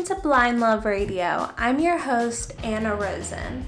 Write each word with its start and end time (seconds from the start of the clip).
Welcome 0.00 0.16
to 0.16 0.22
Blind 0.22 0.60
Love 0.60 0.86
Radio. 0.86 1.52
I'm 1.58 1.78
your 1.78 1.98
host, 1.98 2.54
Anna 2.64 2.94
Rosen. 2.94 3.66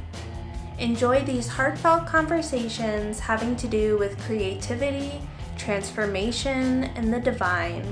Enjoy 0.78 1.22
these 1.22 1.46
heartfelt 1.46 2.06
conversations 2.06 3.20
having 3.20 3.54
to 3.56 3.68
do 3.68 3.98
with 3.98 4.18
creativity, 4.22 5.20
transformation, 5.58 6.84
and 6.84 7.12
the 7.12 7.20
divine. 7.20 7.84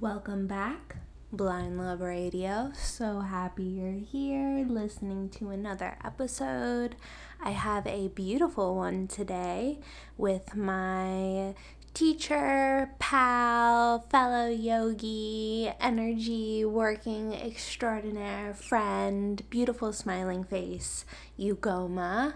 Welcome 0.00 0.46
back, 0.46 0.96
Blind 1.30 1.76
Love 1.76 2.00
Radio. 2.00 2.72
So 2.74 3.20
happy 3.20 3.64
you're 3.64 4.00
here 4.00 4.64
listening 4.66 5.28
to 5.28 5.50
another 5.50 5.98
episode. 6.02 6.96
I 7.38 7.50
have 7.50 7.86
a 7.86 8.08
beautiful 8.08 8.76
one 8.76 9.08
today 9.08 9.80
with 10.16 10.56
my 10.56 11.54
teacher, 11.94 12.90
pal, 12.98 14.00
fellow 14.10 14.48
yogi, 14.48 15.70
energy 15.80 16.64
working 16.64 17.34
extraordinaire 17.34 18.54
friend, 18.54 19.42
beautiful 19.50 19.92
smiling 19.92 20.44
face, 20.44 21.04
Ugoma. 21.38 22.34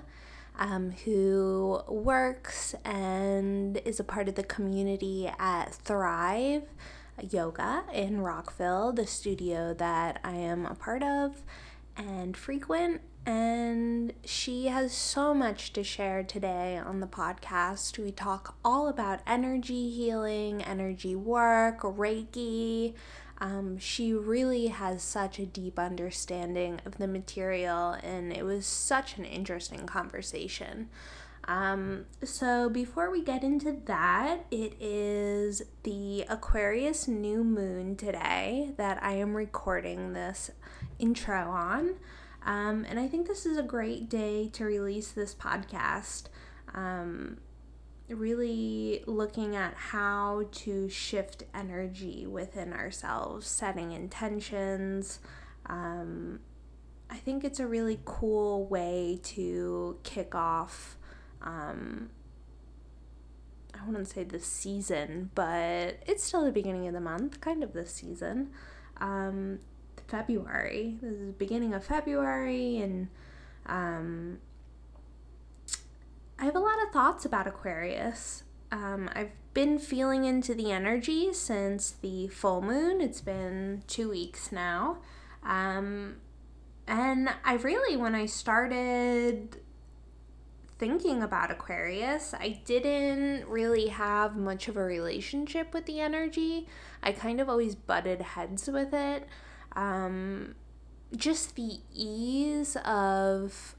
Um, 0.59 0.93
who 1.05 1.83
works 1.87 2.75
and 2.83 3.77
is 3.85 4.01
a 4.01 4.05
part 4.05 4.27
of 4.27 4.37
the 4.37 4.43
community 4.43 5.31
at 5.39 5.75
Thrive 5.75 6.63
Yoga 7.31 7.85
in 7.93 8.23
Rockville, 8.23 8.93
the 8.93 9.07
studio 9.07 9.75
that 9.75 10.19
I 10.25 10.33
am 10.33 10.65
a 10.65 10.75
part 10.75 11.03
of 11.03 11.43
and 11.95 12.35
frequent 12.35 13.03
and 13.27 14.13
she 14.25 14.67
has 14.69 14.93
so 14.93 15.35
much 15.35 15.73
to 15.73 15.83
share 15.83 16.23
today 16.23 16.79
on 16.79 17.01
the 17.01 17.07
podcast. 17.09 17.99
We 17.99 18.13
talk 18.13 18.57
all 18.65 18.87
about 18.87 19.21
energy 19.27 19.91
healing, 19.91 20.63
energy 20.63 21.17
work, 21.17 21.81
Reiki. 21.81 22.95
Um, 23.39 23.79
she 23.79 24.15
really 24.15 24.69
has 24.69 25.03
such 25.03 25.39
a 25.41 25.45
deep 25.45 25.79
understanding 25.79 26.81
of 26.87 26.99
the 26.99 27.09
material, 27.09 27.97
and 28.03 28.33
it 28.33 28.45
was 28.45 28.65
such 28.65 29.19
an 29.19 29.25
interesting 29.25 29.87
conversation. 29.87 30.89
Um, 31.49 32.07
so, 32.25 32.69
before 32.69 33.11
we 33.11 33.23
get 33.23 33.45
into 33.45 33.77
that, 33.87 34.47
it 34.51 34.75
is 34.81 35.63
the 35.83 36.25
Aquarius 36.29 37.07
new 37.07 37.45
moon 37.45 37.97
today 37.97 38.73
that 38.79 39.03
I 39.03 39.13
am 39.13 39.37
recording 39.37 40.13
this 40.13 40.51
intro 40.99 41.51
on. 41.51 41.97
Um, 42.47 42.87
and 42.89 42.99
I 42.99 43.09
think 43.09 43.27
this 43.27 43.45
is 43.45 43.59
a 43.59 43.63
great 43.63 44.09
day 44.09 44.49
to 44.53 44.65
release 44.65 45.11
this 45.11 45.35
podcast. 45.35 46.29
Um, 46.73 47.39
really 48.09 49.03
looking 49.07 49.57
at 49.57 49.75
how 49.75 50.45
to 50.53 50.89
shift 50.89 51.43
energy 51.53 52.25
within 52.25 52.73
ourselves, 52.73 53.49
setting 53.49 53.91
intentions. 53.91 55.19
Um, 55.67 56.39
I 57.11 57.17
think 57.17 57.43
it's 57.43 57.59
a 57.59 57.67
really 57.67 57.99
cool 58.05 58.67
way 58.67 59.19
to 59.25 59.99
kick 60.05 60.37
off. 60.37 60.97
Um, 61.43 62.11
I 63.75 63.85
wouldn't 63.85 64.09
say 64.09 64.23
the 64.23 64.41
season, 64.41 65.31
but 65.35 65.99
it's 66.07 66.23
still 66.23 66.45
the 66.45 66.53
beginning 66.53 66.87
of 66.87 66.95
the 66.95 67.01
month, 67.01 67.41
kind 67.41 67.65
of 67.65 67.73
the 67.73 67.87
season. 67.87 68.51
Um, 68.99 69.59
February. 70.09 70.97
This 71.01 71.13
is 71.13 71.33
beginning 71.33 71.75
of 71.75 71.85
February, 71.85 72.79
and 72.79 73.09
um, 73.67 74.39
I 76.39 76.45
have 76.45 76.57
a 76.57 76.61
lot 76.61 76.83
of 76.85 76.93
thoughts 76.93 77.25
about 77.25 77.47
Aquarius. 77.47 78.45
Um, 78.71 79.09
I've 79.15 79.33
been 79.55 79.79
feeling 79.79 80.25
into 80.25 80.55
the 80.55 80.71
energy 80.71 81.33
since 81.33 81.91
the 81.91 82.29
full 82.29 82.61
moon. 82.61 83.01
It's 83.01 83.21
been 83.21 83.83
two 83.87 84.11
weeks 84.11 84.53
now. 84.53 84.99
Um, 85.43 86.17
and 86.87 87.31
I 87.45 87.55
really, 87.55 87.97
when 87.97 88.15
I 88.15 88.27
started 88.27 89.61
thinking 90.79 91.23
about 91.23 91.51
Aquarius, 91.51 92.35
I 92.35 92.61
didn't 92.65 93.49
really 93.49 93.89
have 93.89 94.37
much 94.37 94.69
of 94.69 94.77
a 94.77 94.85
relationship 94.85 95.73
with 95.73 95.87
the 95.87 96.01
energy. 96.01 96.69
I 97.03 97.13
kind 97.13 97.41
of 97.41 97.49
always 97.49 97.75
butted 97.75 98.21
heads 98.21 98.69
with 98.69 98.93
it 98.93 99.27
um, 99.77 100.57
just 101.15 101.55
the 101.55 101.79
ease 101.95 102.77
of 102.85 103.77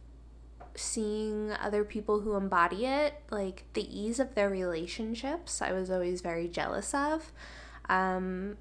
seeing 0.76 1.52
other 1.52 1.84
people 1.84 2.22
who 2.22 2.36
embody 2.36 2.86
it, 2.86 3.22
like 3.32 3.64
the 3.74 4.00
ease 4.00 4.20
of 4.20 4.36
their 4.36 4.50
relationships, 4.50 5.62
I 5.62 5.74
was 5.74 5.90
always 5.90 6.22
very 6.22 6.48
jealous 6.48 6.94
of. 6.94 7.34
Um, 7.90 8.58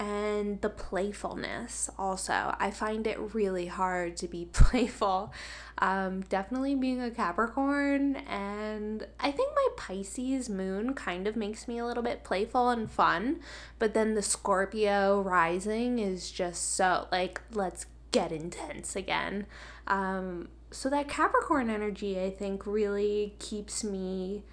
and 0.00 0.62
the 0.62 0.70
playfulness 0.70 1.90
also. 1.98 2.56
I 2.58 2.70
find 2.70 3.06
it 3.06 3.34
really 3.34 3.66
hard 3.66 4.16
to 4.16 4.28
be 4.28 4.46
playful. 4.52 5.32
Um, 5.76 6.22
definitely 6.22 6.74
being 6.74 7.02
a 7.02 7.10
Capricorn, 7.10 8.16
and 8.16 9.06
I 9.20 9.30
think 9.30 9.52
my 9.54 9.68
Pisces 9.76 10.48
moon 10.48 10.94
kind 10.94 11.26
of 11.26 11.36
makes 11.36 11.68
me 11.68 11.78
a 11.78 11.86
little 11.86 12.02
bit 12.02 12.24
playful 12.24 12.70
and 12.70 12.90
fun, 12.90 13.40
but 13.78 13.94
then 13.94 14.14
the 14.14 14.22
Scorpio 14.22 15.20
rising 15.20 15.98
is 15.98 16.30
just 16.30 16.74
so 16.74 17.06
like, 17.12 17.40
let's 17.52 17.86
get 18.10 18.32
intense 18.32 18.96
again. 18.96 19.46
Um, 19.86 20.48
so 20.70 20.88
that 20.90 21.08
Capricorn 21.08 21.68
energy, 21.68 22.20
I 22.20 22.30
think, 22.30 22.66
really 22.66 23.34
keeps 23.38 23.84
me 23.84 24.44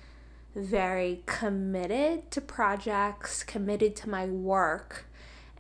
very 0.55 1.23
committed 1.25 2.31
to 2.31 2.41
projects, 2.41 3.43
committed 3.43 3.95
to 3.97 4.09
my 4.09 4.25
work 4.25 5.06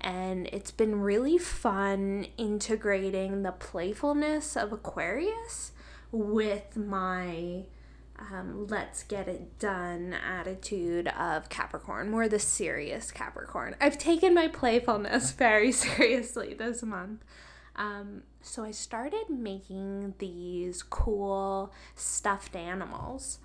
and 0.01 0.47
it's 0.47 0.71
been 0.71 1.01
really 1.01 1.37
fun 1.37 2.27
integrating 2.37 3.43
the 3.43 3.51
playfulness 3.51 4.55
of 4.55 4.71
Aquarius 4.71 5.71
with 6.11 6.77
my 6.77 7.65
um, 8.19 8.67
let's 8.67 9.03
get 9.03 9.27
it 9.27 9.59
done 9.59 10.13
attitude 10.13 11.07
of 11.09 11.49
Capricorn, 11.49 12.09
more 12.09 12.27
the 12.27 12.39
serious 12.39 13.11
Capricorn. 13.11 13.75
I've 13.79 13.97
taken 13.97 14.33
my 14.33 14.47
playfulness 14.47 15.31
very 15.37 15.71
seriously 15.71 16.53
this 16.53 16.81
month. 16.83 17.23
Um, 17.75 18.23
so 18.41 18.63
I 18.63 18.71
started 18.71 19.29
making 19.29 20.15
these 20.17 20.81
cool 20.81 21.71
stuffed 21.95 22.55
animals. 22.55 23.39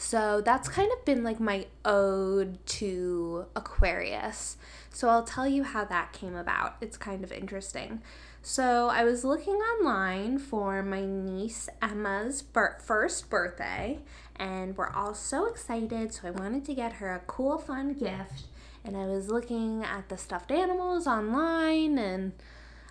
So 0.00 0.40
that's 0.40 0.68
kind 0.68 0.92
of 0.92 1.04
been 1.04 1.24
like 1.24 1.40
my 1.40 1.66
ode 1.84 2.64
to 2.66 3.46
Aquarius. 3.56 4.56
So 4.90 5.08
I'll 5.08 5.24
tell 5.24 5.48
you 5.48 5.64
how 5.64 5.84
that 5.86 6.12
came 6.12 6.36
about. 6.36 6.76
It's 6.80 6.96
kind 6.96 7.24
of 7.24 7.32
interesting. 7.32 8.00
So 8.40 8.88
I 8.88 9.02
was 9.02 9.24
looking 9.24 9.56
online 9.56 10.38
for 10.38 10.84
my 10.84 11.04
niece 11.04 11.68
Emma's 11.82 12.44
first 12.78 13.28
birthday, 13.28 13.98
and 14.36 14.76
we're 14.76 14.88
all 14.88 15.14
so 15.14 15.46
excited. 15.46 16.14
So 16.14 16.28
I 16.28 16.30
wanted 16.30 16.64
to 16.66 16.74
get 16.74 16.94
her 16.94 17.12
a 17.12 17.18
cool, 17.26 17.58
fun 17.58 17.94
gift. 17.94 18.44
And 18.84 18.96
I 18.96 19.06
was 19.06 19.28
looking 19.28 19.82
at 19.82 20.08
the 20.08 20.16
stuffed 20.16 20.52
animals 20.52 21.08
online, 21.08 21.98
and 21.98 22.32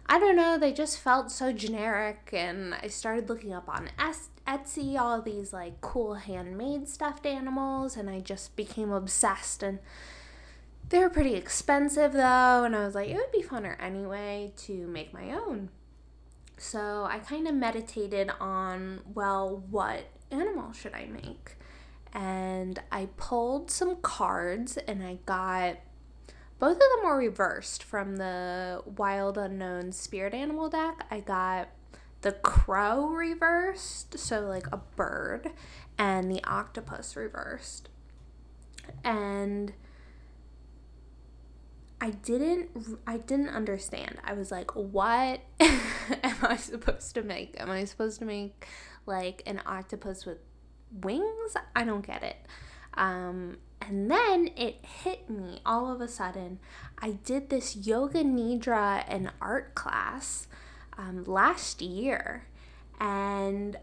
I 0.09 0.19
don't 0.19 0.37
know, 0.37 0.57
they 0.57 0.71
just 0.71 0.99
felt 0.99 1.31
so 1.31 1.51
generic. 1.51 2.29
And 2.31 2.73
I 2.73 2.87
started 2.87 3.29
looking 3.29 3.53
up 3.53 3.67
on 3.67 3.89
Etsy 4.47 4.97
all 4.97 5.21
these 5.21 5.51
like 5.51 5.81
cool 5.81 6.15
handmade 6.15 6.87
stuffed 6.87 7.25
animals, 7.25 7.97
and 7.97 8.09
I 8.09 8.19
just 8.21 8.55
became 8.55 8.91
obsessed. 8.91 9.63
And 9.63 9.79
they 10.89 10.99
were 10.99 11.09
pretty 11.09 11.35
expensive 11.35 12.13
though, 12.13 12.63
and 12.63 12.75
I 12.75 12.85
was 12.85 12.95
like, 12.95 13.09
it 13.09 13.15
would 13.15 13.31
be 13.31 13.43
funner 13.43 13.75
anyway 13.81 14.53
to 14.57 14.87
make 14.87 15.13
my 15.13 15.31
own. 15.31 15.69
So 16.57 17.05
I 17.09 17.19
kind 17.19 17.47
of 17.47 17.53
meditated 17.53 18.31
on, 18.39 19.01
well, 19.13 19.63
what 19.69 20.05
animal 20.31 20.73
should 20.73 20.93
I 20.93 21.05
make? 21.05 21.55
And 22.13 22.81
I 22.91 23.09
pulled 23.17 23.69
some 23.69 23.97
cards 23.97 24.77
and 24.77 25.03
I 25.03 25.19
got 25.25 25.77
both 26.59 26.75
of 26.75 26.79
them 26.79 27.05
were 27.05 27.17
reversed 27.17 27.83
from 27.83 28.17
the 28.17 28.81
Wild 28.85 29.37
Unknown 29.37 29.91
Spirit 29.91 30.33
Animal 30.33 30.69
deck. 30.69 31.05
I 31.11 31.19
got 31.19 31.69
the 32.21 32.31
crow 32.31 33.07
reversed, 33.07 34.17
so 34.17 34.41
like 34.41 34.67
a 34.71 34.77
bird, 34.95 35.51
and 35.97 36.31
the 36.31 36.43
octopus 36.43 37.15
reversed. 37.15 37.89
And 39.03 39.73
I 41.99 42.11
didn't 42.11 42.99
I 43.05 43.17
didn't 43.17 43.49
understand. 43.49 44.17
I 44.23 44.33
was 44.33 44.51
like, 44.51 44.75
what 44.75 45.41
am 45.59 46.37
I 46.41 46.57
supposed 46.57 47.13
to 47.15 47.23
make? 47.23 47.55
Am 47.59 47.69
I 47.69 47.85
supposed 47.85 48.19
to 48.19 48.25
make 48.25 48.67
like 49.05 49.43
an 49.45 49.61
octopus 49.65 50.25
with 50.25 50.37
wings? 50.91 51.55
I 51.75 51.83
don't 51.83 52.05
get 52.05 52.23
it. 52.23 52.37
Um, 52.95 53.57
and 53.81 54.09
then 54.09 54.49
it 54.55 54.83
hit 55.03 55.29
me 55.29 55.59
all 55.65 55.91
of 55.91 56.01
a 56.01 56.07
sudden. 56.07 56.59
I 56.99 57.11
did 57.11 57.49
this 57.49 57.75
yoga 57.75 58.23
nidra 58.23 59.03
and 59.07 59.31
art 59.41 59.75
class 59.75 60.47
um, 60.97 61.23
last 61.25 61.81
year, 61.81 62.47
and 62.99 63.77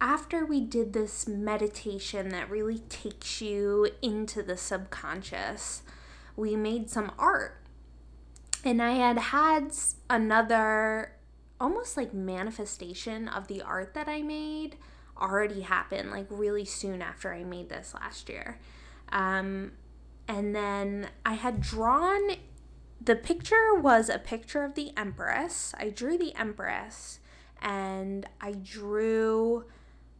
after 0.00 0.44
we 0.44 0.60
did 0.60 0.92
this 0.92 1.28
meditation 1.28 2.30
that 2.30 2.50
really 2.50 2.80
takes 2.88 3.40
you 3.40 3.88
into 4.02 4.42
the 4.42 4.56
subconscious, 4.56 5.82
we 6.36 6.56
made 6.56 6.90
some 6.90 7.12
art. 7.18 7.58
And 8.64 8.82
I 8.82 8.92
had 8.92 9.18
had 9.18 9.72
another 10.10 11.12
almost 11.60 11.96
like 11.96 12.12
manifestation 12.12 13.28
of 13.28 13.46
the 13.46 13.62
art 13.62 13.94
that 13.94 14.08
I 14.08 14.22
made 14.22 14.74
already 15.16 15.60
happen, 15.60 16.10
like 16.10 16.26
really 16.28 16.64
soon 16.64 17.00
after 17.00 17.32
I 17.32 17.44
made 17.44 17.68
this 17.68 17.94
last 17.94 18.28
year. 18.28 18.58
Um, 19.12 19.72
and 20.26 20.54
then 20.54 21.08
I 21.24 21.34
had 21.34 21.60
drawn 21.60 22.30
the 23.04 23.16
picture 23.16 23.74
was 23.74 24.08
a 24.08 24.18
picture 24.18 24.64
of 24.64 24.74
the 24.74 24.92
Empress. 24.96 25.74
I 25.78 25.88
drew 25.88 26.16
the 26.16 26.34
Empress 26.36 27.18
and 27.60 28.26
I 28.40 28.52
drew 28.52 29.64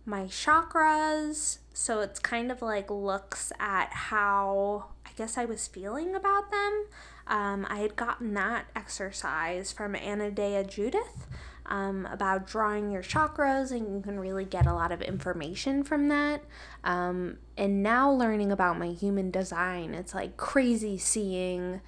my 0.05 0.25
chakras. 0.25 1.59
So 1.73 2.01
it's 2.01 2.19
kind 2.19 2.51
of 2.51 2.61
like 2.61 2.91
looks 2.91 3.53
at 3.59 3.93
how 3.93 4.87
I 5.07 5.11
guess 5.17 5.39
I 5.39 5.45
was 5.45 5.69
feeling 5.69 6.15
about 6.15 6.51
them. 6.51 6.87
Um, 7.27 7.67
I 7.71 7.79
had 7.79 7.97
gotten 7.97 8.35
that 8.35 8.67
exercise 8.75 9.71
from 9.71 9.95
Anodea 9.95 10.69
Judith 10.69 11.27
um, 11.67 12.07
about 12.11 12.47
drawing 12.47 12.91
your 12.91 13.03
chakras, 13.03 13.71
and 13.71 13.95
you 13.95 14.01
can 14.03 14.19
really 14.19 14.45
get 14.45 14.67
a 14.67 14.75
lot 14.75 14.93
of 14.93 15.01
information 15.03 15.83
from 15.83 16.09
that. 16.09 16.43
Um, 16.85 17.39
and 17.57 17.83
now 17.83 18.11
learning 18.11 18.53
about 18.53 18.79
my 18.79 18.89
human 18.89 19.31
design, 19.31 19.95
it's 19.95 20.15
like 20.15 20.37
crazy 20.37 20.99
seeing 20.99 21.81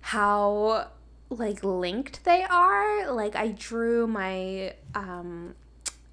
how 0.00 0.88
like 1.28 1.62
linked 1.64 2.24
they 2.24 2.44
are. 2.44 3.10
Like 3.12 3.36
I 3.36 3.48
drew 3.48 4.06
my 4.06 4.74
um 4.94 5.54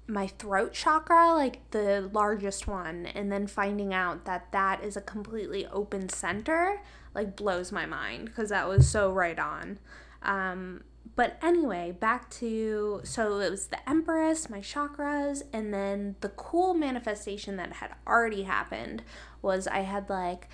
my 0.06 0.26
throat 0.26 0.72
chakra, 0.72 1.32
like 1.34 1.70
the 1.70 2.10
largest 2.12 2.66
one, 2.66 3.06
and 3.06 3.30
then 3.30 3.46
finding 3.46 3.94
out 3.94 4.24
that 4.24 4.50
that 4.52 4.82
is 4.82 4.96
a 4.96 5.00
completely 5.00 5.66
open 5.66 6.08
center, 6.08 6.82
like 7.14 7.36
blows 7.36 7.70
my 7.70 7.86
mind 7.86 8.26
because 8.26 8.50
that 8.50 8.68
was 8.68 8.88
so 8.88 9.12
right 9.12 9.38
on. 9.38 9.78
Um, 10.22 10.82
but 11.16 11.38
anyway, 11.42 11.92
back 11.92 12.30
to 12.30 13.00
so 13.04 13.40
it 13.40 13.50
was 13.50 13.66
the 13.66 13.88
Empress, 13.88 14.48
my 14.48 14.60
chakras, 14.60 15.42
and 15.52 15.72
then 15.72 16.16
the 16.20 16.28
cool 16.30 16.74
manifestation 16.74 17.56
that 17.56 17.74
had 17.74 17.92
already 18.06 18.42
happened 18.44 19.02
was 19.42 19.66
I 19.66 19.80
had 19.80 20.08
like 20.08 20.48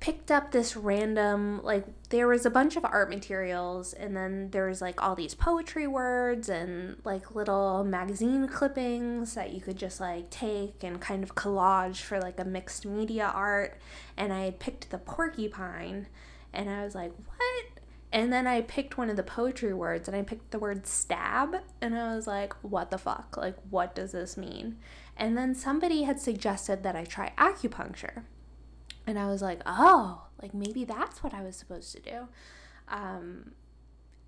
picked 0.00 0.30
up 0.30 0.52
this 0.52 0.76
random 0.76 1.60
like 1.64 1.84
there 2.10 2.28
was 2.28 2.46
a 2.46 2.50
bunch 2.50 2.76
of 2.76 2.84
art 2.84 3.10
materials 3.10 3.92
and 3.92 4.16
then 4.16 4.48
there 4.50 4.68
was 4.68 4.80
like 4.80 5.02
all 5.02 5.16
these 5.16 5.34
poetry 5.34 5.88
words 5.88 6.48
and 6.48 6.96
like 7.02 7.34
little 7.34 7.82
magazine 7.82 8.46
clippings 8.46 9.34
that 9.34 9.52
you 9.52 9.60
could 9.60 9.76
just 9.76 10.00
like 10.00 10.30
take 10.30 10.84
and 10.84 11.00
kind 11.00 11.24
of 11.24 11.34
collage 11.34 12.02
for 12.02 12.20
like 12.20 12.38
a 12.38 12.44
mixed 12.44 12.86
media 12.86 13.32
art. 13.34 13.76
And 14.16 14.32
I 14.32 14.44
had 14.44 14.60
picked 14.60 14.90
the 14.90 14.98
porcupine 14.98 16.06
and 16.52 16.70
I 16.70 16.84
was 16.84 16.94
like 16.94 17.12
what 17.36 17.77
and 18.12 18.32
then 18.32 18.46
I 18.46 18.62
picked 18.62 18.96
one 18.96 19.10
of 19.10 19.16
the 19.16 19.22
poetry 19.22 19.74
words 19.74 20.08
and 20.08 20.16
I 20.16 20.22
picked 20.22 20.50
the 20.50 20.58
word 20.58 20.86
stab 20.86 21.56
and 21.80 21.98
I 21.98 22.14
was 22.14 22.26
like 22.26 22.54
what 22.62 22.90
the 22.90 22.98
fuck 22.98 23.36
like 23.36 23.56
what 23.70 23.94
does 23.94 24.12
this 24.12 24.36
mean 24.36 24.78
and 25.16 25.36
then 25.36 25.54
somebody 25.54 26.04
had 26.04 26.20
suggested 26.20 26.82
that 26.82 26.96
I 26.96 27.04
try 27.04 27.32
acupuncture 27.36 28.22
and 29.08 29.18
I 29.18 29.26
was 29.26 29.40
like, 29.40 29.62
oh, 29.64 30.26
like 30.40 30.52
maybe 30.52 30.84
that's 30.84 31.22
what 31.22 31.32
I 31.32 31.42
was 31.42 31.56
supposed 31.56 31.92
to 31.96 32.00
do. 32.02 32.28
Um, 32.88 33.52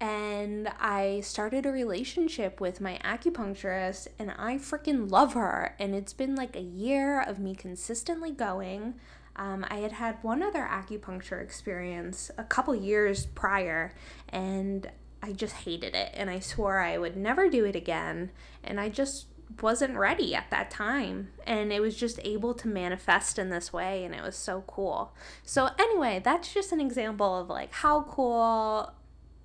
and 0.00 0.72
I 0.80 1.20
started 1.20 1.66
a 1.66 1.70
relationship 1.70 2.62
with 2.62 2.80
my 2.80 2.98
acupuncturist, 3.04 4.08
and 4.18 4.32
I 4.38 4.54
freaking 4.54 5.10
love 5.10 5.34
her. 5.34 5.76
And 5.78 5.94
it's 5.94 6.14
been 6.14 6.34
like 6.34 6.56
a 6.56 6.62
year 6.62 7.20
of 7.20 7.38
me 7.38 7.54
consistently 7.54 8.30
going. 8.30 8.94
Um, 9.36 9.64
I 9.68 9.76
had 9.76 9.92
had 9.92 10.22
one 10.22 10.42
other 10.42 10.68
acupuncture 10.70 11.42
experience 11.42 12.30
a 12.36 12.44
couple 12.44 12.74
years 12.74 13.26
prior, 13.26 13.94
and 14.28 14.90
I 15.22 15.32
just 15.32 15.54
hated 15.54 15.94
it. 15.94 16.10
And 16.14 16.28
I 16.28 16.40
swore 16.40 16.80
I 16.80 16.98
would 16.98 17.16
never 17.16 17.48
do 17.48 17.64
it 17.64 17.76
again. 17.76 18.30
And 18.62 18.80
I 18.80 18.88
just 18.88 19.26
wasn't 19.60 19.96
ready 19.96 20.34
at 20.34 20.50
that 20.50 20.70
time 20.70 21.28
and 21.46 21.72
it 21.72 21.80
was 21.80 21.96
just 21.96 22.20
able 22.22 22.54
to 22.54 22.68
manifest 22.68 23.38
in 23.38 23.50
this 23.50 23.72
way 23.72 24.04
and 24.04 24.14
it 24.14 24.22
was 24.22 24.36
so 24.36 24.62
cool. 24.66 25.12
So 25.42 25.70
anyway, 25.78 26.20
that's 26.22 26.54
just 26.54 26.72
an 26.72 26.80
example 26.80 27.38
of 27.38 27.48
like 27.48 27.72
how 27.72 28.02
cool 28.02 28.92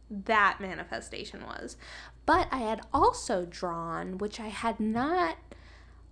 that 0.09 0.57
manifestation 0.59 1.43
was. 1.45 1.77
But 2.25 2.47
I 2.51 2.59
had 2.59 2.81
also 2.93 3.45
drawn, 3.45 4.17
which 4.17 4.39
I 4.39 4.47
had 4.47 4.79
not 4.79 5.37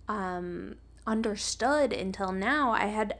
um, 0.08 0.76
understood 1.06 1.92
until 1.92 2.32
now, 2.32 2.72
I 2.72 2.86
had 2.86 3.16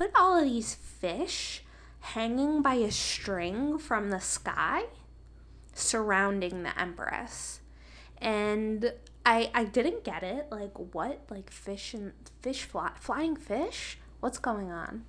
put 0.00 0.10
all 0.18 0.38
of 0.38 0.44
these 0.44 0.74
fish 0.74 1.62
hanging 2.00 2.62
by 2.62 2.74
a 2.74 2.90
string 2.90 3.76
from 3.76 4.08
the 4.08 4.18
sky 4.18 4.84
surrounding 5.74 6.62
the 6.62 6.80
Empress. 6.80 7.60
And 8.16 8.94
I 9.26 9.50
I 9.52 9.64
didn't 9.64 10.02
get 10.02 10.22
it. 10.22 10.46
Like 10.50 10.72
what? 10.94 11.20
Like 11.28 11.50
fish 11.50 11.92
and 11.92 12.12
fish 12.40 12.64
fly, 12.64 12.92
flying 12.98 13.36
fish? 13.36 13.98
What's 14.20 14.38
going 14.38 14.70
on? 14.70 15.04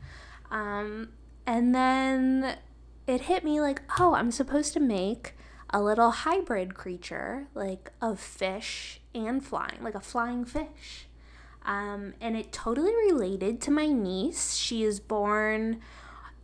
Um, 0.49 1.13
and 1.45 1.73
then 1.73 2.57
it 3.07 3.21
hit 3.21 3.45
me 3.45 3.61
like, 3.61 3.81
oh, 3.97 4.13
I'm 4.13 4.31
supposed 4.31 4.73
to 4.73 4.81
make 4.81 5.35
a 5.69 5.81
little 5.81 6.11
hybrid 6.11 6.75
creature, 6.75 7.47
like 7.55 7.91
of 8.01 8.19
fish 8.19 8.99
and 9.15 9.41
flying, 9.41 9.81
like 9.81 9.95
a 9.95 10.01
flying 10.01 10.43
fish. 10.43 11.07
Um, 11.65 12.13
and 12.19 12.35
it 12.35 12.51
totally 12.51 12.93
related 12.95 13.61
to 13.61 13.71
my 13.71 13.87
niece. 13.87 14.55
She 14.55 14.83
is 14.83 14.99
born 14.99 15.79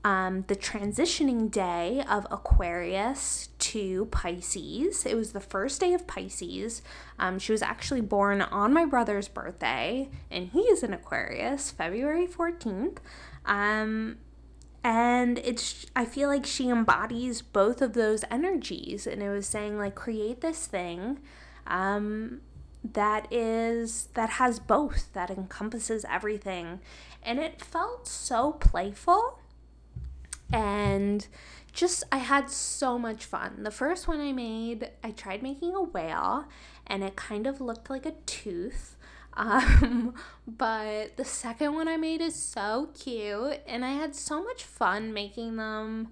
um, 0.03 0.45
the 0.47 0.55
transitioning 0.55 1.51
day 1.51 2.03
of 2.09 2.25
Aquarius 2.31 3.49
to 3.59 4.05
Pisces. 4.05 5.05
It 5.05 5.15
was 5.15 5.33
the 5.33 5.41
first 5.41 5.81
day 5.81 5.93
of 5.93 6.07
Pisces. 6.07 6.81
Um, 7.19 7.39
she 7.39 7.51
was 7.51 7.61
actually 7.61 8.01
born 8.01 8.41
on 8.41 8.73
my 8.73 8.85
brother's 8.85 9.27
birthday, 9.27 10.09
and 10.31 10.47
he 10.49 10.61
is 10.61 10.83
an 10.83 10.93
Aquarius, 10.93 11.71
February 11.71 12.27
14th. 12.27 12.99
Um, 13.45 14.17
and 14.83 15.39
it's 15.39 15.85
i 15.95 16.05
feel 16.05 16.29
like 16.29 16.45
she 16.45 16.69
embodies 16.69 17.41
both 17.41 17.81
of 17.81 17.93
those 17.93 18.23
energies 18.29 19.05
and 19.07 19.21
it 19.21 19.29
was 19.29 19.45
saying 19.45 19.77
like 19.77 19.95
create 19.95 20.39
this 20.39 20.65
thing 20.67 21.19
um, 21.65 22.39
that 22.93 23.27
is 23.31 24.09
that 24.13 24.31
has 24.31 24.59
both 24.59 25.11
that 25.13 25.29
encompasses 25.29 26.05
everything 26.09 26.79
and 27.23 27.39
it 27.39 27.61
felt 27.61 28.07
so 28.07 28.53
playful 28.53 29.39
and 30.51 31.27
just 31.73 32.03
I 32.11 32.17
had 32.17 32.49
so 32.49 32.97
much 32.97 33.25
fun. 33.25 33.63
The 33.63 33.71
first 33.71 34.07
one 34.07 34.19
I 34.19 34.31
made, 34.31 34.89
I 35.03 35.11
tried 35.11 35.43
making 35.43 35.75
a 35.75 35.83
whale 35.83 36.45
and 36.87 37.03
it 37.03 37.15
kind 37.15 37.45
of 37.45 37.61
looked 37.61 37.89
like 37.89 38.05
a 38.05 38.13
tooth. 38.25 38.95
Um, 39.37 40.15
but 40.47 41.15
the 41.15 41.23
second 41.23 41.75
one 41.75 41.87
I 41.87 41.95
made 41.95 42.21
is 42.21 42.33
so 42.33 42.89
cute 42.99 43.59
and 43.67 43.85
I 43.85 43.91
had 43.91 44.15
so 44.15 44.43
much 44.43 44.63
fun 44.63 45.13
making 45.13 45.57
them 45.57 46.07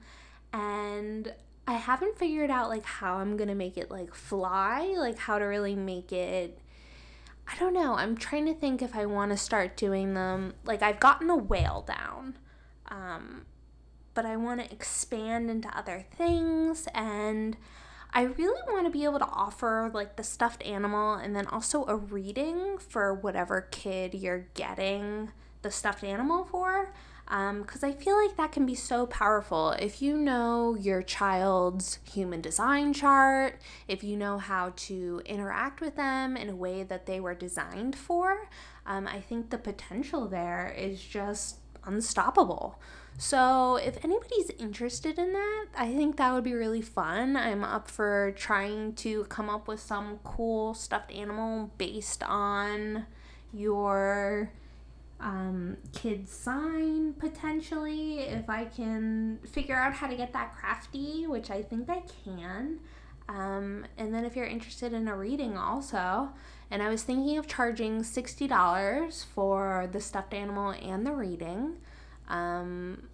and 0.53 1.33
I 1.67 1.73
haven't 1.73 2.19
figured 2.19 2.51
out 2.51 2.69
like 2.69 2.85
how 2.85 3.15
I'm 3.15 3.35
going 3.35 3.47
to 3.47 3.55
make 3.55 3.77
it 3.77 3.89
like 3.89 4.13
fly, 4.13 4.93
like 4.95 5.17
how 5.17 5.39
to 5.39 5.45
really 5.45 5.73
make 5.75 6.11
it 6.11 6.59
I 7.47 7.57
don't 7.59 7.73
know. 7.73 7.95
I'm 7.95 8.17
trying 8.17 8.45
to 8.47 8.53
think 8.53 8.81
if 8.81 8.95
I 8.95 9.05
want 9.05 9.31
to 9.31 9.37
start 9.37 9.77
doing 9.77 10.13
them. 10.13 10.55
Like 10.63 10.81
I've 10.81 10.99
gotten 10.99 11.29
a 11.29 11.37
whale 11.37 11.83
down. 11.87 12.37
Um 12.87 13.45
but 14.13 14.25
I 14.25 14.37
want 14.37 14.63
to 14.63 14.71
expand 14.71 15.49
into 15.51 15.77
other 15.77 16.05
things 16.17 16.87
and 16.93 17.57
I 18.13 18.23
really 18.23 18.61
want 18.71 18.85
to 18.85 18.89
be 18.89 19.03
able 19.03 19.19
to 19.19 19.25
offer 19.25 19.91
like 19.93 20.15
the 20.15 20.23
stuffed 20.23 20.63
animal 20.63 21.15
and 21.15 21.35
then 21.35 21.47
also 21.47 21.85
a 21.85 21.97
reading 21.97 22.77
for 22.77 23.13
whatever 23.13 23.67
kid 23.71 24.13
you're 24.13 24.47
getting 24.53 25.31
the 25.63 25.69
stuffed 25.69 26.03
animal 26.03 26.45
for. 26.45 26.93
Because 27.25 27.83
um, 27.83 27.89
I 27.89 27.91
feel 27.91 28.15
like 28.23 28.37
that 28.37 28.51
can 28.51 28.65
be 28.65 28.75
so 28.75 29.07
powerful. 29.07 29.71
If 29.71 30.01
you 30.01 30.15
know 30.15 30.75
your 30.75 31.01
child's 31.01 31.99
human 32.11 32.39
design 32.39 32.93
chart, 32.93 33.59
if 33.87 34.03
you 34.03 34.15
know 34.15 34.37
how 34.37 34.73
to 34.75 35.21
interact 35.25 35.81
with 35.81 35.95
them 35.95 36.37
in 36.37 36.49
a 36.49 36.55
way 36.55 36.83
that 36.83 37.07
they 37.07 37.19
were 37.19 37.33
designed 37.33 37.95
for, 37.95 38.47
um, 38.85 39.07
I 39.07 39.21
think 39.21 39.49
the 39.49 39.57
potential 39.57 40.27
there 40.27 40.73
is 40.77 41.01
just 41.01 41.57
unstoppable. 41.83 42.79
So, 43.17 43.77
if 43.77 44.03
anybody's 44.03 44.49
interested 44.59 45.17
in 45.17 45.31
that, 45.31 45.65
I 45.77 45.93
think 45.93 46.17
that 46.17 46.33
would 46.33 46.43
be 46.43 46.53
really 46.53 46.81
fun. 46.81 47.37
I'm 47.37 47.63
up 47.63 47.89
for 47.89 48.33
trying 48.35 48.93
to 48.95 49.23
come 49.25 49.49
up 49.49 49.69
with 49.69 49.79
some 49.79 50.19
cool 50.23 50.73
stuffed 50.73 51.13
animal 51.13 51.71
based 51.77 52.23
on 52.23 53.05
your 53.53 54.51
um, 55.19 55.77
kid's 55.93 56.31
sign 56.31 57.13
potentially. 57.13 58.19
If 58.19 58.49
I 58.49 58.65
can 58.65 59.39
figure 59.49 59.75
out 59.75 59.93
how 59.93 60.07
to 60.07 60.15
get 60.15 60.33
that 60.33 60.55
crafty, 60.55 61.25
which 61.27 61.49
I 61.49 61.61
think 61.61 61.89
I 61.89 62.03
can. 62.23 62.79
Um, 63.27 63.85
and 63.97 64.13
then 64.13 64.23
if 64.25 64.35
you're 64.35 64.45
interested 64.45 64.93
in 64.93 65.07
a 65.07 65.15
reading 65.15 65.57
also, 65.57 66.29
And 66.71 66.81
I 66.81 66.89
was 66.89 67.03
thinking 67.03 67.37
of 67.37 67.47
charging 67.47 68.01
$60 68.01 69.25
for 69.25 69.87
the 69.91 70.01
stuffed 70.01 70.33
animal 70.33 70.71
and 70.71 71.05
the 71.05 71.11
reading. 71.11 71.77
Um, 72.27 73.07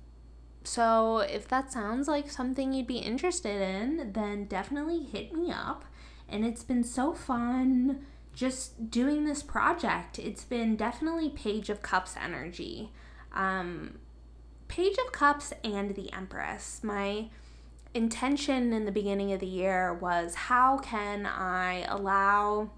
so 0.63 1.20
if 1.20 1.48
that 1.50 1.72
sounds 1.72 2.08
like 2.08 2.29
something 2.29 2.72
you'd 2.72 2.88
be 2.88 3.00
interested 3.00 3.62
in, 3.62 4.13
then 4.13 4.46
definitely 4.46 5.03
hit 5.03 5.34
me 5.34 5.51
up. 5.51 5.86
And 6.29 6.46
it's 6.46 6.63
been 6.63 6.84
so 6.84 7.13
fun 7.13 8.05
just 8.33 8.89
doing 8.89 9.25
this 9.25 9.43
project. 9.43 10.19
It's 10.19 10.43
been 10.43 10.75
definitely 10.75 11.29
Page 11.29 11.69
of 11.69 11.81
Cups 11.81 12.15
energy. 12.21 12.91
Um, 13.33 14.00
Page 14.67 14.97
of 15.05 15.11
Cups 15.11 15.53
and 15.63 15.95
the 15.95 16.11
Empress. 16.13 16.81
My 16.83 17.29
intention 17.93 18.71
in 18.71 18.85
the 18.85 18.91
beginning 18.91 19.33
of 19.33 19.39
the 19.39 19.47
year 19.47 19.93
was 19.93 20.35
how 20.35 20.77
can 20.77 21.25
I 21.25 21.83
allow 21.89 22.71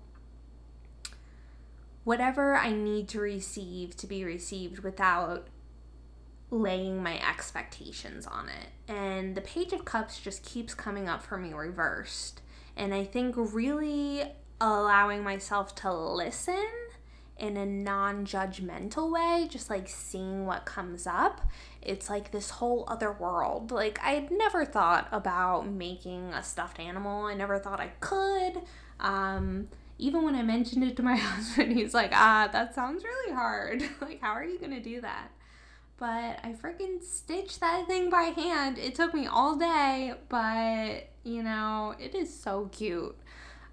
whatever 2.04 2.56
I 2.56 2.72
need 2.72 3.08
to 3.10 3.20
receive 3.20 3.96
to 3.98 4.08
be 4.08 4.26
received 4.26 4.80
without 4.80 5.48
laying 6.50 7.02
my 7.02 7.20
expectations 7.28 8.28
on 8.28 8.50
it. 8.50 8.70
And 8.92 9.36
the 9.36 9.42
Page 9.42 9.74
of 9.74 9.86
Cups 9.86 10.20
just 10.20 10.44
keeps 10.44 10.74
coming 10.74 11.08
up 11.08 11.24
for 11.24 11.38
me 11.38 11.54
reversed. 11.54 12.42
And 12.76 12.94
I 12.94 13.06
think 13.06 13.36
really 13.38 14.24
allowing 14.64 15.24
myself 15.24 15.76
to 15.76 15.92
listen 15.92 16.64
in 17.38 17.58
a 17.58 17.66
non 17.66 18.26
judgmental 18.26 19.12
way, 19.12 19.48
just 19.50 19.70
like 19.70 19.90
seeing 19.90 20.46
what 20.46 20.66
comes 20.66 21.06
up. 21.06 21.42
It's 21.82 22.10
like 22.10 22.32
this 22.32 22.50
whole 22.52 22.86
other 22.88 23.12
world. 23.12 23.72
Like, 23.72 24.00
I 24.02 24.12
had 24.12 24.32
never 24.32 24.64
thought 24.64 25.08
about 25.12 25.68
making 25.68 26.34
a 26.34 26.42
stuffed 26.42 26.80
animal, 26.80 27.26
I 27.26 27.34
never 27.34 27.60
thought 27.60 27.80
I 27.80 27.92
could. 28.00 28.62
Um, 29.00 29.68
even 29.98 30.24
when 30.24 30.36
I 30.36 30.44
mentioned 30.44 30.84
it 30.84 30.96
to 30.98 31.04
my 31.04 31.16
husband, 31.18 31.74
he's 31.74 31.94
like, 31.94 32.12
ah, 32.14 32.50
that 32.52 32.74
sounds 32.74 33.04
really 33.04 33.34
hard. 33.34 33.84
like, 34.02 34.22
how 34.22 34.32
are 34.32 34.46
you 34.46 34.58
to 34.60 34.80
do 34.80 35.02
that? 35.02 35.30
But 35.98 36.40
I 36.44 36.56
freaking 36.62 37.04
stitched 37.04 37.60
that 37.60 37.88
thing 37.88 38.10
by 38.10 38.34
hand. 38.36 38.78
It 38.78 38.96
took 38.96 39.14
me 39.14 39.28
all 39.28 39.56
day, 39.56 40.14
but 40.30 41.10
you 41.24 41.44
know, 41.44 41.96
it 42.00 42.16
is 42.16 42.34
so 42.34 42.70
cute. 42.72 43.16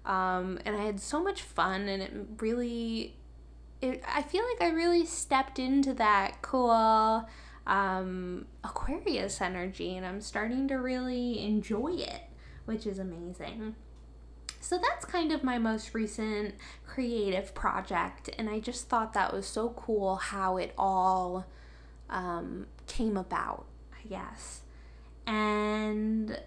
Um, 0.05 0.59
and 0.65 0.75
I 0.75 0.83
had 0.83 0.99
so 0.99 1.21
much 1.21 1.41
fun, 1.43 1.87
and 1.87 2.01
it 2.01 2.11
really, 2.39 3.15
it, 3.81 4.03
I 4.07 4.23
feel 4.23 4.43
like 4.43 4.61
I 4.61 4.73
really 4.73 5.05
stepped 5.05 5.59
into 5.59 5.93
that 5.95 6.41
cool 6.41 7.27
um, 7.67 8.45
Aquarius 8.63 9.41
energy, 9.41 9.95
and 9.95 10.05
I'm 10.05 10.21
starting 10.21 10.67
to 10.69 10.75
really 10.75 11.45
enjoy 11.45 11.93
it, 11.93 12.21
which 12.65 12.87
is 12.87 12.99
amazing. 12.99 13.75
So 14.59 14.77
that's 14.77 15.05
kind 15.05 15.31
of 15.31 15.43
my 15.43 15.57
most 15.57 15.93
recent 15.93 16.55
creative 16.85 17.53
project, 17.53 18.29
and 18.37 18.49
I 18.49 18.59
just 18.59 18.89
thought 18.89 19.13
that 19.13 19.33
was 19.33 19.45
so 19.45 19.69
cool 19.69 20.15
how 20.15 20.57
it 20.57 20.73
all 20.77 21.45
um, 22.09 22.67
came 22.87 23.17
about, 23.17 23.65
I 23.93 24.07
guess. 24.07 24.61
And 25.25 26.39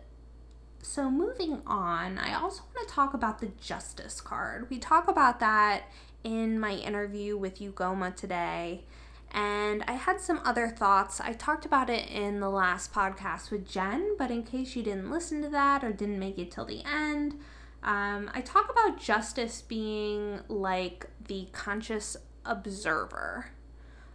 so 0.84 1.10
moving 1.10 1.62
on, 1.66 2.18
I 2.18 2.34
also 2.34 2.62
want 2.74 2.86
to 2.86 2.94
talk 2.94 3.14
about 3.14 3.40
the 3.40 3.50
Justice 3.60 4.20
card. 4.20 4.68
We 4.68 4.78
talk 4.78 5.08
about 5.08 5.40
that 5.40 5.84
in 6.22 6.60
my 6.60 6.72
interview 6.72 7.38
with 7.38 7.58
Ugoma 7.58 8.14
today. 8.14 8.84
And 9.30 9.82
I 9.88 9.92
had 9.92 10.20
some 10.20 10.40
other 10.44 10.68
thoughts. 10.68 11.20
I 11.20 11.32
talked 11.32 11.64
about 11.64 11.88
it 11.88 12.08
in 12.10 12.38
the 12.40 12.50
last 12.50 12.92
podcast 12.92 13.50
with 13.50 13.68
Jen, 13.68 14.14
but 14.18 14.30
in 14.30 14.42
case 14.42 14.76
you 14.76 14.82
didn't 14.82 15.10
listen 15.10 15.42
to 15.42 15.48
that 15.48 15.82
or 15.82 15.90
didn't 15.90 16.18
make 16.18 16.38
it 16.38 16.50
till 16.50 16.66
the 16.66 16.84
end, 16.84 17.40
um, 17.82 18.30
I 18.34 18.42
talk 18.42 18.70
about 18.70 19.00
justice 19.00 19.62
being 19.62 20.40
like 20.48 21.06
the 21.26 21.48
conscious 21.52 22.16
observer. 22.44 23.46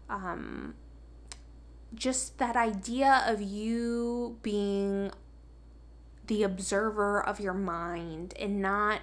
Um, 0.07 0.75
just 1.95 2.37
that 2.37 2.55
idea 2.55 3.23
of 3.25 3.41
you 3.41 4.37
being 4.43 5.11
the 6.29 6.43
observer 6.43 7.21
of 7.21 7.39
your 7.39 7.53
mind 7.53 8.35
and 8.39 8.61
not 8.61 9.01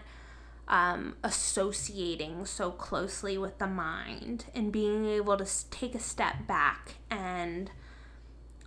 um, 0.69 1.17
associating 1.23 2.47
so 2.47 2.71
closely 2.71 3.37
with 3.37 3.59
the 3.59 3.67
mind 3.67 4.47
and 4.55 4.73
being 4.73 5.05
able 5.05 5.37
to 5.37 5.47
take 5.71 5.95
a 5.95 6.01
step 6.01 6.47
back 6.47 6.95
and 7.11 7.71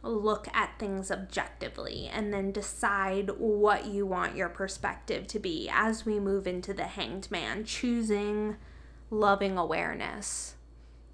look 0.03 0.47
at 0.53 0.77
things 0.77 1.09
objectively 1.09 2.09
and 2.13 2.33
then 2.33 2.51
decide 2.51 3.29
what 3.37 3.85
you 3.85 4.05
want 4.05 4.35
your 4.35 4.49
perspective 4.49 5.25
to 5.27 5.39
be 5.39 5.69
as 5.71 6.05
we 6.05 6.19
move 6.19 6.45
into 6.45 6.73
the 6.73 6.83
hanged 6.83 7.31
man, 7.31 7.63
choosing 7.63 8.55
loving 9.09 9.57
awareness 9.57 10.55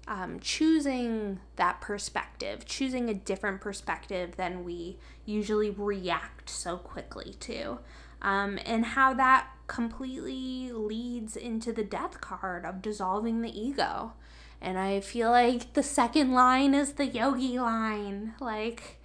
um, 0.08 0.38
choosing 0.40 1.40
that 1.56 1.80
perspective, 1.80 2.64
choosing 2.64 3.08
a 3.08 3.14
different 3.14 3.60
perspective 3.60 4.36
than 4.36 4.64
we 4.64 4.98
usually 5.24 5.70
react 5.70 6.48
so 6.48 6.76
quickly 6.76 7.34
to, 7.40 7.78
um, 8.22 8.58
and 8.64 8.84
how 8.84 9.12
that 9.14 9.48
completely 9.66 10.70
leads 10.72 11.36
into 11.36 11.72
the 11.72 11.82
death 11.82 12.20
card 12.20 12.64
of 12.64 12.80
dissolving 12.80 13.42
the 13.42 13.60
ego. 13.60 14.12
And 14.60 14.78
I 14.78 15.00
feel 15.00 15.30
like 15.30 15.74
the 15.74 15.82
second 15.82 16.32
line 16.32 16.72
is 16.72 16.92
the 16.92 17.06
yogi 17.06 17.58
line. 17.58 18.34
Like, 18.40 19.00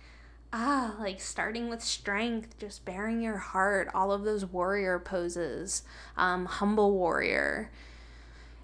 ah, 0.54 0.96
like 1.00 1.20
starting 1.20 1.68
with 1.68 1.84
strength, 1.84 2.58
just 2.60 2.86
baring 2.86 3.22
your 3.22 3.38
heart, 3.38 3.90
all 3.94 4.12
of 4.12 4.24
those 4.24 4.46
warrior 4.46 5.00
poses, 5.00 5.84
um, 6.16 6.46
humble 6.46 6.92
warrior 6.92 7.72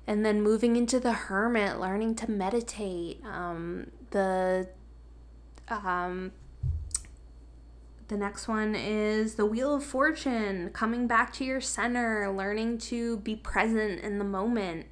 and 0.07 0.25
then 0.25 0.41
moving 0.41 0.77
into 0.77 0.99
the 0.99 1.11
hermit, 1.11 1.79
learning 1.79 2.15
to 2.15 2.31
meditate. 2.31 3.21
Um, 3.25 3.91
the 4.11 4.69
um, 5.67 6.31
the 8.07 8.15
next 8.15 8.47
one 8.47 8.73
is 8.73 9.35
the 9.35 9.45
Wheel 9.45 9.75
of 9.75 9.83
Fortune, 9.83 10.69
coming 10.69 11.07
back 11.07 11.33
to 11.33 11.43
your 11.43 11.59
center, 11.59 12.31
learning 12.31 12.77
to 12.77 13.17
be 13.17 13.35
present 13.35 13.99
in 13.99 14.17
the 14.17 14.23
moment. 14.23 14.85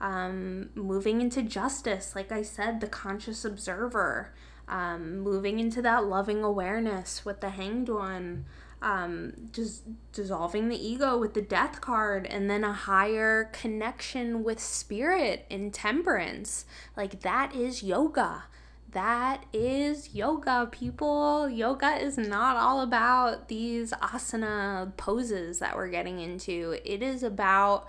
Um, 0.00 0.70
moving 0.74 1.20
into 1.20 1.42
justice, 1.42 2.16
like 2.16 2.32
I 2.32 2.42
said, 2.42 2.80
the 2.80 2.86
conscious 2.86 3.44
observer. 3.44 4.32
Um, 4.68 5.18
moving 5.18 5.60
into 5.60 5.82
that 5.82 6.06
loving 6.06 6.42
awareness 6.42 7.26
with 7.26 7.40
the 7.40 7.50
hanged 7.50 7.90
one 7.90 8.46
um, 8.82 9.32
just 9.52 9.84
dissolving 10.12 10.68
the 10.68 10.76
ego 10.76 11.16
with 11.16 11.34
the 11.34 11.42
death 11.42 11.80
card 11.80 12.26
and 12.26 12.50
then 12.50 12.64
a 12.64 12.72
higher 12.72 13.44
connection 13.52 14.42
with 14.42 14.60
spirit 14.60 15.46
and 15.50 15.72
temperance. 15.72 16.66
Like 16.96 17.20
that 17.20 17.54
is 17.54 17.82
yoga. 17.82 18.44
That 18.90 19.46
is 19.54 20.14
yoga, 20.14 20.68
people. 20.70 21.48
Yoga 21.48 21.96
is 21.96 22.18
not 22.18 22.56
all 22.56 22.82
about 22.82 23.48
these 23.48 23.92
asana 23.92 24.94
poses 24.98 25.60
that 25.60 25.76
we're 25.76 25.88
getting 25.88 26.20
into. 26.20 26.78
It 26.84 27.02
is 27.02 27.22
about 27.22 27.86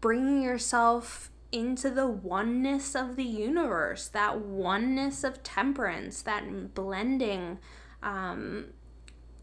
bringing 0.00 0.42
yourself 0.42 1.30
into 1.50 1.90
the 1.90 2.06
oneness 2.06 2.94
of 2.94 3.16
the 3.16 3.24
universe, 3.24 4.06
that 4.08 4.38
oneness 4.38 5.24
of 5.24 5.42
temperance, 5.42 6.22
that 6.22 6.74
blending 6.74 7.58
um, 8.02 8.66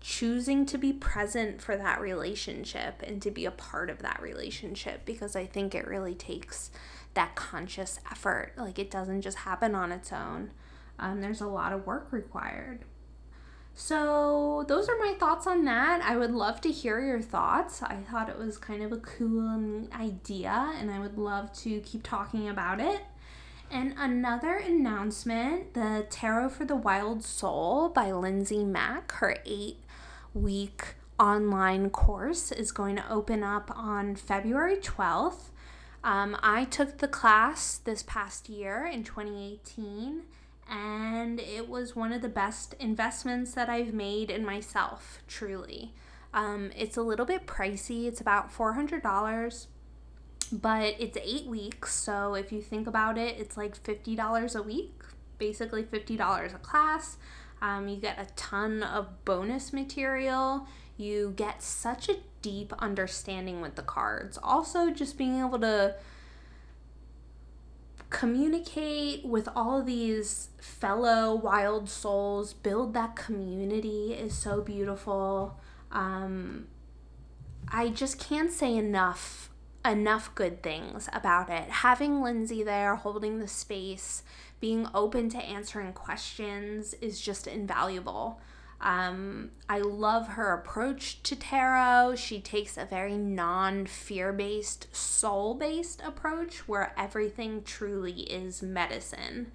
choosing 0.07 0.65
to 0.65 0.77
be 0.77 0.93
present 0.93 1.61
for 1.61 1.75
that 1.75 1.99
relationship 1.99 3.03
and 3.05 3.21
to 3.21 3.29
be 3.29 3.43
a 3.43 3.51
part 3.51 3.89
of 3.89 3.99
that 3.99 4.21
relationship 4.21 5.03
because 5.03 5.35
I 5.35 5.45
think 5.45 5.75
it 5.75 5.85
really 5.85 6.15
takes 6.15 6.71
that 7.13 7.35
conscious 7.35 7.99
effort. 8.09 8.53
Like 8.55 8.79
it 8.79 8.89
doesn't 8.89 9.21
just 9.21 9.39
happen 9.39 9.75
on 9.75 9.91
its 9.91 10.13
own. 10.13 10.51
Um, 10.97 11.19
there's 11.19 11.41
a 11.41 11.47
lot 11.47 11.73
of 11.73 11.85
work 11.85 12.07
required. 12.11 12.85
So, 13.73 14.63
those 14.69 14.87
are 14.87 14.97
my 14.97 15.13
thoughts 15.19 15.45
on 15.45 15.65
that. 15.65 16.01
I 16.01 16.15
would 16.15 16.31
love 16.31 16.61
to 16.61 16.71
hear 16.71 17.01
your 17.01 17.21
thoughts. 17.21 17.83
I 17.83 17.97
thought 18.09 18.29
it 18.29 18.37
was 18.37 18.57
kind 18.57 18.81
of 18.81 18.91
a 18.93 18.97
cool 18.97 19.87
idea, 19.93 20.73
and 20.79 20.89
I 20.89 20.99
would 20.99 21.17
love 21.19 21.53
to 21.57 21.81
keep 21.81 22.01
talking 22.01 22.49
about 22.49 22.79
it. 22.79 23.01
And 23.69 23.93
another 23.97 24.55
announcement 24.55 25.75
the 25.75 26.07
Tarot 26.09 26.49
for 26.49 26.65
the 26.65 26.75
Wild 26.75 27.23
Soul 27.23 27.89
by 27.89 28.11
Lindsay 28.11 28.63
Mack, 28.63 29.11
her 29.11 29.37
eight 29.45 29.77
week 30.37 30.95
online 31.19 31.89
course 31.89 32.51
is 32.51 32.71
going 32.71 32.95
to 32.95 33.11
open 33.11 33.43
up 33.43 33.71
on 33.75 34.15
February 34.15 34.77
12th. 34.77 35.49
Um, 36.03 36.37
I 36.41 36.65
took 36.65 36.99
the 36.99 37.07
class 37.07 37.77
this 37.77 38.03
past 38.03 38.49
year 38.49 38.85
in 38.85 39.03
2018, 39.03 40.21
and 40.69 41.39
it 41.39 41.67
was 41.67 41.95
one 41.95 42.13
of 42.13 42.21
the 42.21 42.29
best 42.29 42.75
investments 42.79 43.53
that 43.53 43.67
I've 43.67 43.93
made 43.93 44.29
in 44.29 44.45
myself, 44.45 45.21
truly. 45.27 45.93
Um, 46.33 46.71
it's 46.75 46.97
a 46.97 47.01
little 47.01 47.25
bit 47.25 47.47
pricey, 47.47 48.05
it's 48.05 48.21
about 48.21 48.53
$400, 48.53 49.67
but 50.51 50.95
it's 50.99 51.17
eight 51.21 51.47
weeks. 51.47 51.93
So 51.93 52.35
if 52.35 52.51
you 52.51 52.61
think 52.61 52.87
about 52.87 53.17
it, 53.17 53.37
it's 53.39 53.57
like 53.57 53.81
$50 53.81 54.55
a 54.55 54.61
week, 54.61 55.01
basically 55.39 55.83
$50 55.83 56.53
a 56.53 56.57
class. 56.59 57.17
Um, 57.61 57.87
you 57.87 57.97
get 57.97 58.19
a 58.19 58.27
ton 58.35 58.83
of 58.83 59.25
bonus 59.25 59.73
material. 59.73 60.67
You 60.95 61.33
get 61.35 61.61
such 61.61 62.09
a 62.09 62.17
deep 62.41 62.73
understanding 62.79 63.61
with 63.61 63.75
the 63.75 63.81
cards. 63.81 64.37
Also, 64.41 64.89
just 64.91 65.17
being 65.17 65.39
able 65.39 65.59
to 65.59 65.95
communicate 68.09 69.25
with 69.25 69.49
all 69.55 69.83
these 69.83 70.49
fellow 70.59 71.35
wild 71.35 71.89
souls, 71.89 72.53
build 72.53 72.93
that 72.93 73.15
community 73.15 74.13
is 74.13 74.33
so 74.33 74.61
beautiful. 74.61 75.59
Um, 75.91 76.67
I 77.67 77.89
just 77.89 78.19
can't 78.19 78.51
say 78.51 78.75
enough 78.75 79.49
enough 79.85 80.33
good 80.35 80.61
things 80.61 81.07
about 81.13 81.49
it. 81.49 81.69
Having 81.69 82.21
Lindsay 82.21 82.61
there 82.61 82.95
holding 82.95 83.39
the 83.39 83.47
space, 83.47 84.23
being 84.59 84.87
open 84.93 85.29
to 85.29 85.37
answering 85.37 85.93
questions 85.93 86.93
is 86.95 87.21
just 87.21 87.47
invaluable. 87.47 88.39
Um, 88.79 89.51
I 89.67 89.79
love 89.79 90.29
her 90.29 90.53
approach 90.53 91.23
to 91.23 91.35
tarot. 91.35 92.15
She 92.15 92.39
takes 92.39 92.77
a 92.77 92.85
very 92.85 93.17
non 93.17 93.85
fear 93.87 94.31
based, 94.31 94.95
soul 94.95 95.55
based 95.55 96.01
approach 96.05 96.67
where 96.67 96.93
everything 96.97 97.63
truly 97.63 98.21
is 98.21 98.61
medicine. 98.61 99.51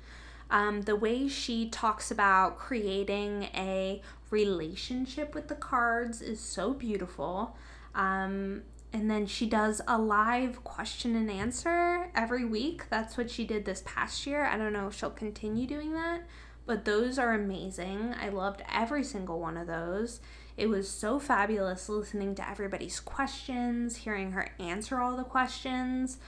Um, 0.50 0.82
the 0.82 0.96
way 0.96 1.28
she 1.28 1.68
talks 1.68 2.10
about 2.10 2.58
creating 2.58 3.44
a 3.54 4.02
relationship 4.30 5.34
with 5.34 5.48
the 5.48 5.54
cards 5.54 6.20
is 6.20 6.40
so 6.40 6.74
beautiful. 6.74 7.56
Um, 7.94 8.62
and 8.92 9.10
then 9.10 9.26
she 9.26 9.46
does 9.46 9.80
a 9.88 9.98
live 9.98 10.62
question 10.64 11.16
and 11.16 11.30
answer 11.30 12.10
every 12.14 12.44
week. 12.44 12.88
That's 12.90 13.16
what 13.16 13.30
she 13.30 13.44
did 13.44 13.64
this 13.64 13.82
past 13.86 14.26
year. 14.26 14.44
I 14.44 14.58
don't 14.58 14.72
know 14.72 14.88
if 14.88 14.94
she'll 14.94 15.10
continue 15.10 15.66
doing 15.66 15.92
that, 15.94 16.26
but 16.66 16.84
those 16.84 17.18
are 17.18 17.32
amazing. 17.32 18.14
I 18.20 18.28
loved 18.28 18.62
every 18.70 19.02
single 19.02 19.40
one 19.40 19.56
of 19.56 19.66
those. 19.66 20.20
It 20.56 20.68
was 20.68 20.88
so 20.88 21.18
fabulous 21.18 21.88
listening 21.88 22.34
to 22.34 22.48
everybody's 22.48 23.00
questions, 23.00 23.96
hearing 23.96 24.32
her 24.32 24.50
answer 24.60 25.00
all 25.00 25.16
the 25.16 25.24
questions. 25.24 26.18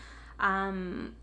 Um, 0.40 1.16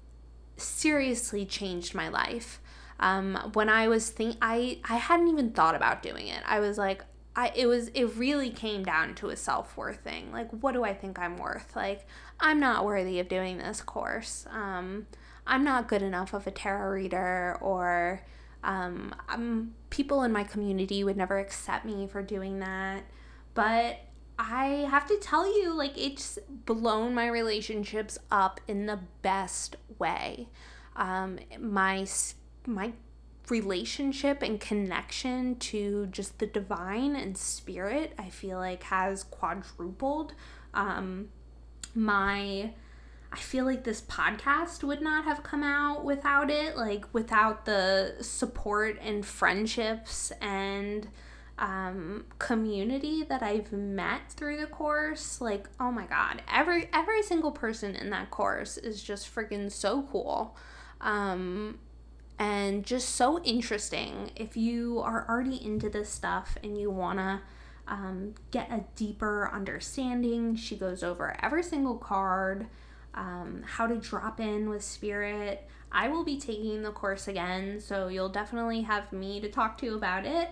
seriously 0.58 1.46
changed 1.46 1.96
my 1.96 2.08
life. 2.10 2.62
Um, 3.00 3.52
when 3.54 3.68
I 3.68 3.88
was 3.88 4.10
think 4.10 4.38
I 4.44 4.80
I 4.88 4.98
hadn't 4.98 5.28
even 5.28 5.52
thought 5.52 5.74
about 5.74 6.04
doing 6.04 6.28
it. 6.28 6.44
I 6.46 6.60
was 6.60 6.78
like, 6.78 7.04
I 7.36 7.52
it 7.56 7.66
was 7.66 7.88
it 7.90 8.16
really 8.16 8.50
came 8.50 8.84
down 8.84 9.16
to 9.16 9.30
a 9.30 9.36
self-worth 9.36 10.02
thing. 10.02 10.32
Like 10.32 10.52
what 10.52 10.74
do 10.74 10.84
I 10.84 10.94
think 10.94 11.18
I'm 11.18 11.38
worth? 11.38 11.76
Like 11.76 12.06
I'm 12.40 12.60
not 12.60 12.86
worthy 12.86 13.20
of 13.20 13.30
doing 13.30 13.58
this 13.58 13.82
course. 13.82 14.46
Um 14.52 15.08
I'm 15.48 15.64
not 15.64 15.88
good 15.88 16.02
enough 16.02 16.34
of 16.34 16.46
a 16.46 16.52
tarot 16.52 16.92
reader 16.92 17.58
or 17.62 18.22
um 18.64 19.74
people 19.90 20.24
in 20.24 20.32
my 20.32 20.44
community 20.44 21.04
would 21.04 21.18
never 21.18 21.40
accept 21.40 21.86
me 21.86 22.08
for 22.08 22.22
doing 22.22 22.60
that. 22.60 23.04
But 23.54 24.00
I 24.38 24.88
have 24.90 25.08
to 25.08 25.18
tell 25.18 25.46
you 25.46 25.74
like 25.74 25.98
it's 25.98 26.38
blown 26.66 27.14
my 27.14 27.28
relationships 27.28 28.18
up 28.30 28.60
in 28.68 28.88
the 28.88 29.00
best 29.22 29.78
way. 30.00 30.50
Um 30.98 31.40
my 31.58 32.06
my 32.68 32.92
relationship 33.50 34.42
and 34.42 34.60
connection 34.60 35.56
to 35.58 36.08
just 36.08 36.40
the 36.40 36.48
divine 36.48 37.16
and 37.16 37.38
spirit, 37.38 38.14
I 38.18 38.30
feel 38.30 38.58
like 38.58 38.84
has 38.84 39.24
quadrupled. 39.24 40.34
Um, 40.74 41.30
my 41.94 42.72
I 43.34 43.38
feel 43.38 43.64
like 43.64 43.86
this 43.86 44.02
podcast 44.02 44.84
would 44.84 45.02
not 45.02 45.24
have 45.24 45.42
come 45.42 45.64
out 45.64 46.04
without 46.04 46.50
it, 46.50 46.76
like 46.76 47.06
without 47.14 47.66
the 47.66 48.16
support 48.20 49.00
and 49.02 49.26
friendships 49.26 50.32
and 50.42 51.08
um, 51.58 52.26
community 52.40 53.24
that 53.24 53.42
I've 53.42 53.72
met 53.72 54.32
through 54.32 54.58
the 54.58 54.68
course. 54.68 55.40
Like, 55.40 55.70
oh 55.80 55.92
my 55.92 56.06
god, 56.06 56.42
every 56.52 56.90
every 56.92 57.24
single 57.24 57.52
person 57.52 57.96
in 57.96 58.10
that 58.10 58.32
course 58.32 58.78
is 58.78 59.02
just 59.02 59.34
freaking 59.34 59.72
so 59.72 60.02
cool. 60.12 60.58
Um, 61.00 61.80
and 62.42 62.84
just 62.84 63.10
so 63.10 63.40
interesting. 63.44 64.32
If 64.36 64.58
you 64.58 65.00
are 65.02 65.28
already 65.30 65.64
into 65.64 65.90
this 65.90 66.10
stuff 66.10 66.58
and 66.64 66.76
you 66.76 66.90
want 66.90 67.20
to 67.20 67.40
um, 67.88 68.34
get 68.50 68.72
a 68.72 68.84
deeper 68.96 69.48
understanding, 69.54 70.56
she 70.56 70.76
goes 70.76 71.04
over 71.04 71.38
every 71.44 71.62
single 71.62 71.98
card, 71.98 72.66
um, 73.14 73.62
how 73.64 73.86
to 73.86 73.96
drop 73.96 74.40
in 74.40 74.70
with 74.70 74.84
spirit. 74.84 75.70
I 75.92 76.08
will 76.08 76.24
be 76.24 76.40
taking 76.40 76.82
the 76.82 76.90
course 76.90 77.28
again, 77.28 77.80
so 77.80 78.08
you'll 78.08 78.30
definitely 78.30 78.82
have 78.82 79.14
me 79.14 79.40
to 79.42 79.48
talk 79.48 79.78
to 79.78 79.94
about 79.94 80.26
it. 80.26 80.50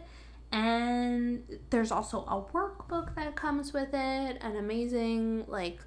And 0.52 1.42
there's 1.72 1.92
also 1.92 2.20
a 2.26 2.46
workbook 2.54 3.16
that 3.16 3.36
comes 3.36 3.74
with 3.74 3.90
it, 3.94 4.38
an 4.42 4.58
amazing, 4.58 5.46
like, 5.48 5.80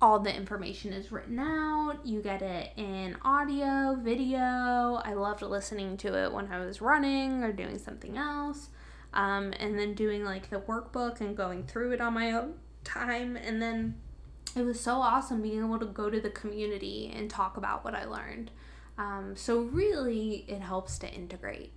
all 0.00 0.18
the 0.18 0.34
information 0.34 0.92
is 0.92 1.10
written 1.10 1.38
out. 1.38 2.04
You 2.04 2.20
get 2.20 2.42
it 2.42 2.72
in 2.76 3.16
audio, 3.22 3.96
video. 3.96 5.00
I 5.04 5.14
loved 5.14 5.42
listening 5.42 5.96
to 5.98 6.14
it 6.24 6.32
when 6.32 6.52
I 6.52 6.64
was 6.64 6.82
running 6.82 7.42
or 7.42 7.52
doing 7.52 7.78
something 7.78 8.16
else. 8.16 8.68
Um, 9.14 9.54
and 9.58 9.78
then 9.78 9.94
doing 9.94 10.24
like 10.24 10.50
the 10.50 10.58
workbook 10.58 11.20
and 11.20 11.36
going 11.36 11.64
through 11.64 11.92
it 11.92 12.00
on 12.00 12.12
my 12.12 12.32
own 12.32 12.54
time. 12.84 13.36
And 13.36 13.62
then 13.62 13.94
it 14.54 14.62
was 14.62 14.78
so 14.78 14.96
awesome 14.96 15.40
being 15.40 15.60
able 15.60 15.78
to 15.78 15.86
go 15.86 16.10
to 16.10 16.20
the 16.20 16.30
community 16.30 17.12
and 17.14 17.30
talk 17.30 17.56
about 17.56 17.84
what 17.84 17.94
I 17.94 18.04
learned. 18.04 18.50
Um, 18.98 19.34
so, 19.36 19.60
really, 19.60 20.46
it 20.48 20.60
helps 20.60 20.98
to 21.00 21.12
integrate. 21.12 21.72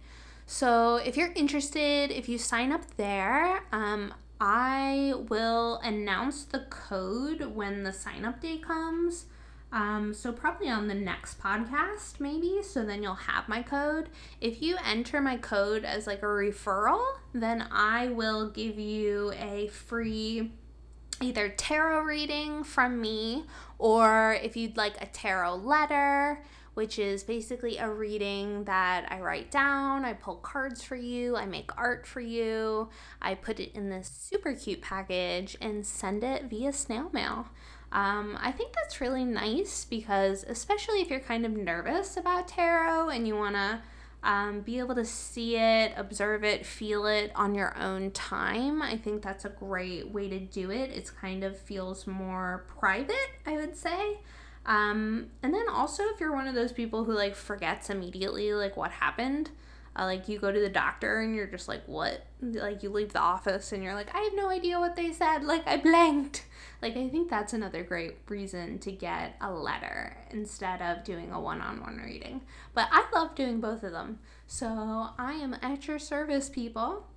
So, 0.46 0.96
if 0.96 1.18
you're 1.18 1.34
interested, 1.34 2.12
if 2.12 2.30
you 2.30 2.38
sign 2.38 2.72
up 2.72 2.96
there, 2.96 3.66
um, 3.74 4.14
I 4.40 5.14
will 5.28 5.78
announce 5.84 6.46
the 6.46 6.66
code 6.70 7.42
when 7.56 7.84
the 7.84 7.92
sign 7.92 8.26
up 8.26 8.42
day 8.42 8.58
comes. 8.58 9.26
Um, 9.72 10.14
so 10.14 10.32
probably 10.32 10.70
on 10.70 10.88
the 10.88 10.96
next 10.96 11.40
podcast, 11.40 12.20
maybe. 12.20 12.62
So 12.64 12.86
then 12.86 13.04
you'll 13.04 13.14
have 13.14 13.48
my 13.48 13.62
code. 13.62 14.10
If 14.42 14.62
you 14.62 14.78
enter 14.84 15.22
my 15.22 15.38
code 15.38 15.86
as 15.86 16.08
like 16.08 16.24
a 16.24 16.26
referral, 16.26 17.04
then 17.34 17.68
I 17.72 18.08
will 18.08 18.50
give 18.50 18.80
you 18.80 19.34
a 19.34 19.68
free 19.68 20.52
either 21.22 21.50
tarot 21.50 22.02
reading 22.04 22.64
from 22.64 23.02
me, 23.02 23.46
or 23.78 24.38
if 24.42 24.56
you'd 24.56 24.78
like 24.78 24.96
a 25.02 25.06
tarot 25.06 25.56
letter, 25.58 26.42
which 26.80 26.98
is 26.98 27.24
basically 27.24 27.78
a 27.78 27.90
reading 27.90 28.64
that 28.64 29.06
I 29.12 29.20
write 29.20 29.52
down, 29.52 30.06
I 30.06 30.14
pull 30.14 30.36
cards 30.36 30.82
for 30.82 30.96
you, 30.96 31.36
I 31.36 31.46
make 31.46 31.78
art 31.78 32.08
for 32.08 32.22
you, 32.22 32.88
I 33.22 33.36
put 33.36 33.60
it 33.60 33.76
in 33.76 33.90
this 33.90 34.08
super 34.08 34.54
cute 34.54 34.82
package 34.82 35.58
and 35.60 35.86
send 35.86 36.24
it 36.24 36.46
via 36.46 36.72
snail 36.72 37.10
mail. 37.12 37.50
Um, 37.92 38.38
I 38.40 38.54
think 38.54 38.72
that's 38.72 39.02
really 39.02 39.26
nice 39.26 39.84
because, 39.84 40.46
especially 40.48 41.02
if 41.02 41.10
you're 41.10 41.20
kind 41.20 41.46
of 41.46 41.52
nervous 41.52 42.16
about 42.16 42.48
tarot 42.48 43.10
and 43.10 43.28
you 43.28 43.36
want 43.36 43.56
to 43.56 43.82
um, 44.24 44.62
be 44.62 44.80
able 44.80 44.96
to 44.96 45.04
see 45.04 45.58
it, 45.58 45.92
observe 45.98 46.46
it, 46.46 46.66
feel 46.66 47.06
it 47.08 47.34
on 47.36 47.56
your 47.56 47.78
own 47.78 48.12
time, 48.12 48.82
I 48.82 48.96
think 48.96 49.22
that's 49.22 49.44
a 49.44 49.50
great 49.50 50.12
way 50.12 50.30
to 50.30 50.40
do 50.40 50.72
it. 50.72 50.92
It 50.92 51.12
kind 51.20 51.44
of 51.44 51.60
feels 51.60 52.08
more 52.08 52.64
private, 52.80 53.32
I 53.46 53.58
would 53.58 53.76
say. 53.76 54.20
Um, 54.70 55.32
and 55.42 55.52
then 55.52 55.68
also 55.68 56.04
if 56.14 56.20
you're 56.20 56.32
one 56.32 56.48
of 56.48 56.54
those 56.54 56.72
people 56.72 57.04
who 57.04 57.14
like 57.14 57.36
forgets 57.36 57.90
immediately 57.90 58.54
like 58.54 58.78
what 58.78 58.92
happened, 58.92 59.50
uh, 59.98 60.06
like 60.06 60.30
you 60.30 60.38
go 60.38 60.52
to 60.52 60.60
the 60.60 60.70
doctor 60.70 61.22
and 61.22 61.36
you're 61.36 61.48
just 61.48 61.68
like 61.68 61.82
what? 61.88 62.24
Like 62.40 62.84
you 62.84 62.92
leave 62.92 63.12
the 63.12 63.20
office 63.20 63.72
and 63.72 63.84
you're 63.84 63.96
like 63.96 64.16
i 64.16 64.20
have 64.20 64.34
no 64.36 64.48
idea 64.48 64.80
what 64.80 64.96
they 64.96 65.12
said. 65.12 65.44
Like 65.44 65.68
i 65.68 65.76
blanked. 65.78 66.46
Like 66.84 66.96
i 66.96 67.10
think 67.10 67.32
that's 67.32 67.54
another 67.54 67.84
great 67.84 68.18
reason 68.30 68.78
to 68.80 68.92
get 68.92 69.38
a 69.42 69.52
letter 69.52 70.16
instead 70.30 70.84
of 70.84 71.04
doing 71.04 71.32
a 71.32 71.42
one-on-one 71.42 71.98
reading. 71.98 72.42
But 72.76 72.90
i 72.92 73.04
love 73.12 73.34
doing 73.34 73.60
both 73.60 73.82
of 73.82 73.92
them. 73.92 74.20
So 74.46 74.68
i 75.18 75.34
am 75.34 75.56
at 75.64 75.88
your 75.88 75.98
service 75.98 76.48
people. 76.48 77.08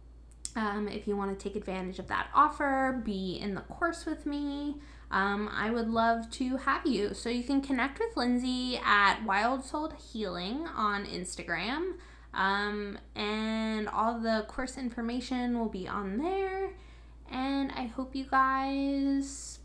Um, 0.56 0.88
if 0.88 1.06
you 1.06 1.18
want 1.18 1.38
to 1.38 1.42
take 1.42 1.56
advantage 1.56 1.98
of 1.98 2.08
that 2.08 2.28
offer 2.34 3.02
be 3.04 3.38
in 3.40 3.54
the 3.54 3.62
course 3.62 4.06
with 4.06 4.24
me 4.24 4.76
um, 5.12 5.50
I 5.54 5.70
would 5.70 5.88
love 5.88 6.30
to 6.32 6.56
have 6.56 6.86
you. 6.86 7.12
So 7.12 7.28
you 7.28 7.44
can 7.44 7.60
connect 7.60 7.98
with 7.98 8.16
Lindsay 8.16 8.80
at 8.82 9.22
Wild 9.24 9.62
Soul 9.62 9.92
Healing 10.12 10.66
on 10.66 11.04
Instagram. 11.04 11.92
Um, 12.32 12.98
and 13.14 13.88
all 13.90 14.18
the 14.18 14.46
course 14.48 14.78
information 14.78 15.58
will 15.58 15.68
be 15.68 15.86
on 15.86 16.16
there. 16.16 16.70
And 17.30 17.70
I 17.72 17.84
hope 17.84 18.14
you 18.14 18.24
guys, 18.24 19.58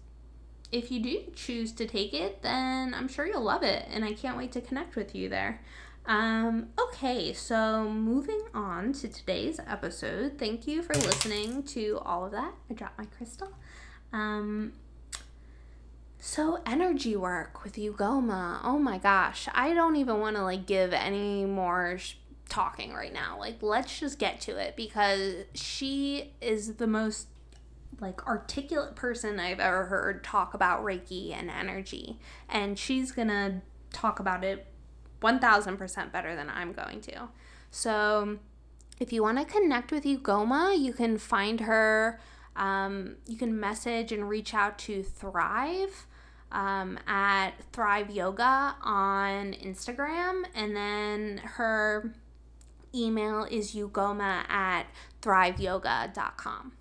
if 0.74 0.92
you 0.92 1.02
do 1.02 1.24
choose 1.34 1.72
to 1.74 1.88
take 1.88 2.14
it, 2.14 2.42
then 2.42 2.94
I'm 2.94 3.08
sure 3.08 3.26
you'll 3.26 3.42
love 3.42 3.64
it. 3.64 3.86
And 3.90 4.04
I 4.04 4.12
can't 4.12 4.38
wait 4.38 4.52
to 4.52 4.62
connect 4.62 4.98
with 4.98 5.16
you 5.16 5.30
there. 5.30 5.62
Um, 6.06 6.70
okay, 6.80 7.32
so 7.32 7.90
moving 7.90 8.42
on 8.54 8.92
to 8.94 9.08
today's 9.08 9.62
episode. 9.66 10.38
Thank 10.38 10.68
you 10.68 10.82
for 10.82 10.94
listening 10.94 11.64
to 11.64 12.00
all 12.06 12.26
of 12.26 12.32
that. 12.34 12.54
I 12.70 12.74
dropped 12.74 12.98
my 12.98 13.06
crystal. 13.06 13.54
Um, 14.12 14.74
so, 16.28 16.60
energy 16.66 17.16
work 17.16 17.64
with 17.64 17.76
Ugoma. 17.76 18.60
Oh 18.62 18.78
my 18.78 18.98
gosh. 18.98 19.48
I 19.54 19.74
don't 19.74 19.96
even 19.96 20.20
want 20.20 20.36
to 20.36 20.44
like 20.44 20.66
give 20.66 20.92
any 20.92 21.46
more 21.46 22.00
sh- 22.00 22.16
talking 22.50 22.92
right 22.92 23.14
now. 23.14 23.40
Like, 23.40 23.64
let's 23.64 23.98
just 23.98 24.20
get 24.20 24.42
to 24.42 24.58
it 24.58 24.76
because 24.76 25.46
she 25.54 26.34
is 26.42 26.74
the 26.74 26.86
most 26.86 27.28
like 28.02 28.28
articulate 28.28 28.94
person 28.94 29.40
I've 29.40 29.62
ever 29.62 29.86
heard 29.86 30.22
talk 30.22 30.54
about 30.54 30.84
Reiki 30.84 31.32
and 31.32 31.50
energy. 31.50 32.20
And 32.50 32.78
she's 32.78 33.14
going 33.14 33.30
to 33.30 33.62
talk 33.94 34.20
about 34.20 34.44
it 34.44 34.68
1000% 35.22 36.12
better 36.12 36.36
than 36.36 36.50
I'm 36.50 36.74
going 36.74 37.00
to. 37.04 37.30
So, 37.72 38.38
if 39.00 39.14
you 39.14 39.24
want 39.24 39.38
to 39.38 39.46
connect 39.46 39.94
with 39.94 40.04
Ugoma, 40.04 40.78
you 40.78 40.92
can 40.92 41.20
find 41.20 41.62
her. 41.62 42.20
Um, 42.58 43.16
you 43.28 43.38
can 43.38 43.58
message 43.58 44.12
and 44.12 44.28
reach 44.28 44.54
out 44.54 44.78
to 44.80 45.04
Thrive 45.04 46.06
um, 46.52 47.00
at 47.08 47.52
Thrive 47.72 48.10
Yoga 48.10 48.76
on 48.82 49.54
Instagram. 49.54 50.44
And 50.56 50.76
then 50.76 51.42
her 51.44 52.14
email 52.94 53.44
is 53.44 53.76
ugoma 53.76 54.50
at 54.50 54.86
thriveyoga.com. 55.22 56.74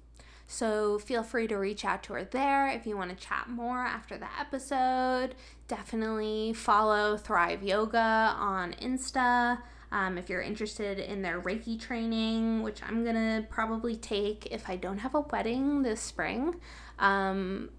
So 0.48 0.98
feel 0.98 1.22
free 1.22 1.48
to 1.48 1.56
reach 1.56 1.84
out 1.84 2.02
to 2.04 2.12
her 2.12 2.24
there 2.24 2.68
if 2.68 2.86
you 2.86 2.96
want 2.96 3.10
to 3.10 3.16
chat 3.16 3.48
more 3.48 3.80
after 3.80 4.16
the 4.16 4.28
episode. 4.38 5.34
Definitely 5.66 6.52
follow 6.52 7.16
Thrive 7.16 7.62
Yoga 7.62 8.34
on 8.38 8.72
Insta. 8.74 9.58
Um, 9.90 10.18
if 10.18 10.28
you're 10.28 10.42
interested 10.42 10.98
in 10.98 11.22
their 11.22 11.40
Reiki 11.40 11.80
training, 11.80 12.62
which 12.62 12.82
I'm 12.82 13.04
gonna 13.04 13.46
probably 13.48 13.96
take 13.96 14.46
if 14.50 14.68
I 14.68 14.76
don't 14.76 14.98
have 14.98 15.14
a 15.14 15.20
wedding 15.20 15.82
this 15.82 16.00
spring. 16.00 16.56
Um, 16.98 17.70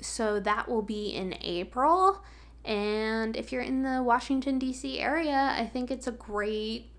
so 0.00 0.40
that 0.40 0.68
will 0.68 0.82
be 0.82 1.08
in 1.08 1.36
April. 1.40 2.22
And 2.64 3.36
if 3.36 3.52
you're 3.52 3.62
in 3.62 3.82
the 3.82 4.02
Washington, 4.02 4.58
D.C. 4.58 4.98
area, 4.98 5.54
I 5.56 5.66
think 5.66 5.90
it's 5.90 6.06
a 6.06 6.12
great 6.12 6.90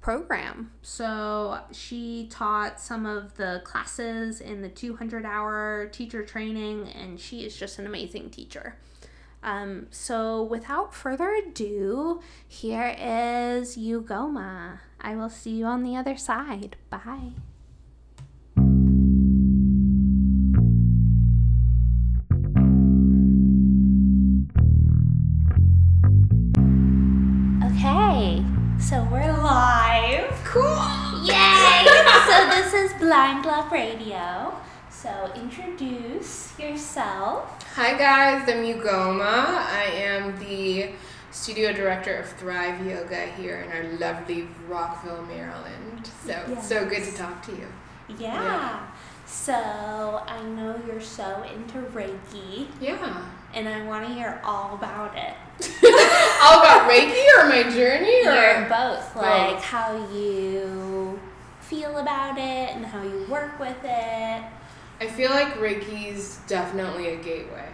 program. 0.00 0.72
So 0.82 1.60
she 1.72 2.26
taught 2.30 2.80
some 2.80 3.04
of 3.04 3.36
the 3.36 3.60
classes 3.64 4.40
in 4.40 4.62
the 4.62 4.68
200 4.68 5.26
hour 5.26 5.88
teacher 5.92 6.24
training, 6.24 6.88
and 6.88 7.20
she 7.20 7.44
is 7.44 7.56
just 7.56 7.78
an 7.78 7.86
amazing 7.86 8.30
teacher. 8.30 8.76
Um, 9.42 9.86
so 9.90 10.42
without 10.42 10.94
further 10.94 11.34
ado, 11.34 12.20
here 12.46 12.94
is 12.98 13.76
Ugoma. 13.76 14.80
I 15.00 15.16
will 15.16 15.30
see 15.30 15.52
you 15.52 15.66
on 15.66 15.82
the 15.82 15.96
other 15.96 16.16
side. 16.16 16.76
Bye. 16.90 17.32
Blind 33.10 33.44
Love 33.44 33.72
Radio. 33.72 34.54
So 34.88 35.32
introduce 35.34 36.56
yourself. 36.60 37.60
Hi 37.74 37.98
guys, 37.98 38.48
I'm 38.48 38.62
Ugoma. 38.62 39.48
I 39.66 39.82
am 39.94 40.38
the 40.38 40.90
studio 41.32 41.72
director 41.72 42.14
of 42.14 42.28
Thrive 42.34 42.86
Yoga 42.86 43.26
here 43.36 43.62
in 43.66 43.72
our 43.72 43.98
lovely 43.98 44.46
Rockville, 44.68 45.24
Maryland. 45.26 46.08
So 46.24 46.40
Yes. 46.50 46.68
so 46.68 46.86
good 46.86 47.02
to 47.02 47.12
talk 47.16 47.42
to 47.46 47.50
you. 47.50 47.66
Yeah. 48.16 48.32
Yeah. 48.44 48.78
So 49.26 49.54
I 50.28 50.40
know 50.44 50.80
you're 50.86 51.00
so 51.00 51.44
into 51.52 51.78
Reiki, 51.90 52.68
Yeah. 52.80 53.22
and 53.52 53.68
I 53.68 53.82
want 53.88 54.06
to 54.06 54.14
hear 54.14 54.40
all 54.44 54.74
about 54.74 55.16
it. 55.18 55.34
All 56.42 56.60
about 56.60 56.88
Reiki 56.88 57.24
or 57.38 57.48
my 57.48 57.64
journey 57.64 58.24
or 58.24 58.66
both, 58.68 59.16
like 59.16 59.54
Both. 59.56 59.64
how 59.64 59.96
you 60.14 61.18
feel 61.70 61.98
about 61.98 62.36
it 62.36 62.74
and 62.74 62.84
how 62.84 63.00
you 63.00 63.24
work 63.30 63.60
with 63.60 63.78
it. 63.84 64.42
I 65.00 65.06
feel 65.06 65.30
like 65.30 65.54
Reiki's 65.54 66.40
definitely 66.48 67.14
a 67.14 67.16
gateway. 67.16 67.68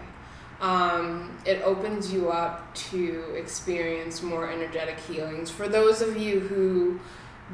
Um, 0.60 1.38
it 1.46 1.62
opens 1.62 2.12
you 2.12 2.30
up 2.30 2.74
to 2.90 3.34
experience 3.34 4.22
more 4.22 4.50
energetic 4.50 5.00
healings. 5.00 5.50
For 5.50 5.66
those 5.66 6.02
of 6.02 6.18
you 6.18 6.40
who 6.40 7.00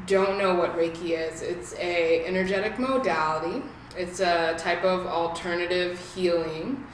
don't 0.05 0.37
know 0.37 0.53
what 0.53 0.77
Reiki 0.77 1.11
is, 1.11 1.41
it's 1.41 1.75
a 1.75 2.25
energetic 2.25 2.77
modality. 2.77 3.63
It's 3.97 4.19
a 4.19 4.55
type 4.57 4.83
of 4.83 5.07
alternative 5.07 5.97
healing. 6.13 6.85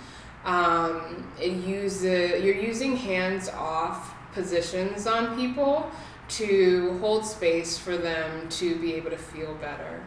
Um, 0.45 1.27
it 1.41 1.53
uses 1.53 2.43
you're 2.43 2.55
using 2.55 2.95
hands 2.95 3.49
off 3.49 4.13
positions 4.33 5.07
on 5.07 5.35
people 5.35 5.91
to 6.29 6.97
hold 6.99 7.25
space 7.25 7.77
for 7.77 7.97
them 7.97 8.47
to 8.49 8.75
be 8.79 8.93
able 8.93 9.09
to 9.09 9.17
feel 9.17 9.53
better. 9.55 10.03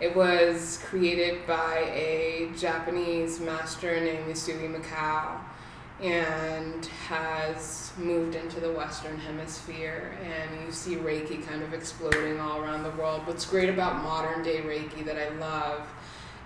It 0.00 0.14
was 0.16 0.80
created 0.84 1.46
by 1.46 1.90
a 1.92 2.50
Japanese 2.56 3.40
master 3.40 4.00
named 4.00 4.26
Misugi 4.26 4.74
Mikao 4.74 5.38
and 6.00 6.84
has 6.86 7.92
moved 7.96 8.34
into 8.34 8.58
the 8.58 8.72
Western 8.72 9.16
Hemisphere. 9.18 10.18
And 10.24 10.66
you 10.66 10.72
see 10.72 10.96
Reiki 10.96 11.46
kind 11.46 11.62
of 11.62 11.72
exploding 11.72 12.40
all 12.40 12.60
around 12.60 12.82
the 12.82 12.90
world. 12.90 13.26
What's 13.26 13.44
great 13.44 13.68
about 13.68 14.02
modern 14.02 14.42
day 14.42 14.60
Reiki 14.62 15.04
that 15.04 15.16
I 15.16 15.28
love 15.36 15.86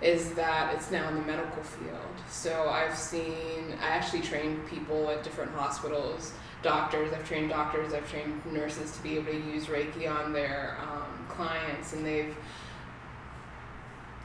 is 0.01 0.33
that 0.33 0.73
it's 0.75 0.91
now 0.91 1.07
in 1.09 1.15
the 1.15 1.21
medical 1.21 1.63
field. 1.63 1.97
So 2.29 2.69
I've 2.69 2.97
seen, 2.97 3.73
I 3.81 3.87
actually 3.87 4.21
trained 4.21 4.67
people 4.67 5.09
at 5.09 5.23
different 5.23 5.51
hospitals, 5.53 6.33
doctors, 6.61 7.13
I've 7.13 7.27
trained 7.27 7.49
doctors, 7.49 7.93
I've 7.93 8.09
trained 8.09 8.45
nurses 8.45 8.91
to 8.91 9.03
be 9.03 9.17
able 9.17 9.31
to 9.31 9.39
use 9.39 9.65
Reiki 9.65 10.09
on 10.09 10.33
their 10.33 10.77
um, 10.81 11.25
clients, 11.29 11.93
and 11.93 12.05
they've 12.05 12.35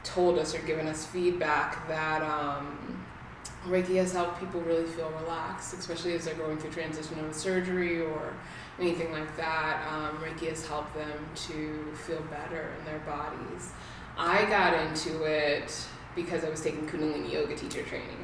told 0.03 0.37
us 0.37 0.53
or 0.53 0.59
given 0.59 0.87
us 0.87 1.05
feedback 1.05 1.87
that 1.87 2.21
um, 2.21 3.03
Reiki 3.65 3.95
has 3.95 4.11
helped 4.11 4.39
people 4.39 4.61
really 4.61 4.85
feel 4.85 5.09
relaxed, 5.21 5.73
especially 5.73 6.13
as 6.13 6.25
they're 6.25 6.33
going 6.35 6.57
through 6.57 6.71
transition 6.71 7.17
of 7.25 7.33
surgery 7.33 8.01
or 8.01 8.33
anything 8.79 9.11
like 9.11 9.35
that. 9.37 9.87
Um, 9.91 10.17
Reiki 10.17 10.49
has 10.49 10.67
helped 10.67 10.93
them 10.93 11.25
to 11.47 11.93
feel 12.05 12.21
better 12.23 12.73
in 12.77 12.85
their 12.85 12.99
bodies. 12.99 13.71
I 14.17 14.45
got 14.45 14.73
into 14.73 15.23
it 15.23 15.87
because 16.15 16.43
I 16.43 16.49
was 16.49 16.61
taking 16.61 16.87
Kundalini 16.87 17.31
yoga 17.31 17.55
teacher 17.55 17.81
training. 17.83 18.17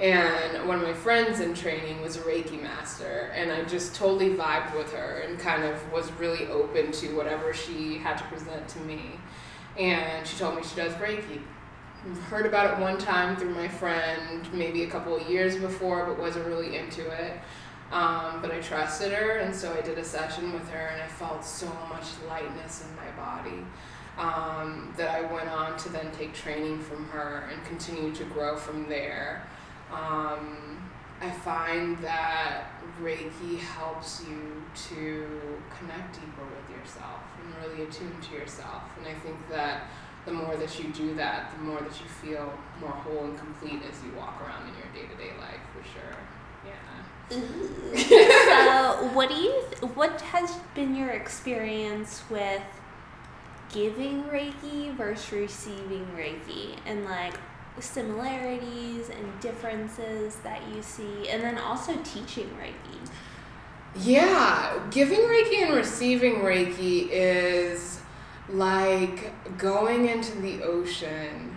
And 0.00 0.68
one 0.68 0.78
of 0.78 0.84
my 0.84 0.94
friends 0.94 1.40
in 1.40 1.54
training 1.54 2.00
was 2.02 2.16
a 2.16 2.20
Reiki 2.20 2.60
master, 2.62 3.32
and 3.34 3.50
I 3.50 3.64
just 3.64 3.94
totally 3.94 4.30
vibed 4.30 4.76
with 4.76 4.92
her 4.92 5.24
and 5.26 5.38
kind 5.38 5.64
of 5.64 5.92
was 5.92 6.10
really 6.12 6.46
open 6.48 6.92
to 6.92 7.16
whatever 7.16 7.52
she 7.52 7.98
had 7.98 8.16
to 8.18 8.24
present 8.24 8.68
to 8.68 8.78
me. 8.80 9.18
And 9.76 10.26
she 10.26 10.36
told 10.36 10.56
me 10.56 10.62
she 10.62 10.76
does 10.76 10.92
Reiki. 10.94 11.40
Heard 12.28 12.46
about 12.46 12.78
it 12.78 12.82
one 12.82 12.96
time 12.96 13.36
through 13.36 13.54
my 13.54 13.66
friend, 13.66 14.48
maybe 14.52 14.84
a 14.84 14.90
couple 14.90 15.16
of 15.16 15.28
years 15.28 15.56
before, 15.56 16.06
but 16.06 16.18
wasn't 16.18 16.46
really 16.46 16.76
into 16.76 17.08
it. 17.10 17.32
Um, 17.90 18.40
but 18.40 18.52
I 18.52 18.60
trusted 18.60 19.12
her, 19.12 19.38
and 19.38 19.54
so 19.54 19.72
I 19.72 19.80
did 19.80 19.98
a 19.98 20.04
session 20.04 20.52
with 20.52 20.68
her, 20.68 20.88
and 20.92 21.02
I 21.02 21.08
felt 21.08 21.44
so 21.44 21.66
much 21.88 22.04
lightness 22.28 22.84
in 22.84 22.94
my 22.96 23.10
body 23.20 23.64
um, 24.18 24.92
that 24.96 25.10
I 25.10 25.32
went 25.32 25.48
on 25.48 25.78
to 25.78 25.88
then 25.90 26.10
take 26.12 26.34
training 26.34 26.80
from 26.80 27.06
her 27.08 27.48
and 27.52 27.64
continue 27.64 28.12
to 28.14 28.24
grow 28.24 28.56
from 28.56 28.88
there. 28.88 29.46
Um, 29.92 30.90
I 31.20 31.30
find 31.30 31.98
that 31.98 32.66
Reiki 33.00 33.58
helps 33.58 34.24
you 34.28 34.62
to 34.90 35.26
connect 35.78 36.14
deeper 36.14 36.42
with 36.42 36.78
yourself 36.78 37.20
and 37.42 37.54
really 37.62 37.88
attune 37.88 38.20
to 38.20 38.34
yourself. 38.34 38.82
And 38.98 39.06
I 39.06 39.14
think 39.20 39.36
that 39.50 39.84
the 40.26 40.32
more 40.32 40.56
that 40.56 40.78
you 40.78 40.90
do 40.90 41.14
that, 41.14 41.52
the 41.56 41.64
more 41.64 41.80
that 41.80 42.00
you 42.00 42.06
feel 42.06 42.52
more 42.80 42.90
whole 42.90 43.24
and 43.24 43.38
complete 43.38 43.80
as 43.88 44.02
you 44.04 44.12
walk 44.16 44.40
around 44.42 44.68
in 44.68 44.74
your 44.74 44.86
day 44.92 45.12
to 45.12 45.16
day 45.16 45.30
life, 45.38 45.60
for 45.72 45.82
sure. 45.88 46.16
Yeah. 46.66 46.74
so, 48.98 49.08
what 49.14 49.28
do 49.28 49.34
you? 49.36 49.62
Th- 49.70 49.92
what 49.94 50.20
has 50.20 50.56
been 50.74 50.94
your 50.94 51.10
experience 51.10 52.22
with 52.30 52.62
giving 53.72 54.24
Reiki 54.24 54.94
versus 54.96 55.32
receiving 55.32 56.06
Reiki, 56.16 56.76
and 56.86 57.04
like 57.04 57.34
similarities 57.80 59.08
and 59.08 59.40
differences 59.40 60.36
that 60.36 60.60
you 60.74 60.82
see, 60.82 61.28
and 61.28 61.42
then 61.42 61.58
also 61.58 61.96
teaching 62.04 62.50
Reiki? 62.60 63.08
Yeah, 63.96 64.80
giving 64.90 65.20
Reiki 65.20 65.62
and 65.62 65.74
receiving 65.74 66.36
Reiki 66.36 67.08
is 67.10 68.00
like 68.48 69.32
going 69.58 70.08
into 70.08 70.38
the 70.40 70.62
ocean 70.62 71.54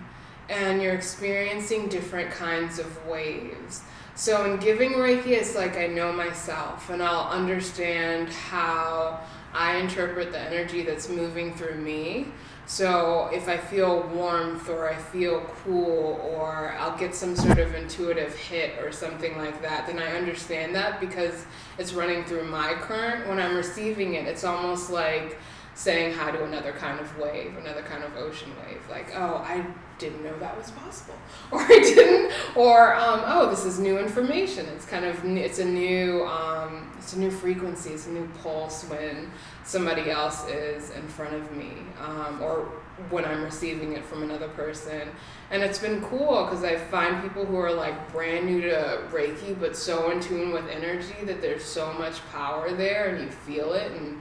and 0.50 0.82
you're 0.82 0.94
experiencing 0.94 1.88
different 1.88 2.30
kinds 2.32 2.78
of 2.78 3.06
waves. 3.08 3.82
So, 4.16 4.52
in 4.52 4.60
giving 4.60 4.92
Reiki, 4.92 5.28
it's 5.28 5.56
like 5.56 5.78
I 5.78 5.88
know 5.88 6.12
myself 6.12 6.90
and 6.90 7.02
I'll 7.02 7.30
understand 7.30 8.30
how 8.30 9.22
I 9.54 9.78
interpret 9.78 10.32
the 10.32 10.40
energy 10.40 10.84
that's 10.84 11.10
moving 11.10 11.54
through 11.54 11.76
me. 11.76 12.28
So, 12.68 13.30
if 13.34 13.50
I 13.50 13.58
feel 13.58 14.04
warmth 14.14 14.70
or 14.70 14.90
I 14.90 14.96
feel 14.96 15.42
cool 15.64 16.22
or 16.24 16.74
I'll 16.80 16.98
get 16.98 17.14
some 17.14 17.36
sort 17.36 17.60
of 17.60 17.76
intuitive 17.76 18.34
hit 18.34 18.80
or 18.82 18.94
something 18.94 19.38
like 19.38 19.62
that, 19.62 19.88
then 19.88 20.00
I 20.00 20.16
understand 20.16 20.74
that 20.76 21.02
because 21.02 21.46
it's 21.78 21.92
running 21.92 22.24
through 22.24 22.46
my 22.46 22.74
current. 22.76 23.28
When 23.28 23.40
I'm 23.40 23.56
receiving 23.56 24.14
it, 24.14 24.26
it's 24.26 24.46
almost 24.46 24.90
like 24.90 25.38
saying 25.74 26.14
hi 26.14 26.32
to 26.32 26.44
another 26.44 26.72
kind 26.72 27.00
of 27.00 27.18
wave, 27.18 27.58
another 27.58 27.82
kind 27.82 28.04
of 28.04 28.16
ocean 28.16 28.52
wave. 28.66 28.82
Like, 28.90 29.12
oh, 29.16 29.44
I 29.46 29.66
didn't 30.02 30.24
know 30.24 30.38
that 30.40 30.58
was 30.58 30.72
possible, 30.72 31.16
or 31.52 31.62
I 31.62 31.80
didn't, 31.80 32.34
or 32.56 32.96
um, 32.96 33.22
oh, 33.26 33.50
this 33.50 33.64
is 33.64 33.80
new 33.80 33.98
information. 33.98 34.66
It's 34.76 34.86
kind 34.86 35.06
of 35.06 35.24
it's 35.26 35.60
a 35.60 35.66
new 35.66 36.26
um, 36.26 36.92
it's 36.98 37.14
a 37.14 37.20
new 37.20 37.32
frequency, 37.32 37.92
it's 37.92 38.08
a 38.08 38.12
new 38.12 38.28
pulse 38.44 38.84
when 38.86 39.32
somebody 39.64 40.12
else 40.12 40.48
is 40.50 40.90
in 40.92 41.08
front 41.08 41.34
of 41.34 41.56
me, 41.56 41.72
um, 42.04 42.42
or 42.42 42.68
when 43.10 43.26
I'm 43.26 43.44
receiving 43.44 43.94
it 43.94 44.04
from 44.04 44.24
another 44.24 44.50
person. 44.50 45.10
And 45.50 45.64
it's 45.64 45.80
been 45.80 46.02
cool 46.02 46.46
because 46.46 46.64
I 46.64 46.78
find 46.78 47.22
people 47.22 47.46
who 47.46 47.58
are 47.58 47.74
like 47.74 48.12
brand 48.12 48.46
new 48.46 48.62
to 48.62 49.02
Reiki, 49.12 49.60
but 49.60 49.76
so 49.76 50.12
in 50.12 50.20
tune 50.20 50.52
with 50.52 50.68
energy 50.68 51.26
that 51.26 51.42
there's 51.42 51.64
so 51.64 51.94
much 51.94 52.26
power 52.32 52.72
there 52.72 53.16
and 53.16 53.26
you 53.26 53.32
feel 53.32 53.74
it. 53.74 53.92
And 53.92 54.20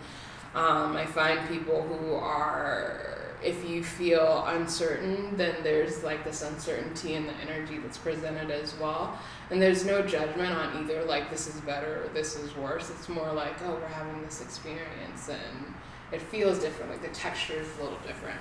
um, 0.55 0.97
I 0.97 1.07
find 1.07 1.47
people 1.49 1.83
who 1.83 2.15
are, 2.15 3.30
if 3.43 3.69
you 3.69 3.83
feel 3.83 4.45
uncertain, 4.47 5.37
then 5.37 5.55
there's 5.63 6.03
like 6.03 6.25
this 6.25 6.43
uncertainty 6.43 7.15
in 7.15 7.27
the 7.27 7.35
energy 7.35 7.79
that's 7.79 7.99
presented 7.99 8.51
as 8.51 8.77
well. 8.79 9.19
And 9.51 9.61
there's 9.61 9.85
no 9.85 10.03
judgment 10.03 10.53
on 10.53 10.83
either, 10.83 11.05
like 11.05 11.31
this 11.31 11.47
is 11.47 11.61
better 11.63 12.05
or 12.05 12.09
this 12.15 12.37
is 12.37 12.55
worse. 12.57 12.91
It's 12.91 13.09
more 13.09 13.33
like, 13.33 13.55
oh, 13.65 13.75
we're 13.75 13.87
having 13.89 14.23
this 14.23 14.41
experience 14.41 15.29
and 15.29 15.75
it 16.13 16.21
feels 16.21 16.59
different, 16.59 16.91
like 16.91 17.03
the 17.03 17.09
texture 17.09 17.55
is 17.55 17.69
a 17.79 17.83
little 17.83 17.99
different. 18.07 18.39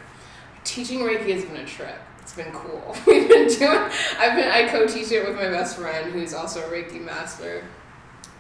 Teaching 0.64 1.00
Reiki 1.00 1.34
has 1.34 1.46
been 1.46 1.58
a 1.58 1.66
trip. 1.66 2.00
It's 2.22 2.34
been 2.34 2.52
cool. 2.52 2.96
We've 3.08 3.28
been 3.28 3.48
doing, 3.48 3.90
I've 4.20 4.36
been, 4.36 4.52
I 4.52 4.68
co 4.70 4.86
teach 4.86 5.12
it 5.12 5.28
with 5.28 5.36
my 5.36 5.50
best 5.50 5.78
friend 5.78 6.12
who's 6.12 6.34
also 6.34 6.62
a 6.62 6.72
Reiki 6.72 7.02
master. 7.02 7.64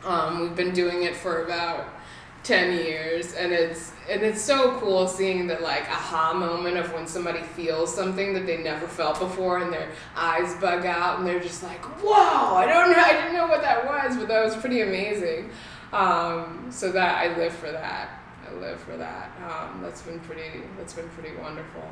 Um, 0.06 0.41
we've 0.41 0.56
been 0.56 0.74
doing 0.74 1.04
it 1.04 1.15
for 1.15 1.43
about 1.43 1.86
10 2.43 2.78
years 2.86 3.34
and 3.34 3.52
it's 3.52 3.91
and 4.10 4.23
it's 4.23 4.41
so 4.41 4.78
cool 4.80 5.08
seeing 5.08 5.45
the 5.45 5.56
like 5.60 5.84
aha 5.89 6.34
moment 6.34 6.78
of 6.78 6.91
when 6.93 7.06
somebody 7.06 7.41
feels 7.41 7.93
something 7.93 8.34
that 8.34 8.45
they 8.45 8.58
never 8.58 8.88
felt 8.88 9.19
before 9.19 9.60
and 9.60 9.73
their 9.73 9.89
eyes 10.15 10.54
bug 10.56 10.86
out 10.86 11.19
and 11.19 11.28
they're 11.28 11.39
just 11.39 11.63
like 11.63 11.84
whoa 12.02 12.56
i 12.56 12.65
don't 12.65 12.91
know 12.91 12.97
i 12.97 13.12
didn't 13.12 13.34
know 13.34 13.47
what 13.47 13.62
that 13.62 13.86
was 13.86 14.15
but 14.17 14.28
that 14.28 14.43
was 14.43 14.56
pretty 14.58 14.82
amazing. 14.82 15.49
Um, 15.91 16.67
so 16.69 16.91
that 16.91 17.17
i 17.17 17.36
live 17.38 17.54
for 17.54 17.71
that. 17.71 18.21
I 18.47 18.54
live 18.54 18.80
for 18.80 18.95
that. 18.95 19.32
Um, 19.43 19.82
that's 19.82 20.04
been 20.04 20.19
pretty 20.19 20.62
that's 20.78 20.93
been 20.93 21.10
pretty 21.10 21.36
wonderful. 21.36 21.84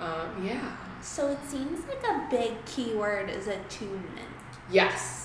Um, 0.00 0.46
yeah. 0.46 0.76
So 1.00 1.28
it 1.28 1.38
seems 1.48 1.80
like 1.86 2.04
a 2.04 2.26
big 2.30 2.62
keyword 2.66 3.30
is 3.30 3.46
attunement. 3.46 4.28
Yes 4.70 5.21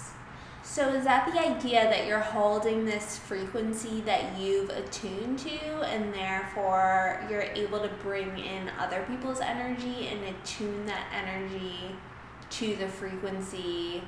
so 0.69 0.89
is 0.89 1.05
that 1.05 1.31
the 1.31 1.39
idea 1.39 1.85
that 1.85 2.05
you're 2.07 2.19
holding 2.19 2.83
this 2.83 3.17
frequency 3.17 4.01
that 4.01 4.37
you've 4.37 4.69
attuned 4.69 5.39
to 5.39 5.57
and 5.83 6.13
therefore 6.13 7.25
you're 7.29 7.41
able 7.41 7.79
to 7.79 7.87
bring 8.03 8.37
in 8.37 8.69
other 8.77 9.05
people's 9.07 9.39
energy 9.39 10.09
and 10.09 10.21
attune 10.25 10.85
that 10.85 11.07
energy 11.15 11.95
to 12.49 12.75
the 12.75 12.87
frequency 12.87 14.03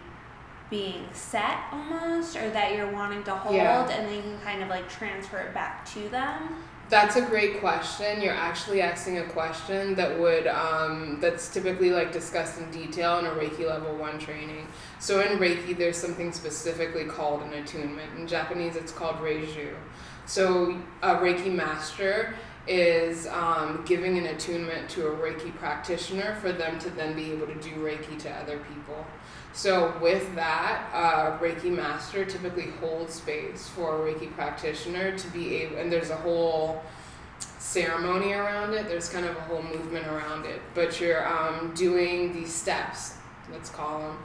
being 0.70 1.08
set 1.14 1.60
almost 1.72 2.36
or 2.36 2.50
that 2.50 2.76
you're 2.76 2.92
wanting 2.92 3.24
to 3.24 3.34
hold 3.34 3.56
yeah. 3.56 3.90
and 3.90 4.08
then 4.08 4.16
you 4.18 4.22
can 4.22 4.40
kind 4.42 4.62
of 4.62 4.68
like 4.68 4.88
transfer 4.90 5.40
it 5.40 5.54
back 5.54 5.86
to 5.94 6.10
them? 6.10 6.58
That's 6.90 7.18
a 7.18 7.22
great 7.22 7.60
question. 7.60 8.20
You're 8.20 8.34
actually 8.34 8.82
asking 8.82 9.20
a 9.20 9.24
question 9.26 9.94
that 9.94 10.20
would 10.20 10.48
um, 10.48 11.20
that's 11.22 11.48
typically 11.54 11.92
like 11.92 12.12
discussed 12.12 12.60
in 12.60 12.72
detail 12.72 13.20
in 13.20 13.28
a 13.28 13.30
Reiki 13.30 13.68
level 13.68 13.96
one 13.96 14.18
training. 14.18 14.68
So 14.98 15.22
in 15.22 15.38
Reiki, 15.38 15.78
there's 15.78 15.98
something 15.98 16.32
specifically 16.32 17.06
called 17.06 17.44
an 17.44 17.54
attunement. 17.54 18.10
In 18.18 18.28
Japanese, 18.28 18.76
it's 18.76 18.92
called 18.92 19.18
reiju. 19.18 19.76
So 20.26 20.80
a 21.04 21.16
Reiki 21.16 21.54
master 21.54 22.34
is 22.68 23.28
um, 23.28 23.84
giving 23.86 24.18
an 24.18 24.26
attunement 24.26 24.90
to 24.90 25.10
a 25.10 25.12
Reiki 25.12 25.56
practitioner 25.56 26.38
for 26.42 26.52
them 26.52 26.80
to 26.80 26.90
then 26.90 27.16
be 27.16 27.32
able 27.32 27.46
to 27.46 27.56
do 27.56 27.72
Reiki 27.76 28.18
to 28.20 28.32
other 28.32 28.58
people. 28.58 29.06
So 29.54 29.94
with 30.02 30.36
that, 30.36 30.90
uh, 30.94 31.38
Reiki 31.40 31.76
master 31.76 32.24
typically 32.24 32.72
holds 32.80 33.16
space 33.16 33.68
for 33.68 34.08
a 34.08 34.14
Reiki 34.14 34.32
practitioner 34.34 35.18
to 35.18 35.28
be 35.32 35.56
able, 35.58 35.78
and 35.78 35.92
there's 35.92 36.12
a 36.12 36.16
whole 36.16 36.82
ceremony 37.58 38.34
around 38.34 38.74
it. 38.74 38.88
There's 38.88 39.10
kind 39.10 39.26
of 39.26 39.36
a 39.36 39.42
whole 39.42 39.64
movement 39.64 40.08
around 40.08 40.46
it, 40.46 40.62
but 40.76 41.02
you're 41.02 41.28
um, 41.28 41.74
doing 41.76 42.32
these 42.34 42.54
steps, 42.54 43.16
let's 43.52 43.70
call 43.70 44.00
them, 44.00 44.18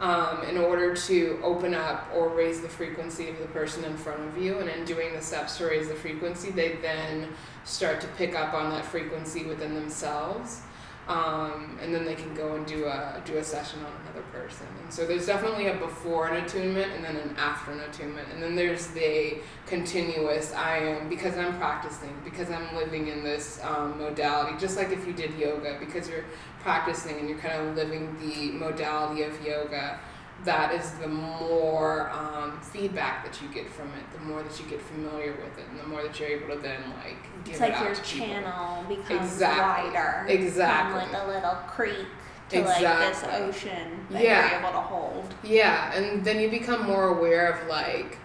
um, 0.00 0.42
in 0.48 0.58
order 0.58 0.94
to 0.94 1.38
open 1.42 1.74
up 1.74 2.08
or 2.14 2.28
raise 2.28 2.60
the 2.60 2.68
frequency 2.68 3.28
of 3.28 3.38
the 3.38 3.46
person 3.46 3.84
in 3.84 3.96
front 3.96 4.20
of 4.20 4.36
you. 4.36 4.58
And 4.58 4.68
in 4.68 4.84
doing 4.84 5.14
the 5.14 5.22
steps 5.22 5.58
to 5.58 5.66
raise 5.66 5.88
the 5.88 5.94
frequency, 5.94 6.50
they 6.50 6.76
then 6.82 7.28
start 7.64 8.00
to 8.00 8.08
pick 8.18 8.34
up 8.34 8.52
on 8.52 8.70
that 8.70 8.84
frequency 8.84 9.44
within 9.44 9.74
themselves 9.74 10.62
um, 11.08 11.78
and 11.82 11.92
then 11.92 12.04
they 12.04 12.14
can 12.14 12.32
go 12.34 12.54
and 12.54 12.64
do 12.66 12.84
a 12.84 13.20
do 13.24 13.36
a 13.38 13.44
session 13.44 13.80
on 13.80 13.92
another 14.02 14.24
person. 14.32 14.66
And 14.82 14.92
so 14.92 15.06
there's 15.06 15.26
definitely 15.26 15.66
a 15.66 15.74
before 15.74 16.28
an 16.28 16.44
attunement 16.44 16.92
and 16.92 17.04
then 17.04 17.16
an 17.16 17.34
after 17.36 17.72
an 17.72 17.80
attunement, 17.80 18.28
and 18.32 18.42
then 18.42 18.54
there's 18.54 18.88
the 18.88 19.38
continuous. 19.66 20.52
I 20.52 20.78
am 20.78 21.08
because 21.08 21.36
I'm 21.36 21.56
practicing 21.58 22.14
because 22.24 22.50
I'm 22.50 22.76
living 22.76 23.08
in 23.08 23.24
this 23.24 23.60
um, 23.64 23.98
modality, 23.98 24.56
just 24.58 24.76
like 24.76 24.90
if 24.90 25.06
you 25.06 25.12
did 25.12 25.34
yoga, 25.34 25.76
because 25.80 26.08
you're 26.08 26.24
practicing 26.60 27.18
and 27.18 27.28
you're 27.28 27.38
kind 27.38 27.68
of 27.68 27.76
living 27.76 28.16
the 28.20 28.52
modality 28.52 29.22
of 29.22 29.44
yoga 29.44 29.98
that 30.44 30.74
is 30.74 30.90
the 30.92 31.08
more 31.08 32.10
um, 32.10 32.60
feedback 32.60 33.24
that 33.24 33.40
you 33.40 33.48
get 33.48 33.70
from 33.70 33.88
it, 33.88 34.12
the 34.12 34.20
more 34.20 34.42
that 34.42 34.58
you 34.58 34.66
get 34.66 34.80
familiar 34.80 35.32
with 35.32 35.58
it, 35.58 35.64
and 35.70 35.78
the 35.78 35.84
more 35.86 36.02
that 36.02 36.18
you're 36.18 36.28
able 36.28 36.54
to 36.54 36.60
then 36.60 36.82
like 37.04 37.22
give 37.44 37.54
it's 37.54 37.60
like 37.60 37.70
it 37.70 37.76
out 37.76 37.84
your 37.84 37.94
to 37.94 38.02
channel 38.02 38.84
people. 38.88 39.02
becomes 39.02 39.32
exactly. 39.32 39.90
wider, 39.90 40.26
exactly, 40.28 41.02
from 41.02 41.12
like 41.12 41.22
a 41.22 41.26
little 41.26 41.54
creek 41.68 42.06
to 42.48 42.60
exactly. 42.60 42.86
like 42.86 43.52
this 43.52 43.62
ocean 43.62 44.06
that 44.10 44.22
yeah. 44.22 44.50
you're 44.50 44.60
able 44.60 44.72
to 44.72 44.80
hold. 44.80 45.34
Yeah, 45.44 45.94
and 45.94 46.24
then 46.24 46.40
you 46.40 46.50
become 46.50 46.86
more 46.86 47.16
aware 47.16 47.52
of 47.52 47.68
like 47.68 48.18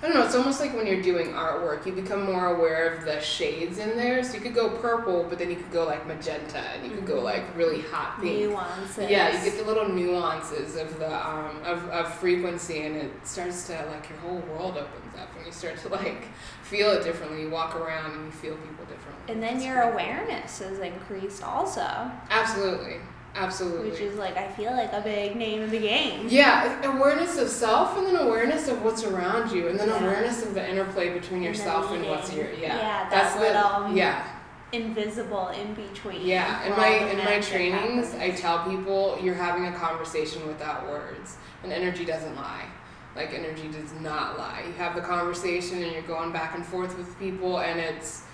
I 0.00 0.06
don't 0.06 0.14
know, 0.14 0.24
it's 0.24 0.36
almost 0.36 0.60
like 0.60 0.76
when 0.76 0.86
you're 0.86 1.02
doing 1.02 1.32
artwork, 1.32 1.84
you 1.84 1.92
become 1.92 2.24
more 2.24 2.54
aware 2.54 2.94
of 2.94 3.04
the 3.04 3.20
shades 3.20 3.78
in 3.78 3.96
there. 3.96 4.22
So 4.22 4.34
you 4.34 4.40
could 4.40 4.54
go 4.54 4.70
purple, 4.70 5.26
but 5.28 5.40
then 5.40 5.50
you 5.50 5.56
could 5.56 5.72
go 5.72 5.84
like 5.84 6.06
magenta, 6.06 6.58
and 6.58 6.84
you 6.86 6.92
could 6.92 7.04
go 7.06 7.20
like 7.20 7.42
really 7.56 7.82
hot 7.82 8.20
pink. 8.20 8.50
Nuances. 8.50 9.10
Yeah, 9.10 9.36
you 9.36 9.50
get 9.50 9.58
the 9.58 9.64
little 9.66 9.88
nuances 9.88 10.76
of 10.76 11.00
the 11.00 11.28
um, 11.28 11.60
of, 11.64 11.88
of 11.88 12.14
frequency, 12.14 12.82
and 12.82 12.94
it 12.94 13.10
starts 13.26 13.66
to 13.66 13.72
like 13.90 14.08
your 14.08 14.18
whole 14.20 14.38
world 14.52 14.76
opens 14.76 15.14
up, 15.20 15.34
and 15.36 15.44
you 15.44 15.52
start 15.52 15.76
to 15.78 15.88
like 15.88 16.26
feel 16.62 16.90
it 16.92 17.02
differently. 17.02 17.42
You 17.42 17.50
walk 17.50 17.74
around 17.74 18.12
and 18.12 18.26
you 18.26 18.30
feel 18.30 18.54
people 18.56 18.84
differently. 18.84 19.32
And 19.32 19.42
then 19.42 19.54
That's 19.54 19.66
your 19.66 19.80
awareness 19.82 20.60
cool. 20.60 20.68
is 20.68 20.78
increased 20.78 21.42
also. 21.42 22.10
Absolutely. 22.30 22.98
Absolutely. 23.38 23.90
Which 23.90 24.00
is 24.00 24.16
like 24.16 24.36
I 24.36 24.48
feel 24.48 24.72
like 24.72 24.92
a 24.92 25.00
big 25.00 25.36
name 25.36 25.62
in 25.62 25.70
the 25.70 25.78
game. 25.78 26.26
Yeah, 26.28 26.96
awareness 26.96 27.38
of 27.38 27.48
self 27.48 27.96
and 27.96 28.06
then 28.06 28.16
awareness 28.16 28.68
of 28.68 28.82
what's 28.82 29.04
around 29.04 29.52
you 29.52 29.68
and 29.68 29.78
then 29.78 29.88
yeah. 29.88 30.04
awareness 30.04 30.44
of 30.44 30.54
the 30.54 30.68
interplay 30.68 31.10
between 31.10 31.42
yourself 31.42 31.92
and, 31.92 32.02
and 32.02 32.10
what's 32.10 32.32
your 32.32 32.50
yeah. 32.52 32.76
Yeah, 32.76 33.08
that's 33.08 33.34
that 33.34 33.40
little 33.40 33.84
um, 33.86 33.96
yeah. 33.96 34.26
invisible 34.72 35.48
in 35.48 35.74
between. 35.74 36.26
Yeah, 36.26 36.64
in 36.64 36.72
my 36.72 37.10
in 37.10 37.18
my 37.18 37.40
trainings 37.40 38.14
I 38.14 38.30
tell 38.30 38.68
people 38.68 39.18
you're 39.22 39.34
having 39.34 39.66
a 39.66 39.72
conversation 39.72 40.46
without 40.46 40.88
words. 40.88 41.36
And 41.62 41.72
energy 41.72 42.04
doesn't 42.04 42.34
lie. 42.34 42.66
Like 43.14 43.32
energy 43.32 43.68
does 43.68 43.92
not 44.00 44.38
lie. 44.38 44.64
You 44.66 44.72
have 44.74 44.94
the 44.94 45.00
conversation 45.00 45.82
and 45.82 45.92
you're 45.92 46.02
going 46.02 46.32
back 46.32 46.54
and 46.54 46.64
forth 46.66 46.96
with 46.98 47.18
people 47.18 47.60
and 47.60 47.78
it's 47.78 48.24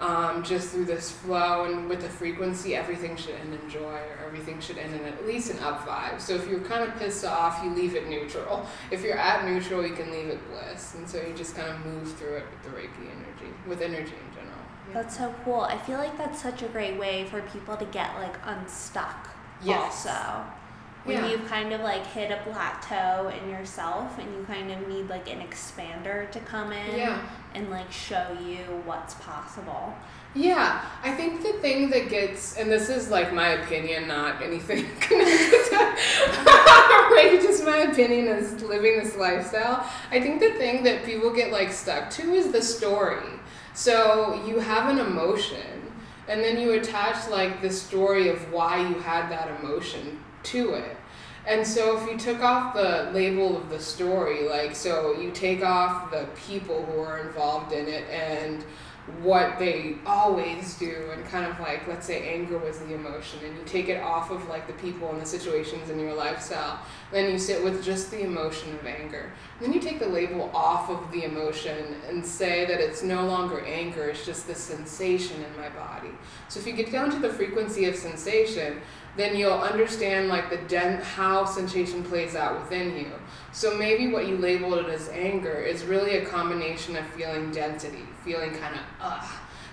um, 0.00 0.42
just 0.42 0.70
through 0.70 0.86
this 0.86 1.10
flow 1.10 1.64
and 1.64 1.88
with 1.88 2.02
the 2.02 2.08
frequency, 2.08 2.74
everything 2.74 3.16
should 3.16 3.34
end 3.36 3.54
in 3.54 3.70
joy 3.70 3.80
or 3.80 4.26
everything 4.26 4.60
should 4.60 4.76
end 4.76 4.94
in 4.94 5.02
at 5.02 5.26
least 5.26 5.50
an 5.50 5.58
up 5.60 5.86
vibe. 5.86 6.20
So 6.20 6.34
if 6.34 6.48
you're 6.48 6.60
kind 6.60 6.88
of 6.88 6.96
pissed 6.98 7.24
off, 7.24 7.62
you 7.62 7.70
leave 7.70 7.94
it 7.94 8.08
neutral. 8.08 8.66
If 8.90 9.02
you're 9.02 9.18
at 9.18 9.44
neutral, 9.44 9.86
you 9.86 9.94
can 9.94 10.10
leave 10.10 10.28
it 10.28 10.40
bliss. 10.50 10.94
And 10.94 11.08
so 11.08 11.18
you 11.18 11.32
just 11.34 11.56
kind 11.56 11.68
of 11.68 11.84
move 11.86 12.12
through 12.16 12.36
it 12.36 12.44
with 12.50 12.72
the 12.72 12.78
Reiki 12.78 13.10
energy, 13.10 13.54
with 13.66 13.80
energy 13.80 14.12
in 14.12 14.34
general. 14.34 14.58
Yeah. 14.88 14.94
That's 14.94 15.16
so 15.16 15.34
cool. 15.44 15.62
I 15.62 15.78
feel 15.78 15.98
like 15.98 16.16
that's 16.18 16.40
such 16.40 16.62
a 16.62 16.68
great 16.68 16.98
way 16.98 17.24
for 17.24 17.40
people 17.42 17.76
to 17.76 17.84
get 17.86 18.14
like 18.16 18.36
unstuck. 18.44 19.30
Yes. 19.62 20.06
Also 20.06 20.44
when 21.04 21.16
yeah. 21.16 21.30
you've 21.30 21.46
kind 21.46 21.72
of 21.72 21.82
like 21.82 22.04
hit 22.06 22.30
a 22.30 22.36
plateau 22.50 23.28
in 23.28 23.50
yourself 23.50 24.18
and 24.18 24.34
you 24.34 24.42
kind 24.44 24.70
of 24.70 24.88
need 24.88 25.08
like 25.08 25.30
an 25.30 25.40
expander 25.40 26.30
to 26.30 26.40
come 26.40 26.72
in 26.72 26.96
yeah. 26.96 27.22
and 27.54 27.70
like 27.70 27.92
show 27.92 28.36
you 28.44 28.64
what's 28.84 29.14
possible. 29.14 29.94
Yeah, 30.34 30.84
I 31.02 31.14
think 31.14 31.42
the 31.42 31.52
thing 31.54 31.90
that 31.90 32.08
gets, 32.08 32.56
and 32.56 32.68
this 32.68 32.88
is 32.88 33.08
like 33.08 33.32
my 33.32 33.50
opinion, 33.50 34.08
not 34.08 34.42
anything 34.42 34.84
right? 37.10 37.38
Just 37.42 37.64
my 37.64 37.86
opinion 37.90 38.26
is 38.28 38.60
living 38.62 38.98
this 38.98 39.16
lifestyle. 39.16 39.88
I 40.10 40.20
think 40.20 40.40
the 40.40 40.54
thing 40.54 40.82
that 40.84 41.04
people 41.04 41.32
get 41.32 41.52
like 41.52 41.70
stuck 41.70 42.10
to 42.10 42.32
is 42.32 42.50
the 42.50 42.62
story. 42.62 43.28
So 43.74 44.42
you 44.46 44.58
have 44.58 44.88
an 44.88 44.98
emotion, 44.98 45.92
and 46.26 46.40
then 46.40 46.58
you 46.58 46.72
attach 46.72 47.28
like 47.28 47.62
the 47.62 47.70
story 47.70 48.28
of 48.28 48.52
why 48.52 48.80
you 48.80 48.94
had 49.00 49.30
that 49.30 49.60
emotion 49.60 50.23
to 50.44 50.74
it. 50.74 50.96
And 51.46 51.66
so 51.66 51.98
if 51.98 52.10
you 52.10 52.16
took 52.16 52.42
off 52.42 52.74
the 52.74 53.10
label 53.12 53.56
of 53.56 53.68
the 53.68 53.78
story, 53.78 54.48
like 54.48 54.74
so 54.74 55.20
you 55.20 55.30
take 55.30 55.62
off 55.62 56.10
the 56.10 56.26
people 56.46 56.84
who 56.86 57.00
are 57.00 57.18
involved 57.18 57.72
in 57.72 57.86
it 57.86 58.08
and 58.08 58.64
what 59.20 59.58
they 59.58 59.96
always 60.06 60.78
do 60.78 61.10
and 61.12 61.22
kind 61.26 61.44
of 61.44 61.60
like 61.60 61.86
let's 61.86 62.06
say 62.06 62.26
anger 62.26 62.56
was 62.56 62.78
the 62.78 62.94
emotion 62.94 63.38
and 63.44 63.54
you 63.54 63.62
take 63.66 63.90
it 63.90 64.00
off 64.00 64.30
of 64.30 64.48
like 64.48 64.66
the 64.66 64.72
people 64.74 65.10
and 65.10 65.20
the 65.20 65.26
situations 65.26 65.90
in 65.90 66.00
your 66.00 66.14
lifestyle 66.14 66.78
then 67.12 67.30
you 67.30 67.38
sit 67.38 67.62
with 67.62 67.84
just 67.84 68.10
the 68.10 68.22
emotion 68.22 68.74
of 68.74 68.86
anger 68.86 69.30
then 69.60 69.74
you 69.74 69.80
take 69.80 69.98
the 69.98 70.06
label 70.06 70.50
off 70.54 70.88
of 70.88 71.12
the 71.12 71.24
emotion 71.24 71.96
and 72.08 72.24
say 72.24 72.64
that 72.64 72.80
it's 72.80 73.02
no 73.02 73.26
longer 73.26 73.62
anger 73.66 74.08
it's 74.08 74.24
just 74.24 74.46
the 74.46 74.54
sensation 74.54 75.36
in 75.44 75.60
my 75.60 75.68
body 75.68 76.10
so 76.48 76.58
if 76.58 76.66
you 76.66 76.72
get 76.72 76.90
down 76.90 77.10
to 77.10 77.18
the 77.18 77.30
frequency 77.30 77.84
of 77.84 77.94
sensation 77.94 78.80
then 79.16 79.36
you'll 79.36 79.52
understand 79.52 80.28
like 80.28 80.50
the 80.50 80.56
den- 80.68 81.00
how 81.00 81.44
sensation 81.44 82.02
plays 82.02 82.34
out 82.34 82.58
within 82.60 82.96
you. 82.96 83.12
So 83.52 83.76
maybe 83.76 84.08
what 84.08 84.26
you 84.26 84.36
labeled 84.36 84.78
it 84.78 84.86
as 84.86 85.08
anger 85.10 85.54
is 85.54 85.84
really 85.84 86.16
a 86.16 86.24
combination 86.24 86.96
of 86.96 87.06
feeling 87.06 87.52
density, 87.52 88.02
feeling 88.24 88.50
kind 88.52 88.74
of 88.74 88.82
ugh, 89.00 89.28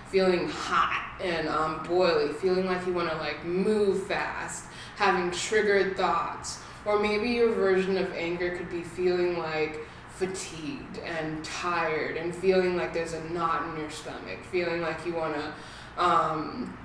feeling 0.08 0.48
hot 0.48 1.20
and 1.20 1.48
um, 1.48 1.80
boily, 1.80 2.34
feeling 2.36 2.66
like 2.66 2.86
you 2.86 2.92
want 2.92 3.10
to 3.10 3.16
like 3.16 3.44
move 3.44 4.06
fast, 4.06 4.66
having 4.96 5.30
triggered 5.30 5.96
thoughts, 5.96 6.60
or 6.84 7.00
maybe 7.00 7.30
your 7.30 7.52
version 7.52 7.96
of 7.96 8.12
anger 8.12 8.56
could 8.56 8.70
be 8.70 8.82
feeling 8.82 9.38
like 9.38 9.80
fatigued 10.14 10.98
and 10.98 11.44
tired 11.44 12.16
and 12.16 12.34
feeling 12.34 12.76
like 12.76 12.92
there's 12.92 13.14
a 13.14 13.24
knot 13.30 13.66
in 13.68 13.80
your 13.80 13.90
stomach, 13.90 14.38
feeling 14.50 14.80
like 14.80 15.04
you 15.04 15.14
want 15.14 15.34
to 15.34 16.02
um, 16.02 16.76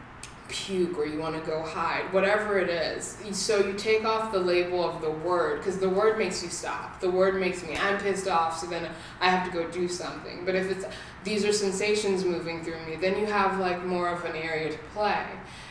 puke 0.48 0.98
or 0.98 1.06
you 1.06 1.20
want 1.20 1.36
to 1.36 1.50
go 1.50 1.62
hide, 1.62 2.12
whatever 2.14 2.58
it 2.58 2.70
is. 2.70 3.18
So 3.32 3.60
you 3.60 3.74
take 3.74 4.06
off 4.06 4.32
the 4.32 4.40
label 4.40 4.88
of 4.88 5.02
the 5.02 5.12
word 5.12 5.60
because 5.60 5.80
the 5.80 5.90
word 5.90 6.18
makes 6.18 6.42
you 6.44 6.50
stop. 6.50 7.00
The 7.00 7.10
word 7.10 7.40
makes 7.40 7.64
me, 7.64 7.76
I'm 7.76 7.98
pissed 8.00 8.28
off, 8.28 8.58
so 8.60 8.68
then 8.68 8.90
I 9.20 9.30
have 9.30 9.46
to 9.46 9.52
go 9.52 9.70
do 9.70 9.88
something. 9.88 10.46
But 10.46 10.56
if 10.56 10.72
it's 10.72 10.86
these 11.24 11.44
are 11.44 11.52
sensations 11.52 12.24
moving 12.24 12.64
through 12.64 12.86
me, 12.86 12.96
then 12.96 13.20
you 13.20 13.26
have 13.26 13.60
like 13.60 13.84
more 13.86 14.10
of 14.10 14.24
an 14.26 14.36
area 14.36 14.72
to 14.72 14.78
play. 14.94 15.26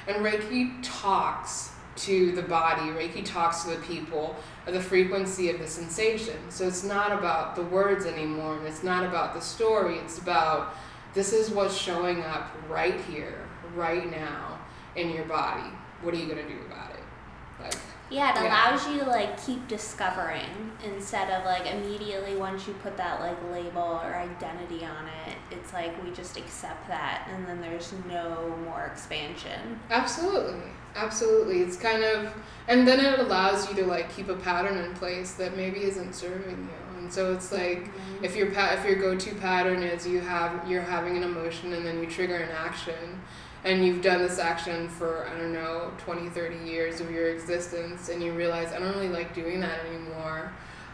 And 0.06 0.24
Reiki 0.24 0.78
talks 0.82 1.72
to 1.96 2.32
the 2.32 2.42
body, 2.42 2.82
Reiki 2.90 3.24
talks 3.24 3.64
to 3.64 3.70
the 3.70 3.76
people, 3.76 4.36
the 4.66 4.80
frequency 4.80 5.48
of 5.48 5.58
the 5.58 5.66
sensation. 5.66 6.36
So 6.50 6.66
it's 6.66 6.84
not 6.84 7.10
about 7.10 7.56
the 7.56 7.62
words 7.62 8.04
anymore, 8.04 8.58
and 8.58 8.66
it's 8.66 8.82
not 8.82 9.06
about 9.06 9.34
the 9.34 9.40
story, 9.40 9.96
it's 9.98 10.18
about 10.18 10.74
this 11.14 11.32
is 11.32 11.50
what's 11.50 11.74
showing 11.74 12.22
up 12.22 12.50
right 12.68 13.00
here, 13.02 13.38
right 13.74 14.10
now 14.10 14.55
in 14.96 15.10
your 15.10 15.24
body, 15.24 15.70
what 16.02 16.14
are 16.14 16.16
you 16.16 16.26
gonna 16.26 16.48
do 16.48 16.58
about 16.66 16.90
it? 16.90 17.00
Like 17.62 17.76
yeah, 18.08 18.30
it 18.30 18.44
yeah. 18.44 18.70
allows 18.70 18.86
you 18.88 19.00
to 19.00 19.06
like 19.06 19.44
keep 19.44 19.66
discovering 19.66 20.70
instead 20.84 21.28
of 21.30 21.44
like 21.44 21.66
immediately 21.66 22.36
once 22.36 22.66
you 22.68 22.74
put 22.74 22.96
that 22.96 23.20
like 23.20 23.36
label 23.50 24.00
or 24.02 24.14
identity 24.14 24.84
on 24.84 25.06
it, 25.26 25.36
it's 25.50 25.72
like 25.72 26.02
we 26.04 26.12
just 26.12 26.36
accept 26.36 26.86
that 26.86 27.28
and 27.32 27.46
then 27.46 27.60
there's 27.60 27.92
no 28.08 28.56
more 28.64 28.86
expansion. 28.86 29.80
Absolutely. 29.90 30.70
Absolutely. 30.94 31.60
It's 31.62 31.76
kind 31.76 32.04
of 32.04 32.32
and 32.68 32.86
then 32.86 33.04
it 33.04 33.18
allows 33.18 33.68
you 33.68 33.74
to 33.76 33.86
like 33.86 34.14
keep 34.14 34.28
a 34.28 34.36
pattern 34.36 34.78
in 34.78 34.94
place 34.94 35.32
that 35.34 35.56
maybe 35.56 35.82
isn't 35.82 36.14
serving 36.14 36.58
you. 36.58 36.98
And 37.00 37.12
so 37.12 37.32
it's 37.32 37.50
like 37.50 37.86
mm-hmm. 37.86 38.24
if 38.24 38.36
your 38.36 38.52
pa- 38.52 38.74
if 38.78 38.84
your 38.84 38.96
go-to 38.96 39.34
pattern 39.34 39.82
is 39.82 40.06
you 40.06 40.20
have 40.20 40.68
you're 40.70 40.80
having 40.80 41.16
an 41.16 41.24
emotion 41.24 41.72
and 41.72 41.84
then 41.84 42.00
you 42.00 42.08
trigger 42.08 42.36
an 42.36 42.50
action 42.50 43.20
and 43.66 43.84
you've 43.84 44.00
done 44.00 44.22
this 44.22 44.38
action 44.38 44.88
for 44.88 45.26
i 45.26 45.36
don't 45.36 45.52
know 45.52 45.92
20 45.98 46.30
30 46.30 46.68
years 46.68 47.00
of 47.00 47.10
your 47.10 47.28
existence 47.30 48.08
and 48.08 48.22
you 48.22 48.32
realize 48.32 48.72
i 48.72 48.78
don't 48.78 48.94
really 48.94 49.08
like 49.08 49.34
doing 49.34 49.60
that 49.60 49.84
anymore 49.86 50.52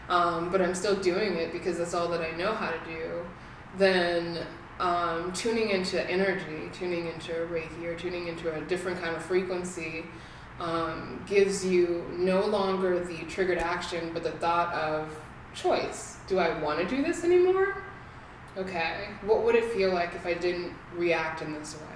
um, 0.09 0.51
but 0.51 0.61
i'm 0.61 0.73
still 0.73 0.95
doing 0.95 1.35
it 1.35 1.53
because 1.53 1.77
that's 1.77 1.93
all 1.93 2.09
that 2.09 2.21
i 2.21 2.35
know 2.35 2.51
how 2.51 2.69
to 2.69 2.79
do 2.85 3.23
then 3.77 4.39
um, 4.79 5.31
tuning 5.33 5.69
into 5.69 6.03
energy 6.09 6.69
tuning 6.73 7.07
into 7.07 7.31
reiki 7.51 7.85
or 7.85 7.95
tuning 7.95 8.27
into 8.27 8.51
a 8.53 8.61
different 8.61 8.99
kind 8.99 9.15
of 9.15 9.23
frequency 9.23 10.03
um, 10.59 11.23
gives 11.27 11.65
you 11.65 12.03
no 12.11 12.45
longer 12.45 13.03
the 13.03 13.19
triggered 13.25 13.59
action 13.59 14.11
but 14.13 14.23
the 14.23 14.31
thought 14.31 14.73
of 14.73 15.07
choice. 15.53 16.17
Do 16.27 16.39
i 16.39 16.59
want 16.59 16.79
to 16.79 16.95
do 16.95 17.03
this 17.03 17.23
anymore? 17.23 17.83
Okay. 18.57 19.09
What 19.23 19.43
would 19.43 19.55
it 19.55 19.65
feel 19.65 19.93
like 19.93 20.15
if 20.15 20.25
i 20.25 20.33
didn't 20.33 20.73
react 20.95 21.41
in 21.41 21.53
this 21.53 21.75
way 21.75 21.92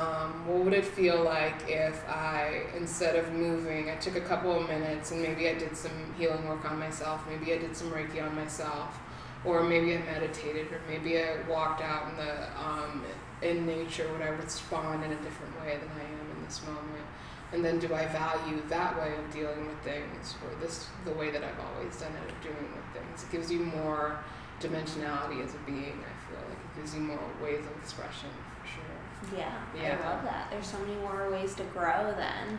um, 0.00 0.46
what 0.46 0.64
would 0.64 0.72
it 0.72 0.86
feel 0.86 1.22
like 1.22 1.68
if 1.68 2.08
I, 2.08 2.64
instead 2.76 3.16
of 3.16 3.30
moving, 3.32 3.90
I 3.90 3.96
took 3.96 4.16
a 4.16 4.20
couple 4.20 4.58
of 4.58 4.66
minutes 4.68 5.10
and 5.10 5.20
maybe 5.20 5.48
I 5.48 5.54
did 5.54 5.76
some 5.76 5.92
healing 6.16 6.48
work 6.48 6.64
on 6.70 6.78
myself, 6.78 7.20
maybe 7.28 7.52
I 7.52 7.58
did 7.58 7.76
some 7.76 7.90
Reiki 7.90 8.24
on 8.24 8.34
myself, 8.34 8.98
or 9.44 9.62
maybe 9.62 9.94
I 9.94 9.98
meditated, 9.98 10.72
or 10.72 10.80
maybe 10.88 11.18
I 11.18 11.42
walked 11.48 11.82
out 11.82 12.10
in 12.10 12.16
the 12.16 12.60
um, 12.60 13.04
in 13.42 13.66
nature, 13.66 14.10
would 14.12 14.22
I 14.22 14.28
respond 14.28 15.04
in 15.04 15.10
a 15.12 15.16
different 15.16 15.60
way 15.60 15.76
than 15.76 15.90
I 15.90 16.04
am 16.04 16.36
in 16.36 16.44
this 16.44 16.62
moment? 16.64 17.06
And 17.52 17.62
then 17.62 17.78
do 17.78 17.92
I 17.92 18.06
value 18.06 18.62
that 18.68 18.96
way 18.96 19.12
of 19.14 19.30
dealing 19.30 19.66
with 19.66 19.78
things, 19.80 20.36
or 20.42 20.58
this 20.60 20.86
the 21.04 21.12
way 21.12 21.30
that 21.30 21.44
I've 21.44 21.60
always 21.60 21.96
done 21.96 22.12
it 22.12 22.32
of 22.32 22.40
doing 22.40 22.70
with 22.74 23.02
things? 23.02 23.24
It 23.24 23.32
gives 23.32 23.50
you 23.50 23.60
more 23.60 24.18
dimensionality 24.60 25.44
as 25.44 25.54
a 25.54 25.58
being. 25.66 26.00
I 26.00 26.14
feel 26.30 26.40
like 26.48 26.56
it 26.56 26.80
gives 26.80 26.94
you 26.94 27.00
more 27.02 27.18
ways 27.42 27.60
of 27.60 27.76
expression 27.82 28.30
yeah, 29.36 29.54
yeah, 29.76 29.98
I 30.02 30.08
love 30.08 30.24
that. 30.24 30.48
There's 30.50 30.66
so 30.66 30.78
many 30.78 30.94
more 30.96 31.30
ways 31.30 31.54
to 31.56 31.64
grow 31.64 32.14
then. 32.16 32.58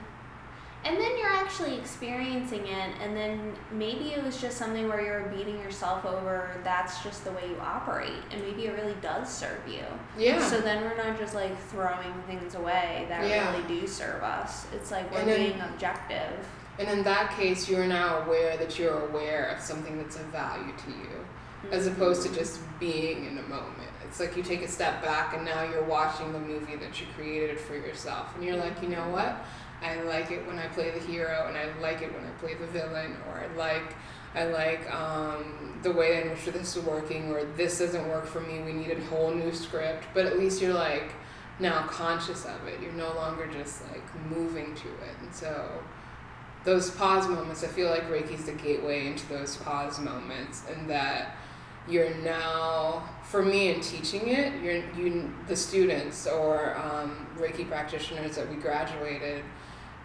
And 0.86 0.98
then 0.98 1.18
you're 1.18 1.32
actually 1.32 1.78
experiencing 1.78 2.68
it, 2.68 2.90
and 3.02 3.16
then 3.16 3.54
maybe 3.72 4.12
it 4.12 4.22
was 4.22 4.42
just 4.42 4.58
something 4.58 4.90
where 4.90 5.02
you're 5.02 5.30
beating 5.30 5.58
yourself 5.60 6.04
over. 6.04 6.50
That's 6.66 7.02
just 7.02 7.24
the 7.24 7.32
way 7.32 7.48
you 7.50 7.58
operate, 7.62 8.12
and 8.32 8.42
maybe 8.42 8.66
it 8.66 8.74
really 8.74 8.96
does 9.02 9.30
serve 9.30 9.62
you. 9.66 9.86
Yeah. 10.18 10.46
So 10.46 10.60
then 10.60 10.84
we're 10.84 10.98
not 10.98 11.18
just 11.18 11.36
like 11.36 11.58
throwing 11.70 12.14
things 12.28 12.56
away 12.56 13.06
that 13.08 13.26
yeah. 13.30 13.50
really 13.52 13.66
do 13.80 13.88
serve 13.88 14.24
us. 14.24 14.68
It's 14.74 14.92
like 14.92 15.10
we're 15.14 15.24
then, 15.24 15.52
being 15.52 15.62
objective. 15.62 16.46
And 16.80 16.90
in 16.90 17.04
that 17.04 17.32
case, 17.38 17.70
you're 17.70 17.88
now 17.88 18.24
aware 18.24 18.58
that 18.58 18.78
you're 18.78 19.08
aware 19.08 19.46
of 19.56 19.62
something 19.62 19.98
that's 19.98 20.18
of 20.18 20.26
value 20.26 20.74
to 20.86 20.92
you, 20.92 21.26
as 21.72 21.88
opposed 21.88 22.26
to 22.28 22.34
just 22.34 22.60
being 22.80 23.26
in 23.26 23.38
a 23.38 23.44
moment. 23.44 23.90
It's 24.06 24.20
like 24.20 24.38
you 24.38 24.44
take 24.44 24.62
a 24.62 24.68
step 24.68 25.02
back 25.02 25.36
and 25.36 25.44
now 25.44 25.64
you're 25.64 25.84
watching 25.84 26.32
the 26.34 26.40
movie 26.40 26.76
that 26.76 27.02
you 27.02 27.08
created 27.16 27.60
for 27.60 27.76
yourself. 27.76 28.36
And 28.36 28.44
you're 28.44 28.58
like, 28.58 28.82
you 28.82 28.90
know 28.90 29.10
what? 29.10 29.44
I 29.82 30.02
like 30.04 30.32
it 30.32 30.46
when 30.48 30.60
I 30.60 30.68
play 30.68 30.92
the 30.92 31.00
hero 31.00 31.48
and 31.48 31.58
I 31.58 31.66
like 31.82 32.02
it 32.02 32.14
when 32.14 32.24
I 32.24 32.30
play 32.40 32.54
the 32.54 32.68
villain 32.68 33.18
or 33.28 33.44
I 33.44 33.48
like 33.56 33.96
I 34.36 34.46
like 34.46 34.92
um, 34.94 35.80
the 35.84 35.92
way 35.92 36.22
in 36.22 36.32
which 36.32 36.46
this 36.46 36.76
is 36.76 36.84
working 36.84 37.32
or 37.32 37.44
this 37.56 37.80
doesn't 37.80 38.08
work 38.08 38.26
for 38.26 38.40
me. 38.40 38.62
We 38.62 38.74
need 38.74 38.92
a 38.92 39.04
whole 39.06 39.32
new 39.32 39.54
script. 39.54 40.06
But 40.14 40.26
at 40.26 40.40
least 40.40 40.62
you're 40.62 40.74
like 40.74 41.12
now 41.60 41.86
conscious 41.88 42.46
of 42.46 42.68
it. 42.68 42.82
You're 42.82 42.94
no 42.94 43.14
longer 43.14 43.48
just 43.48 43.84
like 43.92 44.04
moving 44.30 44.74
to 44.76 44.88
it. 44.88 45.16
And 45.22 45.34
so 45.34 45.84
those 46.64 46.90
pause 46.92 47.28
moments, 47.28 47.64
I 47.64 47.68
feel 47.68 47.90
like 47.90 48.10
Reiki's 48.10 48.46
the 48.46 48.54
gateway 48.54 49.06
into 49.06 49.28
those 49.28 49.58
pause 49.58 50.00
moments 50.00 50.64
and 50.72 50.90
that 50.90 51.36
you're 51.88 52.14
now 52.16 53.04
for 53.24 53.44
me 53.44 53.74
in 53.74 53.82
teaching 53.82 54.28
it 54.30 54.62
you're 54.62 54.84
you 54.96 55.34
the 55.48 55.56
students 55.56 56.28
or 56.28 56.78
um, 56.78 57.28
reiki 57.38 57.68
practitioners 57.68 58.36
that 58.36 58.50
we 58.50 58.56
graduated 58.56 59.44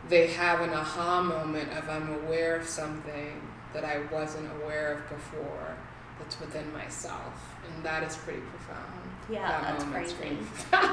they 0.09 0.27
have 0.27 0.61
an 0.61 0.71
aha 0.71 1.23
moment 1.23 1.71
of 1.73 1.88
i'm 1.88 2.12
aware 2.25 2.57
of 2.57 2.67
something 2.67 3.41
that 3.73 3.85
i 3.85 4.01
wasn't 4.12 4.49
aware 4.62 4.95
of 4.95 5.09
before 5.09 5.77
that's 6.19 6.41
within 6.41 6.73
myself. 6.73 7.55
And 7.67 7.85
that 7.85 8.03
is 8.03 8.17
pretty 8.17 8.41
profound. 8.41 8.93
Yeah 9.31 9.61
that 9.61 9.93
that's 9.93 10.12
crazy. 10.14 10.37
that 10.71 10.88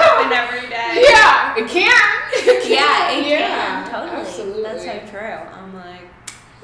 happen 0.00 0.32
every 0.32 0.68
day. 0.68 1.04
Yeah 1.08 1.54
it 1.56 1.68
can. 1.68 1.92
It 2.32 2.62
can. 2.62 2.72
yeah 2.72 3.10
it 3.12 3.26
yeah, 3.26 3.88
can 3.88 3.90
totally. 3.90 4.20
Absolutely. 4.20 4.62
that's 4.62 4.84
so 4.84 4.98
true. 5.10 5.20
I'm 5.20 5.74
like 5.74 6.08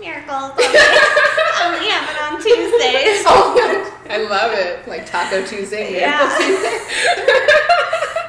miracles 0.01 0.53
only 1.66 1.88
happen 1.88 2.17
on 2.23 2.42
Tuesdays. 2.42 3.25
oh, 3.27 4.00
I 4.08 4.19
love 4.29 4.52
it. 4.52 4.87
Like 4.87 5.06
Taco 5.06 5.44
Tuesday, 5.46 5.98
yeah. 6.00 6.37
Tuesday. 6.37 6.79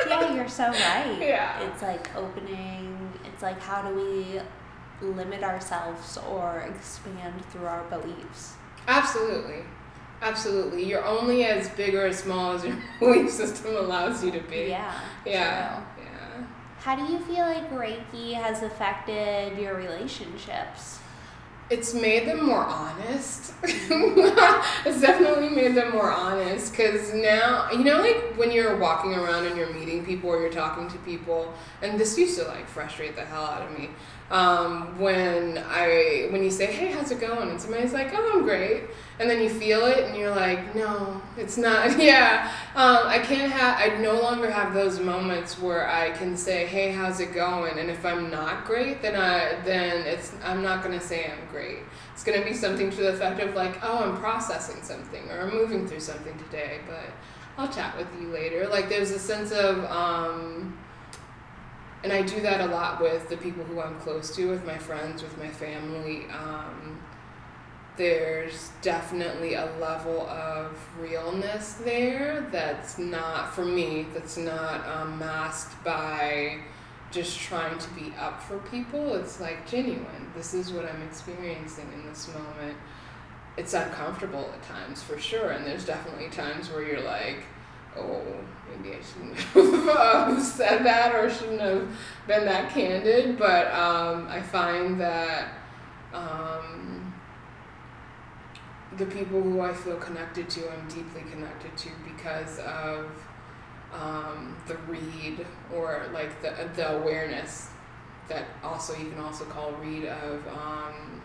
yeah, 0.09 0.33
you're 0.35 0.49
so 0.49 0.65
right. 0.65 1.17
Yeah. 1.19 1.61
It's 1.61 1.81
like 1.81 2.15
opening, 2.15 3.11
it's 3.25 3.41
like 3.41 3.59
how 3.59 3.81
do 3.81 3.95
we 3.95 4.39
limit 5.01 5.43
ourselves 5.43 6.17
or 6.29 6.61
expand 6.69 7.43
through 7.45 7.65
our 7.65 7.83
beliefs? 7.85 8.53
Absolutely. 8.87 9.63
Absolutely. 10.21 10.85
You're 10.85 11.03
only 11.03 11.43
as 11.43 11.69
big 11.69 11.95
or 11.95 12.05
as 12.05 12.19
small 12.19 12.53
as 12.53 12.63
your 12.63 12.77
belief 12.99 13.29
system 13.29 13.75
allows 13.75 14.23
you 14.23 14.31
to 14.31 14.39
be. 14.39 14.67
Yeah. 14.69 14.99
Yeah. 15.25 15.83
True. 15.95 16.05
Yeah. 16.05 16.45
How 16.79 16.95
do 16.95 17.11
you 17.11 17.19
feel 17.19 17.45
like 17.45 17.69
Reiki 17.71 18.33
has 18.33 18.63
affected 18.63 19.57
your 19.57 19.75
relationships? 19.75 20.99
It's 21.69 21.93
made 21.93 22.27
them 22.27 22.45
more 22.45 22.65
honest. 22.65 23.53
it's 23.63 25.01
definitely 25.01 25.49
made 25.49 25.75
them 25.75 25.91
more 25.91 26.11
honest 26.11 26.71
because 26.71 27.13
now, 27.13 27.71
you 27.71 27.83
know, 27.83 28.01
like 28.01 28.37
when 28.37 28.51
you're 28.51 28.77
walking 28.77 29.13
around 29.13 29.45
and 29.45 29.57
you're 29.57 29.73
meeting 29.73 30.05
people 30.05 30.29
or 30.29 30.41
you're 30.41 30.51
talking 30.51 30.87
to 30.89 30.97
people, 30.99 31.53
and 31.81 31.99
this 31.99 32.17
used 32.17 32.37
to 32.37 32.45
like 32.45 32.67
frustrate 32.67 33.15
the 33.15 33.23
hell 33.23 33.45
out 33.45 33.61
of 33.61 33.77
me. 33.77 33.89
Um, 34.31 34.99
when 34.99 35.57
I 35.57 36.27
when 36.31 36.43
you 36.43 36.49
say, 36.51 36.65
"Hey, 36.67 36.91
how's 36.91 37.11
it 37.11 37.19
going?" 37.19 37.49
and 37.49 37.61
somebody's 37.61 37.93
like, 37.93 38.11
"Oh, 38.13 38.31
I'm 38.33 38.43
great," 38.43 38.83
and 39.19 39.29
then 39.29 39.41
you 39.41 39.49
feel 39.49 39.85
it 39.85 40.05
and 40.05 40.17
you're 40.17 40.33
like 40.35 40.75
no 40.75 41.21
it's 41.37 41.57
not. 41.57 41.97
Yeah. 42.03 42.51
Um, 42.75 42.99
i 43.05 43.19
can't 43.19 43.51
have 43.51 43.77
i 43.79 44.01
no 44.01 44.19
longer 44.19 44.49
have 44.49 44.73
those 44.73 44.99
moments 44.99 45.59
where 45.59 45.87
i 45.87 46.09
can 46.11 46.35
say 46.35 46.65
hey 46.65 46.91
how's 46.91 47.19
it 47.19 47.33
going? 47.33 47.77
And 47.77 47.89
if 47.89 48.05
i'm 48.05 48.29
not 48.29 48.65
great 48.65 49.01
then 49.01 49.15
i 49.15 49.55
then 49.63 50.05
it's 50.05 50.33
i'm 50.43 50.63
not 50.63 50.83
to 50.99 51.05
say 51.05 51.25
i'm 51.31 51.47
great. 51.51 51.79
It's 52.13 52.23
to 52.39 52.45
be 52.45 52.53
something 52.53 52.89
to 52.91 52.97
the 52.97 53.09
effect 53.13 53.39
of 53.39 53.55
like 53.55 53.77
oh 53.83 54.03
i'm 54.03 54.17
processing 54.17 54.81
something 54.83 55.29
or 55.29 55.41
i'm 55.41 55.53
moving 55.53 55.87
through 55.87 55.99
something 55.99 56.37
today 56.37 56.79
but 56.87 57.09
i'll 57.57 57.71
chat 57.71 57.95
with 57.97 58.07
you 58.19 58.29
later. 58.29 58.67
Like 58.67 58.89
there's 58.89 59.11
a 59.11 59.19
sense 59.19 59.51
of 59.51 59.83
um, 59.85 60.77
and 62.03 62.11
i 62.11 62.21
do 62.21 62.41
that 62.41 62.61
a 62.61 62.65
lot 62.67 63.01
with 63.01 63.29
the 63.29 63.37
people 63.37 63.63
who 63.63 63.79
i'm 63.79 63.99
close 63.99 64.35
to 64.35 64.49
with 64.49 64.65
my 64.65 64.77
friends 64.77 65.23
with 65.23 65.37
my 65.37 65.49
family. 65.49 66.25
Um, 66.29 66.99
there's 67.95 68.71
definitely 68.81 69.53
a 69.53 69.71
level 69.79 70.21
of 70.21 70.75
realness 70.99 71.73
there 71.73 72.47
that's 72.51 72.97
not 72.97 73.53
for 73.53 73.65
me 73.65 74.07
that's 74.13 74.35
not 74.35 74.87
um, 74.87 75.19
masked 75.19 75.83
by 75.83 76.59
just 77.11 77.39
trying 77.39 77.77
to 77.77 77.89
be 77.91 78.11
up 78.17 78.41
for 78.41 78.57
people. 78.57 79.13
It's 79.13 79.39
like 79.39 79.67
genuine. 79.69 80.31
This 80.35 80.55
is 80.55 80.71
what 80.71 80.85
i'm 80.85 81.01
experiencing 81.03 81.87
in 81.93 82.07
this 82.07 82.27
moment. 82.33 82.75
It's 83.55 83.75
uncomfortable 83.75 84.51
at 84.51 84.63
times 84.63 85.03
for 85.03 85.19
sure. 85.19 85.51
And 85.51 85.63
there's 85.63 85.85
definitely 85.85 86.29
times 86.29 86.71
where 86.71 86.81
you're 86.81 87.01
like 87.03 87.43
oh 87.97 88.21
maybe 88.69 88.95
i 88.95 89.01
shouldn't 89.01 89.37
have 89.37 90.41
said 90.41 90.83
that 90.83 91.13
or 91.15 91.29
shouldn't 91.29 91.61
have 91.61 91.87
been 92.27 92.45
that 92.45 92.71
candid 92.71 93.37
but 93.37 93.67
um, 93.73 94.27
i 94.29 94.41
find 94.41 94.99
that 94.99 95.49
um, 96.13 97.13
the 98.97 99.05
people 99.05 99.41
who 99.41 99.61
I 99.61 99.73
feel 99.73 99.97
connected 99.97 100.49
to, 100.51 100.71
I'm 100.71 100.87
deeply 100.87 101.23
connected 101.31 101.75
to 101.77 101.89
because 102.05 102.59
of 102.59 103.09
um, 103.93 104.55
the 104.67 104.75
read 104.87 105.45
or 105.73 106.05
like 106.13 106.41
the 106.41 106.69
the 106.75 106.97
awareness 106.97 107.69
that 108.27 108.45
also 108.63 108.95
you 108.97 109.09
can 109.09 109.19
also 109.19 109.45
call 109.45 109.71
read 109.73 110.05
of 110.05 110.47
um, 110.47 111.21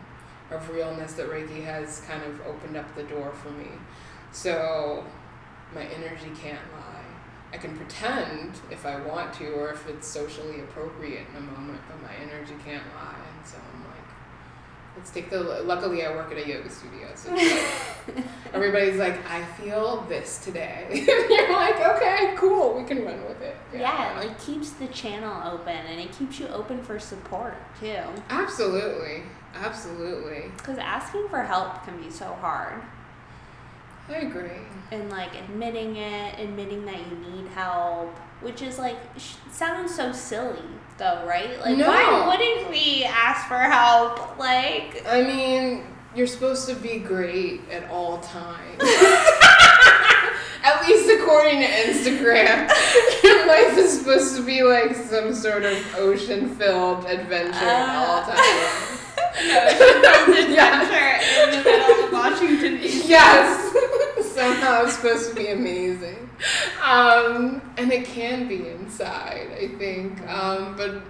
of 0.50 0.68
realness 0.70 1.12
that 1.14 1.28
Reiki 1.28 1.64
has 1.64 2.00
kind 2.00 2.22
of 2.24 2.40
opened 2.46 2.76
up 2.76 2.94
the 2.94 3.04
door 3.04 3.32
for 3.32 3.50
me. 3.50 3.68
So 4.32 5.04
my 5.74 5.82
energy 5.82 6.30
can't 6.40 6.60
lie. 6.72 6.88
I 7.52 7.56
can 7.56 7.76
pretend 7.76 8.52
if 8.70 8.84
I 8.84 9.00
want 9.00 9.32
to 9.34 9.52
or 9.52 9.70
if 9.70 9.88
it's 9.88 10.06
socially 10.06 10.60
appropriate 10.60 11.26
in 11.30 11.36
a 11.36 11.40
moment, 11.40 11.80
but 11.88 12.02
my 12.02 12.14
energy 12.16 12.54
can't 12.64 12.84
lie. 12.94 13.16
And 13.36 13.46
so 13.46 13.56
I'm 13.56 13.84
like, 13.84 13.98
let's 14.96 15.10
take 15.10 15.30
the. 15.30 15.40
Luckily, 15.40 16.04
I 16.04 16.10
work 16.10 16.30
at 16.30 16.36
a 16.36 16.46
yoga 16.46 16.68
studio, 16.68 17.08
so 17.14 17.32
like, 17.32 18.24
everybody's 18.52 18.98
like, 18.98 19.24
I 19.30 19.44
feel 19.44 20.02
this 20.08 20.38
today. 20.38 20.86
and 20.90 21.30
you're 21.30 21.52
like, 21.52 21.80
okay, 21.80 22.34
cool, 22.36 22.74
we 22.78 22.84
can 22.84 23.04
run 23.04 23.24
with 23.26 23.40
it. 23.40 23.56
Yeah. 23.72 23.80
yeah, 23.80 24.20
it 24.22 24.38
keeps 24.38 24.70
the 24.72 24.88
channel 24.88 25.50
open 25.50 25.76
and 25.76 26.00
it 26.00 26.12
keeps 26.12 26.38
you 26.38 26.48
open 26.48 26.82
for 26.82 26.98
support 26.98 27.54
too. 27.80 28.02
Absolutely, 28.28 29.22
absolutely. 29.54 30.50
Because 30.58 30.76
asking 30.76 31.28
for 31.28 31.42
help 31.42 31.82
can 31.84 32.00
be 32.02 32.10
so 32.10 32.26
hard. 32.34 32.82
I 34.08 34.16
agree. 34.20 34.50
And 34.90 35.10
like 35.10 35.34
admitting 35.34 35.96
it, 35.96 36.38
admitting 36.38 36.86
that 36.86 36.98
you 36.98 37.16
need 37.30 37.48
help, 37.48 38.16
which 38.40 38.62
is 38.62 38.78
like 38.78 38.96
sounds 39.50 39.94
so 39.94 40.12
silly 40.12 40.62
though, 40.96 41.24
right? 41.26 41.60
Like 41.60 41.76
no. 41.76 41.88
why 41.88 42.26
wouldn't 42.26 42.70
we 42.70 43.04
ask 43.04 43.46
for 43.46 43.58
help? 43.58 44.38
Like 44.38 45.04
I 45.06 45.22
mean, 45.22 45.84
you're 46.14 46.26
supposed 46.26 46.68
to 46.68 46.74
be 46.74 46.98
great 46.98 47.60
at 47.70 47.88
all 47.90 48.18
times. 48.18 48.82
at 50.64 50.86
least 50.86 51.10
according 51.20 51.60
to 51.60 51.66
Instagram, 51.66 52.68
your 53.22 53.46
life 53.46 53.76
is 53.76 53.98
supposed 53.98 54.36
to 54.36 54.42
be 54.44 54.62
like 54.62 54.94
some 54.94 55.34
sort 55.34 55.64
of 55.64 55.94
ocean-filled 55.96 57.04
adventure 57.04 57.58
uh, 57.58 57.86
at 57.86 57.96
all 57.96 58.16
uh, 58.18 58.34
times. 58.34 58.97
No, 59.46 59.66
ocean-filled 59.66 60.38
adventure 60.50 61.10
in 61.42 61.50
the 61.50 61.64
middle 61.64 62.04
of 62.04 62.12
Washington 62.12 62.80
D.C. 62.80 63.08
Yes 63.08 63.68
somehow 64.38 64.84
it's 64.84 64.94
supposed 64.94 65.28
to 65.30 65.34
be 65.34 65.48
amazing. 65.48 66.30
Um, 66.84 67.60
and 67.76 67.92
it 67.92 68.04
can 68.04 68.46
be 68.46 68.68
inside, 68.68 69.50
I 69.60 69.68
think. 69.78 70.26
Um, 70.28 70.76
but 70.76 71.02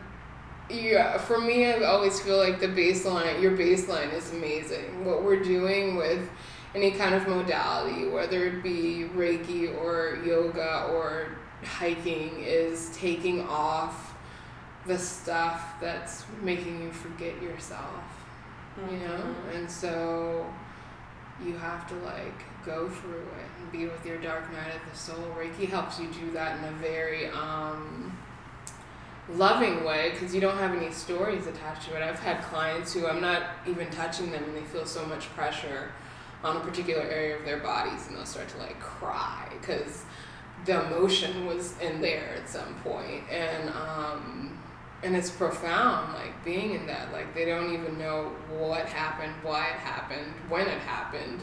yeah, 0.71 1.19
for 1.19 1.39
me, 1.39 1.67
I 1.67 1.83
always 1.85 2.21
feel 2.21 2.39
like 2.39 2.59
the 2.61 2.69
baseline, 2.69 3.41
your 3.43 3.57
baseline 3.57 4.13
is 4.15 4.33
amazing. 4.33 5.05
What 5.05 5.23
we're 5.23 5.43
doing 5.43 5.97
with 5.97 6.29
any 6.75 6.91
kind 6.93 7.15
of 7.15 7.29
modality, 7.29 8.09
whether 8.09 8.47
it 8.47 8.63
be 8.63 9.09
Reiki 9.15 9.77
or 9.79 10.19
yoga 10.25 10.89
or 10.93 11.37
hiking, 11.63 12.41
is 12.41 12.91
taking 12.97 13.43
off 13.43 14.15
the 14.87 14.99
stuff 14.99 15.75
that's 15.81 16.25
making 16.43 16.81
you 16.83 16.91
forget 16.93 17.41
yourself. 17.43 18.18
Mm-hmm. 18.79 18.95
You 18.95 19.01
know? 19.01 19.15
Mm-hmm. 19.15 19.57
And 19.57 19.71
so 19.71 20.47
you 21.45 21.55
have 21.55 21.89
to 21.89 21.95
like 21.97 22.45
go 22.65 22.89
through 22.89 23.21
it 23.21 23.49
and 23.61 23.73
be 23.73 23.87
with 23.87 24.05
your 24.05 24.19
dark 24.19 24.53
night 24.53 24.75
of 24.75 24.91
the 24.91 24.97
soul. 24.97 25.35
Reiki 25.37 25.69
helps 25.69 25.99
you 26.01 26.09
do 26.09 26.31
that 26.33 26.59
in 26.59 26.65
a 26.65 26.73
very 26.79 27.29
um, 27.29 28.17
loving 29.31 29.85
way 29.85 30.11
because 30.13 30.35
you 30.35 30.41
don't 30.41 30.57
have 30.59 30.75
any 30.75 30.91
stories 30.91 31.47
attached 31.47 31.89
to 31.89 31.97
it. 31.97 32.03
I've 32.03 32.19
had 32.19 32.43
clients 32.43 32.93
who 32.93 33.07
I'm 33.07 33.21
not 33.21 33.43
even 33.67 33.89
touching 33.91 34.31
them 34.31 34.43
and 34.45 34.57
they 34.57 34.65
feel 34.65 34.87
so 34.87 35.07
much 35.07 35.29
pressure 35.35 35.93
on 36.43 36.57
a 36.57 36.61
particular 36.61 37.03
area 37.03 37.37
of 37.37 37.45
their 37.45 37.59
bodies 37.59 38.07
and 38.07 38.17
they'll 38.17 38.27
start 38.27 38.49
to 38.49 38.59
like 38.59 38.79
cry 38.81 39.49
because 39.61 40.05
the 40.65 40.87
emotion 40.87 41.47
was 41.47 41.79
in 41.81 42.01
there 42.01 42.31
at 42.37 42.49
some 42.49 42.75
point 42.83 43.25
and 43.31 43.69
um, 43.71 44.58
and 45.03 45.15
it's 45.15 45.31
profound 45.31 46.13
like 46.15 46.45
being 46.45 46.75
in 46.75 46.87
that 46.87 47.13
like 47.13 47.35
they 47.35 47.45
don't 47.45 47.73
even 47.73 47.99
know 47.99 48.33
what 48.51 48.87
happened 48.87 49.33
why 49.43 49.69
it 49.69 49.77
happened 49.77 50.33
when 50.49 50.67
it 50.67 50.81
happened 50.81 51.41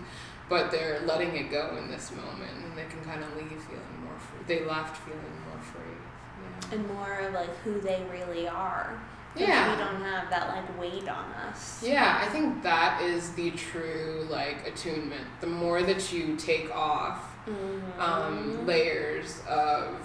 but 0.49 0.72
they're 0.72 1.01
letting 1.01 1.36
it 1.36 1.49
go 1.49 1.76
in 1.78 1.89
this 1.89 2.12
moment 2.12 2.51
and 2.64 2.78
they 2.78 2.86
can 2.86 3.01
kind 3.03 3.24
of 3.24 3.36
leave 3.36 3.62
feeling 3.64 4.03
more 4.03 4.18
free 4.20 4.39
they 4.47 4.66
left 4.66 4.97
feeling 4.97 5.20
more 5.49 5.62
free 5.62 5.82
yeah. 6.41 6.76
and 6.76 6.88
more 6.88 7.20
of 7.20 7.34
like 7.34 7.56
who 7.58 7.80
they 7.80 8.03
really 8.12 8.47
are 8.47 8.99
yeah 9.38 9.72
we 9.72 9.84
don't 9.84 10.01
have 10.01 10.30
that 10.30 10.47
like 10.49 10.80
weight 10.80 11.10
on 11.10 11.26
us 11.47 11.84
yeah 11.84 12.20
i 12.22 12.28
think 12.30 12.62
that 12.64 13.01
is 13.01 13.32
the 13.32 13.51
true 13.51 14.26
like 14.30 14.66
attunement 14.68 15.26
the 15.41 15.47
more 15.47 15.82
that 15.82 16.12
you 16.14 16.36
take 16.38 16.74
off 16.74 17.36
mm-hmm. 17.47 18.01
um, 18.01 18.66
layers 18.66 19.41
of 19.47 19.97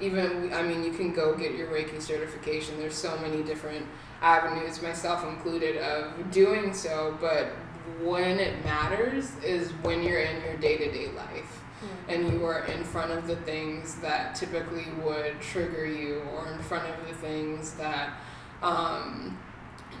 even 0.00 0.52
I 0.52 0.62
mean 0.62 0.84
you 0.84 0.92
can 0.92 1.12
go 1.12 1.34
get 1.34 1.54
your 1.54 1.68
Reiki 1.68 2.00
certification. 2.00 2.78
There's 2.78 2.94
so 2.94 3.16
many 3.18 3.42
different 3.42 3.86
avenues, 4.22 4.82
myself 4.82 5.24
included, 5.24 5.76
of 5.78 6.30
doing 6.30 6.72
so. 6.74 7.16
But 7.20 7.48
when 8.02 8.38
it 8.38 8.64
matters 8.64 9.32
is 9.42 9.70
when 9.82 10.02
you're 10.02 10.20
in 10.20 10.42
your 10.42 10.56
day 10.56 10.76
to 10.78 10.90
day 10.90 11.08
life. 11.12 11.62
Mm-hmm. 11.76 12.10
And 12.10 12.32
you 12.32 12.46
are 12.46 12.64
in 12.64 12.82
front 12.84 13.12
of 13.12 13.26
the 13.26 13.36
things 13.36 13.96
that 13.96 14.34
typically 14.34 14.86
would 15.04 15.38
trigger 15.42 15.84
you, 15.84 16.22
or 16.34 16.50
in 16.50 16.58
front 16.60 16.88
of 16.88 17.06
the 17.06 17.14
things 17.16 17.72
that 17.74 18.18
um, 18.62 19.38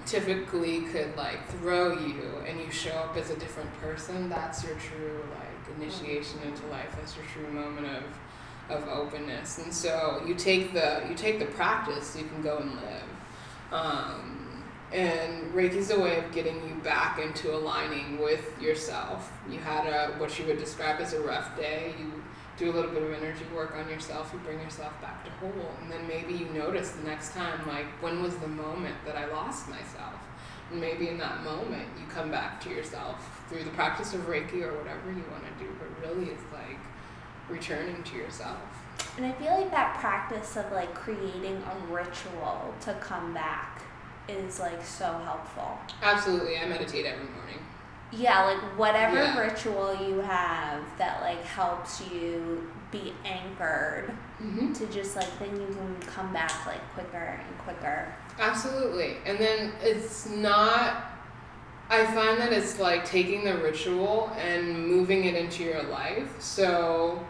typically 0.06 0.82
could 0.82 1.14
like 1.16 1.46
throw 1.48 1.92
you, 1.98 2.42
and 2.46 2.58
you 2.58 2.70
show 2.70 2.92
up 2.92 3.16
as 3.16 3.30
a 3.30 3.36
different 3.36 3.70
person. 3.80 4.30
That's 4.30 4.64
your 4.64 4.76
true 4.76 5.22
like 5.34 5.76
initiation 5.76 6.40
into 6.46 6.66
life. 6.68 6.94
That's 6.96 7.14
your 7.14 7.26
true 7.26 7.52
moment 7.52 7.86
of 7.88 8.04
of 8.68 8.86
openness. 8.88 9.58
And 9.58 9.72
so 9.72 10.22
you 10.26 10.34
take 10.34 10.72
the 10.72 11.04
you 11.08 11.14
take 11.14 11.38
the 11.38 11.46
practice, 11.46 12.16
you 12.16 12.26
can 12.26 12.42
go 12.42 12.58
and 12.58 12.74
live. 12.74 13.02
Um, 13.72 14.64
and 14.92 15.52
Reiki's 15.52 15.90
a 15.90 15.98
way 15.98 16.18
of 16.18 16.32
getting 16.32 16.56
you 16.68 16.74
back 16.76 17.18
into 17.18 17.54
aligning 17.54 18.18
with 18.18 18.60
yourself. 18.60 19.32
You 19.50 19.58
had 19.58 19.86
a 19.86 20.12
what 20.18 20.38
you 20.38 20.46
would 20.46 20.58
describe 20.58 21.00
as 21.00 21.12
a 21.12 21.20
rough 21.20 21.56
day. 21.56 21.94
You 21.98 22.22
do 22.56 22.70
a 22.70 22.72
little 22.72 22.90
bit 22.90 23.02
of 23.02 23.12
energy 23.12 23.44
work 23.54 23.74
on 23.76 23.88
yourself. 23.90 24.30
You 24.32 24.38
bring 24.40 24.60
yourself 24.60 24.98
back 25.02 25.24
to 25.24 25.30
whole, 25.32 25.74
and 25.82 25.90
then 25.90 26.06
maybe 26.08 26.32
you 26.32 26.46
notice 26.46 26.92
the 26.92 27.04
next 27.04 27.32
time, 27.32 27.66
like 27.66 27.86
when 28.00 28.22
was 28.22 28.36
the 28.36 28.48
moment 28.48 28.96
that 29.04 29.16
I 29.16 29.26
lost 29.26 29.68
myself? 29.68 30.14
And 30.70 30.80
maybe 30.80 31.08
in 31.08 31.18
that 31.18 31.44
moment, 31.44 31.86
you 31.98 32.06
come 32.08 32.30
back 32.30 32.60
to 32.62 32.70
yourself 32.70 33.44
through 33.48 33.62
the 33.62 33.70
practice 33.70 34.14
of 34.14 34.22
Reiki 34.22 34.62
or 34.62 34.76
whatever 34.76 35.10
you 35.10 35.22
want 35.30 35.44
to 35.44 35.64
do. 35.64 35.70
But 35.78 36.08
really, 36.08 36.30
it's 36.30 36.42
returning 37.48 38.02
to 38.04 38.16
yourself. 38.16 38.58
And 39.16 39.26
I 39.26 39.32
feel 39.32 39.52
like 39.52 39.70
that 39.70 39.98
practice 39.98 40.56
of 40.56 40.70
like 40.72 40.94
creating 40.94 41.62
a 41.62 41.92
ritual 41.92 42.74
to 42.82 42.94
come 42.94 43.32
back 43.32 43.82
is 44.28 44.60
like 44.60 44.84
so 44.84 45.20
helpful. 45.24 45.78
Absolutely. 46.02 46.58
I 46.58 46.66
meditate 46.66 47.06
every 47.06 47.26
morning. 47.26 47.58
Yeah, 48.12 48.44
like 48.44 48.78
whatever 48.78 49.16
yeah. 49.16 49.38
ritual 49.38 49.96
you 50.06 50.20
have 50.20 50.82
that 50.98 51.20
like 51.22 51.42
helps 51.44 52.00
you 52.10 52.70
be 52.92 53.12
anchored 53.24 54.12
mm-hmm. 54.40 54.72
to 54.72 54.86
just 54.86 55.16
like 55.16 55.38
then 55.38 55.60
you 55.60 55.66
can 55.66 55.96
come 56.06 56.32
back 56.32 56.66
like 56.66 56.80
quicker 56.94 57.16
and 57.16 57.58
quicker. 57.58 58.12
Absolutely. 58.38 59.16
And 59.24 59.38
then 59.38 59.72
it's 59.82 60.28
not 60.28 61.12
I 61.88 62.04
find 62.06 62.40
that 62.40 62.52
it's 62.52 62.80
like 62.80 63.04
taking 63.04 63.44
the 63.44 63.56
ritual 63.58 64.32
and 64.38 64.86
moving 64.86 65.24
it 65.24 65.34
into 65.34 65.62
your 65.62 65.84
life. 65.84 66.40
So 66.40 67.24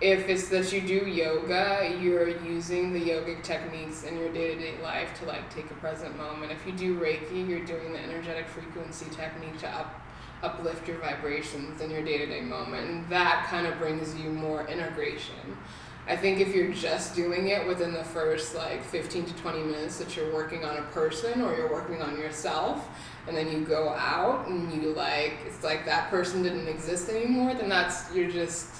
if 0.00 0.28
it's 0.28 0.48
that 0.48 0.72
you 0.72 0.80
do 0.80 1.06
yoga, 1.06 1.94
you're 2.00 2.28
using 2.42 2.92
the 2.92 3.00
yogic 3.00 3.42
techniques 3.42 4.04
in 4.04 4.16
your 4.16 4.32
day 4.32 4.54
to 4.54 4.60
day 4.60 4.74
life 4.82 5.18
to 5.20 5.26
like 5.26 5.52
take 5.54 5.70
a 5.70 5.74
present 5.74 6.16
moment. 6.16 6.52
If 6.52 6.66
you 6.66 6.72
do 6.72 6.98
Reiki, 6.98 7.46
you're 7.46 7.64
doing 7.64 7.92
the 7.92 8.00
energetic 8.00 8.48
frequency 8.48 9.06
technique 9.10 9.58
to 9.58 9.68
up 9.68 10.00
uplift 10.42 10.88
your 10.88 10.96
vibrations 10.98 11.82
in 11.82 11.90
your 11.90 12.02
day 12.02 12.16
to 12.16 12.26
day 12.26 12.40
moment. 12.40 12.88
And 12.88 13.08
that 13.10 13.46
kind 13.50 13.66
of 13.66 13.78
brings 13.78 14.18
you 14.18 14.30
more 14.30 14.66
integration. 14.68 15.34
I 16.08 16.16
think 16.16 16.40
if 16.40 16.54
you're 16.54 16.72
just 16.72 17.14
doing 17.14 17.48
it 17.48 17.66
within 17.66 17.92
the 17.92 18.02
first 18.02 18.54
like 18.54 18.82
15 18.82 19.26
to 19.26 19.34
20 19.34 19.62
minutes 19.64 19.98
that 19.98 20.16
you're 20.16 20.32
working 20.32 20.64
on 20.64 20.78
a 20.78 20.82
person 20.84 21.42
or 21.42 21.54
you're 21.54 21.70
working 21.70 22.00
on 22.00 22.18
yourself, 22.18 22.88
and 23.28 23.36
then 23.36 23.52
you 23.52 23.64
go 23.64 23.90
out 23.90 24.48
and 24.48 24.72
you 24.72 24.92
like, 24.94 25.34
it's 25.46 25.62
like 25.62 25.84
that 25.84 26.10
person 26.10 26.42
didn't 26.42 26.68
exist 26.68 27.10
anymore, 27.10 27.54
then 27.54 27.68
that's, 27.68 28.12
you're 28.14 28.30
just, 28.30 28.79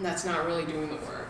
that's 0.00 0.24
not 0.24 0.46
really 0.46 0.64
doing 0.64 0.88
the 0.88 0.96
work. 1.06 1.28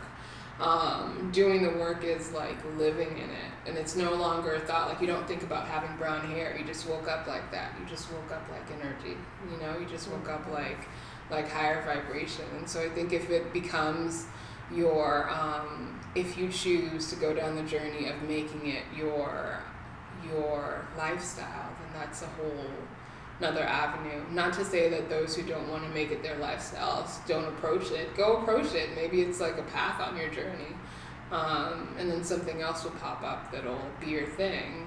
Um, 0.61 1.31
doing 1.33 1.63
the 1.63 1.71
work 1.71 2.05
is 2.05 2.31
like 2.33 2.57
living 2.77 3.09
in 3.19 3.31
it 3.31 3.53
and 3.67 3.77
it's 3.77 3.97
no 3.97 4.15
longer 4.15 4.55
a 4.55 4.61
thought. 4.61 4.89
Like 4.89 5.01
you 5.01 5.07
don't 5.07 5.27
think 5.27 5.43
about 5.43 5.67
having 5.67 5.97
brown 5.97 6.21
hair. 6.31 6.57
You 6.57 6.65
just 6.65 6.89
woke 6.89 7.09
up 7.09 7.27
like 7.27 7.51
that. 7.51 7.75
You 7.81 7.87
just 7.87 8.13
woke 8.13 8.31
up 8.31 8.49
like 8.51 8.71
energy 8.81 9.17
you 9.51 9.59
know? 9.61 9.79
You 9.79 9.87
just 9.87 10.11
woke 10.11 10.29
up 10.29 10.49
like 10.51 10.87
like 11.31 11.51
higher 11.51 11.83
vibration. 11.85 12.45
And 12.57 12.69
so 12.69 12.81
i 12.81 12.89
think 12.89 13.13
if 13.13 13.31
it 13.31 13.53
becomes 13.53 14.27
your 14.75 15.29
um, 15.31 16.01
if 16.15 16.37
you 16.37 16.49
choose 16.51 17.09
to 17.11 17.17
go 17.17 17.35
down 17.35 17.57
the 17.57 17.63
journey 17.63 18.09
of 18.09 18.23
making 18.23 18.67
it 18.67 18.83
your 18.97 19.59
your 20.25 20.87
lifestyle 20.97 21.71
then 21.81 22.01
that's 22.01 22.23
a 22.23 22.27
whole 22.27 22.71
another 23.43 23.63
avenue 23.63 24.23
not 24.31 24.53
to 24.53 24.65
say 24.65 24.89
that 24.89 25.09
those 25.09 25.35
who 25.35 25.43
don't 25.43 25.69
want 25.69 25.83
to 25.83 25.91
make 25.91 26.11
it 26.11 26.23
their 26.23 26.37
lifestyles 26.37 27.25
don't 27.27 27.47
approach 27.47 27.91
it 27.91 28.15
go 28.17 28.37
approach 28.37 28.75
it 28.75 28.95
maybe 28.95 29.21
it's 29.21 29.41
like 29.41 29.59
a 29.59 29.63
path 29.63 30.01
on 30.01 30.17
your 30.17 30.29
journey 30.29 30.75
um, 31.33 31.89
and 31.99 32.11
then 32.11 32.23
something 32.23 32.61
else 32.61 32.85
will 32.85 32.91
pop 32.93 33.23
up 33.23 33.51
that'll 33.51 33.81
be 33.99 34.09
your 34.09 34.27
thing. 34.27 34.87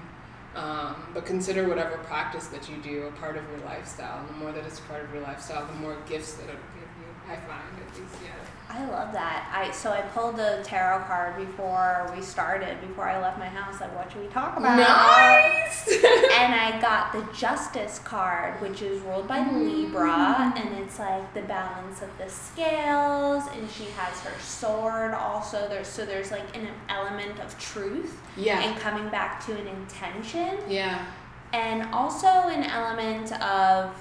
Um, 0.54 0.94
but 1.12 1.26
consider 1.26 1.68
whatever 1.68 1.98
practice 1.98 2.46
that 2.46 2.70
you 2.70 2.76
do 2.76 3.02
a 3.08 3.10
part 3.12 3.36
of 3.36 3.44
your 3.50 3.58
lifestyle. 3.66 4.20
And 4.20 4.28
the 4.28 4.34
more 4.34 4.52
that 4.52 4.64
it's 4.64 4.78
a 4.78 4.82
part 4.82 5.04
of 5.04 5.12
your 5.12 5.22
lifestyle, 5.22 5.66
the 5.66 5.74
more 5.74 5.96
gifts 6.08 6.34
that 6.34 6.44
it'll 6.44 6.54
give 6.54 6.88
you. 7.00 7.10
I 7.28 7.36
find 7.36 7.62
at 7.84 7.98
least, 7.98 8.14
yeah. 8.24 8.30
I 8.68 8.84
love 8.90 9.12
that. 9.12 9.48
I 9.54 9.70
so 9.70 9.90
I 9.90 10.02
pulled 10.02 10.36
the 10.36 10.60
tarot 10.64 11.04
card 11.04 11.36
before 11.36 12.10
we 12.14 12.20
started. 12.20 12.80
Before 12.80 13.08
I 13.08 13.20
left 13.20 13.38
my 13.38 13.46
house, 13.46 13.80
like, 13.80 13.94
what 13.94 14.10
should 14.10 14.22
we 14.22 14.28
talk 14.28 14.56
about? 14.56 14.76
Nice. 14.76 15.88
and 15.96 16.54
I 16.54 16.78
got 16.80 17.12
the 17.12 17.26
Justice 17.32 18.00
card, 18.00 18.60
which 18.60 18.82
is 18.82 19.00
ruled 19.02 19.28
by 19.28 19.38
mm. 19.38 19.64
Libra, 19.64 20.52
and 20.56 20.78
it's 20.78 20.98
like 20.98 21.32
the 21.32 21.42
balance 21.42 22.02
of 22.02 22.10
the 22.18 22.28
scales, 22.28 23.44
and 23.54 23.70
she 23.70 23.84
has 23.96 24.20
her 24.20 24.38
sword. 24.40 25.14
Also, 25.14 25.68
there's 25.68 25.88
so 25.88 26.04
there's 26.04 26.32
like 26.32 26.56
an 26.56 26.68
element 26.88 27.38
of 27.40 27.56
truth. 27.58 28.20
Yeah. 28.36 28.60
And 28.60 28.78
coming 28.80 29.08
back 29.10 29.44
to 29.46 29.56
an 29.56 29.66
intention. 29.68 30.58
Yeah. 30.68 31.06
And 31.52 31.82
also 31.94 32.26
an 32.26 32.64
element 32.64 33.32
of 33.40 33.94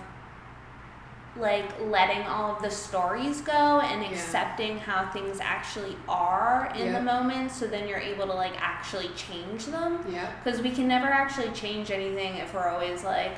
like 1.37 1.65
letting 1.81 2.21
all 2.23 2.55
of 2.55 2.61
the 2.61 2.69
stories 2.71 3.41
go 3.41 3.81
and 3.81 4.01
Yeah. 4.01 4.09
accepting 4.09 4.79
how 4.79 5.07
things 5.11 5.39
actually 5.41 5.97
are 6.07 6.71
in 6.75 6.87
Yeah. 6.87 6.91
the 6.93 7.01
moment 7.01 7.51
so 7.51 7.67
then 7.67 7.87
you're 7.87 7.99
able 7.99 8.25
to 8.27 8.33
like 8.33 8.53
actually 8.59 9.09
change 9.09 9.65
them 9.65 9.99
Yeah. 10.09 10.27
because 10.43 10.61
we 10.61 10.71
can 10.71 10.87
never 10.87 11.07
actually 11.07 11.49
change 11.49 11.91
anything 11.91 12.37
if 12.37 12.53
we're 12.53 12.67
always 12.69 13.03
like 13.03 13.33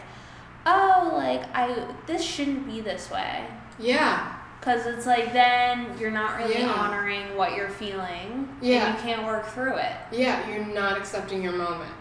oh 0.65 1.11
like 1.15 1.43
i 1.55 1.75
this 2.05 2.21
shouldn't 2.23 2.67
be 2.67 2.81
this 2.81 3.09
way 3.09 3.45
Yeah. 3.79 4.31
because 4.59 4.85
it's 4.85 5.07
like 5.07 5.33
then 5.33 5.87
you're 5.99 6.11
not 6.11 6.37
really 6.37 6.59
Yeah. 6.59 6.69
honoring 6.71 7.35
what 7.35 7.55
you're 7.55 7.69
feeling 7.69 8.47
Yeah. 8.61 8.85
and 8.89 8.95
you 8.97 9.01
can't 9.03 9.25
work 9.25 9.47
through 9.47 9.77
it 9.77 9.95
Yeah. 10.11 10.47
You're 10.47 10.65
not 10.65 10.97
accepting 10.97 11.41
your 11.41 11.53
moment. 11.53 11.91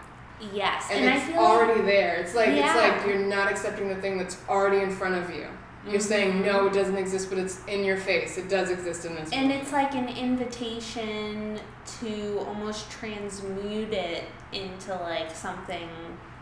yes 0.53 0.85
And, 0.91 1.05
and, 1.05 1.17
it's 1.29 1.35
already 1.37 1.81
there. 1.81 2.17
It's 2.17 2.35
like 2.35 2.49
it's 2.49 2.75
like 2.75 3.03
you're 3.07 3.25
not 3.25 3.49
accepting 3.49 3.87
the 3.89 3.95
thing 3.95 4.19
that's 4.19 4.37
already 4.47 4.77
in 4.83 4.91
front 4.91 5.15
of 5.15 5.33
you. 5.33 5.47
You're 5.89 5.99
saying 5.99 6.33
Mhm. 6.41 6.45
no, 6.45 6.67
it 6.67 6.73
doesn't 6.73 6.97
exist, 6.97 7.29
but 7.29 7.37
it's 7.39 7.59
in 7.67 7.83
your 7.83 7.97
face. 7.97 8.37
It 8.37 8.49
does 8.49 8.69
exist 8.69 9.05
in 9.05 9.15
this. 9.15 9.31
And 9.31 9.43
moment. 9.47 9.61
it's 9.63 9.71
like 9.71 9.93
an 9.95 10.09
invitation 10.09 11.59
to 12.01 12.43
almost 12.47 12.89
transmute 12.91 13.93
it 13.93 14.23
into 14.51 14.93
like 14.95 15.31
something 15.35 15.89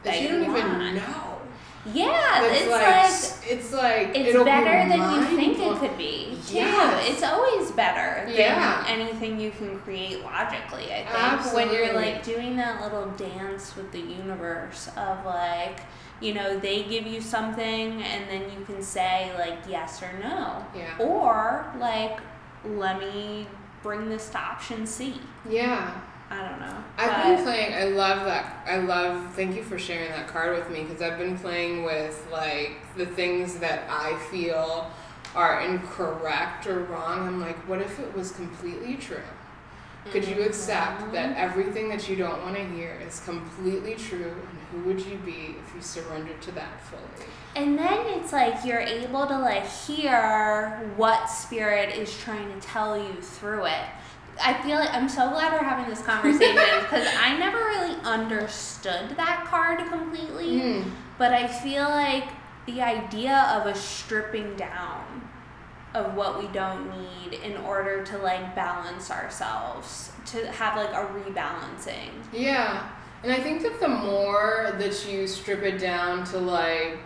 that, 0.03 0.13
that 0.13 0.21
you 0.21 0.29
don't 0.29 0.47
want. 0.53 0.57
even 0.81 0.95
know. 0.95 1.37
Yeah, 1.93 2.39
That's 2.41 2.61
it's 2.61 2.71
like, 2.71 2.81
like, 2.81 3.51
it's 3.51 3.73
like 3.73 4.17
it's 4.17 4.35
be 4.35 4.43
better 4.43 4.89
than 4.89 5.11
you 5.13 5.37
think 5.37 5.59
it 5.59 5.77
could 5.79 5.95
be. 5.99 6.35
Yes. 6.49 7.09
It's 7.11 7.21
always 7.21 7.71
better 7.73 8.25
than 8.25 8.35
Yeah. 8.35 8.83
anything 8.87 9.39
you 9.39 9.51
can 9.51 9.77
create 9.81 10.23
logically. 10.23 10.91
I 10.91 11.37
think 11.37 11.53
when 11.55 11.71
you're 11.71 11.93
like 11.93 12.23
doing 12.23 12.57
that 12.57 12.81
little 12.81 13.05
dance 13.11 13.75
with 13.75 13.91
the 13.91 13.99
universe 13.99 14.89
of 14.97 15.23
like, 15.27 15.81
you 16.21 16.33
know, 16.33 16.57
they 16.57 16.83
give 16.83 17.05
you 17.05 17.21
something 17.21 18.01
and 18.01 18.29
then 18.29 18.43
you 18.51 18.65
can 18.65 18.81
say 18.81 19.31
like 19.37 19.59
yes 19.69 20.01
or 20.01 20.11
no. 20.19 20.65
Yeah. 20.75 20.97
Or 20.99 21.65
like, 21.79 22.19
let 22.63 22.99
me 22.99 23.47
bring 23.83 24.09
this 24.09 24.29
to 24.29 24.39
option 24.39 24.85
C. 24.85 25.21
Yeah. 25.49 25.99
I 26.29 26.49
don't 26.49 26.59
know. 26.59 26.83
I've 26.97 27.11
but 27.11 27.35
been 27.35 27.43
playing. 27.43 27.73
I 27.75 27.83
love 27.95 28.25
that. 28.25 28.65
I 28.65 28.77
love. 28.77 29.33
Thank 29.35 29.55
you 29.55 29.63
for 29.63 29.77
sharing 29.77 30.09
that 30.09 30.27
card 30.27 30.57
with 30.57 30.69
me 30.71 30.83
because 30.83 31.01
I've 31.01 31.19
been 31.19 31.37
playing 31.37 31.83
with 31.83 32.27
like 32.31 32.77
the 32.97 33.05
things 33.05 33.59
that 33.59 33.87
I 33.89 34.17
feel 34.31 34.89
are 35.35 35.61
incorrect 35.61 36.65
or 36.65 36.79
wrong. 36.85 37.27
I'm 37.27 37.41
like, 37.41 37.57
what 37.69 37.79
if 37.79 37.99
it 37.99 38.15
was 38.15 38.31
completely 38.31 38.95
true? 38.95 39.17
Could 40.11 40.27
you 40.27 40.35
mm-hmm. 40.35 40.49
accept 40.49 41.11
that 41.11 41.35
everything 41.37 41.89
that 41.89 42.07
you 42.09 42.15
don't 42.15 42.41
want 42.41 42.55
to 42.55 42.63
hear 42.69 42.99
is 43.05 43.19
completely 43.21 43.95
true? 43.95 44.35
Who 44.71 44.81
would 44.83 45.01
you 45.01 45.17
be 45.17 45.55
if 45.59 45.75
you 45.75 45.81
surrendered 45.81 46.41
to 46.43 46.51
that 46.53 46.81
fully? 46.85 47.27
And 47.55 47.77
then 47.77 48.05
it's 48.07 48.33
like 48.33 48.65
you're 48.65 48.79
able 48.79 49.27
to 49.27 49.37
like 49.37 49.65
hear 49.65 50.91
what 50.97 51.27
spirit 51.27 51.95
is 51.95 52.15
trying 52.17 52.53
to 52.53 52.67
tell 52.67 52.97
you 52.97 53.21
through 53.21 53.65
it. 53.65 53.85
I 54.43 54.53
feel 54.63 54.77
like 54.77 54.93
I'm 54.93 55.07
so 55.07 55.29
glad 55.29 55.53
we're 55.53 55.67
having 55.67 55.89
this 55.89 56.01
conversation 56.01 56.55
because 56.81 57.07
I 57.17 57.37
never 57.37 57.57
really 57.57 57.95
understood 58.03 59.15
that 59.15 59.45
card 59.47 59.79
completely. 59.89 60.59
Mm. 60.59 60.91
But 61.17 61.31
I 61.31 61.47
feel 61.47 61.83
like 61.83 62.27
the 62.65 62.81
idea 62.81 63.37
of 63.55 63.67
a 63.67 63.75
stripping 63.75 64.55
down 64.55 65.29
of 65.93 66.13
what 66.13 66.41
we 66.41 66.47
don't 66.49 66.91
need 66.91 67.39
in 67.39 67.55
order 67.57 68.03
to 68.03 68.17
like 68.17 68.53
balance 68.53 69.09
ourselves, 69.09 70.11
to 70.25 70.45
have 70.51 70.75
like 70.75 70.89
a 70.89 71.07
rebalancing. 71.13 72.09
Yeah. 72.33 72.89
And 73.25 73.33
I 73.33 73.39
think 73.39 73.63
that 73.63 73.79
the 73.79 73.87
more 73.87 74.75
that 74.77 75.11
you 75.11 75.25
strip 75.25 75.63
it 75.63 75.79
down 75.79 76.25
to 76.25 76.37
like 76.37 76.99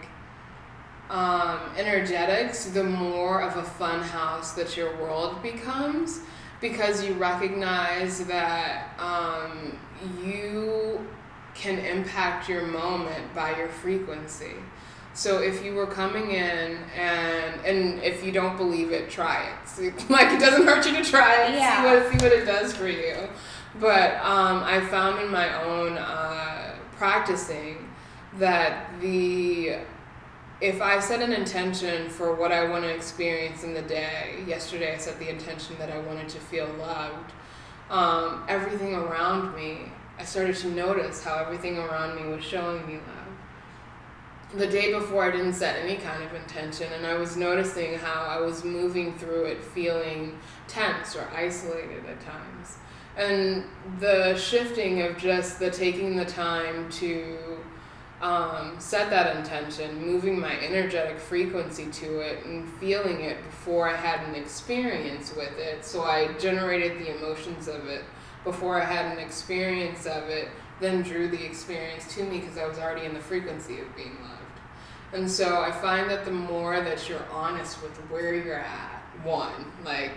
um, 1.10 1.62
energetics, 1.78 2.66
the 2.66 2.84
more 2.84 3.42
of 3.42 3.56
a 3.56 3.64
fun 3.64 4.02
house 4.02 4.52
that 4.52 4.76
your 4.76 4.98
world 4.98 5.42
becomes 5.42 6.20
because 6.60 7.06
you 7.06 7.14
recognize 7.14 8.26
that 8.26 9.00
um, 9.00 9.80
you 10.22 11.08
can 11.56 11.80
impact 11.80 12.50
your 12.50 12.64
moment 12.64 13.34
by 13.34 13.58
your 13.58 13.70
frequency. 13.70 14.56
So 15.14 15.42
if 15.42 15.64
you 15.64 15.74
were 15.74 15.88
coming 15.88 16.32
in 16.32 16.80
and 16.98 17.66
and 17.66 18.04
if 18.04 18.26
you 18.26 18.34
don't 18.34 18.58
believe 18.58 18.92
it, 18.92 19.10
try 19.10 19.44
it. 19.44 19.70
See, 19.70 19.92
like 20.10 20.34
it 20.34 20.42
doesn't 20.42 20.66
hurt 20.66 20.86
you 20.86 21.02
to 21.02 21.10
try 21.10 21.46
it. 21.46 21.56
Yeah. 21.56 21.78
See 21.78 21.88
what 21.88 22.12
see 22.12 22.26
what 22.26 22.38
it 22.38 22.46
does 22.46 22.74
for 22.76 22.90
you. 22.90 23.30
But 23.76 24.16
um, 24.16 24.64
I 24.64 24.82
found 24.90 25.22
in 25.22 25.32
my 25.32 25.64
own 25.64 25.98
uh, 25.98 26.76
practicing 26.94 27.90
that 28.38 28.90
the 29.00 29.78
if 30.62 30.82
I 30.82 31.00
set 31.00 31.22
an 31.22 31.32
intention 31.32 32.10
for 32.10 32.36
what 32.36 32.52
I 32.52 32.70
want 32.70 32.84
to 32.84 32.90
experience 32.90 33.64
in 33.64 33.74
the 33.74 33.82
day, 33.82 34.44
yesterday 34.46 34.94
I 34.94 34.98
set 34.98 35.18
the 35.18 35.30
intention 35.30 35.78
that 35.80 35.90
I 35.90 36.00
wanted 36.00 36.28
to 36.30 36.40
feel 36.40 36.68
loved. 36.78 37.32
Um, 37.90 38.44
everything 38.50 38.94
around 38.94 39.56
me, 39.56 39.92
I 40.18 40.26
started 40.26 40.58
to 40.58 40.68
notice 40.68 41.24
how 41.24 41.38
everything 41.38 41.78
around 41.78 42.22
me 42.22 42.30
was 42.30 42.44
showing 42.44 42.86
me 42.86 42.96
love. 42.96 44.60
The 44.60 44.68
day 44.68 44.92
before, 44.92 45.24
I 45.24 45.32
didn't 45.32 45.54
set 45.54 45.78
any 45.78 45.96
kind 45.96 46.24
of 46.24 46.34
intention, 46.34 46.92
and 46.92 47.06
I 47.06 47.14
was 47.14 47.38
noticing 47.38 47.98
how 47.98 48.24
I 48.24 48.42
was 48.42 48.66
moving 48.66 49.18
through 49.18 49.46
it 49.46 49.64
feeling 49.64 50.40
tense 50.68 51.16
or 51.16 51.26
isolated 51.34 52.04
at 52.06 52.20
times. 52.20 52.78
And 53.20 53.66
the 54.00 54.36
shifting 54.38 55.02
of 55.02 55.18
just 55.18 55.60
the 55.60 55.70
taking 55.70 56.16
the 56.16 56.24
time 56.24 56.90
to 56.92 57.38
um, 58.22 58.76
set 58.80 59.10
that 59.10 59.36
intention, 59.36 60.06
moving 60.06 60.40
my 60.40 60.58
energetic 60.62 61.20
frequency 61.20 61.88
to 61.88 62.20
it, 62.22 62.46
and 62.46 62.68
feeling 62.80 63.20
it 63.20 63.44
before 63.44 63.90
I 63.90 63.96
had 63.98 64.26
an 64.28 64.36
experience 64.36 65.36
with 65.36 65.58
it. 65.58 65.84
So 65.84 66.04
I 66.04 66.32
generated 66.40 66.98
the 66.98 67.18
emotions 67.18 67.68
of 67.68 67.88
it 67.88 68.06
before 68.46 68.82
I 68.82 68.86
had 68.86 69.12
an 69.12 69.20
experience 69.20 70.06
of 70.06 70.30
it, 70.30 70.48
then 70.80 71.02
drew 71.02 71.28
the 71.28 71.46
experience 71.46 72.14
to 72.16 72.24
me 72.24 72.40
because 72.40 72.58
I 72.58 72.66
was 72.66 72.80
already 72.80 73.06
in 73.06 73.14
the 73.14 73.20
frequency 73.20 73.82
of 73.82 73.96
being 73.98 74.16
loved. 74.22 74.40
And 75.12 75.30
so 75.30 75.62
I 75.62 75.72
find 75.72 76.10
that 76.10 76.24
the 76.24 76.32
more 76.32 76.80
that 76.80 77.10
you're 77.10 77.26
honest 77.34 77.82
with 77.82 77.98
where 78.10 78.34
you're 78.34 78.56
at, 78.56 79.04
one, 79.24 79.74
like 79.84 80.14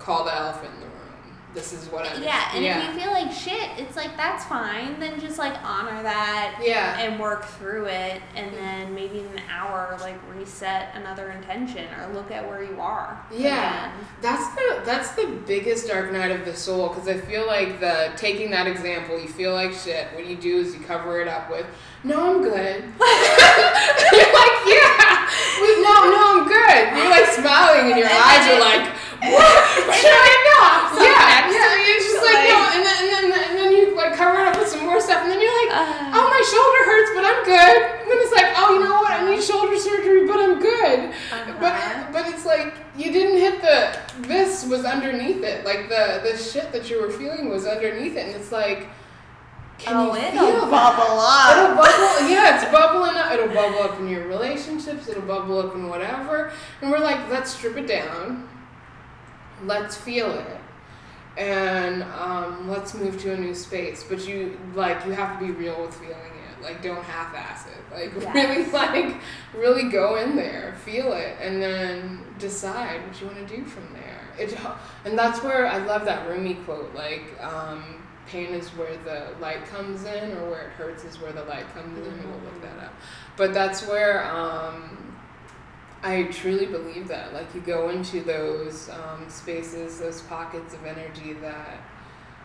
call 0.00 0.24
the 0.24 0.34
elephant 0.34 0.74
in 0.74 0.80
the 0.80 0.86
room. 0.86 1.05
This 1.56 1.72
is 1.72 1.88
what 1.90 2.04
I'm 2.06 2.22
Yeah, 2.22 2.50
and 2.54 2.62
if 2.62 2.76
you 2.94 3.00
feel 3.00 3.12
like 3.12 3.32
shit, 3.32 3.70
it's 3.78 3.96
like 3.96 4.14
that's 4.14 4.44
fine. 4.44 5.00
Then 5.00 5.18
just 5.18 5.38
like 5.38 5.54
honor 5.64 6.02
that 6.02 6.60
Yeah. 6.62 6.98
and 7.00 7.18
work 7.18 7.46
through 7.46 7.86
it, 7.86 8.20
and 8.34 8.52
then 8.52 8.94
maybe 8.94 9.20
in 9.20 9.26
an 9.28 9.40
hour, 9.50 9.96
like 10.02 10.16
reset 10.36 10.94
another 10.94 11.30
intention 11.30 11.86
or 11.98 12.12
look 12.12 12.30
at 12.30 12.46
where 12.46 12.62
you 12.62 12.78
are. 12.78 13.18
Yeah, 13.32 13.86
again. 13.86 13.90
that's 14.20 14.54
the 14.54 14.82
that's 14.84 15.12
the 15.12 15.26
biggest 15.46 15.88
dark 15.88 16.12
night 16.12 16.30
of 16.30 16.44
the 16.44 16.54
soul 16.54 16.88
because 16.90 17.08
I 17.08 17.16
feel 17.16 17.46
like 17.46 17.80
the 17.80 18.10
taking 18.16 18.50
that 18.50 18.66
example, 18.66 19.18
you 19.18 19.26
feel 19.28 19.54
like 19.54 19.72
shit. 19.72 20.08
What 20.12 20.26
you 20.26 20.36
do 20.36 20.58
is 20.58 20.74
you 20.74 20.80
cover 20.80 21.22
it 21.22 21.26
up 21.28 21.50
with, 21.50 21.64
"No, 22.04 22.34
I'm 22.36 22.42
good." 22.42 22.84
You're 24.12 24.32
like, 24.34 24.58
"Yeah, 24.68 25.30
wait, 25.62 25.78
no, 25.80 25.94
no, 26.04 26.20
I'm 26.36 26.46
good." 26.46 26.98
You're 26.98 27.08
like 27.10 27.26
smiling, 27.32 27.92
and 27.92 27.98
your 27.98 28.10
eyes 28.12 28.46
are 28.52 28.60
like, 28.60 28.92
"What? 29.22 29.94
Should 29.96 30.12
I 30.12 30.32
not?" 30.52 31.00
Yeah, 31.00 31.50
yeah. 31.50 31.90
It's 31.96 32.04
just 32.06 32.22
like, 32.24 32.34
like- 32.34 32.50
no, 32.52 32.58
and 32.74 32.82
then, 32.84 32.98
and 33.02 33.32
then 33.32 33.40
and 33.50 33.54
then 33.58 33.70
you 33.72 33.96
like 33.96 34.14
cover 34.14 34.38
it 34.40 34.48
up 34.48 34.58
with 34.58 34.68
some 34.68 34.84
more 34.84 35.00
stuff, 35.00 35.22
and 35.22 35.30
then 35.30 35.40
you're 35.40 35.56
like, 35.66 35.72
Uh, 35.76 36.16
"Oh, 36.16 36.26
my 36.28 36.42
shoulder 36.44 36.80
hurts, 36.88 37.10
but 37.16 37.24
I'm 37.24 37.40
good." 37.44 37.76
And 38.02 38.06
then 38.10 38.18
it's 38.20 38.32
like, 38.34 38.50
"Oh, 38.56 38.74
you 38.74 38.80
know 38.84 38.96
what? 39.00 39.10
I 39.12 39.24
need 39.30 39.42
shoulder 39.42 39.76
surgery, 39.78 40.26
but 40.26 40.38
I'm 40.38 40.58
good." 40.60 40.98
uh-huh. 41.10 41.52
But 41.60 42.12
but 42.12 42.32
it's 42.32 42.44
like 42.46 42.74
you 42.96 43.12
didn't 43.12 43.38
hit 43.38 43.60
the 43.60 43.98
this 44.28 44.64
was 44.66 44.84
underneath 44.84 45.42
it. 45.42 45.64
Like 45.64 45.88
the 45.88 46.20
the 46.22 46.36
shit 46.36 46.72
that 46.72 46.88
you 46.90 47.00
were 47.00 47.10
feeling 47.10 47.48
was 47.48 47.66
underneath 47.66 48.16
it, 48.16 48.26
and 48.26 48.34
it's 48.36 48.52
like, 48.52 48.88
can 49.78 49.96
oh, 49.96 50.14
you 50.14 50.22
it'll 50.22 50.46
feel 50.46 50.60
bubble 50.70 51.16
that? 51.20 51.56
It'll 51.58 51.72
up. 51.72 51.76
bubble. 51.76 52.28
Yeah, 52.30 52.54
it's 52.56 52.64
bubbling 52.72 53.16
up. 53.16 53.32
It'll 53.32 53.48
bubble 53.54 53.82
up 53.82 54.00
in 54.00 54.08
your 54.08 54.26
relationships. 54.28 55.08
It'll 55.08 55.22
bubble 55.22 55.58
up 55.58 55.74
in 55.74 55.88
whatever. 55.88 56.52
And 56.80 56.90
we're 56.90 56.98
like, 57.00 57.28
let's 57.30 57.50
strip 57.54 57.76
it 57.76 57.86
down. 57.86 58.48
Let's 59.64 59.96
feel 59.96 60.30
it. 60.32 60.58
And 61.36 62.02
um, 62.04 62.68
let's 62.68 62.94
move 62.94 63.20
to 63.22 63.32
a 63.32 63.36
new 63.36 63.54
space. 63.54 64.04
But 64.08 64.26
you 64.26 64.58
like 64.74 65.04
you 65.04 65.12
have 65.12 65.38
to 65.38 65.44
be 65.46 65.52
real 65.52 65.80
with 65.82 65.94
feeling 65.94 66.14
it. 66.14 66.62
Like 66.62 66.82
don't 66.82 67.02
half-ass 67.02 67.66
it. 67.66 67.94
Like 67.94 68.14
Yes. 68.34 68.34
really 68.34 68.70
like 68.72 69.16
really 69.54 69.90
go 69.90 70.16
in 70.16 70.36
there, 70.36 70.74
feel 70.84 71.12
it, 71.12 71.36
and 71.40 71.60
then 71.62 72.24
decide 72.38 73.06
what 73.06 73.20
you 73.20 73.26
want 73.26 73.46
to 73.46 73.56
do 73.56 73.64
from 73.64 73.86
there. 73.92 74.20
It 74.38 74.56
and 75.04 75.18
that's 75.18 75.42
where 75.42 75.66
I 75.66 75.78
love 75.78 76.04
that 76.06 76.28
Rumi 76.28 76.54
quote. 76.54 76.94
Like 76.94 77.24
um, 77.42 78.02
pain 78.26 78.48
is 78.54 78.68
where 78.70 78.96
the 79.04 79.28
light 79.40 79.64
comes 79.66 80.04
in, 80.04 80.32
or 80.32 80.50
where 80.50 80.62
it 80.68 80.72
hurts 80.72 81.04
is 81.04 81.20
where 81.20 81.32
the 81.32 81.44
light 81.44 81.68
comes 81.74 81.98
in. 81.98 82.30
We'll 82.30 82.40
look 82.40 82.62
that 82.62 82.78
up. 82.84 82.94
But 83.36 83.52
that's 83.52 83.86
where 83.86 84.24
um, 84.30 85.05
I 86.06 86.22
truly 86.24 86.66
believe 86.66 87.08
that. 87.08 87.34
Like 87.34 87.52
you 87.52 87.60
go 87.60 87.90
into 87.90 88.20
those 88.22 88.88
um, 88.90 89.28
spaces, 89.28 89.98
those 89.98 90.22
pockets 90.22 90.72
of 90.72 90.84
energy 90.86 91.32
that 91.34 91.80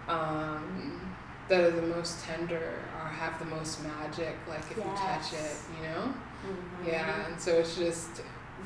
um, 0.07 1.13
that 1.47 1.61
are 1.61 1.71
the 1.71 1.83
most 1.83 2.23
tender 2.23 2.79
or 2.99 3.07
have 3.07 3.37
the 3.37 3.45
most 3.45 3.83
magic. 3.83 4.35
Like 4.49 4.63
if 4.71 4.77
you 4.77 4.83
touch 4.95 5.33
it, 5.33 5.55
you 5.77 5.87
know. 5.87 6.13
Mhm. 6.43 6.87
Yeah, 6.87 7.27
and 7.27 7.39
so 7.39 7.51
it's 7.59 7.75
just 7.75 8.23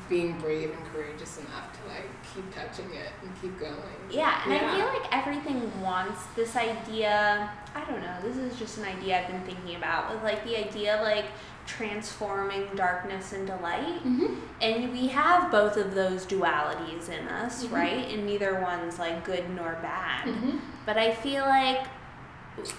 being 0.08 0.38
brave 0.38 0.70
and 0.70 0.84
courageous 0.92 1.38
enough 1.38 1.72
to 1.72 1.88
like 1.88 2.08
keep 2.34 2.50
touching 2.54 2.90
it 2.94 3.12
and 3.22 3.30
keep 3.42 3.58
going. 3.60 3.76
Yeah, 4.10 4.40
and 4.44 4.54
I 4.54 4.76
feel 4.76 4.86
like 4.86 5.14
everything 5.14 5.82
wants 5.82 6.22
this 6.36 6.56
idea. 6.56 7.50
I 7.74 7.84
don't 7.84 8.00
know. 8.00 8.16
This 8.22 8.38
is 8.38 8.58
just 8.58 8.78
an 8.78 8.84
idea 8.84 9.20
I've 9.20 9.28
been 9.28 9.42
thinking 9.42 9.76
about 9.76 10.14
with 10.14 10.22
like 10.22 10.42
the 10.44 10.56
idea 10.56 10.96
of 10.96 11.02
like 11.02 11.26
transforming 11.66 12.66
darkness 12.74 13.32
into 13.32 13.54
light. 13.56 14.00
Mm-hmm. 14.04 14.34
And 14.60 14.92
we 14.92 15.08
have 15.08 15.50
both 15.50 15.76
of 15.76 15.94
those 15.94 16.24
dualities 16.26 17.08
in 17.08 17.26
us, 17.28 17.64
Mhm. 17.64 17.72
right? 17.72 18.08
And 18.12 18.24
neither 18.26 18.60
one's 18.60 18.98
like 18.98 19.24
good 19.24 19.48
nor 19.50 19.76
bad. 19.82 20.26
Mm-hmm. 20.26 20.58
But 20.86 20.96
I 20.98 21.12
feel 21.12 21.44
like 21.44 21.80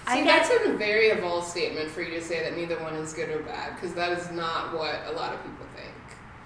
I 0.08 0.18
See, 0.18 0.24
guess 0.24 0.48
that's 0.48 0.66
a 0.66 0.72
very 0.72 1.06
evolved 1.08 1.46
statement 1.46 1.88
for 1.90 2.02
you 2.02 2.10
to 2.18 2.22
say 2.22 2.42
that 2.42 2.56
neither 2.56 2.82
one 2.82 2.94
is 2.94 3.12
good 3.12 3.28
or 3.30 3.38
bad, 3.44 3.74
because 3.76 3.94
that 3.94 4.10
is 4.18 4.28
not 4.32 4.76
what 4.76 4.96
a 5.06 5.12
lot 5.12 5.32
of 5.34 5.40
people 5.44 5.66
think. 5.76 5.94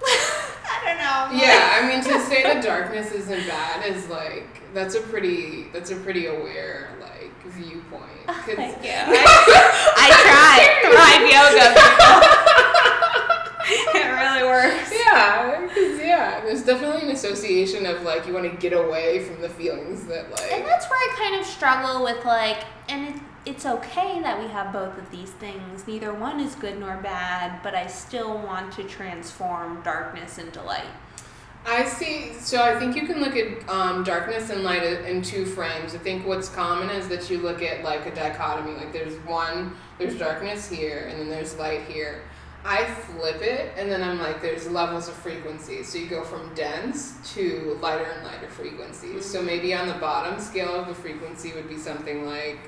I 0.04 0.84
don't 0.84 0.98
know. 0.98 1.42
Yeah, 1.42 1.78
I 1.80 1.86
mean 1.88 2.02
to 2.04 2.20
say 2.26 2.42
that 2.42 2.62
darkness 2.62 3.10
isn't 3.12 3.46
bad 3.46 3.86
is 3.86 4.08
like 4.08 4.60
that's 4.74 4.94
a 4.96 5.00
pretty 5.00 5.68
that's 5.72 5.90
a 5.90 5.96
pretty 5.96 6.26
aware 6.26 6.90
like 7.00 7.30
viewpoint. 7.46 8.26
'cause- 8.26 8.54
Thank 8.54 8.84
you. 8.84 8.90
I, 8.94 9.94
I 9.96 10.10
thrive 10.82 11.22
yoga. 11.36 11.66
it 13.94 14.06
really 14.10 14.44
works. 14.48 14.92
yeah, 14.92 15.66
'cause, 15.68 15.98
yeah, 15.98 16.40
there's 16.44 16.62
definitely 16.64 17.02
an 17.02 17.10
association 17.10 17.86
of 17.86 18.02
like 18.02 18.26
you 18.26 18.32
want 18.34 18.50
to 18.50 18.56
get 18.58 18.72
away 18.72 19.24
from 19.24 19.40
the 19.40 19.48
feelings 19.48 20.04
that 20.06 20.30
like. 20.30 20.52
And 20.52 20.64
that's 20.66 20.88
where 20.90 20.98
I 20.98 21.14
kind 21.18 21.40
of 21.40 21.46
struggle 21.46 22.02
with 22.02 22.24
like, 22.24 22.64
and 22.88 23.08
it, 23.14 23.22
it's 23.44 23.66
okay 23.66 24.20
that 24.20 24.40
we 24.40 24.48
have 24.48 24.72
both 24.72 24.96
of 24.98 25.10
these 25.10 25.30
things. 25.30 25.86
Neither 25.86 26.12
one 26.14 26.38
is 26.40 26.54
good 26.54 26.78
nor 26.78 26.96
bad, 26.96 27.60
but 27.62 27.74
I 27.74 27.86
still 27.86 28.38
want 28.38 28.72
to 28.74 28.84
transform 28.84 29.82
darkness 29.82 30.38
into 30.38 30.62
light. 30.62 30.84
I 31.64 31.84
see. 31.84 32.32
So 32.34 32.60
I 32.60 32.78
think 32.78 32.96
you 32.96 33.06
can 33.06 33.20
look 33.20 33.36
at 33.36 33.68
um, 33.68 34.02
darkness 34.02 34.50
and 34.50 34.62
light 34.62 34.82
in 34.82 35.22
two 35.22 35.46
frames. 35.46 35.94
I 35.94 35.98
think 35.98 36.26
what's 36.26 36.48
common 36.48 36.90
is 36.90 37.08
that 37.08 37.30
you 37.30 37.38
look 37.38 37.62
at 37.62 37.84
like 37.84 38.06
a 38.06 38.14
dichotomy. 38.14 38.72
Like 38.72 38.92
there's 38.92 39.14
one, 39.26 39.76
there's 39.98 40.18
darkness 40.18 40.68
here, 40.68 41.06
and 41.08 41.20
then 41.20 41.28
there's 41.28 41.56
light 41.56 41.82
here. 41.82 42.22
I 42.64 42.84
flip 42.84 43.42
it, 43.42 43.72
and 43.76 43.90
then 43.90 44.02
I'm 44.02 44.20
like, 44.20 44.40
there's 44.40 44.68
levels 44.68 45.08
of 45.08 45.14
frequency. 45.14 45.82
So 45.82 45.98
you 45.98 46.06
go 46.06 46.22
from 46.22 46.54
dense 46.54 47.18
to 47.34 47.76
lighter 47.80 48.04
and 48.04 48.24
lighter 48.24 48.48
frequencies. 48.48 49.24
So 49.24 49.42
maybe 49.42 49.74
on 49.74 49.88
the 49.88 49.94
bottom 49.94 50.40
scale 50.40 50.74
of 50.74 50.86
the 50.86 50.94
frequency 50.94 51.52
would 51.54 51.68
be 51.68 51.76
something 51.76 52.24
like 52.24 52.58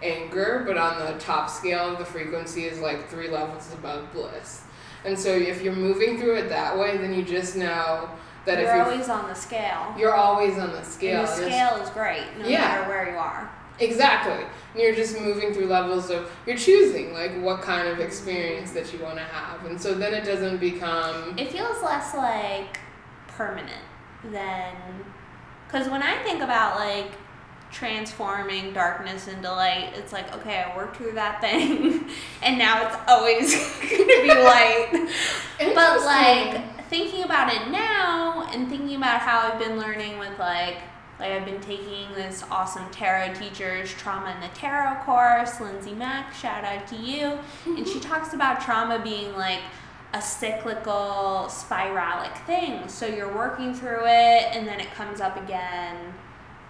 anger, 0.00 0.64
but 0.66 0.76
on 0.76 0.98
the 0.98 1.18
top 1.18 1.48
scale 1.48 1.92
of 1.92 1.98
the 1.98 2.04
frequency 2.04 2.64
is 2.64 2.78
like 2.80 3.08
three 3.08 3.28
levels 3.28 3.72
above 3.72 4.12
bliss. 4.12 4.62
And 5.04 5.18
so 5.18 5.30
if 5.30 5.62
you're 5.62 5.74
moving 5.74 6.18
through 6.18 6.36
it 6.36 6.48
that 6.48 6.78
way, 6.78 6.96
then 6.96 7.12
you 7.12 7.24
just 7.24 7.56
know 7.56 8.10
that 8.44 8.58
you're 8.58 8.68
if 8.70 8.74
you're 8.76 8.84
always 8.84 9.08
on 9.08 9.28
the 9.28 9.34
scale. 9.34 9.94
you're 9.98 10.14
always 10.14 10.58
on 10.58 10.72
the 10.72 10.82
scale. 10.82 11.20
And 11.20 11.28
the 11.28 11.32
scale 11.50 11.76
is 11.76 11.90
great, 11.90 12.24
no 12.38 12.46
Yeah. 12.46 12.60
matter 12.60 12.88
where 12.88 13.10
you 13.10 13.16
are. 13.16 13.50
Exactly. 13.78 14.44
And 14.74 14.82
you're 14.82 14.94
just 14.94 15.18
moving 15.18 15.52
through 15.54 15.66
levels 15.66 16.10
of 16.10 16.30
you're 16.46 16.56
choosing 16.56 17.12
like 17.14 17.32
what 17.40 17.62
kind 17.62 17.88
of 17.88 18.00
experience 18.00 18.72
that 18.72 18.92
you 18.92 18.98
want 19.00 19.16
to 19.16 19.24
have. 19.24 19.64
And 19.64 19.80
so 19.80 19.94
then 19.94 20.12
it 20.14 20.24
doesn't 20.24 20.58
become 20.58 21.34
It 21.38 21.50
feels 21.50 21.82
less 21.82 22.14
like 22.14 22.78
permanent 23.28 23.70
than. 24.24 24.74
Because 25.66 25.88
when 25.88 26.02
I 26.02 26.22
think 26.22 26.42
about 26.42 26.76
like 26.78 27.12
transforming 27.70 28.72
darkness 28.74 29.26
into 29.28 29.50
light, 29.50 29.92
it's 29.96 30.12
like, 30.12 30.32
okay, 30.36 30.62
I 30.62 30.76
worked 30.76 30.96
through 30.98 31.12
that 31.12 31.40
thing, 31.40 32.04
and 32.42 32.58
now 32.58 32.86
it's 32.86 32.96
always 33.08 33.52
going 33.80 34.08
to 34.08 34.22
be 34.22 34.28
light. 34.44 35.08
but 35.74 36.04
like 36.04 36.71
thinking 36.92 37.22
about 37.22 37.50
it 37.50 37.70
now 37.70 38.46
and 38.52 38.68
thinking 38.68 38.96
about 38.96 39.22
how 39.22 39.38
I've 39.38 39.58
been 39.58 39.78
learning 39.78 40.18
with 40.18 40.38
like 40.38 40.76
like 41.18 41.30
I've 41.30 41.46
been 41.46 41.60
taking 41.60 42.12
this 42.14 42.44
awesome 42.50 42.84
tarot 42.90 43.32
teacher's 43.32 43.94
trauma 43.94 44.34
in 44.34 44.40
the 44.42 44.54
tarot 44.54 45.02
course, 45.04 45.58
Lindsay 45.58 45.94
Mack, 45.94 46.34
shout 46.34 46.64
out 46.64 46.86
to 46.88 46.96
you. 46.96 47.38
And 47.64 47.88
she 47.88 47.98
talks 48.10 48.34
about 48.34 48.60
trauma 48.60 49.00
being 49.02 49.32
like 49.34 49.60
a 50.12 50.20
cyclical 50.20 51.46
spiralic 51.48 52.36
thing. 52.44 52.86
So 52.88 53.06
you're 53.06 53.34
working 53.34 53.72
through 53.72 54.04
it 54.04 54.54
and 54.54 54.68
then 54.68 54.78
it 54.78 54.90
comes 54.92 55.22
up 55.22 55.42
again 55.42 55.96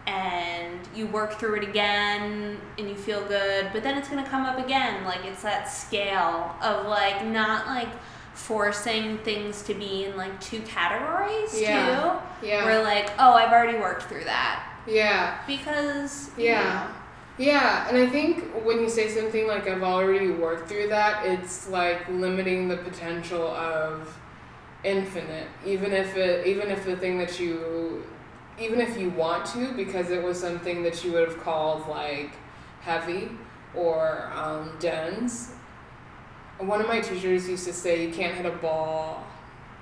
and 0.06 0.78
you 0.94 1.08
work 1.08 1.40
through 1.40 1.56
it 1.56 1.68
again 1.68 2.60
and 2.78 2.88
you 2.88 2.94
feel 2.94 3.26
good, 3.26 3.70
but 3.72 3.82
then 3.82 3.98
it's 3.98 4.08
gonna 4.08 4.28
come 4.28 4.44
up 4.44 4.58
again. 4.58 5.02
Like 5.04 5.24
it's 5.24 5.42
that 5.42 5.64
scale 5.64 6.54
of 6.62 6.86
like 6.86 7.24
not 7.24 7.66
like 7.66 7.88
forcing 8.34 9.18
things 9.18 9.62
to 9.62 9.74
be 9.74 10.04
in 10.04 10.16
like 10.16 10.40
two 10.40 10.60
categories 10.62 11.60
Yeah. 11.60 12.20
too. 12.40 12.46
yeah. 12.46 12.64
Where 12.64 12.82
like, 12.82 13.10
oh, 13.18 13.34
I've 13.34 13.52
already 13.52 13.78
worked 13.78 14.04
through 14.04 14.24
that. 14.24 14.66
Yeah. 14.86 15.38
Because 15.46 16.30
Yeah. 16.36 16.88
Yeah, 17.38 17.88
and 17.88 17.96
I 17.96 18.06
think 18.06 18.44
when 18.62 18.80
you 18.80 18.90
say 18.90 19.08
something 19.08 19.46
like 19.46 19.66
I've 19.66 19.82
already 19.82 20.30
worked 20.30 20.68
through 20.68 20.88
that, 20.88 21.24
it's 21.24 21.68
like 21.68 22.06
limiting 22.10 22.68
the 22.68 22.76
potential 22.76 23.48
of 23.48 24.16
infinite. 24.84 25.48
Even 25.64 25.92
if 25.92 26.14
it 26.16 26.46
even 26.46 26.70
if 26.70 26.84
the 26.84 26.96
thing 26.96 27.16
that 27.18 27.40
you 27.40 28.04
even 28.60 28.80
if 28.80 28.98
you 28.98 29.08
want 29.10 29.46
to 29.46 29.72
because 29.72 30.10
it 30.10 30.22
was 30.22 30.38
something 30.38 30.82
that 30.82 31.02
you 31.04 31.12
would 31.12 31.26
have 31.26 31.40
called 31.42 31.88
like 31.88 32.32
heavy 32.82 33.30
or 33.74 34.30
um, 34.34 34.76
dense. 34.78 35.54
One 36.66 36.80
of 36.80 36.86
my 36.88 37.00
teachers 37.00 37.48
used 37.48 37.66
to 37.66 37.72
say 37.72 38.06
you 38.06 38.12
can't 38.12 38.34
hit 38.34 38.46
a 38.46 38.56
ball 38.56 39.24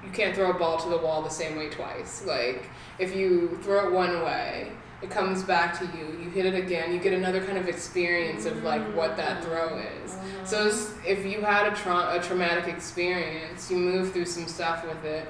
you 0.04 0.10
can't 0.10 0.34
throw 0.34 0.50
a 0.50 0.54
ball 0.54 0.78
to 0.78 0.88
the 0.88 0.98
wall 0.98 1.22
the 1.22 1.28
same 1.28 1.56
way 1.56 1.68
twice. 1.68 2.24
Like 2.24 2.70
if 2.98 3.14
you 3.14 3.58
throw 3.62 3.88
it 3.88 3.92
one 3.92 4.22
way, 4.22 4.72
it 5.02 5.10
comes 5.10 5.42
back 5.42 5.78
to 5.78 5.84
you. 5.96 6.18
You 6.22 6.30
hit 6.30 6.46
it 6.46 6.54
again. 6.54 6.92
You 6.92 6.98
get 7.00 7.12
another 7.12 7.44
kind 7.44 7.58
of 7.58 7.68
experience 7.68 8.44
of 8.46 8.62
like 8.62 8.82
what 8.94 9.16
that 9.16 9.44
throw 9.44 9.78
is. 9.78 10.12
Mm-hmm. 10.12 10.44
So 10.46 10.66
if 11.06 11.24
you 11.24 11.40
had 11.42 11.72
a, 11.72 11.76
tra- 11.76 12.14
a 12.18 12.22
traumatic 12.22 12.66
experience, 12.72 13.70
you 13.70 13.76
move 13.78 14.12
through 14.12 14.26
some 14.26 14.46
stuff 14.46 14.84
with 14.86 15.04
it. 15.04 15.26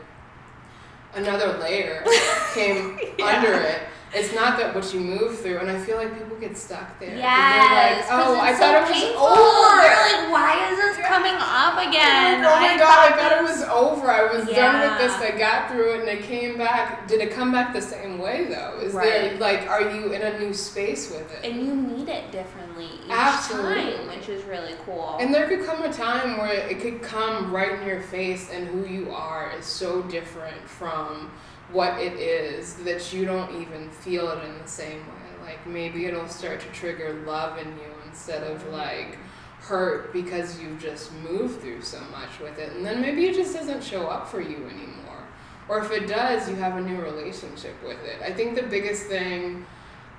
Another 1.14 1.58
layer 1.58 2.04
came 2.54 2.98
Yeah. 3.18 3.26
under 3.26 3.52
it. 3.54 3.82
It's 4.12 4.34
not 4.34 4.58
that 4.58 4.74
what 4.74 4.92
you 4.92 5.00
move 5.00 5.38
through, 5.38 5.58
and 5.58 5.70
I 5.70 5.78
feel 5.78 5.96
like 5.96 6.12
people 6.18 6.36
get 6.36 6.56
stuck 6.56 6.98
there. 6.98 7.16
Yes, 7.16 8.08
They're 8.08 8.18
like, 8.18 8.26
oh, 8.26 8.40
I 8.40 8.50
it's 8.50 8.58
thought 8.58 8.74
so 8.74 8.76
it 8.76 8.80
was 8.82 8.90
painful. 8.90 9.22
over. 9.22 9.80
They're 9.82 10.22
like, 10.22 10.32
why 10.32 10.70
is 10.72 10.76
this 10.78 11.06
coming 11.06 11.34
up 11.38 11.74
again? 11.78 12.44
oh 12.44 12.50
my 12.60 12.74
I 12.74 12.78
god, 12.78 13.12
I 13.12 13.16
thought 13.16 13.32
it 13.38 13.42
was 13.42 13.62
over. 13.62 14.10
I 14.10 14.24
was 14.32 14.46
done 14.48 14.80
with 14.80 14.98
this. 14.98 15.12
I 15.14 15.36
got 15.38 15.70
through 15.70 15.94
it 15.94 16.00
and 16.00 16.08
it 16.08 16.22
came 16.24 16.58
back. 16.58 17.06
Did 17.06 17.20
it 17.20 17.30
come 17.32 17.52
back 17.52 17.72
the 17.72 17.80
same 17.82 18.18
way 18.18 18.46
though? 18.46 18.80
Is 18.80 18.92
there 18.94 19.36
like 19.38 19.68
are 19.68 19.82
you 19.94 20.12
in 20.12 20.22
a 20.22 20.38
new 20.40 20.52
space 20.54 21.10
with 21.10 21.30
it? 21.32 21.44
And 21.48 21.64
you 21.64 21.74
need 21.74 22.08
it 22.08 22.32
differently 22.32 22.86
each 23.04 23.10
Absolutely. 23.10 23.92
time, 23.96 24.08
which 24.08 24.28
is 24.28 24.42
really 24.44 24.74
cool. 24.84 25.18
And 25.20 25.32
there 25.32 25.46
could 25.48 25.64
come 25.64 25.82
a 25.84 25.92
time 25.92 26.38
where 26.38 26.52
it 26.52 26.80
could 26.80 27.00
come 27.02 27.52
right 27.54 27.78
in 27.80 27.86
your 27.86 28.00
face, 28.00 28.50
and 28.52 28.66
who 28.66 28.86
you 28.86 29.10
are 29.12 29.52
is 29.58 29.66
so 29.66 30.02
different 30.02 30.60
from 30.68 31.30
what 31.72 31.98
it 32.00 32.14
is 32.14 32.74
that 32.74 33.12
you 33.12 33.24
don't 33.24 33.60
even 33.60 33.90
feel 33.90 34.28
it 34.30 34.44
in 34.44 34.58
the 34.58 34.68
same 34.68 34.98
way. 34.98 35.44
Like 35.44 35.66
maybe 35.66 36.06
it'll 36.06 36.28
start 36.28 36.60
to 36.60 36.66
trigger 36.68 37.22
love 37.26 37.58
in 37.58 37.68
you 37.68 37.92
instead 38.06 38.42
of 38.42 38.66
like 38.68 39.18
hurt 39.60 40.12
because 40.12 40.60
you've 40.60 40.80
just 40.80 41.12
moved 41.14 41.60
through 41.60 41.82
so 41.82 42.00
much 42.10 42.38
with 42.40 42.58
it. 42.58 42.72
And 42.72 42.84
then 42.84 43.00
maybe 43.00 43.26
it 43.26 43.34
just 43.34 43.54
doesn't 43.54 43.84
show 43.84 44.06
up 44.06 44.28
for 44.28 44.40
you 44.40 44.56
anymore. 44.56 45.24
Or 45.68 45.78
if 45.78 45.90
it 45.92 46.08
does, 46.08 46.48
you 46.48 46.56
have 46.56 46.76
a 46.76 46.80
new 46.80 47.00
relationship 47.00 47.80
with 47.84 48.02
it. 48.04 48.20
I 48.22 48.32
think 48.32 48.56
the 48.56 48.64
biggest 48.64 49.06
thing 49.06 49.64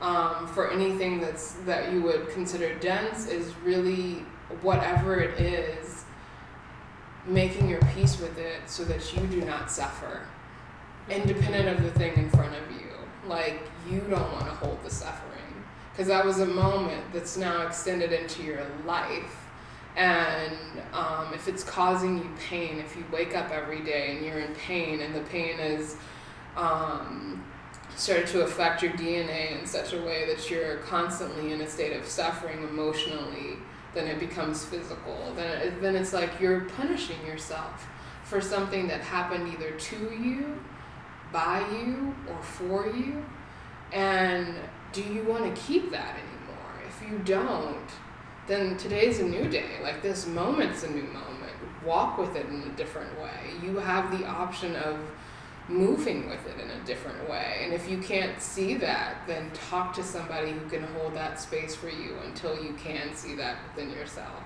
um, 0.01 0.47
for 0.47 0.71
anything 0.71 1.19
that's 1.19 1.53
that 1.65 1.91
you 1.91 2.01
would 2.01 2.29
consider 2.29 2.73
dense 2.75 3.27
is 3.27 3.53
really 3.63 4.25
whatever 4.61 5.19
it 5.19 5.39
is 5.39 6.05
making 7.27 7.69
your 7.69 7.81
peace 7.93 8.19
with 8.19 8.37
it 8.37 8.61
so 8.67 8.83
that 8.83 9.15
you 9.15 9.27
do 9.27 9.45
not 9.45 9.69
suffer 9.69 10.21
independent 11.09 11.67
of 11.67 11.83
the 11.83 11.91
thing 11.91 12.13
in 12.15 12.29
front 12.29 12.53
of 12.55 12.71
you 12.71 12.87
like 13.27 13.61
you 13.89 13.99
don't 14.01 14.31
want 14.31 14.45
to 14.45 14.51
hold 14.51 14.77
the 14.83 14.89
suffering 14.89 15.63
because 15.91 16.07
that 16.07 16.25
was 16.25 16.39
a 16.39 16.45
moment 16.45 17.03
that's 17.13 17.37
now 17.37 17.65
extended 17.65 18.11
into 18.11 18.43
your 18.43 18.65
life 18.85 19.37
and 19.97 20.55
um, 20.93 21.33
if 21.33 21.47
it's 21.47 21.63
causing 21.63 22.17
you 22.17 22.29
pain 22.49 22.79
if 22.79 22.95
you 22.95 23.03
wake 23.11 23.35
up 23.35 23.51
every 23.51 23.81
day 23.81 24.15
and 24.15 24.25
you're 24.25 24.39
in 24.39 24.53
pain 24.55 25.01
and 25.01 25.13
the 25.13 25.21
pain 25.21 25.59
is 25.59 25.97
um, 26.55 27.43
started 27.95 28.27
to 28.27 28.41
affect 28.41 28.81
your 28.81 28.91
DNA 28.93 29.59
in 29.59 29.65
such 29.65 29.93
a 29.93 30.01
way 30.01 30.25
that 30.25 30.49
you're 30.49 30.77
constantly 30.77 31.51
in 31.51 31.61
a 31.61 31.67
state 31.69 31.95
of 31.95 32.05
suffering 32.05 32.63
emotionally, 32.63 33.57
then 33.93 34.07
it 34.07 34.19
becomes 34.19 34.65
physical. 34.65 35.33
Then 35.35 35.61
it, 35.61 35.81
then 35.81 35.95
it's 35.95 36.13
like 36.13 36.39
you're 36.39 36.61
punishing 36.61 37.23
yourself 37.25 37.87
for 38.23 38.41
something 38.41 38.87
that 38.87 39.01
happened 39.01 39.53
either 39.53 39.71
to 39.71 39.95
you, 39.95 40.59
by 41.31 41.59
you, 41.71 42.15
or 42.29 42.41
for 42.41 42.87
you. 42.87 43.23
And 43.91 44.55
do 44.91 45.01
you 45.01 45.23
want 45.23 45.53
to 45.53 45.61
keep 45.61 45.91
that 45.91 46.15
anymore? 46.15 46.81
If 46.87 47.09
you 47.09 47.19
don't, 47.19 47.89
then 48.47 48.77
today's 48.77 49.19
a 49.19 49.23
new 49.23 49.49
day. 49.49 49.79
Like 49.81 50.01
this 50.01 50.27
moment's 50.27 50.83
a 50.83 50.89
new 50.89 51.03
moment. 51.03 51.51
Walk 51.85 52.17
with 52.17 52.35
it 52.35 52.45
in 52.47 52.61
a 52.61 52.75
different 52.75 53.19
way. 53.19 53.53
You 53.63 53.77
have 53.77 54.17
the 54.17 54.25
option 54.25 54.75
of 54.75 54.99
moving 55.67 56.29
with 56.29 56.45
it 56.47 56.59
in 56.59 56.69
a 56.69 56.83
different 56.85 57.29
way. 57.29 57.61
And 57.63 57.73
if 57.73 57.89
you 57.89 57.97
can't 57.99 58.41
see 58.41 58.75
that, 58.75 59.25
then 59.27 59.51
talk 59.51 59.93
to 59.93 60.03
somebody 60.03 60.51
who 60.51 60.69
can 60.69 60.83
hold 60.83 61.15
that 61.15 61.39
space 61.39 61.75
for 61.75 61.89
you 61.89 62.15
until 62.25 62.61
you 62.61 62.73
can 62.73 63.15
see 63.15 63.35
that 63.35 63.57
within 63.69 63.91
yourself. 63.91 64.43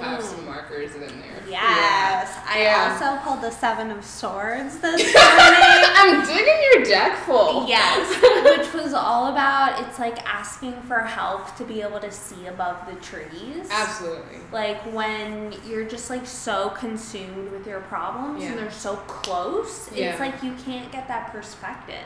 Have 0.00 0.22
some 0.22 0.40
mm. 0.40 0.46
markers 0.46 0.94
in 0.94 1.00
there. 1.00 1.42
yes, 1.48 2.38
I 2.46 2.62
Yeah. 2.62 2.98
also 3.00 3.24
pulled 3.24 3.40
the 3.42 3.50
Seven 3.50 3.90
of 3.90 4.04
Swords 4.04 4.78
this 4.80 5.00
morning. 5.00 5.14
I'm 5.14 6.26
digging 6.26 6.62
your 6.74 6.84
deck 6.84 7.16
full. 7.24 7.66
Yes, 7.66 8.06
which 8.44 8.74
was 8.74 8.92
all 8.92 9.28
about 9.32 9.80
it's 9.86 9.98
like 9.98 10.22
asking 10.28 10.74
for 10.82 11.00
help 11.00 11.56
to 11.56 11.64
be 11.64 11.80
able 11.80 12.00
to 12.00 12.10
see 12.12 12.46
above 12.46 12.76
the 12.86 12.96
trees. 13.00 13.66
Absolutely. 13.70 14.38
Like 14.52 14.78
when 14.92 15.54
you're 15.66 15.84
just 15.84 16.10
like 16.10 16.26
so 16.26 16.70
consumed 16.70 17.50
with 17.50 17.66
your 17.66 17.80
problems 17.80 18.42
Yeah. 18.42 18.50
and 18.50 18.58
they're 18.58 18.70
so 18.70 18.96
close, 19.06 19.90
Yeah. 19.92 20.10
it's 20.10 20.20
like 20.20 20.42
you 20.42 20.54
can't 20.64 20.92
get 20.92 21.08
that 21.08 21.32
perspective. 21.32 21.96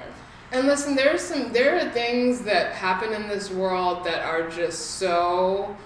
And 0.53 0.67
listen, 0.69 0.95
there's 0.95 1.23
some 1.23 1.53
there 1.53 1.77
are 1.85 1.91
things 1.91 2.43
that 2.43 2.73
happen 2.75 3.13
in 3.13 3.27
this 3.27 3.51
world 3.51 4.05
that 4.05 4.23
are 4.25 4.49
just 4.49 4.93
so 4.99 5.77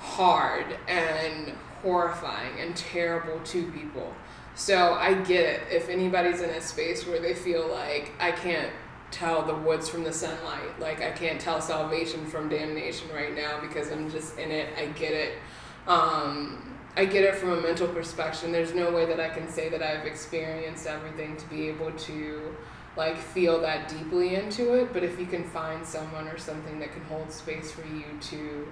hard 0.00 0.64
and 0.88 1.52
horrifying 1.82 2.58
and 2.60 2.74
terrible 2.74 3.38
to 3.40 3.70
people. 3.70 4.12
So 4.54 4.94
I 4.94 5.14
get 5.14 5.44
it 5.44 5.60
if 5.70 5.88
anybody's 5.88 6.40
in 6.40 6.50
a 6.50 6.60
space 6.60 7.06
where 7.06 7.20
they 7.20 7.34
feel 7.34 7.68
like 7.68 8.12
I 8.18 8.32
can't 8.32 8.72
tell 9.10 9.42
the 9.42 9.54
woods 9.54 9.88
from 9.88 10.04
the 10.04 10.12
sunlight, 10.12 10.78
like 10.80 11.02
I 11.02 11.10
can't 11.10 11.40
tell 11.40 11.60
salvation 11.60 12.26
from 12.26 12.48
damnation 12.48 13.08
right 13.14 13.34
now 13.34 13.60
because 13.60 13.90
I'm 13.92 14.10
just 14.10 14.38
in 14.38 14.50
it. 14.50 14.68
I 14.78 14.86
get 14.86 15.12
it. 15.12 15.38
Um, 15.86 16.76
I 16.96 17.04
get 17.04 17.24
it 17.24 17.36
from 17.36 17.52
a 17.52 17.60
mental 17.60 17.88
perspective. 17.88 18.50
There's 18.50 18.74
no 18.74 18.90
way 18.90 19.06
that 19.06 19.20
I 19.20 19.28
can 19.28 19.48
say 19.48 19.68
that 19.68 19.82
I've 19.82 20.06
experienced 20.06 20.86
everything 20.86 21.36
to 21.36 21.48
be 21.48 21.68
able 21.68 21.92
to 21.92 22.54
like 22.96 23.16
feel 23.16 23.60
that 23.60 23.88
deeply 23.88 24.34
into 24.34 24.74
it. 24.74 24.92
But 24.92 25.04
if 25.04 25.18
you 25.18 25.26
can 25.26 25.44
find 25.44 25.86
someone 25.86 26.26
or 26.26 26.38
something 26.38 26.80
that 26.80 26.92
can 26.92 27.04
hold 27.04 27.30
space 27.30 27.70
for 27.70 27.86
you 27.86 28.04
to 28.20 28.66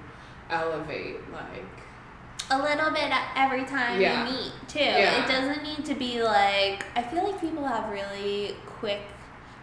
elevate, 0.51 1.21
like 1.33 1.65
A 2.51 2.59
little 2.63 2.91
bit 2.91 3.11
every 3.37 3.65
time 3.65 4.01
Yeah. 4.01 4.27
you 4.27 4.33
meet 4.33 4.53
too. 4.69 4.79
Yeah. 4.81 5.23
It 5.25 5.29
doesn't 5.29 5.63
need 5.63 5.85
to 5.87 5.95
be 5.95 6.23
like 6.23 6.85
I 6.97 7.03
feel 7.03 7.25
like 7.25 7.41
people 7.41 7.65
have 7.67 7.91
really 7.91 8.57
quick 8.67 9.01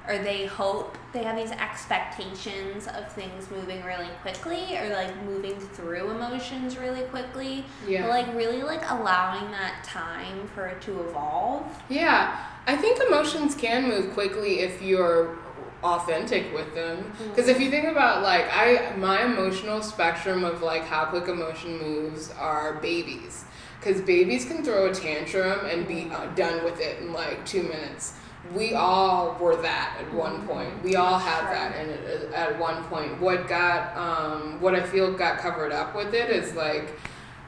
or 0.07 0.19
they 0.19 0.45
hope 0.45 0.95
they 1.13 1.23
have 1.23 1.35
these 1.35 1.51
expectations 1.51 2.85
of 2.87 3.11
things 3.11 3.49
moving 3.49 3.83
really 3.83 4.09
quickly 4.21 4.77
or 4.77 4.89
like 4.93 5.15
moving 5.23 5.59
through 5.59 6.11
emotions 6.11 6.77
really 6.77 7.01
quickly. 7.03 7.65
yeah, 7.87 8.01
But 8.03 8.09
like 8.09 8.35
really 8.35 8.61
like 8.61 8.83
allowing 8.91 9.49
that 9.51 9.83
time 9.83 10.47
for 10.53 10.67
it 10.67 10.81
to 10.83 11.01
evolve. 11.09 11.65
yeah. 11.89 12.37
I 12.67 12.75
think 12.75 12.99
emotions 13.07 13.53
can 13.53 13.87
move 13.87 14.13
quickly 14.13 14.59
if 14.61 14.81
you're 14.81 15.37
authentic 15.85 16.53
with 16.53 16.73
them. 16.73 17.13
Because 17.29 17.47
if 17.47 17.59
you 17.61 17.69
think 17.69 17.85
about 17.87 18.23
like 18.23 18.45
I, 18.51 18.95
my 18.97 19.23
emotional 19.23 19.81
spectrum 19.81 20.43
of 20.43 20.61
like 20.61 20.83
how 20.83 21.05
quick 21.05 21.27
emotion 21.27 21.77
moves 21.77 22.31
are 22.39 22.73
babies. 22.81 23.45
Because 23.79 24.01
babies 24.01 24.45
can 24.45 24.63
throw 24.63 24.89
a 24.89 24.93
tantrum 24.93 25.65
and 25.67 25.87
be 25.87 26.09
uh, 26.11 26.25
done 26.33 26.63
with 26.63 26.79
it 26.79 26.99
in 27.01 27.13
like 27.13 27.45
two 27.45 27.61
minutes. 27.63 28.15
We 28.53 28.73
all 28.73 29.35
were 29.39 29.55
that 29.61 29.97
at 29.99 30.13
one 30.13 30.47
point. 30.47 30.83
We 30.83 30.95
all 30.95 31.17
had 31.19 31.41
Sure. 31.41 31.53
that 31.53 31.75
in, 31.79 32.33
at 32.33 32.59
one 32.59 32.83
point. 32.85 33.19
What 33.19 33.47
got, 33.47 33.95
um, 33.97 34.59
what 34.61 34.75
I 34.75 34.83
feel 34.83 35.13
got 35.13 35.37
covered 35.39 35.71
up 35.71 35.95
with 35.95 36.13
it 36.13 36.29
is 36.29 36.53
like 36.55 36.99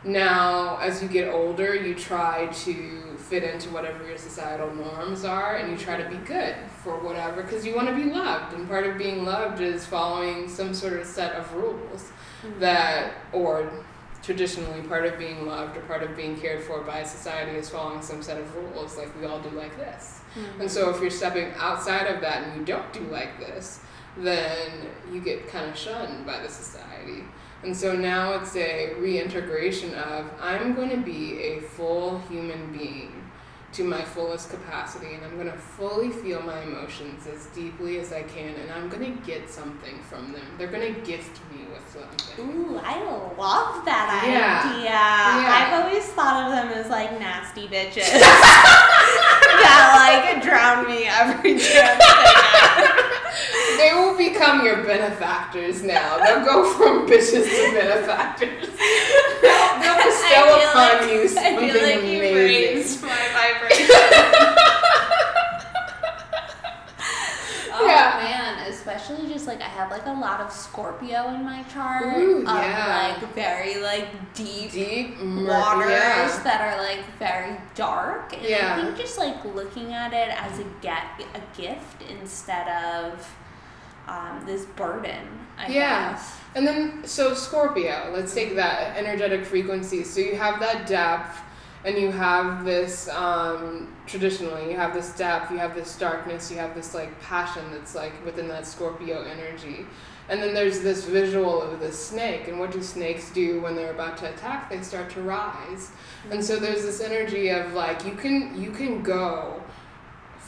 now 0.07 0.77
as 0.77 1.01
you 1.01 1.07
get 1.07 1.33
older, 1.33 1.75
you 1.75 1.93
try 1.93 2.47
to 2.47 3.15
fit 3.17 3.43
into 3.43 3.69
whatever 3.69 4.07
your 4.07 4.17
societal 4.17 4.73
norms 4.73 5.25
are 5.25 5.57
and 5.57 5.69
you 5.71 5.77
try 5.77 6.01
to 6.01 6.09
be 6.09 6.15
good 6.25 6.55
for 6.83 6.97
whatever 6.99 7.43
because 7.43 7.65
you 7.65 7.75
want 7.75 7.87
to 7.87 7.95
be 7.95 8.05
loved. 8.05 8.53
And 8.53 8.67
part 8.67 8.87
of 8.87 8.97
being 8.97 9.25
loved 9.25 9.59
is 9.59 9.85
following 9.85 10.47
some 10.47 10.73
sort 10.73 10.93
of 10.93 11.05
set 11.05 11.33
of 11.33 11.53
rules 11.53 12.11
mm-hmm. 12.41 12.59
that, 12.59 13.13
or 13.33 13.83
traditionally, 14.23 14.81
part 14.81 15.05
of 15.05 15.17
being 15.17 15.45
loved 15.45 15.75
or 15.77 15.81
part 15.81 16.03
of 16.03 16.15
being 16.15 16.39
cared 16.39 16.63
for 16.63 16.81
by 16.81 17.03
society 17.03 17.57
is 17.57 17.69
following 17.69 18.01
some 18.01 18.23
set 18.23 18.39
of 18.39 18.55
rules, 18.55 18.97
like 18.97 19.09
we 19.19 19.25
all 19.25 19.39
do 19.39 19.49
like 19.49 19.75
this. 19.77 20.21
Mm-hmm. 20.35 20.61
And 20.61 20.71
so 20.71 20.89
if 20.89 21.01
you're 21.01 21.09
stepping 21.09 21.51
outside 21.57 22.07
of 22.07 22.21
that 22.21 22.43
and 22.43 22.59
you 22.59 22.65
don't 22.65 22.91
do 22.93 23.01
like 23.01 23.39
this, 23.39 23.81
then 24.17 24.71
you 25.11 25.21
get 25.21 25.47
kind 25.49 25.69
of 25.69 25.77
shunned 25.77 26.25
by 26.25 26.39
the 26.41 26.49
society. 26.49 27.23
And 27.63 27.75
so 27.75 27.95
now 27.95 28.33
it's 28.33 28.55
a 28.55 28.93
reintegration 28.99 29.93
of 29.95 30.25
I'm 30.41 30.75
going 30.75 30.89
to 30.91 30.97
be 30.97 31.41
a 31.41 31.59
full 31.61 32.19
human 32.29 32.71
being 32.71 33.23
to 33.73 33.83
my 33.83 34.01
fullest 34.01 34.49
capacity 34.49 35.13
and 35.15 35.25
I'm 35.25 35.35
going 35.35 35.51
to 35.51 35.57
fully 35.57 36.09
feel 36.09 36.41
my 36.41 36.61
emotions 36.63 37.27
as 37.27 37.47
deeply 37.47 37.99
as 37.99 38.13
I 38.13 38.23
can 38.23 38.55
and 38.55 38.71
I'm 38.71 38.87
going 38.89 39.03
to 39.17 39.25
get 39.25 39.49
something 39.49 39.99
from 40.09 40.31
them. 40.31 40.41
They're 40.57 40.71
going 40.71 40.93
to 40.95 41.01
gift 41.01 41.39
me 41.51 41.65
with 41.71 41.83
something. 41.91 42.45
Ooh, 42.49 42.79
I 42.83 43.03
love 43.37 43.83
that 43.85 44.23
Yeah. 44.25 44.71
idea. 44.71 44.89
Yeah. 44.89 45.75
I've 45.75 45.83
always 45.83 46.05
thought 46.13 46.45
of 46.45 46.51
them 46.55 46.69
as 46.79 46.89
like 46.89 47.11
nasty 47.19 47.67
bitches 47.67 48.07
that 49.61 50.31
like 50.33 50.41
drown 50.43 50.87
me 50.87 51.03
every 51.05 51.57
chance 51.59 52.03
they 53.77 53.91
will 53.93 54.15
become 54.17 54.63
your 54.65 54.83
benefactors 54.83 55.83
now. 55.83 56.17
They'll 56.23 56.45
go 56.45 56.73
from 56.73 57.07
bitches 57.07 57.45
to 57.45 57.71
benefactors. 57.73 58.67
They'll, 59.41 59.79
they'll 59.79 60.03
bestow 60.03 60.43
upon 60.57 60.75
like- 60.75 61.11
you 61.11 61.21
I 61.23 61.27
something 61.27 61.69
feel 61.71 61.81
like 61.83 61.95
amazing. 61.99 62.35
raised 62.35 63.01
my 63.03 63.09
vibration. 63.37 63.95
oh 67.73 67.85
Yeah. 67.85 68.19
man, 68.23 68.46
especially 68.87 69.27
just 69.31 69.47
like 69.47 69.59
I 69.61 69.65
have 69.65 69.91
like 69.91 70.05
a 70.05 70.11
lot 70.11 70.39
of 70.39 70.51
Scorpio 70.51 71.33
in 71.33 71.43
my 71.43 71.63
chart. 71.63 72.05
Ooh, 72.17 72.39
of 72.39 72.43
yeah. 72.45 73.15
like 73.19 73.33
very 73.33 73.81
like 73.81 74.07
deep, 74.33 74.71
Deep 74.71 75.19
waters 75.19 75.89
yeah. 75.91 76.41
that 76.43 76.61
are 76.61 76.77
like 76.81 77.03
very 77.19 77.57
dark. 77.75 78.33
And 78.33 78.43
Yeah. 78.43 78.77
I 78.77 78.81
think 78.85 78.97
just 78.97 79.17
like 79.17 79.43
looking 79.43 79.93
at 79.93 80.13
it 80.13 80.29
as 80.29 80.59
a 80.59 80.65
get 80.81 81.03
a 81.35 81.57
gift 81.61 82.01
instead 82.09 82.67
of 82.69 83.29
um, 84.07 84.43
this 84.45 84.65
burden. 84.65 85.27
I 85.57 85.67
Yeah. 85.67 86.11
guess. 86.13 86.37
And 86.55 86.65
then, 86.65 87.05
so 87.05 87.33
Scorpio, 87.33 88.11
let's 88.13 88.33
take 88.33 88.55
that 88.55 88.95
energetic 88.95 89.45
frequency. 89.45 90.03
So 90.03 90.21
you 90.21 90.35
have 90.35 90.59
that 90.61 90.87
depth, 90.87 91.37
and 91.85 91.97
you 91.97 92.11
have 92.11 92.65
this, 92.65 93.07
um, 93.09 93.95
traditionally, 94.05 94.71
you 94.71 94.75
have 94.75 94.93
this 94.93 95.13
depth, 95.15 95.51
you 95.51 95.57
have 95.57 95.75
this 95.75 95.97
darkness, 95.97 96.51
you 96.51 96.57
have 96.57 96.75
this 96.75 96.93
like 96.93 97.19
passion 97.21 97.63
that's 97.71 97.95
like 97.95 98.13
within 98.25 98.47
that 98.47 98.65
Scorpio 98.65 99.23
energy. 99.23 99.85
And 100.29 100.41
then 100.41 100.53
there's 100.53 100.81
this 100.81 101.05
visual 101.05 101.61
of 101.61 101.79
the 101.79 101.91
snake, 101.91 102.49
and 102.49 102.59
what 102.59 102.71
do 102.71 102.83
snakes 102.83 103.31
do 103.31 103.61
when 103.61 103.75
they're 103.75 103.93
about 103.93 104.17
to 104.17 104.29
attack? 104.33 104.69
They 104.69 104.81
start 104.81 105.09
to 105.11 105.21
rise. 105.21 105.91
And 106.29 106.43
so 106.43 106.57
there's 106.57 106.81
this 106.81 106.99
energy 106.99 107.49
of 107.49 107.73
like 107.73 108.03
you 108.05 108.11
can 108.11 108.61
you 108.61 108.71
can 108.71 109.03
go 109.03 109.63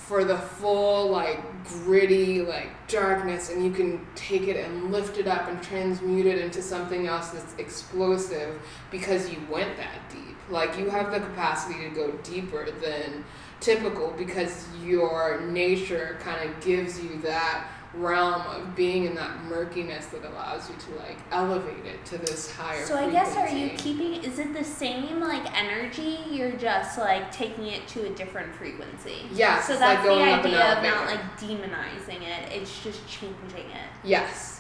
for 0.10 0.24
the 0.24 0.38
full 0.38 1.12
like 1.12 1.40
gritty 1.66 2.42
like 2.42 2.70
darkness 2.88 3.52
and 3.52 3.64
you 3.64 3.70
can 3.70 4.04
take 4.16 4.48
it 4.48 4.58
and 4.58 4.92
lift 4.92 5.20
it 5.20 5.28
up 5.28 5.48
and 5.48 5.62
transmute 5.62 6.26
it 6.26 6.40
into 6.40 6.64
something 6.64 7.06
else 7.06 7.30
that's 7.30 7.54
explosive 7.60 8.60
because 8.90 9.30
you 9.30 9.38
went 9.52 9.78
that 9.78 10.00
deep 10.12 10.29
like 10.50 10.78
you 10.78 10.90
have 10.90 11.12
the 11.12 11.20
capacity 11.20 11.80
to 11.88 11.90
go 11.90 12.12
deeper 12.24 12.70
than 12.72 13.24
typical 13.60 14.14
because 14.18 14.66
your 14.84 15.42
nature 15.42 16.18
kind 16.22 16.50
of 16.50 16.60
gives 16.62 17.02
you 17.02 17.20
that 17.22 17.68
realm 17.96 18.42
of 18.44 18.76
being 18.76 19.06
in 19.06 19.16
that 19.16 19.44
murkiness 19.46 20.06
that 20.08 20.24
allows 20.24 20.70
you 20.70 20.76
to 20.76 20.92
like 21.04 21.18
elevate 21.32 21.86
it 21.86 22.06
to 22.06 22.20
this 22.20 22.52
higher 22.56 22.86
So 22.86 22.96
I 22.96 23.10
guess 23.10 23.36
are 23.36 23.50
you 23.50 23.70
keeping 23.72 24.24
is 24.24 24.38
it 24.38 24.54
the 24.54 24.64
same 24.64 25.20
like 25.20 25.52
energy? 25.60 26.20
You're 26.30 26.52
just 26.52 27.00
like 27.00 27.32
taking 27.32 27.66
it 27.66 27.88
to 27.90 28.06
a 28.06 28.10
different 28.12 28.54
frequency. 28.56 29.26
Yes, 29.34 29.66
So 29.66 29.78
that's 29.78 30.06
like 30.06 30.16
the 30.16 30.24
idea 30.24 30.78
of 30.78 30.84
not 30.84 31.08
like 31.08 31.40
demonizing 31.40 32.22
it. 32.22 32.52
It's 32.52 32.84
just 32.84 33.08
changing 33.08 33.72
it. 33.72 33.90
yes 34.04 34.60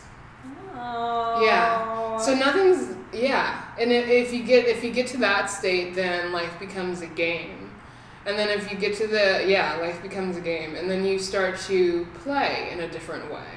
Oh. 0.75 1.43
Yeah. 1.43 2.17
So 2.17 2.35
nothing's 2.35 2.95
yeah, 3.13 3.65
and 3.79 3.91
if, 3.91 4.33
you 4.33 4.43
get 4.43 4.67
if 4.67 4.83
you 4.83 4.91
get 4.91 5.07
to 5.07 5.17
that 5.17 5.47
state, 5.47 5.95
then 5.95 6.31
life 6.31 6.57
becomes 6.59 7.01
a 7.01 7.07
game, 7.07 7.71
and 8.25 8.37
then 8.37 8.49
if 8.49 8.71
you 8.71 8.77
get 8.77 8.95
to 8.97 9.07
the 9.07 9.45
yeah, 9.47 9.77
life 9.77 10.01
becomes 10.01 10.37
a 10.37 10.41
game, 10.41 10.75
and 10.75 10.89
then 10.89 11.03
you 11.03 11.17
start 11.17 11.57
to 11.61 12.05
play 12.23 12.69
in 12.71 12.81
a 12.81 12.91
different 12.91 13.31
way, 13.31 13.47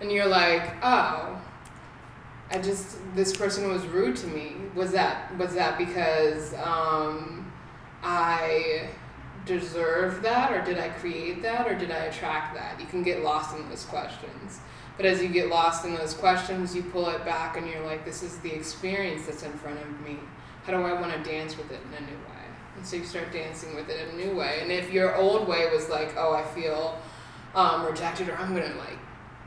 and 0.00 0.12
you're 0.12 0.28
like, 0.28 0.62
oh, 0.82 1.40
I 2.50 2.58
just 2.58 2.98
this 3.14 3.36
person 3.36 3.68
was 3.68 3.84
rude 3.86 4.16
to 4.16 4.26
me. 4.26 4.52
Was 4.74 4.92
that 4.92 5.36
was 5.38 5.54
that 5.54 5.78
because 5.78 6.54
um, 6.54 7.50
I 8.02 8.90
deserve 9.46 10.22
that, 10.22 10.52
or 10.52 10.64
did 10.64 10.78
I 10.78 10.88
create 10.88 11.42
that, 11.42 11.66
or 11.66 11.74
did 11.74 11.90
I 11.90 12.04
attract 12.04 12.54
that? 12.54 12.80
You 12.80 12.86
can 12.86 13.02
get 13.02 13.22
lost 13.22 13.56
in 13.56 13.68
those 13.68 13.84
questions. 13.84 14.60
But 15.00 15.06
as 15.06 15.22
you 15.22 15.28
get 15.28 15.48
lost 15.48 15.86
in 15.86 15.94
those 15.94 16.12
questions, 16.12 16.76
you 16.76 16.82
pull 16.82 17.08
it 17.08 17.24
back 17.24 17.56
and 17.56 17.66
you're 17.66 17.80
like, 17.86 18.04
this 18.04 18.22
is 18.22 18.36
the 18.40 18.52
experience 18.52 19.24
that's 19.24 19.42
in 19.42 19.52
front 19.54 19.80
of 19.80 20.00
me. 20.02 20.18
How 20.64 20.76
do 20.76 20.82
I 20.82 20.92
want 20.92 21.10
to 21.14 21.22
dance 21.30 21.56
with 21.56 21.72
it 21.72 21.80
in 21.88 22.04
a 22.04 22.06
new 22.06 22.16
way? 22.18 22.44
And 22.76 22.86
so 22.86 22.96
you 22.96 23.04
start 23.06 23.32
dancing 23.32 23.74
with 23.74 23.88
it 23.88 24.06
in 24.06 24.20
a 24.20 24.26
new 24.26 24.36
way. 24.36 24.58
And 24.60 24.70
if 24.70 24.92
your 24.92 25.16
old 25.16 25.48
way 25.48 25.70
was 25.72 25.88
like, 25.88 26.12
oh, 26.18 26.34
I 26.34 26.44
feel 26.54 27.00
um, 27.54 27.86
rejected, 27.86 28.28
or 28.28 28.34
I'm 28.34 28.54
going 28.54 28.70
to 28.70 28.76
like 28.76 28.98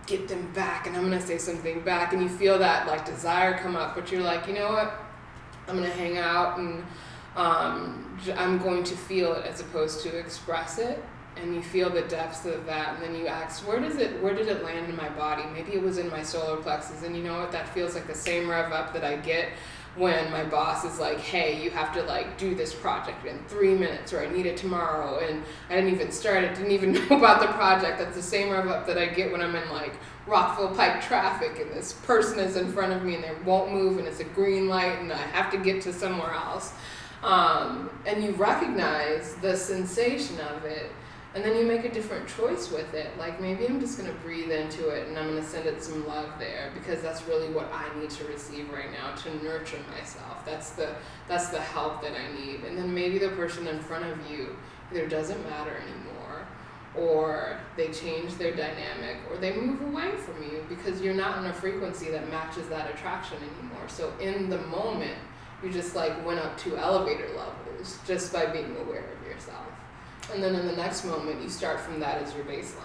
get 0.08 0.28
them 0.28 0.51
back 0.54 0.88
and 0.88 0.97
I'm 0.97 1.08
going 1.08 1.22
to 1.22 1.28
say 1.28 1.38
something 1.38 1.82
back, 1.82 2.14
and 2.14 2.24
you 2.24 2.30
feel 2.30 2.58
that 2.58 2.88
like 2.88 3.06
desire 3.06 3.56
come 3.56 3.76
up, 3.76 3.93
but 3.93 4.12
you're 4.12 4.24
like, 4.24 4.47
you 4.47 4.56
know 4.56 4.70
what? 4.70 5.06
I'm 5.68 5.78
going 5.78 5.88
to 5.88 5.95
hang 5.95 6.18
out 6.18 6.58
and 6.58 6.84
um, 7.36 8.20
I'm 8.36 8.58
going 8.58 8.84
to 8.86 8.95
feel 8.95 9.34
it 9.34 9.45
as 9.45 9.62
opposed 9.62 10.01
to 10.01 10.18
express 10.18 10.80
it 10.80 11.06
and 11.38 11.55
you 11.55 11.61
feel 11.61 11.89
the 11.89 12.01
depths 12.03 12.45
of 12.45 12.65
that 12.65 12.95
and 12.95 13.03
then 13.03 13.15
you 13.15 13.27
ask 13.27 13.67
where 13.67 13.79
does 13.79 13.97
it 13.97 14.21
where 14.21 14.34
did 14.34 14.47
it 14.47 14.63
land 14.63 14.89
in 14.89 14.95
my 14.95 15.09
body? 15.09 15.43
Maybe 15.53 15.73
it 15.73 15.81
was 15.81 15.97
in 15.97 16.09
my 16.09 16.23
solar 16.23 16.57
plexus. 16.57 17.03
And 17.03 17.15
you 17.15 17.23
know 17.23 17.39
what? 17.39 17.51
That 17.51 17.67
feels 17.69 17.95
like 17.95 18.07
the 18.07 18.15
same 18.15 18.49
rev 18.49 18.71
up 18.71 18.93
that 18.93 19.03
i 19.03 19.15
get 19.17 19.49
when 19.95 20.31
my 20.31 20.43
boss 20.43 20.84
is 20.84 20.99
like 20.99 21.19
hey 21.19 21.63
you 21.63 21.69
have 21.69 21.93
to 21.93 22.01
like 22.03 22.36
do 22.38 22.55
this 22.55 22.73
project 22.73 23.25
in 23.27 23.38
three 23.47 23.75
minutes 23.75 24.11
or 24.11 24.21
i 24.21 24.29
need 24.29 24.47
it 24.47 24.57
tomorrow 24.57 25.19
and 25.19 25.43
i 25.69 25.75
didn't 25.75 25.91
even 25.91 26.11
start 26.11 26.43
it 26.43 26.55
didn't 26.55 26.71
even 26.71 26.93
know 27.09 27.17
about 27.17 27.39
the 27.39 27.47
project. 27.47 27.99
That's 27.99 28.15
the 28.15 28.21
same 28.21 28.49
rev 28.49 28.67
up 28.67 28.88
that 28.88 28.97
i 28.97 29.05
get 29.05 29.31
when 29.31 29.41
i'm 29.41 29.55
in 29.55 29.69
like 29.69 29.93
rockville 30.25 30.73
pike 30.75 31.01
traffic 31.05 31.59
and 31.59 31.69
this 31.71 31.93
person 31.93 32.39
is 32.39 32.55
in 32.55 32.71
front 32.71 32.93
of 32.93 33.03
me 33.03 33.15
and 33.15 33.23
they 33.23 33.34
won't 33.45 33.71
move 33.71 33.99
and 33.99 34.07
it's 34.07 34.19
a 34.19 34.23
green 34.23 34.67
light 34.67 34.99
and 34.99 35.11
i 35.11 35.17
have 35.17 35.51
to 35.51 35.57
get 35.57 35.81
to 35.84 35.93
somewhere 35.93 36.31
else. 36.31 36.73
Um, 37.23 37.89
and 38.05 38.21
you 38.21 38.31
recognize 38.31 39.36
the 39.36 39.55
sensation 39.55 40.39
of 40.41 40.65
it 40.65 40.91
and 41.36 41.43
then 41.43 41.57
you 41.57 41.65
make 41.65 41.84
a 41.84 41.91
different 41.91 42.27
choice 42.27 42.71
with 42.71 42.93
it. 42.93 43.17
Like 43.17 43.41
maybe 43.41 43.67
i'm 43.67 43.79
just 43.79 43.97
going 43.97 44.11
to 44.11 44.17
breathe 44.19 44.51
into 44.51 44.89
it 44.89 45.07
and 45.07 45.17
i'm 45.17 45.27
going 45.29 45.41
to 45.41 45.47
send 45.47 45.65
it 45.65 45.81
some 45.84 46.07
love 46.07 46.29
there 46.38 46.71
because 46.73 47.01
that's 47.01 47.27
really 47.27 47.49
what 47.49 47.71
i 47.73 47.88
need 47.99 48.09
to 48.11 48.25
receive 48.25 48.71
right 48.71 48.91
now 48.91 49.15
to 49.15 49.43
nurture 49.43 49.79
myself. 49.97 50.45
That's 50.45 50.71
the 50.71 50.95
that's 51.27 51.49
the 51.49 51.59
help 51.59 52.01
that 52.01 52.13
i 52.13 52.31
need. 52.39 52.63
And 52.65 52.77
then 52.77 52.93
maybe 52.93 53.17
the 53.17 53.29
person 53.29 53.67
in 53.67 53.79
front 53.79 54.05
of 54.05 54.29
you 54.29 54.55
either 54.91 55.07
doesn't 55.07 55.43
matter 55.49 55.75
anymore 55.75 56.47
or 56.95 57.57
they 57.75 57.88
change 57.88 58.36
their 58.36 58.51
dynamic 58.55 59.17
or 59.31 59.38
they 59.38 59.55
move 59.55 59.81
away 59.81 60.15
from 60.17 60.43
you 60.43 60.63
because 60.69 61.01
you're 61.01 61.15
not 61.15 61.39
in 61.39 61.45
a 61.45 61.53
frequency 61.53 62.11
that 62.11 62.29
matches 62.29 62.67
that 62.69 62.93
attraction 62.93 63.38
anymore. 63.38 63.88
So 63.88 64.13
in 64.19 64.49
the 64.49 64.59
moment 64.67 65.17
you 65.63 65.71
just 65.71 65.95
like 65.95 66.23
went 66.25 66.39
up 66.39 66.57
two 66.57 66.77
elevator 66.77 67.29
levels 67.29 67.97
just 68.05 68.31
by 68.31 68.45
being 68.45 68.75
aware 68.77 68.99
of 68.99 69.22
and 70.32 70.43
then 70.43 70.55
in 70.55 70.65
the 70.67 70.76
next 70.76 71.05
moment, 71.05 71.41
you 71.41 71.49
start 71.49 71.80
from 71.80 71.99
that 71.99 72.21
as 72.21 72.34
your 72.36 72.45
baseline. 72.45 72.80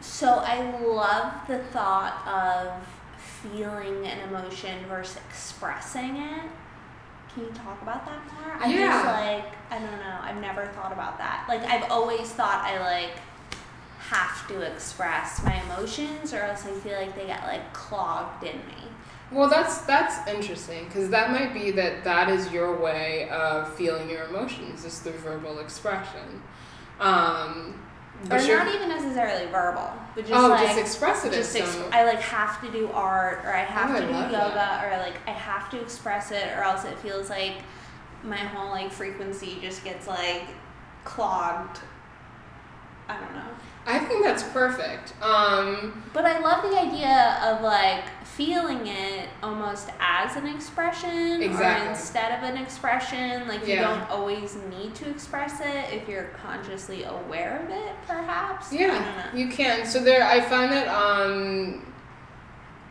So 0.00 0.28
I 0.44 0.78
love 0.80 1.32
the 1.48 1.58
thought 1.58 2.22
of 2.26 2.86
feeling 3.18 4.06
an 4.06 4.28
emotion 4.28 4.84
versus 4.88 5.18
expressing 5.28 6.16
it. 6.16 6.42
Can 7.32 7.44
you 7.44 7.50
talk 7.50 7.80
about 7.82 8.06
that 8.06 8.18
more? 8.32 8.54
I 8.54 8.68
just 8.68 8.74
Yeah. 8.78 9.12
like 9.42 9.52
I 9.70 9.78
don't 9.78 9.98
know. 9.98 10.18
I've 10.22 10.40
never 10.40 10.66
thought 10.66 10.92
about 10.92 11.18
that. 11.18 11.46
Like 11.48 11.62
I've 11.64 11.90
always 11.90 12.30
thought 12.30 12.64
I 12.64 12.78
like 12.80 13.10
have 14.10 14.46
to 14.48 14.60
express 14.60 15.42
my 15.42 15.60
emotions 15.62 16.32
or 16.34 16.40
else 16.40 16.64
I 16.66 16.70
feel 16.72 16.96
like 16.98 17.14
they 17.16 17.26
get 17.26 17.42
like 17.44 17.72
clogged 17.72 18.44
in 18.44 18.56
me. 18.58 18.83
Well, 19.32 19.48
that's 19.48 19.78
that's 19.78 20.28
interesting 20.28 20.84
because 20.86 21.10
that 21.10 21.30
might 21.30 21.52
be 21.52 21.70
that 21.72 22.04
that 22.04 22.28
is 22.28 22.52
your 22.52 22.76
way 22.76 23.28
of 23.30 23.72
feeling 23.74 24.08
your 24.08 24.24
emotions 24.24 24.84
is 24.84 24.98
through 25.00 25.12
verbal 25.14 25.58
expression. 25.60 26.42
Um, 27.00 27.80
Or 28.30 28.38
not 28.38 28.72
even 28.74 28.88
necessarily 28.88 29.46
verbal, 29.50 29.90
but 30.14 30.26
just 30.26 30.34
oh, 30.34 30.48
like 30.48 30.66
just 30.66 30.78
express 30.78 31.24
it 31.24 31.32
just 31.32 31.56
ex- 31.56 31.68
some. 31.70 31.92
I 31.92 32.04
like 32.04 32.20
have 32.20 32.60
to 32.62 32.70
do 32.70 32.88
art 32.92 33.44
or 33.44 33.52
I 33.52 33.64
have 33.64 33.90
Oh, 33.90 33.96
I 33.96 34.00
to 34.00 34.06
do 34.06 34.12
yoga 34.12 34.30
that. 34.54 34.84
or 34.84 34.98
like 35.02 35.16
I 35.26 35.32
have 35.32 35.68
to 35.70 35.80
express 35.80 36.30
it 36.30 36.46
or 36.56 36.62
else 36.62 36.84
it 36.84 36.96
feels 37.00 37.28
like 37.28 37.54
my 38.22 38.36
whole 38.36 38.70
like 38.70 38.92
frequency 38.92 39.58
just 39.60 39.82
gets 39.84 40.06
like 40.06 40.44
clogged. 41.04 41.80
I 43.08 43.18
don't 43.18 43.34
know. 43.34 43.48
I 43.86 43.98
think 43.98 44.24
that's 44.24 44.42
perfect. 44.44 45.12
Um, 45.22 46.02
But 46.12 46.24
I 46.24 46.38
love 46.40 46.62
the 46.62 46.78
idea 46.78 47.38
of 47.42 47.62
like 47.62 48.04
feeling 48.24 48.86
it 48.86 49.28
almost 49.42 49.90
as 50.00 50.36
an 50.36 50.46
expression 50.46 51.42
Exactly. 51.42 51.86
or 51.86 51.90
instead 51.90 52.32
of 52.38 52.42
an 52.48 52.56
expression. 52.56 53.46
Like 53.46 53.66
you 53.66 53.74
Yeah. 53.74 53.82
don't 53.82 54.10
always 54.10 54.56
need 54.70 54.94
to 54.96 55.08
express 55.10 55.60
it 55.60 55.92
if 55.92 56.08
you're 56.08 56.30
consciously 56.42 57.04
aware 57.04 57.60
of 57.62 57.70
it, 57.70 57.92
perhaps. 58.08 58.72
Yeah, 58.72 59.34
you 59.34 59.48
can. 59.48 59.84
So 59.86 60.00
there, 60.00 60.24
I 60.24 60.40
find 60.40 60.72
that 60.72 60.88
um, 60.88 61.92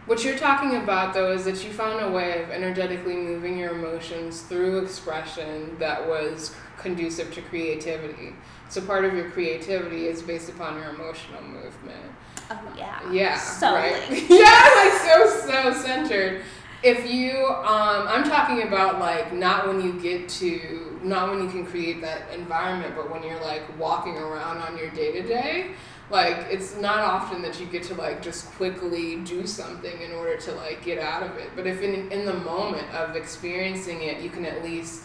what 0.05 0.23
you're 0.23 0.37
talking 0.37 0.75
about 0.77 1.13
though 1.13 1.31
is 1.31 1.43
that 1.45 1.63
you 1.65 1.71
found 1.73 2.03
a 2.05 2.11
way 2.11 2.41
of 2.43 2.49
energetically 2.51 3.15
moving 3.15 3.57
your 3.57 3.71
emotions 3.71 4.41
through 4.41 4.79
expression 4.79 5.75
that 5.79 6.07
was 6.07 6.55
conducive 6.77 7.33
to 7.33 7.41
creativity. 7.41 8.35
So 8.73 8.81
part 8.81 9.05
of 9.05 9.13
your 9.13 9.29
creativity 9.29 10.07
is 10.07 10.23
based 10.23 10.49
upon 10.49 10.77
your 10.81 10.89
emotional 10.89 11.43
movement. 11.43 12.11
Oh 12.49 12.59
yeah. 12.75 13.11
Yeah, 13.11 13.37
So 13.37 13.71
right. 13.71 14.09
linked. 14.09 14.27
yeah, 14.31 14.39
like 14.75 14.93
so 14.93 15.27
so 15.45 15.73
centered. 15.73 16.41
If 16.81 17.07
you, 17.09 17.45
um, 17.45 18.07
I'm 18.07 18.23
talking 18.23 18.63
about 18.63 18.99
like 18.99 19.31
not 19.31 19.67
when 19.67 19.79
you 19.79 20.01
get 20.01 20.27
to, 20.39 20.99
not 21.03 21.29
when 21.29 21.43
you 21.43 21.49
can 21.51 21.67
create 21.67 22.01
that 22.01 22.23
environment, 22.33 22.95
but 22.95 23.11
when 23.11 23.21
you're 23.21 23.39
like 23.41 23.61
walking 23.77 24.17
around 24.17 24.57
on 24.57 24.75
your 24.75 24.89
day 24.89 25.11
to 25.11 25.21
day. 25.21 25.75
Like 26.09 26.47
it's 26.49 26.75
not 26.75 26.97
often 26.97 27.43
that 27.43 27.59
you 27.59 27.67
get 27.67 27.83
to 27.83 27.93
like 27.93 28.23
just 28.23 28.47
quickly 28.53 29.17
do 29.17 29.45
something 29.45 30.01
in 30.01 30.13
order 30.13 30.35
to 30.37 30.51
like 30.53 30.83
get 30.83 30.97
out 30.97 31.21
of 31.21 31.37
it. 31.37 31.51
But 31.55 31.67
if 31.67 31.83
in 31.83 32.11
in 32.11 32.25
the 32.25 32.33
moment 32.33 32.91
of 32.95 33.15
experiencing 33.15 34.01
it, 34.01 34.19
you 34.19 34.31
can 34.31 34.45
at 34.45 34.63
least 34.63 35.03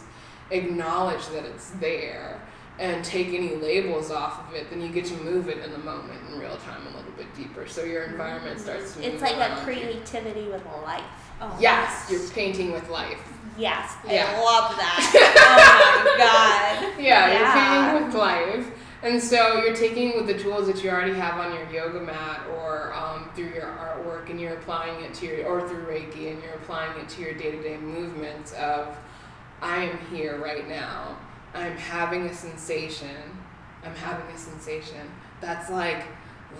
acknowledge 0.49 1.27
that 1.27 1.45
it's 1.45 1.69
there 1.79 2.41
and 2.79 3.03
take 3.03 3.27
any 3.27 3.55
labels 3.55 4.09
off 4.09 4.47
of 4.47 4.55
it, 4.55 4.69
then 4.69 4.81
you 4.81 4.87
get 4.89 5.03
to 5.05 5.13
move 5.17 5.49
it 5.49 5.57
in 5.63 5.71
the 5.71 5.77
moment 5.77 6.19
in 6.31 6.39
real 6.39 6.55
time 6.57 6.81
a 6.87 6.95
little 6.97 7.11
bit 7.17 7.27
deeper. 7.35 7.67
So 7.67 7.83
your 7.83 8.03
environment 8.03 8.59
starts 8.59 8.95
to. 8.95 9.05
It's 9.05 9.21
like 9.21 9.35
a 9.35 9.39
around 9.39 9.57
you. 9.57 9.63
creativity 9.63 10.47
with 10.47 10.65
life. 10.83 11.03
Oh 11.41 11.55
Yes, 11.59 12.09
my 12.09 12.17
you're 12.17 12.29
painting 12.29 12.71
with 12.71 12.89
life. 12.89 13.19
Yes, 13.57 13.95
Yeah. 14.07 14.33
I 14.33 14.41
love 14.41 14.77
that. 14.77 15.11
oh 15.35 16.03
my 16.05 16.17
god. 16.17 16.99
Yeah, 17.03 17.27
Yeah. 17.31 17.39
you're 17.39 17.91
painting 17.91 18.05
with 18.07 18.15
life. 18.15 18.71
And 19.01 19.21
so 19.21 19.63
you're 19.63 19.75
taking 19.75 20.15
with 20.15 20.27
the 20.27 20.37
tools 20.37 20.67
that 20.67 20.83
you 20.83 20.89
already 20.89 21.13
have 21.13 21.35
on 21.39 21.53
your 21.53 21.69
yoga 21.71 22.01
mat 22.01 22.41
or 22.57 22.93
um, 22.93 23.29
through 23.35 23.53
your 23.53 23.63
artwork 23.67 24.29
and 24.29 24.39
you're 24.39 24.55
applying 24.55 25.03
it 25.03 25.13
to 25.15 25.25
your, 25.25 25.47
or 25.47 25.67
through 25.69 25.83
Reiki 25.85 26.31
and 26.31 26.41
you're 26.43 26.55
applying 26.55 26.97
it 26.99 27.07
to 27.09 27.21
your 27.21 27.33
day 27.33 27.51
to 27.51 27.61
day 27.61 27.77
movements 27.77 28.51
of, 28.53 28.97
I 29.61 29.83
am 29.85 29.97
here 30.11 30.37
right 30.37 30.67
now. 30.67 31.17
I'm 31.53 31.77
having 31.77 32.25
a 32.25 32.33
sensation. 32.33 33.15
I'm 33.83 33.95
having 33.95 34.27
a 34.33 34.37
sensation. 34.37 35.09
That's 35.41 35.69
like 35.69 36.03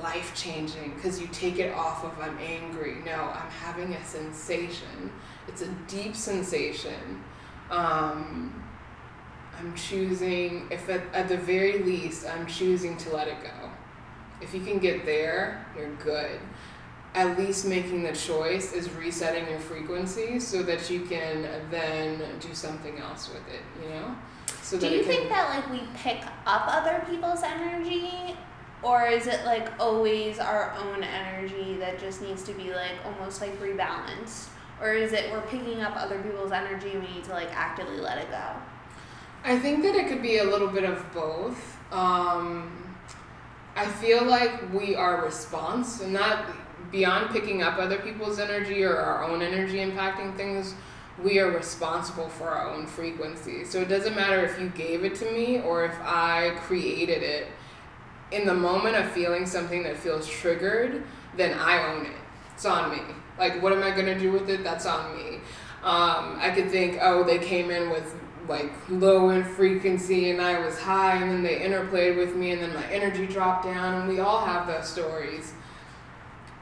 life 0.02 0.34
changing 0.36 0.94
because 0.96 1.20
you 1.20 1.28
take 1.28 1.60
it 1.60 1.74
off 1.74 2.04
of 2.04 2.18
I'm 2.20 2.38
angry. 2.38 2.96
No, 3.06 3.12
I'm 3.12 3.50
having 3.50 3.94
a 3.94 4.06
sensation. 4.06 5.12
It's 5.48 5.62
a 5.62 5.68
deep 5.88 6.16
sensation. 6.16 7.24
Um, 7.70 8.64
I'm 9.60 9.76
choosing, 9.76 10.68
if 10.72 10.90
at, 10.90 11.02
at 11.14 11.28
the 11.28 11.38
very 11.38 11.80
least, 11.80 12.26
I'm 12.26 12.48
choosing 12.48 12.96
to 12.98 13.16
let 13.16 13.28
it 13.28 13.42
go. 13.42 13.70
If 14.42 14.54
you 14.54 14.62
can 14.62 14.80
get 14.80 15.06
there, 15.06 15.66
you're 15.78 15.94
good. 15.96 16.40
At 17.14 17.38
least 17.38 17.66
making 17.66 18.04
the 18.04 18.14
choice 18.14 18.72
is 18.72 18.90
resetting 18.92 19.50
your 19.50 19.60
frequency 19.60 20.40
so 20.40 20.64
that 20.64 20.90
you 20.90 21.02
can 21.02 21.48
then 21.70 22.22
do 22.40 22.54
something 22.54 23.00
else 23.00 23.30
with 23.30 23.46
it, 23.54 23.62
you 23.84 23.90
know? 23.90 24.16
So 24.70 24.78
Do 24.78 24.88
you 24.88 25.03
think 25.03 25.30
that 25.30 25.49
like 25.49 25.67
we 25.72 25.82
pick 25.95 26.22
up 26.45 26.65
other 26.67 27.03
people's 27.09 27.41
energy 27.41 28.36
or 28.84 29.07
is 29.07 29.26
it 29.26 29.43
like 29.43 29.67
always 29.80 30.38
our 30.38 30.76
own 30.78 31.03
energy 31.03 31.74
that 31.78 31.97
just 31.97 32.22
needs 32.22 32.43
to 32.43 32.53
be 32.53 32.72
like 32.72 32.93
almost 33.03 33.41
like 33.41 33.59
rebalanced? 33.59 34.49
Or 34.80 34.93
is 34.93 35.11
it 35.11 35.32
we're 35.32 35.41
picking 35.41 35.82
up 35.82 35.95
other 35.95 36.22
people's 36.22 36.51
energy 36.51 36.91
and 36.91 37.01
we 37.01 37.15
need 37.15 37.24
to 37.24 37.32
like 37.32 37.49
actively 37.51 37.97
let 37.97 38.20
it 38.20 38.30
go? 38.30 38.43
I 39.43 39.57
think 39.57 39.82
that 39.82 39.95
it 39.95 40.07
could 40.07 40.22
be 40.22 40.38
a 40.38 40.43
little 40.43 40.67
bit 40.67 40.84
of 40.84 41.03
both. 41.15 41.76
Um, 41.91 42.95
I 43.76 43.88
feel 43.88 44.24
like 44.24 44.72
we 44.72 44.95
are 44.95 45.26
response, 45.26 46.01
and 46.01 46.13
not 46.13 46.45
beyond 46.91 47.32
picking 47.32 47.63
up 47.63 47.80
other 47.80 47.97
people's 47.97 48.38
energy 48.38 48.84
or 48.84 48.97
our 48.97 49.24
own 49.24 49.41
energy 49.41 49.78
impacting 49.78 50.38
things. 50.38 50.76
We 51.24 51.39
are 51.39 51.51
responsible 51.51 52.30
for 52.30 52.49
our 52.49 52.70
own 52.70 52.88
frequency. 52.88 53.65
So 53.65 53.82
it 53.82 53.89
doesn't 53.89 54.15
matter 54.15 54.43
if 54.45 54.59
you 54.59 54.70
gave 54.70 55.03
it 55.03 55.15
to 55.15 55.32
me 55.32 55.59
or 55.59 55.86
if 55.86 55.95
I 56.01 56.51
created 56.61 57.24
it. 57.24 57.47
In 58.32 58.45
the 58.45 58.53
moment 58.53 58.95
of 58.95 59.11
feeling 59.11 59.45
something 59.45 59.84
that 59.84 59.97
feels 59.97 60.28
triggered, 60.28 61.03
then 61.36 61.57
I 61.57 61.93
own 61.93 62.05
it. 62.05 62.11
It's 62.53 62.65
on 62.65 62.91
me. 62.91 63.01
Like, 63.38 63.61
what 63.61 63.74
am 63.74 63.84
I 63.84 63.91
gonna 63.91 64.17
do 64.17 64.32
with 64.32 64.49
it? 64.49 64.63
That's 64.63 64.86
on 64.86 65.15
me. 65.15 65.38
Um, 65.84 66.38
I 66.39 66.51
could 66.53 66.70
think, 66.70 66.99
oh, 67.01 67.24
they 67.24 67.39
came 67.39 67.72
in 67.72 67.89
with 67.89 68.13
like 68.49 68.72
low 68.89 69.30
in 69.30 69.43
frequency 69.43 70.32
and 70.32 70.41
I 70.41 70.59
was 70.59 70.78
high 70.80 71.15
and 71.15 71.32
then 71.32 71.43
they 71.43 71.59
interplayed 71.59 72.17
with 72.17 72.36
me 72.36 72.51
and 72.51 72.61
then 72.61 72.74
my 72.74 72.86
energy 72.88 73.28
dropped 73.28 73.65
down 73.65 74.01
and 74.01 74.09
we 74.09 74.20
all 74.20 74.43
have 74.43 74.67
those 74.67 74.89
stories. 74.89 75.53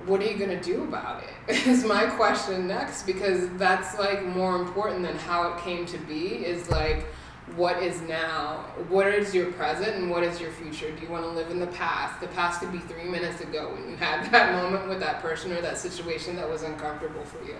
What 0.05 0.21
are 0.21 0.25
you 0.25 0.37
gonna 0.37 0.61
do 0.61 0.83
about 0.83 1.23
it? 1.23 1.67
Is 1.67 1.83
my 1.83 2.05
question 2.05 2.67
next 2.67 3.03
because 3.03 3.49
that's 3.57 3.97
like 3.97 4.25
more 4.25 4.55
important 4.55 5.03
than 5.03 5.17
how 5.17 5.51
it 5.51 5.61
came 5.61 5.85
to 5.87 5.97
be 5.97 6.45
is 6.45 6.69
like 6.69 7.07
what 7.55 7.81
is 7.81 8.01
now? 8.01 8.65
What 8.89 9.07
is 9.07 9.33
your 9.33 9.51
present 9.53 9.95
and 9.95 10.11
what 10.11 10.23
is 10.23 10.41
your 10.41 10.51
future? 10.51 10.91
Do 10.91 11.01
you 11.01 11.09
want 11.09 11.23
to 11.23 11.29
live 11.29 11.49
in 11.49 11.59
the 11.59 11.67
past? 11.67 12.19
The 12.19 12.27
past 12.27 12.59
could 12.59 12.71
be 12.71 12.79
three 12.79 13.05
minutes 13.05 13.41
ago 13.41 13.73
when 13.73 13.89
you 13.89 13.95
had 13.95 14.29
that 14.31 14.53
moment 14.53 14.89
with 14.89 14.99
that 14.99 15.21
person 15.21 15.51
or 15.53 15.61
that 15.61 15.77
situation 15.77 16.35
that 16.35 16.49
was 16.49 16.63
uncomfortable 16.63 17.23
for 17.23 17.43
you. 17.45 17.55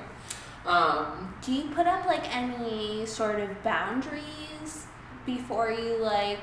Um, 0.70 1.34
Do 1.42 1.54
you 1.54 1.70
put 1.70 1.88
up 1.88 2.06
like 2.06 2.36
any 2.36 3.06
sort 3.06 3.40
of 3.40 3.64
boundaries 3.64 4.88
before 5.26 5.72
you 5.72 5.96
like 5.98 6.40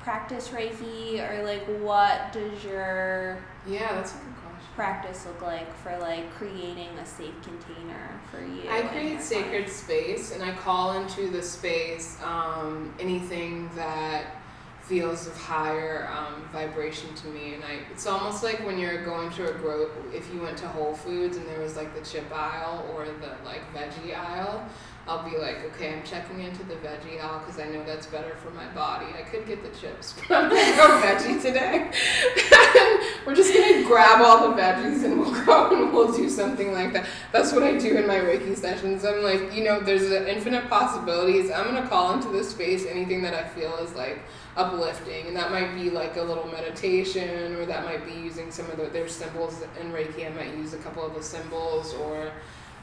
practice 0.00 0.48
Reiki 0.48 1.18
or 1.18 1.42
like 1.44 1.64
what 1.80 2.32
does 2.32 2.64
your 2.64 3.38
yeah, 3.66 3.94
that's 3.94 4.12
a 4.12 4.14
good. 4.14 4.24
Practice 4.78 5.26
look 5.26 5.42
like 5.42 5.76
for 5.78 5.98
like 5.98 6.32
creating 6.34 6.86
a 7.02 7.04
safe 7.04 7.34
container 7.42 8.20
for 8.30 8.40
you? 8.40 8.70
I 8.70 8.82
create 8.82 9.20
sacred 9.20 9.50
clients? 9.50 9.72
space 9.72 10.30
and 10.32 10.40
I 10.40 10.52
call 10.52 10.92
into 11.00 11.28
the 11.30 11.42
space 11.42 12.16
um, 12.22 12.94
anything 13.00 13.68
that 13.74 14.36
feels 14.82 15.26
of 15.26 15.36
higher 15.36 16.08
um, 16.16 16.48
vibration 16.52 17.12
to 17.16 17.26
me. 17.26 17.54
And 17.54 17.64
I, 17.64 17.80
it's 17.90 18.06
almost 18.06 18.44
like 18.44 18.64
when 18.64 18.78
you're 18.78 19.04
going 19.04 19.30
to 19.32 19.50
a 19.50 19.58
grow, 19.58 19.90
if 20.14 20.32
you 20.32 20.40
went 20.40 20.56
to 20.58 20.68
Whole 20.68 20.94
Foods 20.94 21.36
and 21.36 21.46
there 21.48 21.60
was 21.60 21.74
like 21.76 21.92
the 21.92 22.08
chip 22.08 22.32
aisle 22.32 22.88
or 22.94 23.04
the 23.04 23.34
like 23.44 23.62
veggie 23.74 24.16
aisle, 24.16 24.64
I'll 25.08 25.22
be 25.22 25.38
like, 25.38 25.64
okay, 25.64 25.94
I'm 25.94 26.02
checking 26.02 26.40
into 26.40 26.62
the 26.64 26.74
veggie 26.74 27.18
aisle 27.18 27.38
because 27.38 27.58
I 27.58 27.66
know 27.68 27.82
that's 27.82 28.06
better 28.06 28.36
for 28.36 28.50
my 28.50 28.66
body. 28.74 29.06
I 29.18 29.22
could 29.22 29.46
get 29.46 29.62
the 29.62 29.70
chips, 29.78 30.14
but 30.28 30.36
I'm 30.36 30.50
gonna 30.50 30.76
go 30.76 31.00
veggie 31.00 31.40
today. 31.40 31.90
We're 33.26 33.34
just 33.34 33.54
gonna 33.54 33.84
grab 33.84 34.20
all 34.20 34.50
the 34.50 34.60
veggies 34.60 35.04
and 35.04 35.18
we'll 35.18 35.44
go 35.46 35.74
and 35.74 35.94
we'll 35.94 36.12
do 36.12 36.28
something 36.28 36.74
like 36.74 36.92
that. 36.92 37.06
That's 37.32 37.54
what 37.54 37.62
I 37.62 37.78
do 37.78 37.96
in 37.96 38.06
my 38.06 38.16
Reiki 38.16 38.54
sessions. 38.54 39.02
I'm 39.06 39.22
like, 39.22 39.54
you 39.54 39.64
know, 39.64 39.80
there's 39.80 40.02
infinite 40.02 40.68
possibilities. 40.68 41.50
I'm 41.50 41.64
gonna 41.64 41.88
call 41.88 42.12
into 42.12 42.28
this 42.28 42.50
space 42.50 42.84
anything 42.84 43.22
that 43.22 43.32
I 43.32 43.48
feel 43.48 43.76
is 43.76 43.94
like 43.94 44.20
uplifting, 44.58 45.28
and 45.28 45.36
that 45.36 45.50
might 45.50 45.74
be 45.74 45.88
like 45.88 46.16
a 46.16 46.22
little 46.22 46.48
meditation, 46.48 47.54
or 47.56 47.64
that 47.64 47.86
might 47.86 48.04
be 48.04 48.12
using 48.12 48.50
some 48.50 48.70
of 48.70 48.76
the 48.76 48.86
there's 48.86 49.14
symbols 49.14 49.62
in 49.80 49.90
Reiki. 49.90 50.26
I 50.26 50.34
might 50.34 50.54
use 50.54 50.74
a 50.74 50.78
couple 50.78 51.06
of 51.06 51.14
the 51.14 51.22
symbols 51.22 51.94
or 51.94 52.30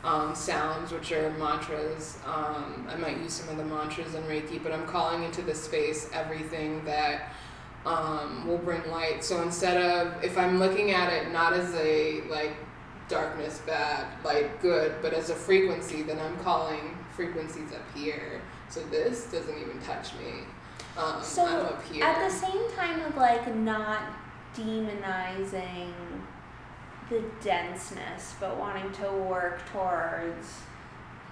um, 0.05 0.35
sounds, 0.35 0.91
which 0.91 1.11
are 1.11 1.31
mantras. 1.31 2.17
Um, 2.25 2.87
I 2.89 2.95
might 2.95 3.17
use 3.17 3.33
some 3.33 3.49
of 3.49 3.57
the 3.57 3.65
mantras 3.65 4.13
in 4.13 4.23
Reiki, 4.23 4.61
but 4.61 4.71
I'm 4.71 4.85
calling 4.85 5.23
into 5.23 5.41
this 5.41 5.61
space 5.63 6.09
everything 6.13 6.85
that 6.85 7.33
um, 7.87 8.47
will 8.47 8.59
bring 8.59 8.87
light. 8.91 9.23
So 9.23 9.41
instead 9.41 9.77
of, 9.77 10.23
if 10.23 10.37
I'm 10.37 10.59
looking 10.59 10.91
at 10.91 11.11
it 11.11 11.31
not 11.31 11.53
as 11.53 11.73
a 11.73 12.21
like 12.29 12.55
darkness, 13.09 13.61
bad, 13.65 14.05
light, 14.23 14.61
good, 14.61 14.95
but 15.01 15.13
as 15.13 15.31
a 15.31 15.35
frequency, 15.35 16.03
then 16.03 16.19
I'm 16.19 16.37
calling 16.37 16.97
frequencies 17.15 17.71
up 17.73 17.83
here. 17.95 18.41
So 18.69 18.81
this 18.85 19.25
doesn't 19.31 19.57
even 19.57 19.79
touch 19.81 20.13
me. 20.13 20.43
Um, 20.97 21.21
So 21.23 21.45
I'm 21.45 21.65
up 21.65 21.83
here. 21.91 22.03
at 22.03 22.29
the 22.29 22.33
same 22.33 22.71
time 22.75 23.01
of 23.01 23.17
like 23.17 23.53
not 23.55 24.01
demonizing 24.55 25.91
the 27.09 27.23
denseness, 27.43 28.35
but 28.39 28.57
wanting 28.57 28.91
to 28.93 29.11
work 29.11 29.61
towards, 29.71 30.61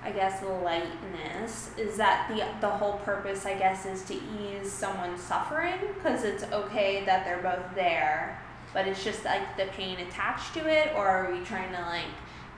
I 0.03 0.11
guess, 0.11 0.43
lightness, 0.43 1.71
is 1.77 1.97
that 1.97 2.29
the 2.29 2.45
the 2.65 2.71
whole 2.71 2.97
purpose? 2.99 3.45
I 3.45 3.55
guess 3.55 3.85
is 3.85 4.03
to 4.05 4.13
ease 4.13 4.71
someone's 4.71 5.21
suffering 5.21 5.79
because 5.95 6.23
it's 6.23 6.43
okay 6.43 7.03
that 7.05 7.25
they're 7.25 7.41
both 7.41 7.75
there, 7.75 8.39
but 8.73 8.87
it's 8.87 9.03
just 9.03 9.25
like 9.25 9.57
the 9.57 9.65
pain 9.65 9.99
attached 9.99 10.53
to 10.55 10.69
it, 10.69 10.93
or 10.95 11.07
are 11.07 11.31
we 11.31 11.43
trying 11.43 11.71
to 11.71 11.81
like 11.81 12.05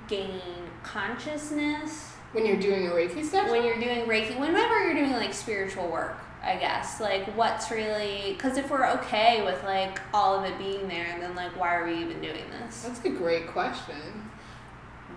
gain 0.07 0.41
consciousness? 0.83 2.11
when 2.35 2.45
you're 2.45 2.59
doing 2.59 2.87
a 2.87 2.91
Reiki 2.91 3.23
session? 3.23 3.49
when 3.49 3.63
you're 3.63 3.79
doing 3.79 4.05
Reiki, 4.05 4.37
whenever 4.37 4.83
you're 4.83 4.93
doing 4.93 5.13
like 5.13 5.33
spiritual 5.33 5.87
work, 5.87 6.17
I 6.45 6.57
guess, 6.57 7.01
like 7.01 7.25
what's 7.35 7.71
really, 7.71 8.33
because 8.33 8.57
if 8.57 8.69
we're 8.69 8.87
okay 8.99 9.43
with 9.43 9.63
like 9.63 9.99
all 10.13 10.37
of 10.37 10.45
it 10.45 10.57
being 10.59 10.87
there, 10.87 11.17
then 11.19 11.35
like 11.35 11.59
why 11.59 11.75
are 11.75 11.85
we 11.85 11.97
even 11.97 12.21
doing 12.21 12.43
this? 12.61 12.83
That's 12.83 13.03
a 13.03 13.09
great 13.09 13.47
question. 13.47 14.29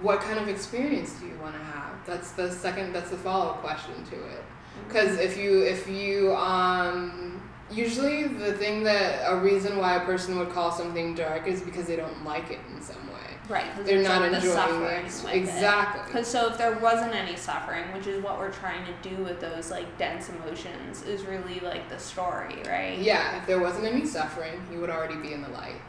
What 0.01 0.20
kind 0.20 0.39
of 0.39 0.49
experience 0.49 1.12
do 1.14 1.26
you 1.26 1.39
want 1.39 1.55
to 1.55 1.62
have? 1.62 1.93
That's 2.07 2.33
the 2.33 2.51
second. 2.51 2.95
That's 2.95 3.11
the 3.11 3.18
follow 3.18 3.51
up 3.51 3.61
question 3.61 4.05
to 4.07 4.14
it. 4.14 4.45
Because 4.87 5.18
if 5.18 5.37
you 5.37 5.62
if 5.62 5.87
you 5.89 6.35
um 6.35 7.43
usually 7.70 8.29
the 8.29 8.55
thing 8.55 8.83
that 8.85 9.31
a 9.31 9.37
reason 9.37 9.76
why 9.76 9.97
a 9.97 10.01
person 10.07 10.39
would 10.39 10.51
call 10.51 10.72
something 10.72 11.14
dark 11.14 11.47
is 11.47 11.61
because 11.61 11.87
they 11.87 11.97
don't 11.97 12.24
like 12.24 12.51
it 12.51 12.61
in 12.74 12.81
some. 12.81 13.08
Right, 13.49 13.70
because 13.72 13.86
They're 13.86 14.03
not 14.03 14.20
like 14.20 14.30
the 14.32 14.36
enjoying 14.38 14.55
suffering 14.55 15.07
it. 15.07 15.24
with 15.24 15.34
Exactly. 15.34 16.03
Because 16.07 16.26
so 16.26 16.51
if 16.51 16.59
there 16.59 16.78
wasn't 16.78 17.14
any 17.14 17.34
suffering, 17.36 17.84
which 17.94 18.07
is 18.07 18.22
what 18.22 18.38
we're 18.38 18.51
trying 18.53 18.84
to 18.84 19.09
do 19.09 19.22
with 19.24 19.40
those 19.40 19.70
like 19.70 19.96
dense 19.96 20.28
emotions, 20.28 21.03
is 21.05 21.24
really 21.24 21.61
like 21.61 21.88
the 21.88 21.99
story, 21.99 22.57
right? 22.66 22.99
Yeah, 22.99 23.40
if 23.40 23.46
there 23.46 23.59
wasn't 23.61 23.86
any 23.86 24.05
suffering, 24.05 24.61
you 24.70 24.80
would 24.80 24.90
already 24.90 25.16
be 25.16 25.32
in 25.32 25.40
the 25.40 25.49
light. 25.49 25.80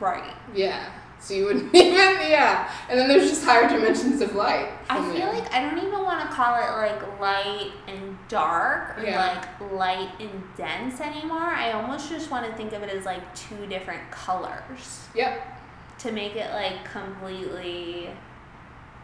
Right. 0.00 0.32
Yeah. 0.54 0.90
So 1.20 1.34
you 1.34 1.44
wouldn't 1.44 1.74
even 1.74 1.92
yeah. 2.30 2.72
And 2.88 2.98
then 2.98 3.08
there's 3.08 3.28
just 3.28 3.44
higher 3.44 3.68
dimensions 3.68 4.22
of 4.22 4.34
light. 4.34 4.70
I 4.88 5.00
feel 5.12 5.26
there. 5.26 5.32
like 5.34 5.52
I 5.52 5.60
don't 5.60 5.76
even 5.86 6.02
want 6.02 6.22
to 6.28 6.34
call 6.34 6.54
it 6.56 6.70
like 6.78 7.20
light 7.20 7.72
and 7.86 8.16
dark 8.28 8.96
or 8.98 9.02
Yeah. 9.04 9.34
like 9.60 9.70
light 9.72 10.08
and 10.18 10.42
dense 10.56 10.98
anymore. 11.02 11.36
I 11.42 11.72
almost 11.72 12.08
just 12.08 12.30
want 12.30 12.46
to 12.50 12.56
think 12.56 12.72
of 12.72 12.82
it 12.82 12.88
as 12.88 13.04
like 13.04 13.34
two 13.34 13.66
different 13.66 14.10
colors 14.10 15.06
Yep. 15.14 15.58
To 16.00 16.12
make 16.12 16.36
it 16.36 16.52
like 16.52 16.84
completely 16.84 18.10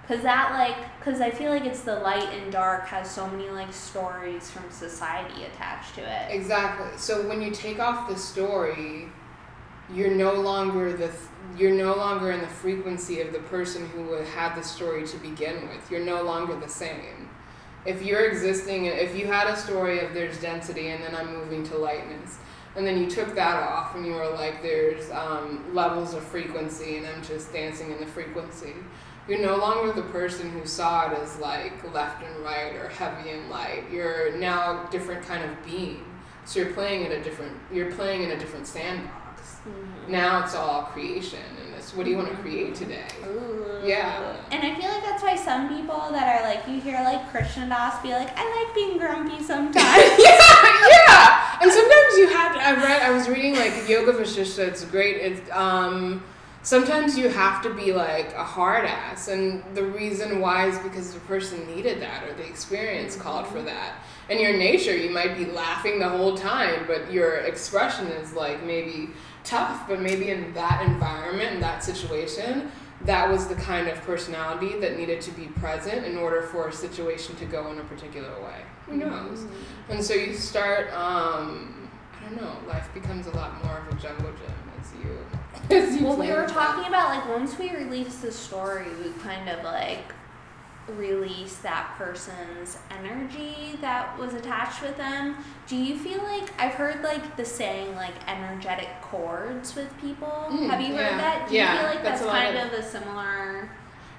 Cause 0.06 0.22
that 0.22 0.52
like, 0.52 1.00
cause 1.00 1.20
I 1.20 1.32
feel 1.32 1.50
like 1.50 1.64
it's 1.64 1.80
the 1.80 1.98
light 1.98 2.28
and 2.32 2.52
dark 2.52 2.86
has 2.86 3.10
so 3.10 3.26
many 3.26 3.50
like 3.50 3.72
stories 3.72 4.48
from 4.48 4.70
society 4.70 5.42
attached 5.42 5.96
to 5.96 6.00
it. 6.00 6.32
Exactly. 6.32 6.96
So 6.96 7.26
when 7.28 7.42
you 7.42 7.50
take 7.50 7.80
off 7.80 8.08
the 8.08 8.16
story, 8.16 9.08
you're 9.92 10.12
no 10.12 10.34
longer 10.34 10.96
the 10.96 11.10
you're 11.56 11.74
no 11.74 11.96
longer 11.96 12.30
in 12.30 12.40
the 12.40 12.46
frequency 12.46 13.20
of 13.20 13.32
the 13.32 13.40
person 13.40 13.88
who 13.88 14.12
had 14.12 14.54
the 14.54 14.62
story 14.62 15.04
to 15.08 15.16
begin 15.18 15.68
with. 15.68 15.90
You're 15.90 16.04
no 16.04 16.22
longer 16.22 16.54
the 16.54 16.68
same. 16.68 17.28
If 17.84 18.02
you're 18.02 18.26
existing, 18.26 18.86
if 18.86 19.16
you 19.16 19.26
had 19.26 19.48
a 19.48 19.56
story 19.56 20.04
of 20.04 20.14
there's 20.14 20.40
density 20.40 20.90
and 20.90 21.02
then 21.02 21.16
I'm 21.16 21.34
moving 21.34 21.64
to 21.64 21.78
lightness, 21.78 22.38
and 22.76 22.86
then 22.86 22.98
you 22.98 23.08
took 23.08 23.34
that 23.34 23.62
off 23.62 23.94
and 23.94 24.06
you 24.06 24.12
were 24.12 24.28
like 24.28 24.62
there's 24.62 25.10
um, 25.10 25.74
levels 25.74 26.14
of 26.14 26.22
frequency 26.22 26.98
and 26.98 27.06
I'm 27.06 27.22
just 27.22 27.52
dancing 27.52 27.90
in 27.90 27.98
the 27.98 28.06
frequency. 28.06 28.74
You're 29.28 29.40
no 29.40 29.56
longer 29.56 29.92
the 29.92 30.06
person 30.08 30.50
who 30.50 30.66
saw 30.66 31.10
it 31.10 31.18
as 31.18 31.38
like 31.38 31.92
left 31.92 32.22
and 32.22 32.44
right 32.44 32.76
or 32.76 32.88
heavy 32.88 33.30
and 33.30 33.48
light. 33.50 33.84
You're 33.90 34.36
now 34.36 34.86
a 34.86 34.90
different 34.90 35.24
kind 35.24 35.42
of 35.42 35.64
being. 35.64 36.04
So 36.44 36.60
you're 36.60 36.74
playing 36.74 37.06
in 37.06 37.12
a 37.12 37.22
different 37.22 37.56
you're 37.72 37.90
playing 37.92 38.22
in 38.22 38.30
a 38.30 38.38
different 38.38 38.66
sandbox. 38.66 39.56
Mm-hmm. 39.66 40.12
Now 40.12 40.44
it's 40.44 40.54
all 40.54 40.82
creation, 40.84 41.40
and 41.64 41.74
what 41.96 42.04
do 42.04 42.10
you 42.10 42.16
want 42.16 42.28
to 42.28 42.36
create 42.36 42.74
today? 42.74 43.06
Ooh. 43.26 43.80
Yeah. 43.84 44.36
And 44.50 44.62
I 44.62 44.74
feel 44.78 44.90
like 44.90 45.02
that's 45.02 45.22
why 45.22 45.36
some 45.36 45.68
people 45.68 46.08
that 46.10 46.40
are 46.40 46.48
like, 46.48 46.66
you 46.68 46.80
hear 46.80 47.00
like 47.02 47.28
Krishna 47.30 47.68
Das 47.68 48.00
be 48.02 48.10
like, 48.10 48.28
I 48.36 48.64
like 48.64 48.74
being 48.74 48.98
grumpy 48.98 49.42
sometimes. 49.42 49.76
yeah, 50.18 50.88
yeah. 50.90 51.58
And 51.62 51.72
sometimes 51.72 52.18
you 52.18 52.28
have 52.28 52.54
to. 52.54 52.60
I 52.60 52.74
read. 52.74 53.02
I 53.02 53.10
was 53.10 53.28
reading 53.28 53.54
like 53.54 53.88
Yoga 53.88 54.12
Vasishtha. 54.12 54.68
It's 54.68 54.84
great. 54.84 55.16
It's 55.16 55.50
um. 55.50 56.22
Sometimes 56.62 57.16
you 57.16 57.28
have 57.28 57.62
to 57.62 57.72
be 57.72 57.92
like 57.92 58.34
a 58.34 58.42
hard 58.42 58.86
ass, 58.86 59.28
and 59.28 59.62
the 59.76 59.84
reason 59.84 60.40
why 60.40 60.66
is 60.66 60.76
because 60.80 61.14
the 61.14 61.20
person 61.20 61.64
needed 61.72 62.02
that 62.02 62.24
or 62.24 62.34
the 62.34 62.44
experience 62.44 63.14
called 63.14 63.46
for 63.46 63.62
that 63.62 63.92
in 64.28 64.40
your 64.40 64.56
nature 64.56 64.96
you 64.96 65.10
might 65.10 65.36
be 65.36 65.44
laughing 65.44 65.98
the 65.98 66.08
whole 66.08 66.36
time 66.36 66.84
but 66.86 67.12
your 67.12 67.36
expression 67.38 68.06
is 68.08 68.32
like 68.32 68.62
maybe 68.64 69.08
tough, 69.46 69.88
but 69.88 70.00
maybe 70.00 70.30
in 70.30 70.52
that 70.54 70.82
environment, 70.86 71.54
in 71.54 71.60
that 71.60 71.82
situation, 71.82 72.70
that 73.02 73.30
was 73.30 73.46
the 73.46 73.54
kind 73.54 73.88
of 73.88 74.00
personality 74.02 74.78
that 74.80 74.98
needed 74.98 75.20
to 75.20 75.30
be 75.32 75.46
present 75.46 76.04
in 76.04 76.16
order 76.16 76.42
for 76.42 76.68
a 76.68 76.72
situation 76.72 77.36
to 77.36 77.44
go 77.44 77.70
in 77.70 77.78
a 77.78 77.84
particular 77.84 78.30
way. 78.42 78.62
Who 78.86 78.96
knows? 78.96 79.40
Mm-hmm. 79.40 79.92
And 79.92 80.04
so 80.04 80.14
you 80.14 80.34
start, 80.34 80.92
um, 80.92 81.90
I 82.18 82.28
don't 82.28 82.40
know, 82.40 82.56
life 82.66 82.88
becomes 82.94 83.26
a 83.26 83.30
lot 83.30 83.64
more 83.64 83.78
of 83.78 83.96
a 83.96 84.00
jungle 84.00 84.30
gym 84.32 84.70
as 84.80 84.92
you. 85.02 85.18
As 85.76 85.96
you 85.96 86.06
well, 86.06 86.16
we 86.16 86.30
were 86.30 86.46
talking 86.46 86.86
about 86.86 87.08
like 87.10 87.28
once 87.28 87.58
we 87.58 87.74
release 87.74 88.18
the 88.18 88.30
story, 88.30 88.86
we 89.02 89.10
kind 89.22 89.48
of 89.48 89.64
like 89.64 90.14
release 90.88 91.56
that 91.58 91.94
person's 91.98 92.78
energy 92.90 93.76
that 93.80 94.16
was 94.18 94.34
attached 94.34 94.82
with 94.82 94.96
them. 94.96 95.36
Do 95.66 95.76
you 95.76 95.98
feel 95.98 96.22
like 96.22 96.48
I've 96.60 96.74
heard 96.74 97.02
like 97.02 97.36
the 97.36 97.44
saying 97.44 97.94
like 97.96 98.14
energetic 98.28 98.88
cords 99.02 99.74
with 99.74 99.92
people? 100.00 100.46
Mm, 100.50 100.70
Have 100.70 100.80
you 100.80 100.88
heard 100.88 101.10
yeah. 101.10 101.16
that? 101.16 101.48
Do 101.48 101.56
you 101.56 101.66
feel 101.66 101.82
like 101.82 102.02
that's, 102.02 102.20
that's 102.20 102.30
kind 102.30 102.56
of, 102.56 102.72
of, 102.72 102.78
a 102.78 102.82
similar 102.82 103.70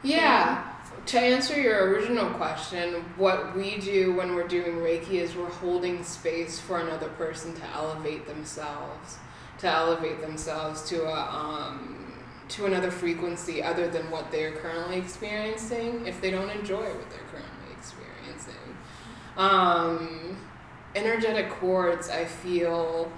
Yeah. 0.03 0.63
Thing? 0.63 0.73
To 1.07 1.19
answer 1.19 1.59
your 1.59 1.89
original 1.89 2.29
question, 2.31 2.95
what 3.15 3.55
we 3.55 3.77
do 3.77 4.13
when 4.15 4.35
we're 4.35 4.47
doing 4.47 4.75
Reiki 4.75 5.13
is 5.13 5.35
we're 5.35 5.49
holding 5.49 6.03
space 6.03 6.59
for 6.59 6.79
another 6.79 7.07
person 7.09 7.53
to 7.55 7.63
elevate 7.73 8.27
themselves, 8.27 9.17
to 9.59 9.67
elevate 9.67 10.19
themselves 10.19 10.81
to 10.89 11.05
a 11.05 11.13
um, 11.13 11.96
to 12.49 12.65
another 12.65 12.91
frequency 12.91 13.61
other 13.61 13.87
than 13.87 14.09
what 14.09 14.31
they're 14.31 14.53
currently 14.53 14.97
experiencing 14.97 16.05
if 16.05 16.21
they 16.21 16.31
don't 16.31 16.49
enjoy 16.49 16.83
what 16.83 17.09
they're 17.09 17.19
currently 17.31 17.73
experiencing. 17.73 18.77
Um, 19.35 20.37
energetic 20.95 21.49
cords, 21.49 22.09
I 22.09 22.25
feel, 22.25 23.11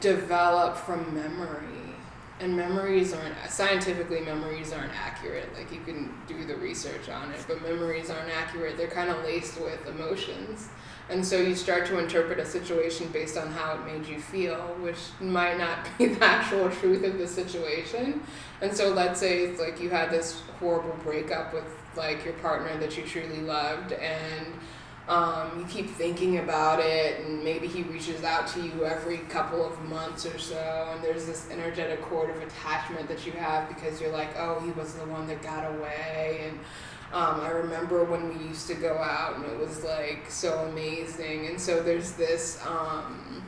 develop 0.00 0.76
from 0.76 1.14
memory. 1.14 1.94
And 2.38 2.54
memories 2.54 3.14
aren't, 3.14 3.34
scientifically, 3.48 4.20
memories 4.20 4.72
aren't 4.72 4.92
accurate. 4.94 5.48
Like, 5.56 5.72
you 5.72 5.80
can 5.80 6.12
do 6.26 6.44
the 6.44 6.56
research 6.56 7.08
on 7.08 7.32
it, 7.32 7.42
but 7.48 7.62
memories 7.62 8.10
aren't 8.10 8.30
accurate. 8.30 8.76
They're 8.76 8.88
kind 8.88 9.08
of 9.08 9.24
laced 9.24 9.58
with 9.60 9.86
emotions. 9.86 10.68
And 11.08 11.24
so 11.24 11.40
you 11.40 11.54
start 11.54 11.86
to 11.86 11.98
interpret 11.98 12.40
a 12.40 12.44
situation 12.44 13.08
based 13.12 13.36
on 13.36 13.48
how 13.48 13.74
it 13.74 13.84
made 13.86 14.06
you 14.08 14.20
feel, 14.20 14.58
which 14.80 14.98
might 15.20 15.56
not 15.56 15.78
be 15.98 16.06
the 16.06 16.24
actual 16.24 16.68
truth 16.70 17.04
of 17.04 17.18
the 17.18 17.28
situation. 17.28 18.22
And 18.60 18.74
so 18.74 18.90
let's 18.90 19.20
say 19.20 19.42
it's 19.42 19.60
like 19.60 19.80
you 19.80 19.90
had 19.90 20.10
this 20.10 20.42
horrible 20.58 20.96
breakup 21.02 21.54
with 21.54 21.64
like 21.96 22.24
your 22.24 22.34
partner 22.34 22.76
that 22.78 22.96
you 22.96 23.04
truly 23.04 23.40
loved 23.40 23.92
and 23.92 24.46
um, 25.08 25.60
you 25.60 25.64
keep 25.66 25.88
thinking 25.90 26.38
about 26.38 26.80
it 26.80 27.20
and 27.20 27.42
maybe 27.42 27.68
he 27.68 27.82
reaches 27.84 28.24
out 28.24 28.48
to 28.48 28.60
you 28.60 28.84
every 28.84 29.18
couple 29.18 29.64
of 29.64 29.80
months 29.84 30.26
or 30.26 30.36
so 30.36 30.90
and 30.92 31.02
there's 31.02 31.26
this 31.26 31.48
energetic 31.50 32.02
cord 32.02 32.28
of 32.28 32.42
attachment 32.42 33.08
that 33.08 33.24
you 33.24 33.32
have 33.32 33.68
because 33.68 34.00
you're 34.00 34.10
like 34.10 34.30
oh 34.36 34.58
he 34.60 34.72
was 34.72 34.94
the 34.94 35.06
one 35.06 35.26
that 35.28 35.40
got 35.42 35.64
away 35.76 36.40
and 36.48 36.58
um, 37.16 37.40
I 37.40 37.48
remember 37.48 38.04
when 38.04 38.28
we 38.28 38.44
used 38.46 38.66
to 38.66 38.74
go 38.74 38.98
out 38.98 39.36
and 39.36 39.46
it 39.46 39.58
was 39.58 39.82
like 39.82 40.24
so 40.28 40.58
amazing. 40.66 41.46
And 41.46 41.58
so 41.58 41.82
there's 41.82 42.12
this 42.12 42.62
um, 42.66 43.42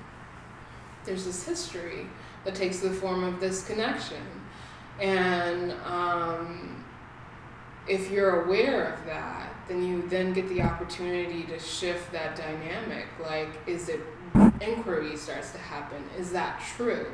there's 1.05 1.27
this 1.27 1.45
history 1.45 2.07
that 2.47 2.55
takes 2.55 2.79
the 2.79 2.89
form 2.89 3.25
of 3.25 3.41
this 3.41 3.66
connection. 3.66 4.23
And 4.99 5.73
um, 5.85 6.83
if 7.87 8.11
you're 8.11 8.47
aware 8.47 8.95
of 8.95 9.05
that, 9.05 9.53
then 9.69 9.83
you 9.83 10.09
then 10.09 10.33
get 10.33 10.49
the 10.49 10.62
opportunity 10.62 11.43
to 11.43 11.59
shift 11.59 12.11
that 12.12 12.37
dynamic. 12.37 13.05
Like, 13.23 13.51
is 13.66 13.91
it 13.91 14.01
inquiry 14.62 15.14
starts 15.19 15.53
to 15.53 15.59
happen? 15.59 16.03
Is 16.19 16.33
that 16.33 16.62
true? 16.75 17.12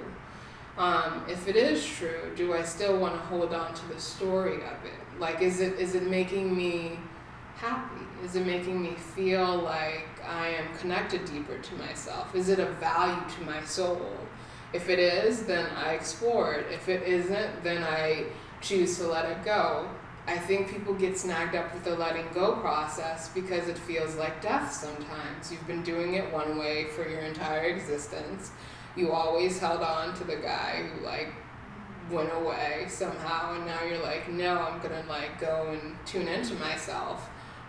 Um, 0.78 1.24
if 1.28 1.48
it 1.48 1.56
is 1.56 1.84
true, 1.84 2.32
do 2.36 2.54
I 2.54 2.62
still 2.62 2.96
want 2.96 3.14
to 3.14 3.20
hold 3.22 3.52
on 3.52 3.74
to 3.74 3.88
the 3.88 3.98
story 3.98 4.58
of 4.58 4.84
it? 4.84 5.03
Like, 5.18 5.42
is 5.42 5.60
it 5.60 5.78
is 5.78 5.94
it 5.94 6.04
making 6.04 6.56
me 6.56 6.98
happy? 7.56 8.04
Is 8.24 8.36
it 8.36 8.46
making 8.46 8.82
me 8.82 8.94
feel 8.94 9.58
like 9.58 10.08
I 10.26 10.48
am 10.48 10.74
connected 10.78 11.24
deeper 11.24 11.58
to 11.58 11.74
myself? 11.76 12.34
Is 12.34 12.48
it 12.48 12.58
a 12.58 12.66
value 12.66 13.22
to 13.36 13.44
my 13.44 13.62
soul? 13.64 14.10
If 14.72 14.88
it 14.88 14.98
is, 14.98 15.44
then 15.44 15.66
I 15.76 15.92
explore 15.92 16.54
it. 16.54 16.66
If 16.72 16.88
it 16.88 17.04
isn't, 17.06 17.62
then 17.62 17.84
I 17.84 18.26
choose 18.60 18.98
to 18.98 19.06
let 19.06 19.26
it 19.26 19.44
go. 19.44 19.88
I 20.26 20.38
think 20.38 20.70
people 20.70 20.94
get 20.94 21.18
snagged 21.18 21.54
up 21.54 21.72
with 21.74 21.84
the 21.84 21.94
letting 21.96 22.26
go 22.32 22.56
process 22.56 23.28
because 23.28 23.68
it 23.68 23.78
feels 23.78 24.16
like 24.16 24.40
death 24.40 24.72
sometimes. 24.72 25.52
You've 25.52 25.66
been 25.66 25.82
doing 25.82 26.14
it 26.14 26.32
one 26.32 26.58
way 26.58 26.86
for 26.86 27.06
your 27.08 27.20
entire 27.20 27.64
existence. 27.64 28.50
You 28.96 29.12
always 29.12 29.58
held 29.58 29.82
on 29.82 30.14
to 30.14 30.24
the 30.24 30.36
guy 30.36 30.88
who 30.88 31.04
like 31.04 31.28
went 32.10 32.30
away 32.32 32.86
somehow 32.88 33.54
and 33.54 33.66
now 33.66 33.82
you're 33.82 34.02
like 34.02 34.28
no 34.30 34.58
i'm 34.58 34.80
gonna 34.80 35.04
like 35.08 35.40
go 35.40 35.68
and 35.72 35.96
tune 36.06 36.28
into 36.28 36.54
myself. 36.54 37.28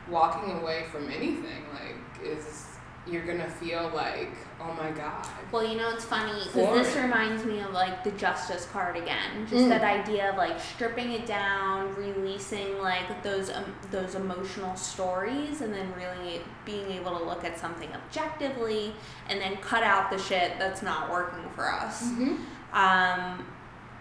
Walking 0.09 0.51
away 0.59 0.85
from 0.91 1.09
anything 1.09 1.63
like 1.73 1.95
is 2.23 2.67
you're 3.07 3.25
gonna 3.25 3.49
feel 3.49 3.91
like 3.93 4.31
oh 4.59 4.73
my 4.73 4.91
god. 4.91 5.27
Well 5.51 5.67
you 5.67 5.77
know 5.77 5.89
it's 5.89 6.05
funny 6.05 6.43
because 6.43 6.85
this 6.85 6.95
reminds 6.95 7.43
me 7.43 7.59
of 7.59 7.71
like 7.71 8.03
the 8.03 8.11
justice 8.11 8.67
card 8.71 8.97
again. 8.97 9.47
Just 9.47 9.65
mm. 9.65 9.69
that 9.69 9.83
idea 9.83 10.29
of 10.29 10.37
like 10.37 10.59
stripping 10.59 11.11
it 11.11 11.25
down 11.25 11.95
releasing 11.95 12.79
like 12.79 13.23
those 13.23 13.49
um, 13.49 13.75
those 13.89 14.13
emotional 14.13 14.75
stories 14.75 15.61
and 15.61 15.73
then 15.73 15.91
really 15.95 16.41
being 16.65 16.91
able 16.91 17.17
to 17.17 17.23
look 17.23 17.43
at 17.43 17.59
something 17.59 17.89
objectively 17.93 18.93
and 19.29 19.41
then 19.41 19.57
cut 19.57 19.81
out 19.81 20.11
the 20.11 20.19
shit 20.19 20.53
that's 20.59 20.81
not 20.81 21.11
working 21.11 21.49
for 21.55 21.71
us. 21.71 22.03
Mm-hmm. 22.03 22.35
um, 22.73 23.45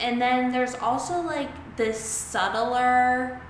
and 0.00 0.20
then 0.20 0.52
there's 0.52 0.74
also 0.76 1.20
like 1.20 1.50
this 1.76 1.98
subtler 1.98 3.40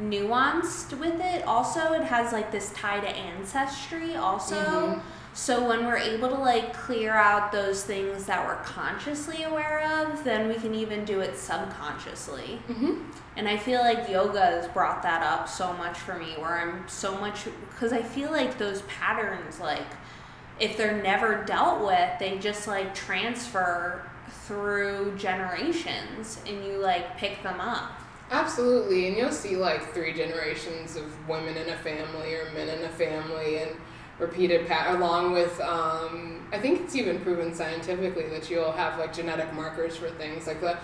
nuanced 0.00 0.98
with 0.98 1.20
it 1.20 1.44
also 1.46 1.92
it 1.92 2.02
has 2.02 2.32
like 2.32 2.50
this 2.50 2.72
tie 2.72 2.98
to 2.98 3.08
ancestry 3.08 4.16
also 4.16 4.56
mm-hmm. 4.56 5.00
so 5.34 5.68
when 5.68 5.84
we're 5.84 5.98
able 5.98 6.28
to 6.28 6.34
like 6.34 6.72
clear 6.72 7.12
out 7.12 7.52
those 7.52 7.84
things 7.84 8.24
that 8.24 8.46
we're 8.46 8.62
consciously 8.64 9.42
aware 9.42 9.82
of 10.00 10.24
then 10.24 10.48
we 10.48 10.54
can 10.54 10.74
even 10.74 11.04
do 11.04 11.20
it 11.20 11.36
subconsciously 11.36 12.58
mm-hmm. 12.68 13.02
and 13.36 13.46
i 13.46 13.56
feel 13.56 13.80
like 13.80 14.08
yoga 14.08 14.40
has 14.40 14.66
brought 14.68 15.02
that 15.02 15.22
up 15.22 15.46
so 15.46 15.74
much 15.74 15.98
for 15.98 16.18
me 16.18 16.32
where 16.38 16.58
i'm 16.58 16.88
so 16.88 17.14
much 17.18 17.44
because 17.68 17.92
i 17.92 18.00
feel 18.00 18.30
like 18.30 18.56
those 18.56 18.80
patterns 18.82 19.60
like 19.60 19.86
if 20.58 20.76
they're 20.78 21.02
never 21.02 21.44
dealt 21.44 21.84
with 21.84 22.18
they 22.18 22.38
just 22.38 22.66
like 22.66 22.94
transfer 22.94 24.10
through 24.46 25.14
generations 25.16 26.40
and 26.46 26.64
you 26.64 26.78
like 26.78 27.16
pick 27.16 27.42
them 27.42 27.60
up. 27.60 27.92
Absolutely, 28.30 29.08
and 29.08 29.16
you'll 29.16 29.30
see 29.30 29.56
like 29.56 29.92
three 29.92 30.12
generations 30.12 30.96
of 30.96 31.28
women 31.28 31.56
in 31.56 31.68
a 31.68 31.76
family 31.78 32.34
or 32.34 32.50
men 32.52 32.68
in 32.68 32.82
a 32.84 32.88
family 32.90 33.58
and 33.58 33.72
repeated 34.18 34.66
pat 34.66 34.94
along 34.94 35.32
with 35.32 35.60
um, 35.60 36.46
I 36.52 36.58
think 36.58 36.82
it's 36.82 36.94
even 36.94 37.20
proven 37.20 37.54
scientifically 37.54 38.28
that 38.28 38.48
you'll 38.48 38.72
have 38.72 38.98
like 38.98 39.12
genetic 39.12 39.52
markers 39.52 39.96
for 39.96 40.08
things 40.10 40.46
like 40.46 40.60
the 40.60 40.78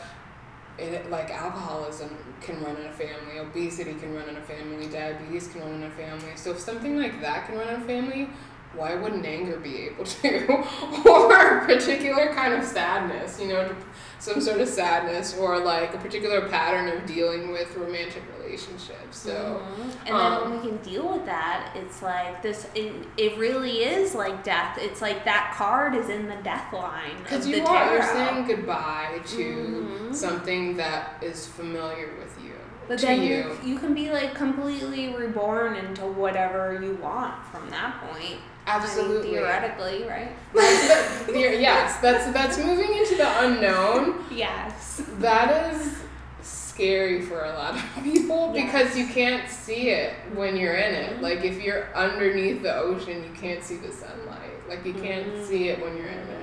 it, 0.79 1.11
like 1.11 1.31
alcoholism 1.31 2.17
can 2.41 2.63
run 2.63 2.77
in 2.77 2.87
a 2.87 2.93
family, 2.93 3.39
obesity 3.39 3.95
can 3.95 4.15
run 4.15 4.29
in 4.29 4.37
a 4.37 4.43
family, 4.43 4.87
diabetes 4.87 5.49
can 5.49 5.61
run 5.63 5.75
in 5.75 5.83
a 5.83 5.91
family. 5.91 6.37
So 6.37 6.53
if 6.53 6.61
something 6.61 6.97
like 6.97 7.21
that 7.21 7.47
can 7.47 7.59
run 7.59 7.69
in 7.69 7.83
a 7.83 7.85
family, 7.85 8.31
why 8.75 8.95
wouldn't 8.95 9.25
anger 9.25 9.59
be 9.59 9.77
able 9.83 10.05
to? 10.05 10.47
or 11.09 11.59
a 11.59 11.67
particular 11.67 12.33
kind 12.35 12.55
of 12.55 12.65
sadness, 12.65 13.41
you 13.41 13.49
know, 13.49 13.75
some 14.19 14.41
sort 14.41 14.61
of 14.61 14.69
sadness 14.69 15.37
or 15.37 15.59
like 15.59 15.95
a 15.95 15.99
particular 15.99 16.49
pattern 16.49 16.89
of 16.89 17.07
dealing 17.07 17.53
with 17.53 17.75
romantic 17.77 18.23
relationships. 18.39 19.19
So, 19.19 19.33
mm-hmm. 19.33 19.83
and 19.83 20.07
then 20.07 20.15
um, 20.15 20.43
when 20.43 20.61
we 20.61 20.69
can 20.69 20.77
deal 20.79 21.11
with 21.11 21.25
that, 21.27 21.73
it's 21.77 22.03
like 22.03 22.43
this. 22.43 22.67
It, 22.75 22.93
it 23.17 23.39
really 23.39 23.83
is 23.83 24.15
like 24.15 24.45
death. 24.45 24.79
It's 24.81 25.01
like 25.01 25.25
that 25.25 25.55
card 25.57 25.95
is 25.95 26.09
in 26.09 26.27
the 26.27 26.37
death 26.37 26.73
line. 26.73 27.17
Because 27.23 27.47
you 27.47 27.65
are 27.65 27.95
you're 27.95 28.03
saying 28.03 28.47
goodbye 28.47 29.21
to 29.27 29.37
mm-hmm. 29.37 30.13
something 30.13 30.77
that 30.77 31.23
is 31.23 31.47
familiar 31.47 32.15
with 32.19 32.37
you. 32.43 32.53
But 32.89 33.01
then 33.01 33.23
you. 33.23 33.57
you 33.65 33.73
you 33.73 33.79
can 33.79 33.95
be 33.95 34.11
like 34.11 34.35
completely 34.35 35.15
reborn 35.15 35.77
into 35.77 36.07
whatever 36.07 36.81
you 36.83 36.95
want 36.95 37.45
from 37.47 37.69
that 37.71 38.01
point. 38.01 38.39
Absolutely. 38.69 39.17
I 39.17 39.23
mean, 39.23 39.33
theoretically, 39.33 40.05
right? 40.07 40.33
That's 40.55 41.27
the, 41.27 41.33
yes, 41.33 42.01
that's 42.01 42.31
that's 42.33 42.59
moving 42.59 42.95
into 42.97 43.17
the 43.17 43.45
unknown. 43.45 44.25
Yes. 44.31 45.03
That 45.19 45.73
is 45.73 45.99
scary 46.43 47.23
for 47.23 47.45
a 47.45 47.53
lot 47.55 47.75
of 47.75 47.85
people 48.05 48.53
yes. 48.55 48.67
because 48.67 48.97
you 48.97 49.07
can't 49.07 49.49
see 49.49 49.91
it 49.91 50.15
when 50.35 50.57
you're 50.57 50.75
in 50.75 50.95
it. 50.95 51.13
Mm-hmm. 51.15 51.23
Like 51.23 51.45
if 51.45 51.63
you're 51.63 51.95
underneath 51.95 52.63
the 52.63 52.77
ocean, 52.77 53.25
you 53.25 53.33
can't 53.39 53.63
see 53.63 53.77
the 53.77 53.91
sunlight. 53.91 54.69
Like 54.69 54.85
you 54.85 54.95
can't 54.95 55.27
mm-hmm. 55.27 55.45
see 55.45 55.69
it 55.71 55.81
when 55.83 55.97
you're 55.97 56.07
in 56.07 56.19
it. 56.19 56.39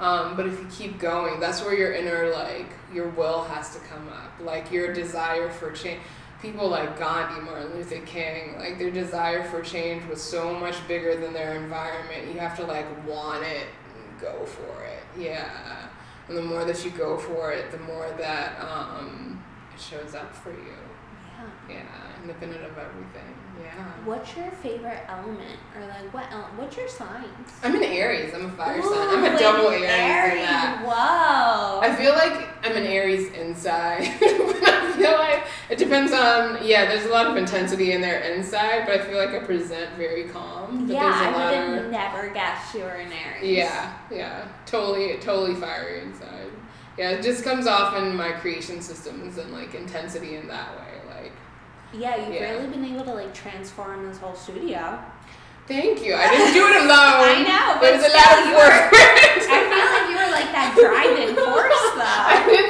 Um, 0.00 0.34
but 0.34 0.46
if 0.46 0.58
you 0.58 0.66
keep 0.70 0.98
going, 0.98 1.40
that's 1.40 1.62
where 1.62 1.74
your 1.74 1.92
inner 1.92 2.30
like 2.30 2.72
your 2.92 3.08
will 3.10 3.44
has 3.44 3.74
to 3.74 3.80
come 3.80 4.08
up. 4.08 4.32
Like 4.40 4.72
your 4.72 4.94
desire 4.94 5.50
for 5.50 5.72
change 5.72 6.00
people 6.42 6.68
like 6.68 6.98
Gandhi, 6.98 7.40
Martin 7.40 7.74
Luther 7.74 8.00
King, 8.00 8.56
like 8.58 8.78
their 8.78 8.90
desire 8.90 9.44
for 9.44 9.62
change 9.62 10.06
was 10.08 10.22
so 10.22 10.54
much 10.54 10.76
bigger 10.88 11.16
than 11.16 11.32
their 11.32 11.54
environment. 11.56 12.32
You 12.32 12.38
have 12.40 12.56
to 12.56 12.64
like 12.64 12.86
want 13.06 13.44
it 13.44 13.66
and 13.94 14.20
go 14.20 14.44
for 14.46 14.84
it. 14.84 15.02
Yeah. 15.18 15.88
And 16.28 16.36
the 16.36 16.42
more 16.42 16.64
that 16.64 16.84
you 16.84 16.90
go 16.92 17.18
for 17.18 17.52
it, 17.52 17.70
the 17.70 17.78
more 17.78 18.08
that 18.18 18.60
um, 18.60 19.42
it 19.74 19.80
shows 19.80 20.14
up 20.14 20.34
for 20.34 20.50
you. 20.50 20.76
Yeah. 21.68 21.76
Yeah, 21.76 22.22
independent 22.22 22.64
of 22.64 22.78
everything. 22.78 23.34
Yeah. 23.76 23.84
What's 24.04 24.36
your 24.36 24.50
favorite 24.50 25.02
element, 25.08 25.58
or 25.76 25.86
like 25.86 26.12
what? 26.12 26.24
El- 26.32 26.50
what's 26.56 26.76
your 26.76 26.88
sign? 26.88 27.24
I'm 27.62 27.74
an 27.74 27.82
Aries. 27.82 28.34
I'm 28.34 28.46
a 28.46 28.50
fire 28.52 28.78
Ooh, 28.78 28.82
sign. 28.82 29.08
I'm 29.08 29.34
a 29.34 29.38
double 29.38 29.68
Aries. 29.68 29.84
Aries. 29.88 30.86
Whoa. 30.86 31.80
I 31.82 31.94
feel 31.96 32.12
like 32.12 32.48
I'm 32.64 32.76
an 32.76 32.86
Aries 32.86 33.32
inside, 33.32 34.00
but 34.20 34.68
I 34.68 34.92
feel 34.96 35.12
like 35.12 35.44
it 35.70 35.78
depends 35.78 36.12
on. 36.12 36.58
Yeah, 36.66 36.86
there's 36.86 37.04
a 37.04 37.10
lot 37.10 37.26
of 37.26 37.36
intensity 37.36 37.92
in 37.92 38.00
there 38.00 38.20
inside, 38.20 38.86
but 38.86 39.00
I 39.00 39.04
feel 39.04 39.18
like 39.18 39.30
I 39.30 39.38
present 39.40 39.94
very 39.96 40.24
calm. 40.24 40.86
But 40.86 40.94
yeah, 40.94 41.12
I 41.12 41.26
would 41.30 41.54
have 41.54 41.84
of, 41.84 41.90
never 41.90 42.30
guessed 42.30 42.74
you 42.74 42.80
were 42.80 42.90
an 42.90 43.12
Aries. 43.12 43.56
Yeah, 43.56 43.94
yeah, 44.10 44.48
totally, 44.66 45.16
totally 45.18 45.54
fiery 45.54 46.02
inside. 46.02 46.50
Yeah, 46.98 47.10
it 47.10 47.22
just 47.22 47.44
comes 47.44 47.66
off 47.66 47.96
in 47.96 48.14
my 48.14 48.32
creation 48.32 48.82
systems 48.82 49.38
and 49.38 49.52
like 49.52 49.74
intensity 49.74 50.36
in 50.36 50.48
that 50.48 50.76
way. 50.76 50.99
Yeah, 51.92 52.16
you've 52.16 52.34
yeah. 52.34 52.50
really 52.52 52.68
been 52.68 52.84
able 52.84 53.04
to 53.04 53.14
like 53.14 53.34
transform 53.34 54.06
this 54.06 54.18
whole 54.18 54.34
studio. 54.34 54.98
Thank 55.66 56.02
you. 56.04 56.14
I 56.14 56.30
didn't 56.30 56.54
do 56.54 56.66
it 56.66 56.82
alone. 56.82 57.30
I 57.30 57.46
know, 57.46 57.78
but 57.78 57.94
it 57.94 58.02
was 58.02 58.06
a 58.06 58.14
lot 58.14 58.42
of 58.42 58.46
work. 58.58 58.90
I 58.90 59.58
feel 59.70 59.86
like 59.86 60.06
you 60.10 60.18
were 60.18 60.30
like 60.34 60.50
that 60.50 60.74
driving 60.74 61.30
force, 61.34 61.86
though. 61.94 62.22
I 62.34 62.42
didn't 62.42 62.50
do 62.50 62.58
it 62.58 62.58
alone. 62.58 62.69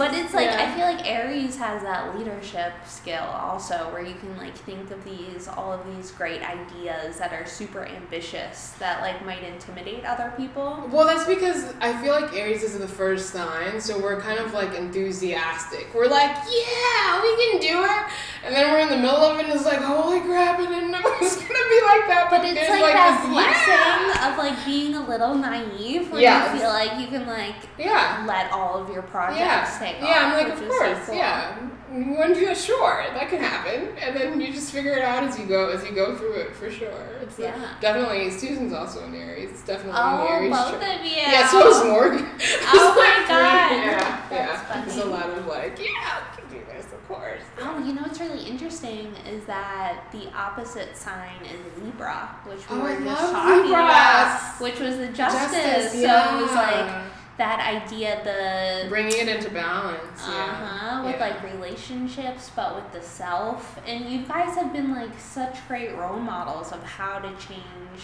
But 0.00 0.14
it's 0.14 0.32
like 0.32 0.46
yeah. 0.46 0.64
I 0.64 0.74
feel 0.74 0.86
like 0.86 1.06
Aries 1.06 1.58
has 1.58 1.82
that 1.82 2.16
leadership 2.18 2.72
skill 2.86 3.22
also, 3.22 3.92
where 3.92 4.02
you 4.02 4.14
can 4.14 4.34
like 4.38 4.56
think 4.56 4.90
of 4.90 5.04
these 5.04 5.46
all 5.46 5.74
of 5.74 5.94
these 5.94 6.10
great 6.10 6.40
ideas 6.40 7.18
that 7.18 7.34
are 7.34 7.44
super 7.44 7.84
ambitious 7.84 8.70
that 8.78 9.02
like 9.02 9.22
might 9.26 9.42
intimidate 9.42 10.06
other 10.06 10.32
people. 10.38 10.88
Well, 10.90 11.06
that's 11.06 11.26
because 11.26 11.74
I 11.82 12.00
feel 12.00 12.18
like 12.18 12.34
Aries 12.34 12.62
is 12.62 12.78
the 12.78 12.88
first 12.88 13.28
sign, 13.28 13.78
so 13.78 14.00
we're 14.00 14.18
kind 14.18 14.38
of 14.38 14.54
like 14.54 14.74
enthusiastic. 14.74 15.88
We're 15.94 16.08
like, 16.08 16.30
yeah, 16.30 17.22
we 17.22 17.36
can 17.36 17.60
do 17.60 17.84
it, 17.84 18.02
and 18.46 18.54
then 18.54 18.72
we're 18.72 18.80
in 18.80 18.88
the 18.88 18.96
middle 18.96 19.20
of 19.20 19.38
it, 19.38 19.44
and 19.44 19.52
it's 19.52 19.66
like, 19.66 19.82
holy 19.82 20.20
crap, 20.20 20.58
I 20.58 20.64
didn't 20.64 20.92
know 20.92 20.98
it 20.98 21.20
was 21.20 21.36
gonna 21.46 21.46
be 21.46 21.80
like 21.84 22.08
that. 22.08 22.28
But, 22.30 22.40
but 22.40 22.48
it's 22.48 22.70
like, 22.70 22.80
like, 22.80 22.94
that 22.94 23.28
blessing 23.28 24.16
yeah. 24.16 24.32
of 24.32 24.38
like 24.38 24.64
being 24.64 24.94
a 24.94 25.06
little 25.06 25.34
naive, 25.34 26.10
where 26.10 26.22
yes. 26.22 26.54
you 26.54 26.60
feel 26.60 26.70
like 26.70 26.98
you 26.98 27.06
can 27.08 27.26
like 27.26 27.56
yeah. 27.76 28.24
let 28.26 28.50
all 28.50 28.82
of 28.82 28.88
your 28.88 29.02
projects. 29.02 29.40
Yeah 29.40 29.89
take 29.92 30.02
yeah, 30.02 30.08
off. 30.08 30.34
I'm 30.34 30.48
like, 30.48 30.58
of 30.58 30.68
course, 30.68 31.06
cool. 31.06 31.14
yeah. 31.14 31.70
You 31.92 32.12
want 32.12 32.34
to 32.34 32.40
do 32.40 32.46
that? 32.46 32.56
Sure, 32.56 33.04
that 33.14 33.28
can 33.28 33.40
happen, 33.40 33.88
and 33.98 34.14
then 34.14 34.40
you 34.40 34.52
just 34.52 34.70
figure 34.70 34.92
it 34.92 35.02
out 35.02 35.24
as 35.24 35.36
you 35.36 35.46
go 35.46 35.70
as 35.70 35.84
you 35.84 35.92
go 35.92 36.16
through 36.16 36.34
it 36.34 36.54
for 36.54 36.70
sure. 36.70 37.18
It's 37.20 37.36
yeah. 37.36 37.56
Like, 37.56 37.80
definitely. 37.80 38.30
Susan's 38.30 38.72
also 38.72 39.04
an 39.04 39.14
Aries. 39.14 39.50
It's 39.50 39.64
definitely 39.64 40.00
oh, 40.00 40.26
an 40.26 40.32
Aries. 40.32 40.50
both 40.50 40.74
of 40.74 41.04
you. 41.04 41.10
Yeah, 41.10 41.48
so 41.48 41.68
is 41.68 41.84
Morgan. 41.84 42.26
Oh 42.72 42.94
my 42.94 43.26
god. 43.26 43.72
Yeah, 43.72 44.26
That's 44.30 44.32
yeah. 44.32 44.64
Funny. 44.64 44.84
There's 44.86 44.98
a 44.98 45.04
lot 45.06 45.30
of 45.30 45.46
like, 45.46 45.78
yeah, 45.78 46.22
we 46.36 46.42
can 46.42 46.60
do 46.60 46.64
this, 46.66 46.86
of 46.92 47.08
course. 47.08 47.42
Oh, 47.60 47.78
you 47.84 47.92
know 47.92 48.02
what's 48.02 48.20
really 48.20 48.44
interesting 48.44 49.12
is 49.28 49.44
that 49.46 50.04
the 50.12 50.32
opposite 50.32 50.96
sign 50.96 51.42
is 51.44 51.82
Libra, 51.82 52.36
which 52.44 52.68
we 52.70 52.76
oh, 52.76 52.82
were 52.82 52.88
I 52.88 53.00
just 53.02 53.32
talking 53.32 53.54
Libras. 53.54 53.72
about, 53.72 54.60
which 54.60 54.78
was 54.78 54.96
the 54.98 55.08
justice. 55.08 55.52
justice 55.52 56.00
yeah. 56.00 56.30
So 56.30 56.38
it 56.38 56.42
was 56.42 56.52
like 56.52 57.02
that 57.40 57.82
idea 57.82 58.20
the 58.22 58.86
bringing 58.90 59.16
it 59.16 59.28
into 59.28 59.48
balance 59.48 60.20
uh-huh 60.22 61.02
with 61.06 61.14
yeah. 61.14 61.20
like 61.26 61.42
relationships 61.54 62.50
but 62.54 62.74
with 62.76 62.92
the 62.92 63.00
self 63.00 63.80
and 63.86 64.10
you 64.10 64.26
guys 64.26 64.54
have 64.54 64.74
been 64.74 64.92
like 64.92 65.18
such 65.18 65.56
great 65.66 65.96
role 65.96 66.18
models 66.20 66.70
of 66.70 66.82
how 66.82 67.18
to 67.18 67.30
change 67.38 68.02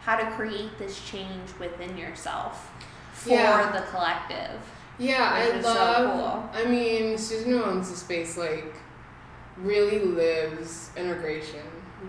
how 0.00 0.16
to 0.16 0.24
create 0.36 0.70
this 0.78 1.04
change 1.04 1.50
within 1.60 1.98
yourself 1.98 2.72
for 3.12 3.34
yeah. 3.34 3.70
the 3.72 3.86
collective 3.88 4.58
yeah 4.98 5.28
i 5.34 5.60
love 5.60 5.76
so 5.76 6.50
cool. 6.54 6.64
i 6.64 6.66
mean 6.66 7.18
susan 7.18 7.52
owns 7.52 7.90
the 7.90 7.96
space 7.96 8.38
like 8.38 8.74
really 9.58 9.98
lives 9.98 10.90
integration 10.96 11.60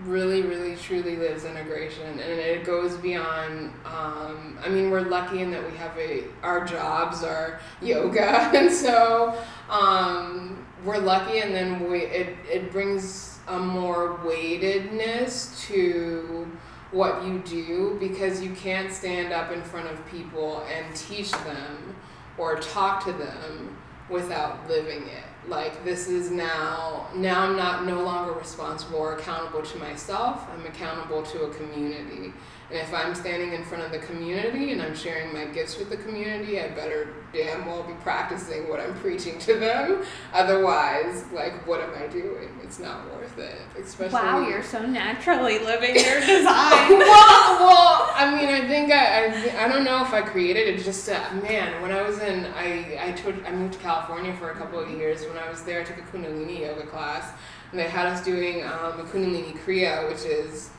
really, 0.04 0.42
really, 0.42 0.76
truly 0.76 1.16
lives 1.16 1.44
integration, 1.44 2.08
and 2.08 2.20
it 2.20 2.64
goes 2.64 2.96
beyond. 2.96 3.72
Um, 3.84 4.58
I 4.62 4.68
mean, 4.68 4.90
we're 4.90 5.00
lucky 5.00 5.40
in 5.40 5.50
that 5.50 5.70
we 5.70 5.76
have 5.76 5.96
a 5.98 6.24
our 6.42 6.64
jobs 6.64 7.22
are 7.22 7.60
yoga, 7.80 8.22
and 8.54 8.72
so 8.72 9.36
um, 9.68 10.66
we're 10.84 10.98
lucky, 10.98 11.40
and 11.40 11.54
then 11.54 11.90
we 11.90 12.00
it 12.00 12.36
it 12.50 12.72
brings 12.72 13.38
a 13.48 13.58
more 13.58 14.20
weightedness 14.24 15.60
to 15.66 16.50
what 16.92 17.24
you 17.24 17.42
do 17.44 17.96
because 17.98 18.42
you 18.42 18.52
can't 18.52 18.92
stand 18.92 19.32
up 19.32 19.50
in 19.50 19.60
front 19.62 19.88
of 19.88 20.06
people 20.06 20.64
and 20.72 20.94
teach 20.96 21.32
them 21.32 21.94
or 22.38 22.56
talk 22.60 23.04
to 23.04 23.12
them 23.12 23.76
without 24.08 24.68
living 24.68 25.02
it 25.08 25.24
like 25.48 25.84
this 25.84 26.08
is 26.08 26.30
now 26.30 27.06
now 27.14 27.42
i'm 27.42 27.56
not 27.56 27.84
no 27.84 28.02
longer 28.02 28.32
responsible 28.32 28.98
or 28.98 29.16
accountable 29.16 29.62
to 29.62 29.78
myself. 29.78 30.46
I'm 30.52 30.64
accountable 30.66 31.22
to 31.22 31.44
a 31.44 31.54
community 31.54 32.32
if 32.74 32.92
I'm 32.92 33.14
standing 33.14 33.52
in 33.52 33.64
front 33.64 33.84
of 33.84 33.92
the 33.92 33.98
community 33.98 34.72
and 34.72 34.82
I'm 34.82 34.94
sharing 34.94 35.32
my 35.32 35.44
gifts 35.46 35.78
with 35.78 35.90
the 35.90 35.96
community, 35.96 36.60
I 36.60 36.68
better 36.68 37.08
damn 37.32 37.66
well 37.66 37.82
be 37.82 37.92
practicing 37.94 38.68
what 38.68 38.80
I'm 38.80 38.94
preaching 38.94 39.38
to 39.40 39.58
them. 39.58 40.04
Otherwise, 40.32 41.24
like, 41.32 41.66
what 41.66 41.80
am 41.80 41.90
I 41.96 42.06
doing? 42.06 42.48
It's 42.62 42.78
not 42.78 43.04
worth 43.12 43.38
it. 43.38 43.58
Especially 43.78 44.14
wow, 44.14 44.48
you're 44.48 44.62
so 44.62 44.84
naturally 44.86 45.58
living 45.58 45.94
your 45.94 46.20
design. 46.26 46.98
well, 46.98 47.58
well, 47.60 48.10
I 48.14 48.34
mean, 48.34 48.48
I 48.48 48.66
think 48.66 48.92
I, 48.92 49.26
I, 49.26 49.64
I 49.64 49.68
don't 49.68 49.84
know 49.84 50.02
if 50.02 50.12
I 50.12 50.22
created 50.22 50.68
it. 50.68 50.84
Just 50.84 51.08
uh, 51.08 51.20
man, 51.42 51.80
when 51.82 51.92
I 51.92 52.02
was 52.02 52.18
in, 52.20 52.46
I 52.46 52.98
I 53.00 53.12
took 53.12 53.34
I 53.46 53.52
moved 53.52 53.74
to 53.74 53.78
California 53.80 54.34
for 54.36 54.50
a 54.50 54.54
couple 54.56 54.78
of 54.78 54.90
years. 54.90 55.22
When 55.26 55.36
I 55.36 55.48
was 55.48 55.62
there, 55.62 55.80
I 55.80 55.84
took 55.84 55.98
a 55.98 56.02
Kundalini 56.02 56.60
yoga 56.60 56.86
class, 56.86 57.32
and 57.70 57.78
they 57.78 57.88
had 57.88 58.06
us 58.06 58.24
doing 58.24 58.64
um, 58.64 59.00
a 59.00 59.04
Kundalini 59.04 59.56
Kriya, 59.58 60.08
which 60.08 60.24
is 60.24 60.70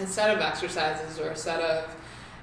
a 0.00 0.06
set 0.06 0.30
of 0.30 0.40
exercises 0.40 1.18
or 1.18 1.30
a 1.30 1.36
set 1.36 1.60
of 1.60 1.94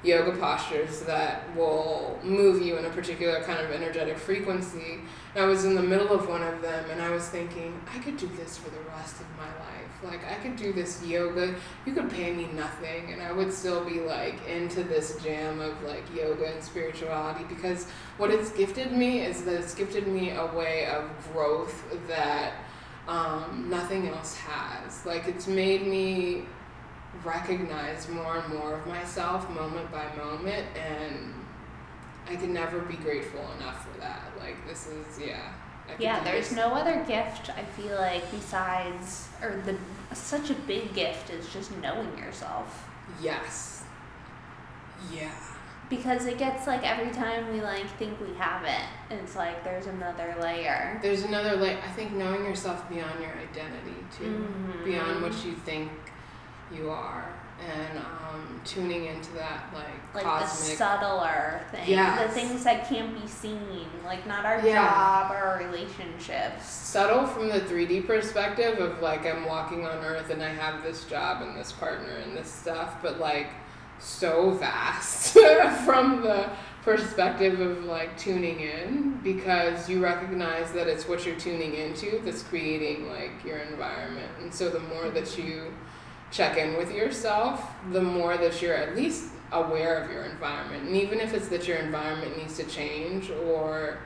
yoga 0.03 0.31
postures 0.37 1.01
that 1.01 1.43
will 1.55 2.19
move 2.23 2.61
you 2.61 2.77
in 2.77 2.85
a 2.85 2.89
particular 2.89 3.41
kind 3.43 3.59
of 3.59 3.71
energetic 3.71 4.17
frequency. 4.17 4.99
And 5.35 5.43
I 5.43 5.47
was 5.47 5.63
in 5.63 5.75
the 5.75 5.83
middle 5.83 6.11
of 6.11 6.27
one 6.27 6.41
of 6.41 6.61
them 6.61 6.89
and 6.89 7.01
I 7.01 7.11
was 7.11 7.27
thinking, 7.27 7.79
I 7.93 7.99
could 7.99 8.17
do 8.17 8.27
this 8.35 8.57
for 8.57 8.69
the 8.71 8.79
rest 8.89 9.19
of 9.19 9.27
my 9.37 9.45
life. 9.45 9.81
Like, 10.03 10.25
I 10.25 10.35
could 10.41 10.55
do 10.55 10.73
this 10.73 11.05
yoga. 11.05 11.53
You 11.85 11.93
could 11.93 12.09
pay 12.09 12.33
me 12.33 12.47
nothing 12.53 13.13
and 13.13 13.21
I 13.21 13.31
would 13.31 13.53
still 13.53 13.85
be 13.85 13.99
like 13.99 14.47
into 14.47 14.83
this 14.83 15.21
jam 15.23 15.59
of 15.59 15.81
like 15.83 16.03
yoga 16.15 16.51
and 16.51 16.63
spirituality 16.63 17.45
because 17.47 17.85
what 18.17 18.31
it's 18.31 18.49
gifted 18.51 18.91
me 18.91 19.19
is 19.19 19.43
that 19.43 19.53
it's 19.53 19.75
gifted 19.75 20.07
me 20.07 20.31
a 20.31 20.47
way 20.47 20.87
of 20.87 21.09
growth 21.31 21.83
that 22.07 22.53
um, 23.07 23.67
nothing 23.69 24.07
else 24.07 24.35
has. 24.35 25.05
Like, 25.05 25.27
it's 25.27 25.47
made 25.47 25.85
me 25.85 26.45
recognize 27.23 28.07
more 28.09 28.37
and 28.37 28.53
more 28.53 28.73
of 28.75 28.87
myself 28.87 29.49
moment 29.49 29.91
by 29.91 30.05
moment 30.15 30.65
and 30.75 31.33
I 32.29 32.35
can 32.35 32.53
never 32.53 32.79
be 32.79 32.95
grateful 32.95 33.41
enough 33.57 33.85
for 33.91 33.99
that. 33.99 34.31
Like 34.39 34.65
this 34.67 34.87
is 34.87 35.19
yeah. 35.19 35.53
Yeah, 35.99 36.23
there's 36.23 36.49
this. 36.49 36.57
no 36.57 36.67
other 36.73 37.03
gift 37.05 37.49
I 37.49 37.63
feel 37.63 37.95
like 37.97 38.29
besides 38.31 39.27
or 39.41 39.61
the 39.65 39.75
such 40.15 40.49
a 40.49 40.53
big 40.53 40.93
gift 40.93 41.29
is 41.29 41.47
just 41.51 41.75
knowing 41.77 42.17
yourself. 42.17 42.87
Yes. 43.21 43.83
Yeah. 45.11 45.31
Because 45.89 46.25
it 46.25 46.37
gets 46.37 46.67
like 46.67 46.89
every 46.89 47.11
time 47.11 47.51
we 47.51 47.59
like 47.61 47.85
think 47.97 48.17
we 48.21 48.33
have 48.35 48.63
it, 48.63 49.13
it's 49.13 49.35
like 49.35 49.63
there's 49.65 49.87
another 49.87 50.33
layer. 50.41 50.97
There's 51.01 51.23
another 51.23 51.57
like 51.57 51.83
I 51.83 51.89
think 51.91 52.13
knowing 52.13 52.45
yourself 52.45 52.87
beyond 52.89 53.19
your 53.19 53.31
identity 53.31 53.97
too, 54.17 54.47
Mhm. 54.47 54.85
beyond 54.85 55.21
what 55.21 55.33
you 55.45 55.51
think 55.53 55.91
you 56.73 56.89
are, 56.89 57.33
and 57.59 57.97
um, 57.99 58.61
tuning 58.65 59.05
into 59.05 59.31
that 59.33 59.65
like, 59.73 59.85
Like 60.15 60.23
cosmic. 60.23 60.71
the 60.71 60.77
subtler 60.77 61.61
thing. 61.71 61.89
Yes. 61.89 62.33
The 62.33 62.39
things 62.39 62.63
that 62.63 62.87
can't 62.87 63.19
be 63.19 63.27
seen. 63.27 63.87
Like 64.05 64.25
not 64.25 64.45
our 64.45 64.59
Yeah. 64.65 64.87
job 64.89 65.31
or 65.31 65.35
our 65.35 65.57
relationships. 65.59 66.65
subtle 66.65 67.25
from 67.27 67.49
the 67.49 67.59
3D 67.61 68.05
perspective 68.07 68.79
of 68.79 69.01
like 69.01 69.25
I'm 69.25 69.45
walking 69.45 69.85
on 69.85 69.97
earth 70.03 70.29
and 70.29 70.41
I 70.43 70.49
have 70.49 70.83
this 70.83 71.03
job 71.05 71.41
and 71.41 71.55
this 71.57 71.71
partner 71.71 72.15
and 72.25 72.35
this 72.35 72.49
stuff, 72.49 72.95
but 73.01 73.19
like 73.19 73.47
so 73.99 74.51
vast 74.51 75.33
from 75.85 76.21
the 76.23 76.49
perspective 76.83 77.59
of 77.59 77.83
like 77.85 78.17
tuning 78.17 78.59
in 78.61 79.19
because 79.23 79.87
you 79.87 80.01
recognize 80.01 80.71
that 80.71 80.87
it's 80.87 81.07
what 81.07 81.23
you're 81.27 81.35
tuning 81.35 81.75
into 81.75 82.19
that's 82.25 82.41
creating 82.41 83.07
like 83.07 83.31
your 83.45 83.59
environment. 83.59 84.31
And 84.41 84.51
so 84.53 84.69
the 84.69 84.79
more 84.79 85.09
that 85.11 85.37
you 85.37 85.71
check 86.31 86.57
in 86.57 86.77
with 86.77 86.93
yourself, 86.93 87.63
the 87.91 88.01
more 88.01 88.37
that 88.37 88.61
you're 88.61 88.75
at 88.75 88.95
least 88.95 89.31
aware 89.51 90.01
of 90.01 90.09
your 90.09 90.23
environment. 90.23 90.87
And 90.87 90.95
even 90.95 91.19
if 91.19 91.33
it's 91.33 91.49
that 91.49 91.67
your 91.67 91.77
environment 91.77 92.37
needs 92.37 92.55
to 92.57 92.63
change 92.63 93.29
or 93.29 93.99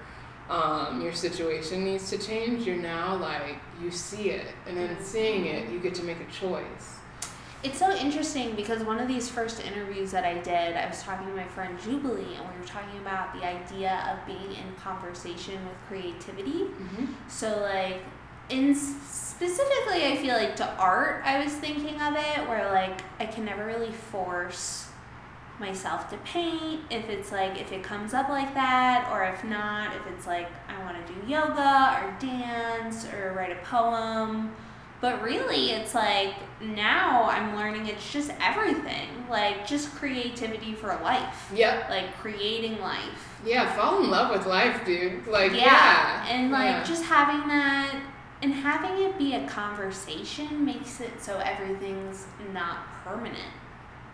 um, 0.49 1.02
your 1.02 1.14
situation 1.14 1.84
needs 1.84 2.10
to 2.10 2.18
change, 2.18 2.65
you're 2.65 2.77
now 2.77 3.15
like, 3.15 3.57
you 3.81 3.91
see 3.91 4.31
it. 4.31 4.47
And 4.68 4.76
then 4.76 4.97
seeing 5.03 5.45
it, 5.45 5.69
you 5.69 5.80
get 5.80 5.93
to 5.95 6.03
make 6.03 6.18
a 6.19 6.31
choice. 6.31 6.95
It's 7.64 7.80
so 7.80 7.95
interesting 7.95 8.56
because 8.56 8.84
one 8.84 8.99
of 8.99 9.07
these 9.07 9.27
first 9.27 9.65
interviews 9.65 10.11
that 10.11 10.23
I 10.23 10.35
did, 10.35 10.76
I 10.76 10.88
was 10.88 11.02
talking 11.02 11.26
to 11.27 11.34
my 11.34 11.47
friend 11.47 11.80
Jubilee, 11.81 12.35
and 12.35 12.53
we 12.53 12.60
were 12.60 12.68
talking 12.68 12.99
about 12.99 13.34
the 13.34 13.43
idea 13.43 14.07
of 14.11 14.26
being 14.27 14.52
in 14.52 14.76
conversation 14.80 15.56
with 15.65 15.76
creativity. 15.88 16.65
Mm-hmm. 16.65 17.06
So, 17.27 17.61
like, 17.61 18.02
in 18.49 18.76
specifically, 18.76 20.05
I 20.05 20.17
feel 20.22 20.35
like 20.35 20.55
to 20.57 20.76
art, 20.77 21.22
I 21.26 21.43
was 21.43 21.53
thinking 21.53 21.99
of 22.01 22.15
it 22.15 22.47
where, 22.47 22.72
like, 22.72 23.01
I 23.19 23.26
can 23.26 23.45
never 23.45 23.65
really 23.65 23.91
force 23.91 24.88
myself 25.59 26.09
to 26.09 26.17
paint 26.17 26.81
if 26.89 27.07
it's 27.09 27.31
like 27.31 27.57
if 27.61 27.72
it 27.72 27.81
comes 27.81 28.13
up 28.13 28.27
like 28.27 28.53
that 28.53 29.07
or 29.09 29.23
if 29.23 29.41
not 29.45 29.95
if 29.95 30.01
it's 30.07 30.27
like 30.27 30.49
i 30.67 30.77
want 30.84 30.97
to 31.07 31.13
do 31.13 31.19
yoga 31.31 32.01
or 32.03 32.13
dance 32.19 33.05
or 33.13 33.31
write 33.38 33.53
a 33.53 33.55
poem 33.63 34.53
but 34.99 35.22
really 35.23 35.72
it's 35.72 35.95
like 35.95 36.34
now 36.59 37.23
i'm 37.30 37.55
learning 37.55 37.88
it's 37.88 38.11
just 38.11 38.31
everything 38.41 39.07
like 39.30 39.65
just 39.65 39.95
creativity 39.95 40.73
for 40.73 40.88
life 41.01 41.49
yeah 41.55 41.88
like 41.89 42.13
creating 42.17 42.77
life 42.81 43.30
Yeah, 43.45 43.73
fall 43.76 44.03
in 44.03 44.09
love 44.09 44.35
with 44.35 44.47
life, 44.47 44.84
dude. 44.85 45.26
Like, 45.27 45.51
yeah, 45.53 45.63
yeah. 45.63 46.26
and 46.30 46.51
like 46.51 46.65
Yeah. 46.67 46.84
just 46.84 47.03
having 47.05 47.47
that 47.47 47.95
and 48.45 48.53
having 48.53 49.03
it 49.03 49.17
be 49.17 49.34
a 49.34 49.43
conversation 49.47 50.63
makes 50.63 51.01
it 51.01 51.19
so 51.19 51.39
everything's 51.39 52.27
not 52.53 52.77
permanent 53.03 53.51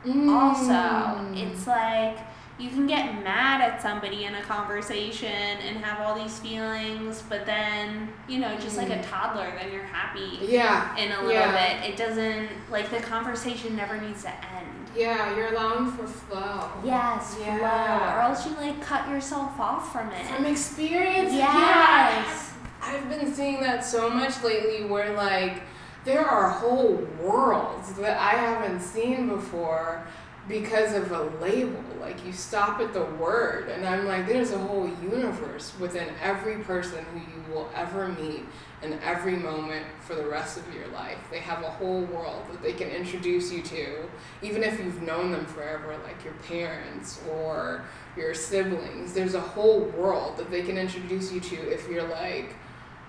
also 0.05 0.71
Mm. 0.73 1.37
it's 1.37 1.67
like 1.67 2.17
you 2.57 2.69
can 2.69 2.85
get 2.87 3.23
mad 3.23 3.59
at 3.61 3.81
somebody 3.81 4.25
in 4.25 4.35
a 4.35 4.41
conversation 4.43 5.27
and 5.67 5.83
have 5.83 5.99
all 5.99 6.15
these 6.15 6.39
feelings 6.39 7.21
but 7.27 7.45
then 7.45 8.07
you 8.27 8.39
know 8.39 8.55
just 8.57 8.77
like 8.77 8.89
a 8.89 8.97
Mm. 8.97 9.09
toddler 9.09 9.51
then 9.59 9.71
you're 9.71 9.83
happy 9.83 10.39
Yeah. 10.41 10.95
in 10.95 11.11
a 11.11 11.17
little 11.21 11.31
Yeah. 11.33 11.79
bit 11.81 11.89
it 11.89 11.97
doesn't 11.97 12.49
like 12.71 12.89
the 12.89 12.99
conversation 13.01 13.75
never 13.75 13.97
needs 13.97 14.23
to 14.23 14.29
end 14.29 14.89
Yeah, 14.95 15.35
you're 15.35 15.53
allowing 15.53 15.91
for 15.91 16.07
flow. 16.07 16.69
yes 16.83 17.35
flow 17.35 17.45
Yeah. 17.45 18.15
or 18.17 18.21
else 18.21 18.45
you 18.45 18.53
like 18.55 18.81
cut 18.81 19.07
yourself 19.09 19.59
off 19.59 19.91
from 19.91 20.09
it 20.11 20.25
From 20.27 20.45
experience. 20.45 21.33
yes 21.33 22.50
I've 22.81 23.07
been 23.09 23.33
seeing 23.33 23.61
that 23.61 23.85
so 23.85 24.09
much 24.09 24.43
lately 24.43 24.85
where 24.85 25.13
like 25.15 25.61
there 26.03 26.25
are 26.25 26.49
whole 26.49 26.95
worlds 27.21 27.93
that 27.93 28.17
I 28.17 28.31
haven't 28.31 28.81
seen 28.81 29.27
before 29.27 30.05
because 30.47 30.95
of 30.95 31.11
a 31.11 31.23
label. 31.39 31.83
Like 31.99 32.25
you 32.25 32.33
stop 32.33 32.79
at 32.79 32.93
the 32.93 33.05
word 33.05 33.69
and 33.69 33.85
I'm 33.85 34.07
like 34.07 34.27
there's 34.27 34.51
a 34.51 34.57
whole 34.57 34.89
universe 35.01 35.73
within 35.79 36.09
every 36.21 36.57
person 36.63 37.05
who 37.13 37.19
you 37.19 37.53
will 37.53 37.69
ever 37.75 38.07
meet 38.07 38.45
in 38.81 38.99
every 39.03 39.35
moment 39.35 39.85
for 39.99 40.15
the 40.15 40.25
rest 40.25 40.57
of 40.57 40.73
your 40.73 40.87
life. 40.87 41.19
They 41.29 41.39
have 41.39 41.61
a 41.61 41.69
whole 41.69 42.01
world 42.05 42.41
that 42.51 42.63
they 42.63 42.73
can 42.73 42.89
introduce 42.89 43.51
you 43.51 43.61
to, 43.61 44.09
even 44.41 44.63
if 44.63 44.79
you've 44.79 45.03
known 45.03 45.31
them 45.31 45.45
forever, 45.45 45.95
like 46.03 46.23
your 46.23 46.33
parents 46.47 47.21
or 47.29 47.83
your 48.17 48.33
siblings. 48.33 49.13
There's 49.13 49.35
a 49.35 49.39
whole 49.39 49.81
world 49.81 50.37
that 50.37 50.49
they 50.49 50.63
can 50.63 50.79
introduce 50.79 51.31
you 51.31 51.39
to 51.41 51.71
if 51.71 51.87
you're 51.87 52.07
like 52.07 52.55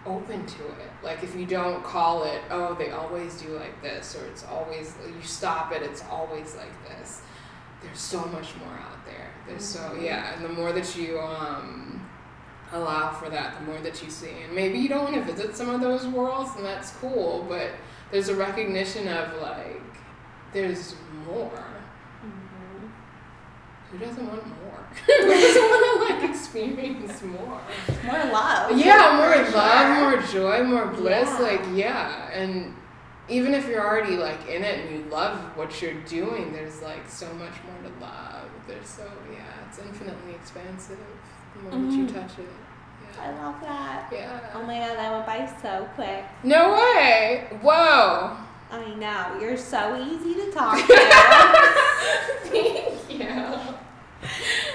open 0.06 0.44
to 0.46 0.66
it. 0.66 0.90
Like 1.02 1.22
if 1.22 1.34
you 1.36 1.46
don't 1.46 1.82
call 1.84 2.24
it, 2.24 2.40
oh, 2.50 2.74
they 2.74 2.90
always 2.90 3.40
do 3.40 3.48
like 3.50 3.80
this, 3.82 4.16
or 4.16 4.24
it's 4.26 4.44
always 4.44 4.94
you 5.06 5.22
stop 5.22 5.72
it, 5.72 5.82
it's 5.82 6.02
always 6.10 6.56
like 6.56 6.72
this. 6.88 7.22
There's 7.82 7.98
so 7.98 8.24
much 8.26 8.54
more 8.56 8.74
out 8.74 9.04
there. 9.04 9.30
There's 9.46 9.64
so 9.64 9.96
yeah, 10.00 10.34
and 10.34 10.44
the 10.44 10.48
more 10.48 10.72
that 10.72 10.96
you 10.96 11.18
um 11.20 12.08
allow 12.72 13.10
for 13.12 13.28
that, 13.28 13.58
the 13.58 13.66
more 13.66 13.78
that 13.80 14.02
you 14.02 14.10
see. 14.10 14.30
And 14.44 14.54
maybe 14.54 14.78
you 14.78 14.88
don't 14.88 15.04
want 15.04 15.14
to 15.14 15.32
visit 15.32 15.54
some 15.56 15.68
of 15.68 15.80
those 15.80 16.06
worlds, 16.06 16.50
and 16.56 16.64
that's 16.64 16.90
cool, 16.92 17.44
but 17.48 17.68
there's 18.10 18.28
a 18.28 18.34
recognition 18.36 19.08
of 19.08 19.40
like 19.40 19.80
there's 20.52 20.94
more. 21.26 21.64
Mhm. 22.24 22.90
Who 23.90 23.98
doesn't 23.98 24.26
want 24.26 24.46
more? 24.46 24.56
Who 25.06 25.26
doesn't 25.28 25.62
want 25.62 26.08
to 26.08 26.14
like 26.14 26.30
experience 26.30 27.22
more? 27.22 27.60
more 28.04 28.24
love 28.32 28.76
Yeah, 28.78 29.16
more 29.16 29.52
love, 29.52 29.98
more 30.20 30.22
joy, 30.28 30.62
more 30.64 30.86
bliss. 30.86 31.28
Yeah. 31.28 31.38
Like, 31.40 31.62
yeah. 31.74 32.30
And 32.30 32.74
even 33.28 33.54
if 33.54 33.66
you're 33.68 33.84
already 33.86 34.16
like 34.16 34.48
in 34.48 34.62
it 34.62 34.80
and 34.86 34.90
you 34.98 35.10
love 35.10 35.38
what 35.56 35.80
you're 35.80 36.00
doing, 36.02 36.52
there's 36.52 36.82
like 36.82 37.08
so 37.08 37.26
much 37.34 37.54
more 37.66 37.90
to 37.90 37.98
love. 38.04 38.48
There's 38.68 38.88
so, 38.88 39.04
yeah, 39.32 39.38
it's 39.68 39.78
infinitely 39.78 40.34
expansive 40.34 40.98
the 41.56 41.62
moment 41.70 41.92
you 41.92 42.06
Mhm. 42.06 42.14
touch 42.14 42.38
it. 42.38 42.48
I 43.20 43.30
love 43.32 43.60
that. 43.60 44.08
Yeah. 44.10 44.40
Oh 44.54 44.62
my 44.62 44.78
god, 44.78 44.96
that 44.96 45.12
went 45.12 45.26
by 45.26 45.52
so 45.60 45.86
quick. 45.94 46.24
No 46.44 46.72
way! 46.74 47.46
Whoa! 47.60 48.36
I 48.70 48.94
know, 48.94 49.38
you're 49.38 49.56
so 49.56 49.96
easy 50.02 50.34
to 50.34 50.50
talk 50.50 50.76
to. 50.86 52.02
Thank 52.48 53.10
you. 53.10 53.74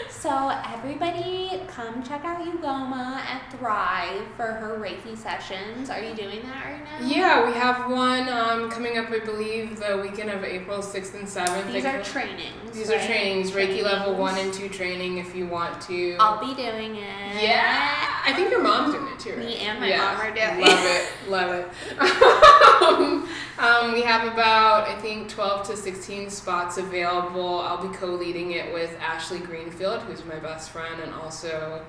So, 0.10 0.50
everybody, 0.74 1.62
come 1.68 2.04
check 2.04 2.26
out 2.26 2.46
Ugoma 2.46 3.18
at 3.18 3.52
Thrive 3.52 4.26
for 4.36 4.46
her 4.46 4.80
Reiki 4.80 5.18
sessions. 5.18 5.90
Are 5.90 6.02
you 6.02 6.14
doing 6.16 6.42
that 6.44 6.66
right 6.66 6.84
now? 6.84 7.08
Yeah, 7.08 7.48
we 7.48 7.54
have 7.54 7.90
one 7.90 8.28
um, 8.30 8.70
coming 8.70 8.98
up, 8.98 9.10
I 9.10 9.20
believe, 9.20 9.80
the 9.80 9.98
weekend 9.98 10.30
of 10.30 10.44
April 10.44 10.80
6th 10.80 11.14
and 11.14 11.28
7th. 11.28 11.72
These 11.72 11.86
are 11.86 12.04
trainings. 12.04 12.72
These 12.74 12.90
right? 12.90 13.02
are 13.02 13.06
trainings, 13.06 13.52
Reiki 13.52 13.84
level 13.84 14.16
1 14.16 14.38
and 14.38 14.54
2 14.54 14.70
training 14.70 15.18
if 15.18 15.36
you 15.36 15.48
want 15.48 15.80
to. 15.82 16.16
I'll 16.20 16.40
be 16.40 16.54
doing 16.54 16.96
it. 16.96 17.42
Yeah, 17.42 18.08
I 18.26 18.34
think 18.34 18.52
your 18.52 18.62
mom's 18.62 18.94
doing 18.94 19.08
it 19.08 19.20
too, 19.20 19.30
right? 19.32 19.40
Me 19.40 19.58
and 19.60 19.80
my 19.80 19.88
yeah. 19.88 19.98
mom 19.98 20.22
are 20.22 20.34
doing 20.34 20.68
it. 20.68 21.30
Love 21.30 21.54
it, 21.54 21.72
love 22.00 23.22
it. 23.22 23.60
um, 23.60 23.94
we 23.94 24.02
have 24.02 24.32
about 24.32 24.88
I 24.88 24.96
think 25.00 25.30
twelve 25.30 25.66
to 25.68 25.78
sixteen 25.78 26.30
spots 26.30 26.78
available. 26.78 27.62
I'll 27.62 27.88
be 27.88 27.96
co-leading 27.96 28.52
it 28.52 28.74
with 28.74 28.96
Ashley 29.00 29.37
Greenfield, 29.46 30.02
who's 30.04 30.24
my 30.26 30.40
best 30.40 30.72
friend 30.72 31.02
and 31.02 31.14
also 31.14 31.84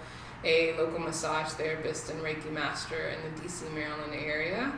a 0.45 0.77
local 0.77 0.99
massage 1.01 1.49
therapist 1.49 2.11
and 2.11 2.20
Reiki 2.23 2.51
master 2.53 3.09
in 3.09 3.35
the 3.35 3.41
DC, 3.41 3.73
Maryland 3.75 4.15
area. 4.15 4.73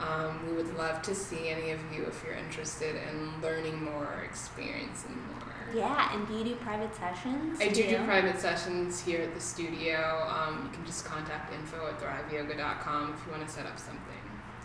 Um, 0.00 0.46
we 0.48 0.54
would 0.54 0.74
love 0.76 1.02
to 1.02 1.14
see 1.14 1.48
any 1.48 1.70
of 1.70 1.80
you 1.92 2.04
if 2.04 2.24
you're 2.24 2.34
interested 2.34 2.96
in 2.96 3.40
learning 3.40 3.84
more, 3.84 4.04
or 4.04 4.24
experiencing 4.24 5.16
more. 5.28 5.42
Yeah, 5.74 6.14
and 6.14 6.26
do 6.26 6.34
you 6.34 6.44
do 6.44 6.54
private 6.56 6.94
sessions? 6.94 7.58
I 7.60 7.68
do 7.68 7.88
do 7.88 7.96
private 8.04 8.40
sessions 8.40 9.00
here 9.00 9.22
at 9.22 9.34
the 9.34 9.40
studio. 9.40 10.28
Um, 10.28 10.64
you 10.64 10.76
can 10.76 10.84
just 10.84 11.04
contact 11.04 11.54
info 11.54 11.86
at 11.86 12.00
thriveyoga.com 12.00 13.14
if 13.14 13.26
you 13.26 13.32
want 13.32 13.46
to 13.46 13.52
set 13.52 13.66
up 13.66 13.78
something. 13.78 14.02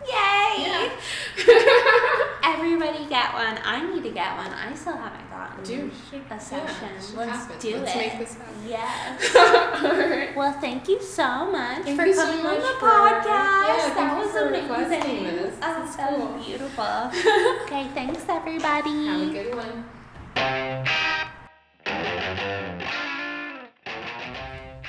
Yay! 0.08 0.92
Everybody 2.58 3.06
get 3.08 3.34
one. 3.34 3.58
I 3.64 3.86
need 3.94 4.04
to 4.04 4.10
get 4.12 4.36
one. 4.36 4.48
I 4.52 4.74
still 4.74 4.98
haven't 4.98 5.30
gotten 5.30 5.64
Dude, 5.64 5.92
should, 6.10 6.22
a 6.30 6.40
session. 6.40 6.66
Yeah, 6.82 7.18
Let's 7.20 7.32
happen. 7.32 7.60
do 7.60 7.78
Let's 7.78 7.96
it. 7.96 7.98
make 7.98 8.20
this 8.20 8.34
happen. 8.36 8.56
Yes. 8.68 9.36
Alright. 9.84 10.36
Well, 10.36 10.54
thank 10.60 10.88
you 10.90 11.02
so 11.02 11.52
much 11.52 11.84
Thank 11.84 12.00
for 12.00 12.06
you 12.08 12.14
so 12.16 12.26
coming 12.26 12.44
much 12.44 12.56
on 12.58 12.62
the 12.62 12.80
for- 12.80 12.90
podcast. 12.90 13.28
yeah, 13.28 13.94
that 13.96 14.18
was 14.18 14.36
amazing. 14.36 15.24
this. 15.24 15.56
Oh, 15.62 15.86
This 15.86 15.96
that 15.96 16.10
cool. 16.10 16.28
was 16.28 16.46
beautiful. 16.46 16.84
okay, 17.64 17.88
thanks 17.94 18.26
everybody. 18.28 19.06
Have 19.06 19.30
a 19.30 19.34
good 19.34 19.56
one. 19.56 20.88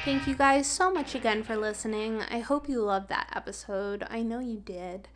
Thank 0.04 0.26
you 0.26 0.34
guys 0.34 0.66
so 0.66 0.90
much 0.90 1.14
again 1.14 1.42
for 1.42 1.56
listening. 1.56 2.22
I 2.30 2.38
hope 2.38 2.68
you 2.68 2.80
loved 2.82 3.08
that 3.10 3.30
episode. 3.34 4.06
I 4.08 4.22
know 4.22 4.38
you 4.38 4.58
did. 4.58 5.08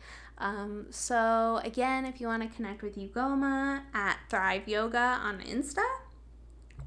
Um, 0.43 0.87
so, 0.89 1.61
again, 1.63 2.03
if 2.03 2.19
you 2.19 2.27
want 2.27 2.43
to 2.43 2.53
connect 2.53 2.83
with 2.83 2.97
Ugoma 2.97 3.83
at 3.93 4.17
Thrive 4.29 4.67
Yoga 4.67 4.97
on 5.23 5.39
Insta, 5.39 5.85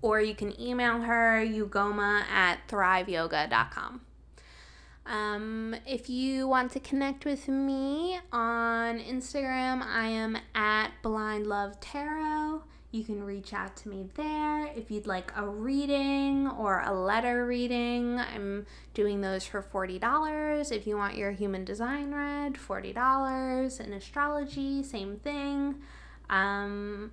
or 0.03 0.21
you 0.21 0.35
can 0.35 0.61
email 0.61 1.01
her, 1.01 1.43
ugoma 1.43 2.21
at 2.25 2.59
thriveyoga.com. 2.69 4.03
Um, 5.07 5.75
if 5.87 6.11
you 6.11 6.47
want 6.47 6.71
to 6.73 6.81
connect 6.81 7.25
with 7.25 7.49
me 7.49 8.19
on 8.31 8.99
Instagram, 8.99 9.81
I 9.81 10.09
am 10.09 10.37
at 10.55 10.91
Blind 11.01 11.47
Love 11.47 11.81
Tarot. 11.81 12.63
You 12.97 13.05
can 13.05 13.23
reach 13.23 13.53
out 13.53 13.77
to 13.79 13.89
me 13.91 14.09
there. 14.15 14.69
If 14.75 14.91
you'd 14.91 15.07
like 15.07 15.31
a 15.37 15.47
reading 15.47 16.49
or 16.49 16.81
a 16.81 16.95
letter 16.95 17.45
reading, 17.45 18.19
I'm 18.19 18.65
doing 18.95 19.21
those 19.21 19.45
for 19.45 19.63
$40. 19.63 20.73
If 20.73 20.87
you 20.87 20.97
want 20.97 21.15
your 21.15 21.33
human 21.33 21.67
design 21.67 22.15
read, 22.15 22.55
$40. 22.55 23.81
In 23.81 23.93
astrology, 23.93 24.83
same 24.83 25.15
thing. 25.15 25.75
Um, 26.31 27.11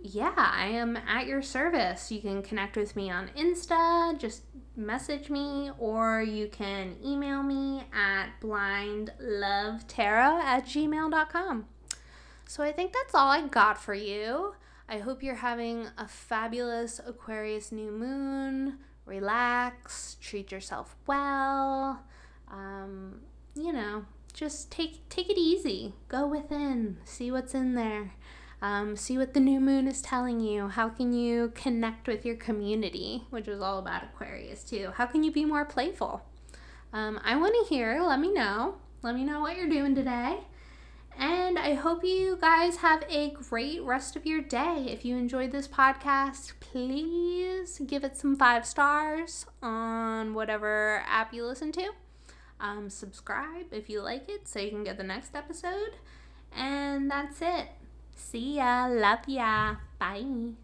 yeah, 0.00 0.32
I 0.36 0.68
am 0.68 0.96
at 0.96 1.26
your 1.26 1.42
service. 1.42 2.10
You 2.10 2.22
can 2.22 2.42
connect 2.42 2.78
with 2.78 2.96
me 2.96 3.10
on 3.10 3.28
Insta, 3.36 4.18
just 4.18 4.44
message 4.74 5.28
me, 5.28 5.70
or 5.78 6.22
you 6.22 6.48
can 6.48 6.96
email 7.04 7.42
me 7.42 7.84
at 7.92 8.40
blindlovetarot 8.40 10.40
at 10.40 10.64
gmail.com. 10.64 11.66
So 12.46 12.62
I 12.62 12.72
think 12.72 12.94
that's 12.94 13.14
all 13.14 13.28
I 13.28 13.46
got 13.46 13.76
for 13.76 13.92
you. 13.92 14.54
I 14.88 14.98
hope 14.98 15.22
you're 15.22 15.34
having 15.34 15.88
a 15.98 16.06
fabulous 16.06 17.00
Aquarius 17.04 17.72
new 17.72 17.90
moon. 17.90 18.78
Relax, 19.04 20.16
treat 20.20 20.52
yourself 20.52 20.96
well. 21.06 22.04
Um, 22.48 23.20
you 23.54 23.72
know, 23.72 24.04
just 24.32 24.70
take 24.70 25.08
take 25.08 25.28
it 25.28 25.38
easy. 25.38 25.94
Go 26.08 26.26
within, 26.26 26.98
see 27.04 27.30
what's 27.30 27.54
in 27.54 27.74
there. 27.74 28.12
Um, 28.62 28.96
see 28.96 29.18
what 29.18 29.34
the 29.34 29.40
new 29.40 29.60
moon 29.60 29.86
is 29.86 30.00
telling 30.00 30.40
you. 30.40 30.68
How 30.68 30.88
can 30.88 31.12
you 31.12 31.52
connect 31.54 32.06
with 32.06 32.24
your 32.24 32.36
community, 32.36 33.24
which 33.30 33.48
is 33.48 33.60
all 33.60 33.78
about 33.78 34.04
Aquarius 34.04 34.64
too? 34.64 34.92
How 34.94 35.06
can 35.06 35.22
you 35.22 35.32
be 35.32 35.44
more 35.44 35.64
playful? 35.64 36.22
Um, 36.92 37.20
I 37.24 37.36
want 37.36 37.54
to 37.54 37.74
hear. 37.74 38.00
Let 38.02 38.20
me 38.20 38.32
know. 38.32 38.76
Let 39.02 39.14
me 39.14 39.24
know 39.24 39.40
what 39.40 39.56
you're 39.56 39.68
doing 39.68 39.94
today. 39.94 40.38
And 41.18 41.58
I 41.58 41.74
hope 41.74 42.04
you 42.04 42.36
guys 42.40 42.76
have 42.76 43.02
a 43.08 43.30
great 43.30 43.82
rest 43.82 44.16
of 44.16 44.26
your 44.26 44.42
day. 44.42 44.86
If 44.88 45.04
you 45.04 45.16
enjoyed 45.16 45.50
this 45.50 45.66
podcast, 45.66 46.52
please 46.60 47.80
give 47.86 48.04
it 48.04 48.16
some 48.16 48.36
five 48.36 48.66
stars 48.66 49.46
on 49.62 50.34
whatever 50.34 51.02
app 51.08 51.32
you 51.32 51.46
listen 51.46 51.72
to. 51.72 51.90
Um, 52.60 52.90
subscribe 52.90 53.72
if 53.72 53.88
you 53.88 54.02
like 54.02 54.28
it 54.28 54.46
so 54.48 54.60
you 54.60 54.70
can 54.70 54.84
get 54.84 54.96
the 54.98 55.04
next 55.04 55.34
episode. 55.34 55.92
And 56.54 57.10
that's 57.10 57.40
it. 57.40 57.68
See 58.14 58.56
ya. 58.56 58.86
Love 58.86 59.28
ya. 59.28 59.76
Bye. 59.98 60.54